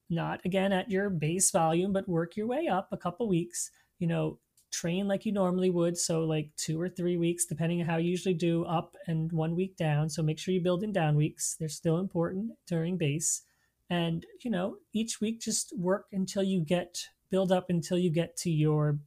not 0.09 0.41
again 0.45 0.73
at 0.73 0.91
your 0.91 1.11
base 1.11 1.51
volume, 1.51 1.93
but 1.93 2.09
work 2.09 2.37
your 2.37 2.47
way 2.47 2.69
up 2.69 2.89
a 2.93 2.97
couple 2.97 3.29
weeks. 3.29 3.71
You 3.99 4.07
know, 4.07 4.39
train 4.73 5.09
like 5.09 5.25
you 5.25 5.33
normally 5.33 5.71
would. 5.71 5.97
So, 5.97 6.25
like 6.25 6.51
two 6.57 6.81
or 6.81 6.89
three 6.89 7.17
weeks, 7.17 7.47
depending 7.47 7.81
on 7.81 7.87
how 7.87 7.97
you 7.97 8.11
usually 8.11 8.35
do, 8.35 8.65
up 8.65 8.97
and 9.07 9.31
one 9.33 9.57
week 9.57 9.77
down. 9.77 10.09
So, 10.09 10.23
make 10.23 10.39
sure 10.39 10.55
you 10.55 10.61
build 10.61 10.83
in 10.83 10.93
down 10.93 11.17
weeks. 11.17 11.57
They're 11.59 11.69
still 11.69 11.99
important 11.99 12.53
during 12.67 12.97
base. 12.97 13.43
And, 13.89 14.27
you 14.45 14.51
know, 14.51 14.77
each 14.93 15.21
week 15.21 15.41
just 15.41 15.73
work 15.79 16.07
until 16.13 16.43
you 16.43 16.61
get, 16.61 16.99
build 17.31 17.53
up 17.53 17.71
until 17.71 17.99
you 17.99 18.11
get 18.11 18.37
to 18.39 18.51
your 18.51 18.99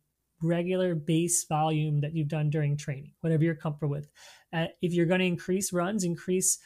regular 0.42 0.96
base 0.96 1.44
volume 1.44 2.00
that 2.00 2.16
you've 2.16 2.30
done 2.30 2.50
during 2.50 2.78
training, 2.78 3.12
whatever 3.20 3.44
you're 3.44 3.56
comfortable 3.56 3.92
with. 3.92 4.08
Uh, 4.54 4.68
if 4.82 4.94
you're 4.94 5.06
going 5.06 5.20
to 5.20 5.26
increase 5.26 5.74
runs, 5.74 6.06
increase, 6.06 6.60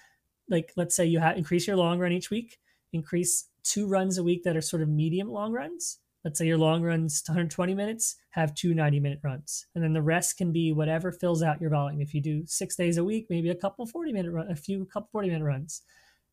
like, 0.47 0.71
let's 0.77 0.95
say 0.95 1.05
you 1.05 1.19
have 1.19 1.37
increase 1.37 1.65
your 1.65 1.75
long 1.75 1.97
run 1.97 2.11
each 2.11 2.29
week, 2.29 2.59
increase 2.93 3.49
two 3.63 3.87
runs 3.87 4.17
a 4.17 4.23
week 4.23 4.43
that 4.43 4.57
are 4.57 4.61
sort 4.61 4.81
of 4.81 4.89
medium 4.89 5.29
long 5.29 5.51
runs. 5.51 5.99
Let's 6.23 6.39
say 6.39 6.45
your 6.45 6.57
long 6.57 6.83
runs 6.83 7.21
120 7.27 7.75
minutes 7.75 8.15
have 8.31 8.55
two 8.55 8.73
90 8.73 8.99
minute 8.99 9.19
runs. 9.23 9.65
And 9.75 9.83
then 9.83 9.93
the 9.93 10.01
rest 10.01 10.37
can 10.37 10.51
be 10.51 10.71
whatever 10.71 11.11
fills 11.11 11.43
out 11.43 11.59
your 11.59 11.69
volume. 11.69 12.01
If 12.01 12.13
you 12.13 12.21
do 12.21 12.43
six 12.45 12.75
days 12.75 12.97
a 12.97 13.03
week 13.03 13.27
maybe 13.29 13.49
a 13.49 13.55
couple 13.55 13.85
40 13.85 14.13
minute 14.13 14.31
run 14.31 14.49
a 14.49 14.55
few 14.55 14.85
couple 14.85 15.09
40 15.11 15.29
minute 15.29 15.45
runs. 15.45 15.81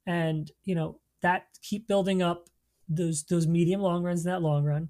And 0.07 0.51
you 0.65 0.75
know 0.75 1.01
that 1.23 1.47
keep 1.63 1.89
building 1.89 2.23
up 2.23 2.49
those 2.89 3.25
those 3.25 3.47
medium 3.47 3.81
long 3.81 4.03
runs 4.03 4.25
in 4.25 4.31
that 4.31 4.43
long 4.43 4.65
run 4.65 4.89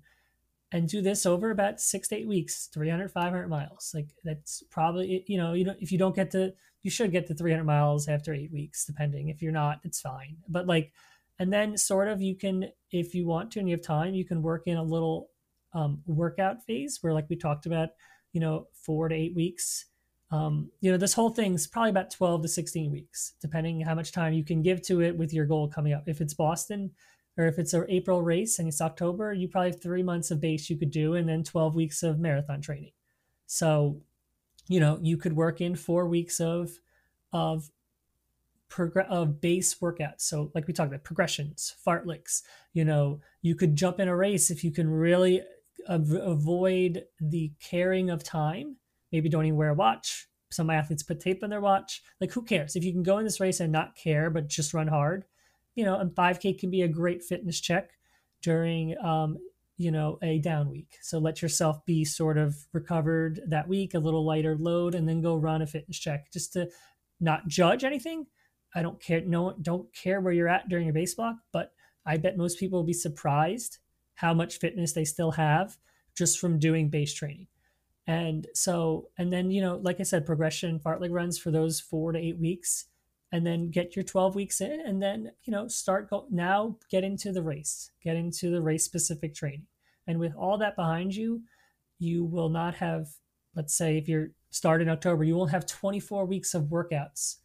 and 0.73 0.89
do 0.89 1.03
this 1.03 1.27
over 1.27 1.51
about 1.51 1.81
six 1.81 2.09
to 2.09 2.17
eight 2.17 2.29
weeks 2.29 2.69
300 2.73 3.11
500 3.11 3.49
miles. 3.49 3.93
Like 3.95 4.09
that's 4.25 4.63
probably 4.71 5.25
you 5.27 5.39
know 5.39 5.55
you 5.55 5.65
know 5.65 5.75
if 5.81 5.91
you 5.93 5.99
don't 5.99 6.15
get 6.15 6.31
to 6.33 6.53
you 6.83 6.91
should 6.91 7.13
get 7.13 7.27
to 7.27 7.35
300 7.35 7.65
miles 7.65 8.09
after 8.09 8.33
eight 8.35 8.53
weeks 8.53 8.85
depending. 8.85 9.29
If 9.29 9.43
you're 9.43 9.53
not 9.53 9.81
it's 9.83 10.01
fine. 10.01 10.37
But 10.49 10.67
like 10.67 10.93
and 11.41 11.51
then 11.53 11.77
sort 11.77 12.07
of 12.07 12.21
you 12.21 12.37
can 12.37 12.69
if 12.93 13.15
you 13.15 13.27
want 13.27 13.51
to 13.51 13.59
and 13.59 13.69
you 13.69 13.75
have 13.75 13.83
time 13.83 14.15
you 14.15 14.25
can 14.25 14.43
work 14.43 14.67
in 14.67 14.77
a 14.77 14.83
little 14.83 15.31
um, 15.73 16.03
workout 16.07 16.63
phase 16.65 16.99
where 17.01 17.15
like 17.15 17.29
we 17.29 17.35
talked 17.35 17.67
about 17.67 17.89
you 18.33 18.41
know 18.41 18.69
four 18.73 19.09
to 19.09 19.15
eight 19.15 19.35
weeks. 19.35 19.87
Um, 20.31 20.71
you 20.81 20.93
know 20.93 20.97
this 20.97 21.15
whole 21.15 21.31
thing's 21.31 21.67
probably 21.67 21.91
about 21.91 22.13
12 22.13 22.43
to 22.43 22.49
16 22.49 22.93
weeks 22.93 23.33
depending 23.41 23.81
how 23.81 23.97
much 23.97 24.13
time 24.13 24.33
you 24.33 24.45
can 24.45 24.63
give 24.63 24.81
to 24.83 25.01
it 25.01 25.17
with 25.17 25.33
your 25.33 25.47
goal 25.47 25.69
coming 25.69 25.93
up. 25.93 26.05
If 26.07 26.21
it's 26.21 26.35
boston 26.35 26.93
or 27.37 27.47
if 27.47 27.59
it's 27.59 27.75
an 27.75 27.87
april 27.89 28.23
race 28.23 28.59
and 28.59 28.69
it's 28.69 28.81
october 28.81 29.33
you 29.33 29.49
probably 29.49 29.71
have 29.71 29.83
three 29.83 30.03
months 30.05 30.31
of 30.31 30.41
base 30.41 30.71
you 30.71 30.77
could 30.77 30.91
do 30.91 31.15
and 31.15 31.29
then 31.29 31.43
12 31.43 31.75
weeks 31.75 32.03
of 32.05 32.21
marathon 32.21 32.61
training. 32.61 32.93
So 33.47 34.03
you 34.69 34.79
know 34.79 35.01
you 35.03 35.17
could 35.17 35.33
work 35.33 35.61
in 35.61 35.75
four 35.75 36.07
weeks 36.07 36.39
of 36.39 36.71
of 37.33 37.71
of 38.79 39.41
base 39.41 39.75
workouts. 39.77 40.23
So, 40.23 40.51
like 40.55 40.67
we 40.67 40.73
talked 40.73 40.89
about, 40.89 41.05
progressions, 41.05 41.75
fartleks. 41.87 42.43
You 42.73 42.85
know, 42.85 43.21
you 43.43 43.55
could 43.55 43.77
jump 43.77 44.01
in 44.01 44.09
a 44.09 44.17
race 44.17 44.51
if 44.51 44.65
you 44.65 44.71
can 44.71 44.89
really 44.89 45.43
av- 45.89 46.13
avoid 46.13 47.05
the 47.21 47.53
caring 47.61 48.11
of 48.11 48.23
time. 48.23 48.77
Maybe 49.13 49.29
don't 49.29 49.47
even 49.47 49.57
wear 49.57 49.71
a 49.71 49.75
watch. 49.75 50.29
Some 50.51 50.71
athletes 50.71 51.03
put 51.03 51.21
tape 51.21 51.43
on 51.43 51.51
their 51.51 51.61
watch. 51.61 52.03
Like, 52.21 52.33
who 52.33 52.43
cares? 52.43 52.77
If 52.77 52.85
you 52.85 52.93
can 52.93 53.03
go 53.03 53.19
in 53.19 53.25
this 53.25 53.41
race 53.41 53.61
and 53.61 53.73
not 53.73 53.97
care, 53.97 54.31
but 54.31 54.49
just 54.49 54.75
run 54.75 54.89
hard, 54.89 55.25
you 55.75 55.85
know, 55.85 55.99
and 55.99 56.11
5K 56.11 56.59
can 56.59 56.71
be 56.71 56.83
a 56.83 56.89
great 56.89 57.23
fitness 57.23 57.61
check 57.61 57.91
during, 58.43 58.97
um, 58.99 59.39
you 59.77 59.91
know, 59.91 60.19
a 60.23 60.39
down 60.39 60.71
week. 60.71 60.99
So 61.03 61.19
let 61.19 61.41
yourself 61.41 61.85
be 61.87 62.05
sort 62.05 62.37
of 62.37 62.57
recovered 62.73 63.41
that 63.49 63.69
week, 63.69 63.95
a 63.95 63.99
little 63.99 64.25
lighter 64.25 64.57
load, 64.57 64.95
and 64.95 65.09
then 65.09 65.21
go 65.21 65.37
run 65.37 65.63
a 65.63 65.67
fitness 65.67 65.99
check 65.99 66.33
just 66.33 66.53
to 66.55 66.69
not 67.21 67.47
judge 67.47 67.85
anything, 67.85 68.27
I 68.75 68.83
don't 68.83 69.01
care. 69.01 69.21
No, 69.23 69.55
don't 69.61 69.93
care 69.95 70.21
where 70.21 70.33
you're 70.33 70.49
at 70.49 70.69
during 70.69 70.87
your 70.87 70.95
base 70.95 71.15
block, 71.15 71.37
but 71.53 71.73
I 72.07 72.17
bet 72.17 72.37
most 72.37 72.59
people 72.59 72.79
will 72.79 72.87
be 72.87 72.93
surprised 72.93 73.79
how 74.15 74.35
much 74.35 74.59
fitness 74.59 74.93
they 74.93 75.05
still 75.05 75.33
have 75.33 75.77
just 76.17 76.39
from 76.39 76.59
doing 76.59 76.89
base 76.89 77.15
training. 77.15 77.47
And 78.07 78.47
so, 78.55 79.09
and 79.19 79.33
then, 79.33 79.51
you 79.51 79.61
know, 79.61 79.77
like 79.77 80.01
I 80.01 80.05
said, 80.05 80.27
progression 80.27 80.81
fartlek 80.81 81.11
runs 81.13 81.39
for 81.39 81.51
those 81.51 81.81
four 81.81 82.13
to 82.13 82.19
eight 82.19 82.39
weeks, 82.39 82.87
and 83.33 83.47
then 83.47 83.71
get 83.71 83.95
your 83.95 84.03
12 84.03 84.35
weeks 84.35 84.61
in, 84.61 84.81
and 84.81 85.01
then, 85.01 85.31
you 85.45 85.53
know, 85.53 85.69
start 85.69 86.11
go 86.11 86.27
now 86.31 86.77
get 86.91 87.05
into 87.05 87.31
the 87.31 87.43
race, 87.43 87.93
get 88.03 88.17
into 88.17 88.51
the 88.51 88.61
race 88.61 88.85
specific 88.85 89.35
training. 89.35 89.67
And 90.07 90.19
with 90.19 90.35
all 90.35 90.59
that 90.59 90.75
behind 90.75 91.15
you, 91.15 91.43
you 91.99 92.25
will 92.25 92.49
not 92.49 92.75
have, 92.77 93.07
let's 93.55 93.77
say, 93.77 93.97
if 93.97 94.09
you're 94.09 94.31
start 94.51 94.83
in 94.83 94.89
October, 94.89 95.23
you 95.23 95.37
won't 95.37 95.53
have 95.53 95.67
24 95.67 96.25
weeks 96.27 96.55
of 96.55 96.65
workouts 96.65 97.37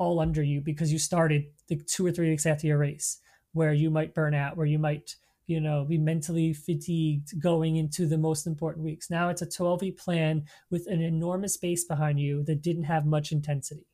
all 0.00 0.18
under 0.18 0.42
you 0.42 0.60
because 0.60 0.92
you 0.92 0.98
started 0.98 1.44
the 1.68 1.76
two 1.76 2.04
or 2.04 2.10
three 2.10 2.30
weeks 2.30 2.46
after 2.46 2.66
your 2.66 2.78
race 2.78 3.20
where 3.52 3.72
you 3.72 3.90
might 3.90 4.14
burn 4.14 4.34
out 4.34 4.56
where 4.56 4.66
you 4.66 4.78
might 4.78 5.14
you 5.46 5.60
know 5.60 5.84
be 5.84 5.98
mentally 5.98 6.52
fatigued 6.52 7.40
going 7.40 7.76
into 7.76 8.06
the 8.06 8.18
most 8.18 8.46
important 8.46 8.84
weeks. 8.84 9.10
Now 9.10 9.28
it's 9.28 9.42
a 9.42 9.50
12 9.50 9.82
week 9.82 9.98
plan 9.98 10.44
with 10.70 10.86
an 10.88 11.00
enormous 11.00 11.56
base 11.56 11.84
behind 11.84 12.18
you 12.18 12.42
that 12.44 12.62
didn't 12.62 12.84
have 12.84 13.06
much 13.06 13.30
intensity. 13.30 13.86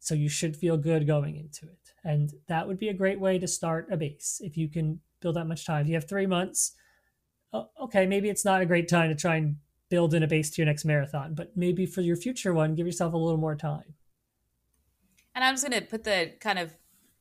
So 0.00 0.14
you 0.14 0.28
should 0.28 0.56
feel 0.56 0.76
good 0.76 1.06
going 1.06 1.36
into 1.36 1.66
it. 1.66 1.92
And 2.04 2.32
that 2.48 2.66
would 2.66 2.78
be 2.78 2.88
a 2.88 2.94
great 2.94 3.20
way 3.20 3.38
to 3.38 3.48
start 3.48 3.88
a 3.90 3.96
base 3.96 4.40
if 4.42 4.56
you 4.56 4.68
can 4.68 5.00
build 5.20 5.36
that 5.36 5.46
much 5.46 5.66
time. 5.66 5.82
If 5.82 5.88
you 5.88 5.94
have 5.94 6.08
three 6.08 6.26
months 6.26 6.72
okay 7.80 8.06
maybe 8.06 8.28
it's 8.28 8.44
not 8.44 8.60
a 8.60 8.66
great 8.66 8.88
time 8.88 9.08
to 9.08 9.14
try 9.14 9.36
and 9.36 9.56
build 9.88 10.14
in 10.14 10.22
a 10.22 10.26
base 10.26 10.50
to 10.50 10.62
your 10.62 10.66
next 10.66 10.84
marathon 10.84 11.34
but 11.34 11.56
maybe 11.56 11.86
for 11.86 12.00
your 12.00 12.16
future 12.16 12.52
one 12.52 12.74
give 12.74 12.86
yourself 12.86 13.14
a 13.14 13.16
little 13.16 13.38
more 13.38 13.54
time 13.54 13.94
and 15.36 15.44
I'm 15.44 15.54
just 15.54 15.68
going 15.68 15.80
to 15.80 15.86
put 15.86 16.02
the 16.02 16.32
kind 16.40 16.58
of 16.58 16.74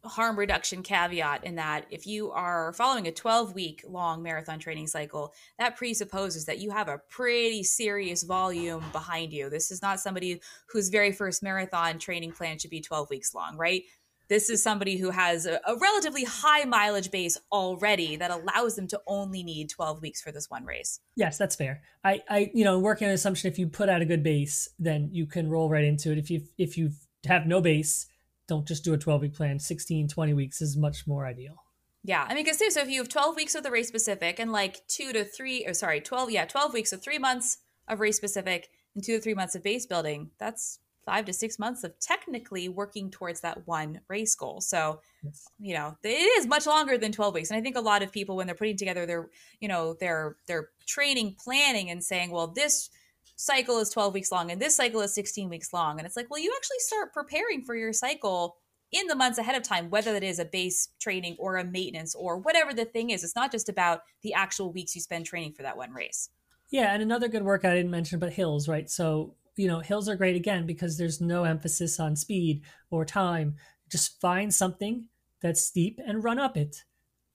harm 0.05 0.39
reduction 0.39 0.83
caveat 0.83 1.43
in 1.43 1.55
that 1.55 1.85
if 1.89 2.07
you 2.07 2.31
are 2.31 2.71
following 2.73 3.07
a 3.07 3.11
12 3.11 3.53
week 3.53 3.83
long 3.87 4.23
marathon 4.23 4.57
training 4.57 4.87
cycle, 4.87 5.33
that 5.59 5.75
presupposes 5.75 6.45
that 6.45 6.59
you 6.59 6.71
have 6.71 6.87
a 6.87 7.01
pretty 7.09 7.63
serious 7.63 8.23
volume 8.23 8.83
behind 8.91 9.33
you. 9.33 9.49
This 9.49 9.69
is 9.69 9.81
not 9.81 9.99
somebody 9.99 10.41
whose 10.69 10.89
very 10.89 11.11
first 11.11 11.43
marathon 11.43 11.99
training 11.99 12.31
plan 12.31 12.57
should 12.57 12.69
be 12.71 12.81
12 12.81 13.09
weeks 13.09 13.35
long, 13.35 13.57
right? 13.57 13.83
This 14.27 14.49
is 14.49 14.63
somebody 14.63 14.97
who 14.97 15.11
has 15.11 15.45
a, 15.45 15.59
a 15.67 15.77
relatively 15.77 16.23
high 16.23 16.63
mileage 16.63 17.11
base 17.11 17.37
already 17.51 18.15
that 18.15 18.31
allows 18.31 18.75
them 18.75 18.87
to 18.87 19.01
only 19.05 19.43
need 19.43 19.69
12 19.69 20.01
weeks 20.01 20.21
for 20.21 20.31
this 20.31 20.49
one 20.49 20.65
race. 20.65 20.99
Yes, 21.15 21.37
that's 21.37 21.55
fair. 21.55 21.83
I, 22.03 22.23
I, 22.27 22.51
you 22.53 22.63
know, 22.63 22.79
working 22.79 23.07
on 23.07 23.13
assumption 23.13 23.51
if 23.51 23.59
you 23.59 23.67
put 23.67 23.89
out 23.89 24.01
a 24.01 24.05
good 24.05 24.23
base, 24.23 24.69
then 24.79 25.09
you 25.11 25.27
can 25.27 25.49
roll 25.49 25.69
right 25.69 25.83
into 25.83 26.11
it. 26.11 26.17
If 26.17 26.31
you, 26.31 26.41
if 26.57 26.75
you've 26.75 27.04
have 27.25 27.45
no 27.45 27.61
base, 27.61 28.07
don't 28.47 28.67
just 28.67 28.83
do 28.83 28.93
a 28.93 28.97
12 28.97 29.21
week 29.21 29.33
plan. 29.33 29.59
16, 29.59 30.07
20 30.07 30.33
weeks 30.33 30.61
is 30.61 30.77
much 30.77 31.07
more 31.07 31.25
ideal. 31.25 31.55
Yeah, 32.03 32.25
I 32.27 32.35
mean, 32.35 32.43
because 32.43 32.59
too, 32.59 32.69
so 32.69 32.81
if 32.81 32.89
you 32.89 32.99
have 32.99 33.09
12 33.09 33.35
weeks 33.35 33.55
of 33.55 33.63
the 33.63 33.71
race 33.71 33.87
specific 33.87 34.39
and 34.39 34.51
like 34.51 34.87
two 34.87 35.11
to 35.11 35.25
three, 35.25 35.65
or 35.65 35.73
sorry, 35.73 36.01
12, 36.01 36.29
yeah, 36.29 36.45
12 36.45 36.73
weeks, 36.73 36.91
so 36.91 36.97
three 36.97 37.17
months 37.17 37.57
of 37.87 37.99
race 37.99 38.17
specific 38.17 38.69
and 38.93 39.03
two 39.03 39.15
to 39.15 39.21
three 39.21 39.33
months 39.33 39.55
of 39.55 39.63
base 39.63 39.87
building, 39.87 40.29
that's 40.39 40.79
five 41.05 41.25
to 41.25 41.33
six 41.33 41.59
months 41.59 41.83
of 41.83 41.99
technically 41.99 42.67
working 42.67 43.09
towards 43.09 43.41
that 43.41 43.65
one 43.67 44.01
race 44.07 44.35
goal. 44.35 44.61
So, 44.61 45.01
yes. 45.23 45.47
you 45.59 45.73
know, 45.73 45.95
it 46.03 46.09
is 46.09 46.47
much 46.47 46.65
longer 46.65 46.97
than 46.97 47.11
12 47.11 47.33
weeks. 47.33 47.51
And 47.51 47.57
I 47.57 47.61
think 47.61 47.77
a 47.77 47.81
lot 47.81 48.03
of 48.03 48.11
people, 48.11 48.35
when 48.35 48.47
they're 48.47 48.55
putting 48.55 48.77
together 48.77 49.05
their, 49.05 49.29
you 49.59 49.67
know, 49.67 49.95
their, 49.99 50.37
their 50.47 50.69
training 50.87 51.35
planning 51.43 51.89
and 51.89 52.03
saying, 52.03 52.31
well, 52.31 52.47
this, 52.47 52.89
cycle 53.35 53.79
is 53.79 53.89
12 53.89 54.13
weeks 54.13 54.31
long 54.31 54.51
and 54.51 54.61
this 54.61 54.75
cycle 54.75 55.01
is 55.01 55.13
16 55.13 55.49
weeks 55.49 55.73
long. 55.73 55.97
And 55.97 56.05
it's 56.05 56.15
like, 56.15 56.29
well, 56.29 56.41
you 56.41 56.53
actually 56.55 56.79
start 56.79 57.13
preparing 57.13 57.63
for 57.63 57.75
your 57.75 57.93
cycle 57.93 58.57
in 58.91 59.07
the 59.07 59.15
months 59.15 59.37
ahead 59.37 59.55
of 59.55 59.63
time, 59.63 59.89
whether 59.89 60.13
that 60.13 60.23
is 60.23 60.39
a 60.39 60.45
base 60.45 60.89
training 61.01 61.35
or 61.39 61.57
a 61.57 61.63
maintenance 61.63 62.15
or 62.15 62.37
whatever 62.37 62.73
the 62.73 62.85
thing 62.85 63.09
is. 63.09 63.23
It's 63.23 63.35
not 63.35 63.51
just 63.51 63.67
about 63.67 64.01
the 64.21 64.33
actual 64.33 64.71
weeks 64.71 64.95
you 64.95 65.01
spend 65.01 65.25
training 65.25 65.53
for 65.53 65.63
that 65.63 65.77
one 65.77 65.91
race. 65.91 66.29
Yeah. 66.71 66.93
And 66.93 67.01
another 67.01 67.27
good 67.27 67.43
work 67.43 67.65
I 67.65 67.75
didn't 67.75 67.91
mention, 67.91 68.19
but 68.19 68.33
hills, 68.33 68.67
right? 68.67 68.89
So, 68.89 69.35
you 69.57 69.67
know, 69.67 69.79
hills 69.79 70.07
are 70.07 70.15
great 70.15 70.35
again 70.35 70.65
because 70.65 70.97
there's 70.97 71.21
no 71.21 71.43
emphasis 71.43 71.99
on 71.99 72.15
speed 72.15 72.61
or 72.89 73.05
time. 73.05 73.55
Just 73.91 74.19
find 74.19 74.53
something 74.53 75.09
that's 75.41 75.63
steep 75.63 75.99
and 76.05 76.23
run 76.23 76.39
up 76.39 76.57
it 76.57 76.83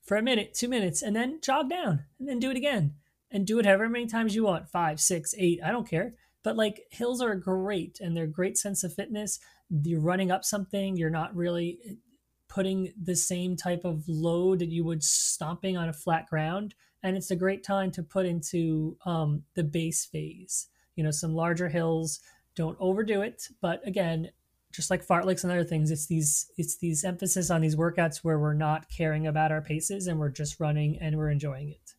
for 0.04 0.16
a 0.16 0.22
minute, 0.22 0.54
two 0.54 0.68
minutes, 0.68 1.02
and 1.02 1.14
then 1.14 1.40
jog 1.42 1.70
down 1.70 2.04
and 2.18 2.28
then 2.28 2.38
do 2.38 2.50
it 2.50 2.56
again 2.56 2.94
and 3.30 3.46
do 3.46 3.58
it 3.58 3.66
however 3.66 3.88
many 3.88 4.06
times 4.06 4.34
you 4.34 4.44
want 4.44 4.68
five, 4.68 5.00
six, 5.00 5.34
eight. 5.38 5.60
I 5.64 5.70
don't 5.70 5.88
care. 5.88 6.14
But 6.42 6.56
like 6.56 6.82
hills 6.90 7.20
are 7.20 7.34
great 7.34 7.98
and 8.00 8.16
they're 8.16 8.26
great 8.26 8.56
sense 8.56 8.82
of 8.82 8.94
fitness. 8.94 9.38
You're 9.68 10.00
running 10.00 10.30
up 10.30 10.44
something, 10.44 10.96
you're 10.96 11.10
not 11.10 11.34
really 11.34 11.78
putting 12.48 12.92
the 13.00 13.14
same 13.14 13.56
type 13.56 13.84
of 13.84 14.02
load 14.08 14.58
that 14.58 14.70
you 14.70 14.84
would 14.84 15.04
stomping 15.04 15.76
on 15.76 15.88
a 15.88 15.92
flat 15.92 16.26
ground. 16.28 16.74
And 17.02 17.16
it's 17.16 17.30
a 17.30 17.36
great 17.36 17.62
time 17.62 17.90
to 17.92 18.02
put 18.02 18.26
into 18.26 18.96
um, 19.06 19.44
the 19.54 19.62
base 19.62 20.04
phase. 20.04 20.66
You 20.96 21.04
know, 21.04 21.10
some 21.10 21.34
larger 21.34 21.68
hills, 21.68 22.20
don't 22.56 22.76
overdo 22.80 23.22
it. 23.22 23.44
But 23.60 23.86
again, 23.86 24.30
just 24.72 24.90
like 24.90 25.06
fartleks 25.06 25.44
and 25.44 25.52
other 25.52 25.64
things, 25.64 25.90
it's 25.90 26.06
these 26.06 26.50
it's 26.56 26.76
these 26.78 27.04
emphasis 27.04 27.50
on 27.50 27.60
these 27.60 27.76
workouts 27.76 28.18
where 28.18 28.38
we're 28.38 28.54
not 28.54 28.88
caring 28.90 29.26
about 29.26 29.52
our 29.52 29.62
paces 29.62 30.06
and 30.06 30.18
we're 30.18 30.30
just 30.30 30.60
running 30.60 30.98
and 31.00 31.16
we're 31.16 31.30
enjoying 31.30 31.70
it 31.70 31.94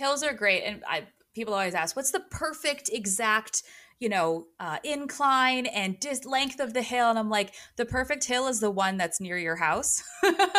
hills 0.00 0.22
are 0.24 0.32
great 0.32 0.64
and 0.64 0.82
i 0.88 1.06
people 1.34 1.54
always 1.54 1.74
ask 1.74 1.94
what's 1.94 2.10
the 2.10 2.24
perfect 2.30 2.90
exact 2.92 3.62
you 4.00 4.08
know, 4.08 4.46
uh, 4.58 4.78
incline 4.82 5.66
and 5.66 6.00
dis- 6.00 6.24
length 6.24 6.58
of 6.58 6.72
the 6.72 6.80
hill. 6.80 7.10
And 7.10 7.18
I'm 7.18 7.28
like, 7.28 7.52
the 7.76 7.84
perfect 7.84 8.24
hill 8.24 8.48
is 8.48 8.58
the 8.58 8.70
one 8.70 8.96
that's 8.96 9.20
near 9.20 9.36
your 9.36 9.56
house. 9.56 10.02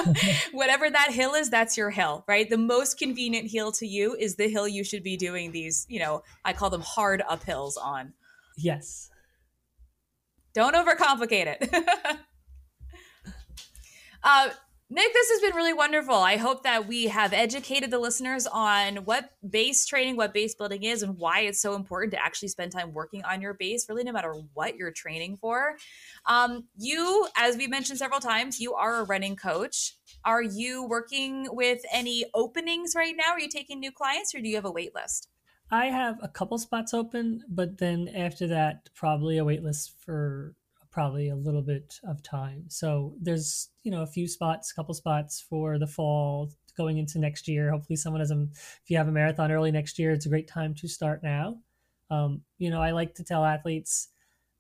Whatever 0.52 0.92
that 0.92 1.12
hill 1.12 1.34
is, 1.34 1.50
that's 1.50 1.76
your 1.76 1.90
hill, 1.90 2.24
right? 2.28 2.48
The 2.48 2.60
most 2.60 3.00
convenient 3.00 3.50
hill 3.50 3.72
to 3.74 3.88
you 3.88 4.16
is 4.16 4.36
the 4.36 4.48
hill 4.48 4.68
you 4.68 4.84
should 4.84 5.02
be 5.02 5.18
doing 5.18 5.52
these, 5.52 5.88
you 5.90 6.00
know, 6.00 6.22
I 6.46 6.54
call 6.54 6.70
them 6.70 6.82
hard 6.82 7.24
uphills 7.28 7.74
on. 7.82 8.14
Yes. 8.58 9.10
Don't 10.54 10.76
overcomplicate 10.76 11.58
it. 11.60 11.74
uh, 14.24 14.50
Nick, 14.94 15.14
this 15.14 15.30
has 15.30 15.40
been 15.40 15.56
really 15.56 15.72
wonderful. 15.72 16.16
I 16.16 16.36
hope 16.36 16.64
that 16.64 16.86
we 16.86 17.06
have 17.06 17.32
educated 17.32 17.92
the 17.92 17.98
listeners 17.98 18.46
on 18.46 18.98
what 19.06 19.30
base 19.50 19.86
training, 19.86 20.18
what 20.18 20.34
base 20.34 20.54
building 20.54 20.84
is, 20.84 21.02
and 21.02 21.18
why 21.18 21.44
it's 21.44 21.62
so 21.62 21.76
important 21.76 22.12
to 22.12 22.22
actually 22.22 22.50
spend 22.50 22.74
time 22.74 22.92
working 22.92 23.24
on 23.24 23.42
your 23.42 23.54
base, 23.54 23.88
really, 23.88 24.04
no 24.04 24.12
matter 24.12 24.34
what 24.54 24.76
you're 24.76 24.92
training 24.92 25.38
for. 25.38 25.78
Um, 26.26 26.68
you, 26.78 27.26
as 27.38 27.56
we 27.56 27.68
mentioned 27.68 28.00
several 28.00 28.20
times, 28.20 28.60
you 28.60 28.74
are 28.74 28.98
a 28.98 29.06
running 29.06 29.38
coach. 29.38 29.96
Are 30.26 30.44
you 30.44 30.86
working 30.86 31.48
with 31.52 31.80
any 31.94 32.26
openings 32.34 32.92
right 32.94 33.16
now? 33.16 33.32
Are 33.32 33.40
you 33.40 33.48
taking 33.48 33.80
new 33.80 33.94
clients 33.94 34.36
or 34.36 34.42
do 34.42 34.50
you 34.50 34.56
have 34.56 34.66
a 34.66 34.72
wait 34.72 34.94
list? 34.94 35.30
I 35.72 35.86
have 35.86 36.18
a 36.22 36.28
couple 36.28 36.58
spots 36.58 36.94
open, 36.94 37.44
but 37.48 37.78
then 37.78 38.10
after 38.10 38.46
that, 38.48 38.90
probably 38.94 39.38
a 39.38 39.46
wait 39.46 39.64
list 39.64 39.94
for 40.04 40.54
probably 40.92 41.30
a 41.30 41.36
little 41.36 41.62
bit 41.62 42.00
of 42.08 42.22
time. 42.22 42.66
So 42.68 43.16
there's, 43.22 43.70
you 43.84 43.92
know, 43.92 44.02
a 44.02 44.08
few 44.08 44.28
spots, 44.28 44.72
a 44.72 44.76
couple 44.76 44.94
spots 44.94 45.40
for 45.40 45.80
the 45.80 45.88
fall 45.88 46.52
going 46.78 46.98
into 46.98 47.20
next 47.20 47.48
year. 47.48 47.72
Hopefully 47.72 47.96
someone 47.96 48.20
has 48.20 48.30
them. 48.30 48.50
If 48.54 48.90
you 48.90 48.98
have 48.98 49.08
a 49.08 49.12
marathon 49.12 49.52
early 49.52 49.72
next 49.72 49.98
year, 49.98 50.12
it's 50.12 50.26
a 50.26 50.30
great 50.30 50.48
time 50.48 50.76
to 50.76 50.88
start 50.88 51.24
now. 51.24 51.60
Um, 52.10 52.42
you 52.58 52.70
know, 52.70 52.82
I 52.82 52.92
like 52.92 53.16
to 53.16 53.24
tell 53.24 53.46
athletes, 53.46 54.10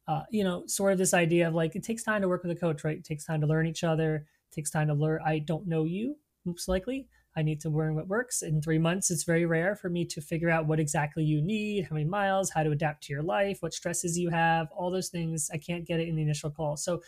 uh, 0.07 0.23
you 0.29 0.43
know, 0.43 0.65
sort 0.67 0.93
of 0.93 0.97
this 0.97 1.13
idea 1.13 1.47
of 1.47 1.53
like, 1.53 1.75
it 1.75 1.83
takes 1.83 2.03
time 2.03 2.21
to 2.21 2.29
work 2.29 2.43
with 2.43 2.51
a 2.51 2.59
coach, 2.59 2.83
right? 2.83 2.97
It 2.97 3.03
takes 3.03 3.25
time 3.25 3.41
to 3.41 3.47
learn 3.47 3.67
each 3.67 3.83
other. 3.83 4.15
It 4.51 4.55
takes 4.55 4.71
time 4.71 4.87
to 4.87 4.93
learn. 4.93 5.19
I 5.25 5.39
don't 5.39 5.67
know 5.67 5.83
you 5.83 6.17
most 6.45 6.67
likely. 6.67 7.07
I 7.35 7.41
need 7.41 7.61
to 7.61 7.69
learn 7.69 7.95
what 7.95 8.07
works. 8.07 8.41
In 8.41 8.61
three 8.61 8.77
months, 8.77 9.09
it's 9.09 9.23
very 9.23 9.45
rare 9.45 9.75
for 9.75 9.89
me 9.89 10.05
to 10.05 10.21
figure 10.21 10.49
out 10.49 10.67
what 10.67 10.79
exactly 10.79 11.23
you 11.23 11.41
need, 11.41 11.85
how 11.85 11.93
many 11.93 12.05
miles, 12.05 12.49
how 12.49 12.63
to 12.63 12.71
adapt 12.71 13.03
to 13.03 13.13
your 13.13 13.23
life, 13.23 13.61
what 13.61 13.73
stresses 13.73 14.17
you 14.17 14.29
have, 14.29 14.67
all 14.75 14.91
those 14.91 15.09
things. 15.09 15.49
I 15.53 15.57
can't 15.57 15.87
get 15.87 15.99
it 15.99 16.09
in 16.09 16.15
the 16.15 16.21
initial 16.21 16.51
call. 16.51 16.75
So 16.75 17.01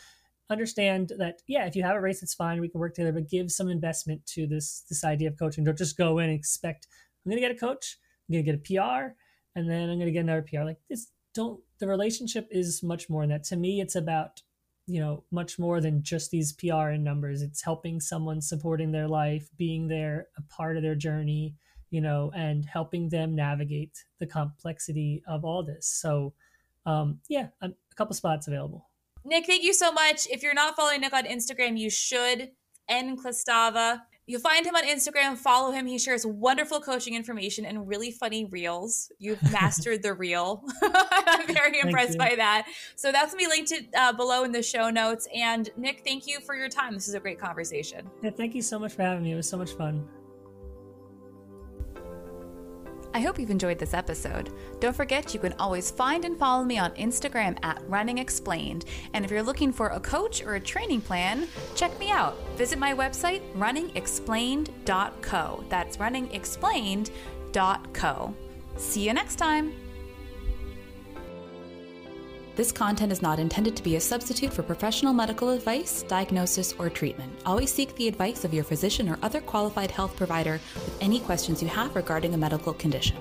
understand 0.50 1.12
that, 1.18 1.42
yeah, 1.46 1.66
if 1.66 1.76
you 1.76 1.82
have 1.82 1.96
a 1.96 2.00
race, 2.00 2.22
it's 2.22 2.34
fine. 2.34 2.60
We 2.60 2.68
can 2.68 2.80
work 2.80 2.94
together, 2.94 3.12
but 3.12 3.28
give 3.28 3.50
some 3.50 3.68
investment 3.68 4.24
to 4.28 4.46
this 4.46 4.84
this 4.88 5.04
idea 5.04 5.28
of 5.28 5.38
coaching. 5.38 5.64
Don't 5.64 5.76
just 5.76 5.96
go 5.96 6.18
in 6.18 6.30
and 6.30 6.38
expect 6.38 6.86
I'm 7.24 7.30
gonna 7.30 7.40
get 7.40 7.50
a 7.50 7.54
coach, 7.54 7.98
I'm 8.28 8.34
gonna 8.34 8.42
get 8.42 8.54
a 8.54 8.58
PR, 8.58 9.14
and 9.54 9.70
then 9.70 9.90
I'm 9.90 9.98
gonna 9.98 10.10
get 10.10 10.20
another 10.20 10.42
PR. 10.42 10.64
Like 10.64 10.78
this 10.88 11.08
don't 11.34 11.60
the 11.80 11.88
relationship 11.88 12.48
is 12.50 12.82
much 12.82 13.10
more 13.10 13.22
than 13.22 13.30
that. 13.30 13.44
To 13.44 13.56
me, 13.56 13.80
it's 13.80 13.96
about 13.96 14.42
you 14.86 15.00
know 15.00 15.24
much 15.30 15.58
more 15.58 15.80
than 15.80 16.02
just 16.02 16.30
these 16.30 16.52
pr 16.52 16.72
and 16.72 17.04
numbers. 17.04 17.42
It's 17.42 17.62
helping 17.62 18.00
someone 18.00 18.40
supporting 18.40 18.92
their 18.92 19.08
life 19.08 19.48
being 19.56 19.88
there 19.88 20.28
a 20.36 20.42
part 20.42 20.76
of 20.76 20.82
their 20.82 20.94
journey 20.94 21.54
you 21.90 22.00
know 22.00 22.32
and 22.34 22.64
helping 22.64 23.08
them 23.08 23.34
navigate 23.34 24.04
the 24.18 24.26
complexity 24.26 25.22
of 25.26 25.44
all 25.44 25.62
this. 25.62 25.86
So 25.86 26.34
um 26.86 27.20
yeah 27.28 27.48
a 27.62 27.70
couple 27.96 28.14
spots 28.14 28.46
available. 28.48 28.88
Nick 29.24 29.46
thank 29.46 29.62
you 29.62 29.72
so 29.72 29.92
much. 29.92 30.26
If 30.30 30.42
you're 30.42 30.54
not 30.54 30.76
following 30.76 31.00
nick 31.00 31.12
on 31.12 31.24
instagram 31.24 31.78
you 31.78 31.90
should. 31.90 32.50
N 32.88 33.16
Klastava 33.16 34.02
you 34.26 34.38
find 34.38 34.64
him 34.66 34.74
on 34.74 34.84
Instagram, 34.84 35.36
follow 35.36 35.70
him. 35.70 35.86
He 35.86 35.98
shares 35.98 36.24
wonderful 36.26 36.80
coaching 36.80 37.14
information 37.14 37.64
and 37.64 37.86
really 37.86 38.10
funny 38.10 38.44
reels. 38.46 39.12
You've 39.18 39.42
mastered 39.52 40.02
the 40.02 40.14
reel. 40.14 40.64
I'm 40.82 41.46
very 41.46 41.80
impressed 41.80 42.16
by 42.16 42.34
that. 42.36 42.66
So 42.96 43.12
that's 43.12 43.34
going 43.34 43.44
to 43.44 43.50
be 43.50 43.56
linked 43.56 43.92
to, 43.92 44.00
uh, 44.00 44.12
below 44.12 44.44
in 44.44 44.52
the 44.52 44.62
show 44.62 44.90
notes. 44.90 45.28
And 45.34 45.68
Nick, 45.76 46.02
thank 46.04 46.26
you 46.26 46.40
for 46.40 46.54
your 46.54 46.68
time. 46.68 46.94
This 46.94 47.08
is 47.08 47.14
a 47.14 47.20
great 47.20 47.38
conversation. 47.38 48.08
Yeah, 48.22 48.30
thank 48.30 48.54
you 48.54 48.62
so 48.62 48.78
much 48.78 48.94
for 48.94 49.02
having 49.02 49.24
me. 49.24 49.32
It 49.32 49.36
was 49.36 49.48
so 49.48 49.58
much 49.58 49.72
fun. 49.72 50.06
I 53.14 53.20
hope 53.20 53.38
you've 53.38 53.50
enjoyed 53.50 53.78
this 53.78 53.94
episode. 53.94 54.50
Don't 54.80 54.94
forget, 54.94 55.32
you 55.32 55.40
can 55.40 55.54
always 55.54 55.90
find 55.90 56.24
and 56.24 56.36
follow 56.36 56.64
me 56.64 56.78
on 56.78 56.90
Instagram 56.96 57.56
at 57.62 57.80
Running 57.88 58.18
Explained. 58.18 58.84
And 59.12 59.24
if 59.24 59.30
you're 59.30 59.42
looking 59.42 59.72
for 59.72 59.90
a 59.90 60.00
coach 60.00 60.42
or 60.42 60.56
a 60.56 60.60
training 60.60 61.00
plan, 61.00 61.46
check 61.76 61.96
me 62.00 62.10
out. 62.10 62.36
Visit 62.56 62.80
my 62.80 62.92
website, 62.92 63.40
runningexplained.co. 63.54 65.64
That's 65.68 65.96
runningexplained.co. 65.96 68.34
See 68.76 69.06
you 69.06 69.14
next 69.14 69.36
time. 69.36 69.83
This 72.56 72.70
content 72.70 73.10
is 73.10 73.20
not 73.20 73.40
intended 73.40 73.74
to 73.74 73.82
be 73.82 73.96
a 73.96 74.00
substitute 74.00 74.52
for 74.52 74.62
professional 74.62 75.12
medical 75.12 75.50
advice, 75.50 76.04
diagnosis, 76.04 76.72
or 76.78 76.88
treatment. 76.88 77.32
Always 77.44 77.72
seek 77.72 77.92
the 77.96 78.06
advice 78.06 78.44
of 78.44 78.54
your 78.54 78.62
physician 78.62 79.08
or 79.08 79.18
other 79.22 79.40
qualified 79.40 79.90
health 79.90 80.14
provider 80.14 80.60
with 80.76 80.96
any 81.00 81.18
questions 81.18 81.60
you 81.60 81.68
have 81.68 81.96
regarding 81.96 82.32
a 82.32 82.38
medical 82.38 82.72
condition. 82.72 83.16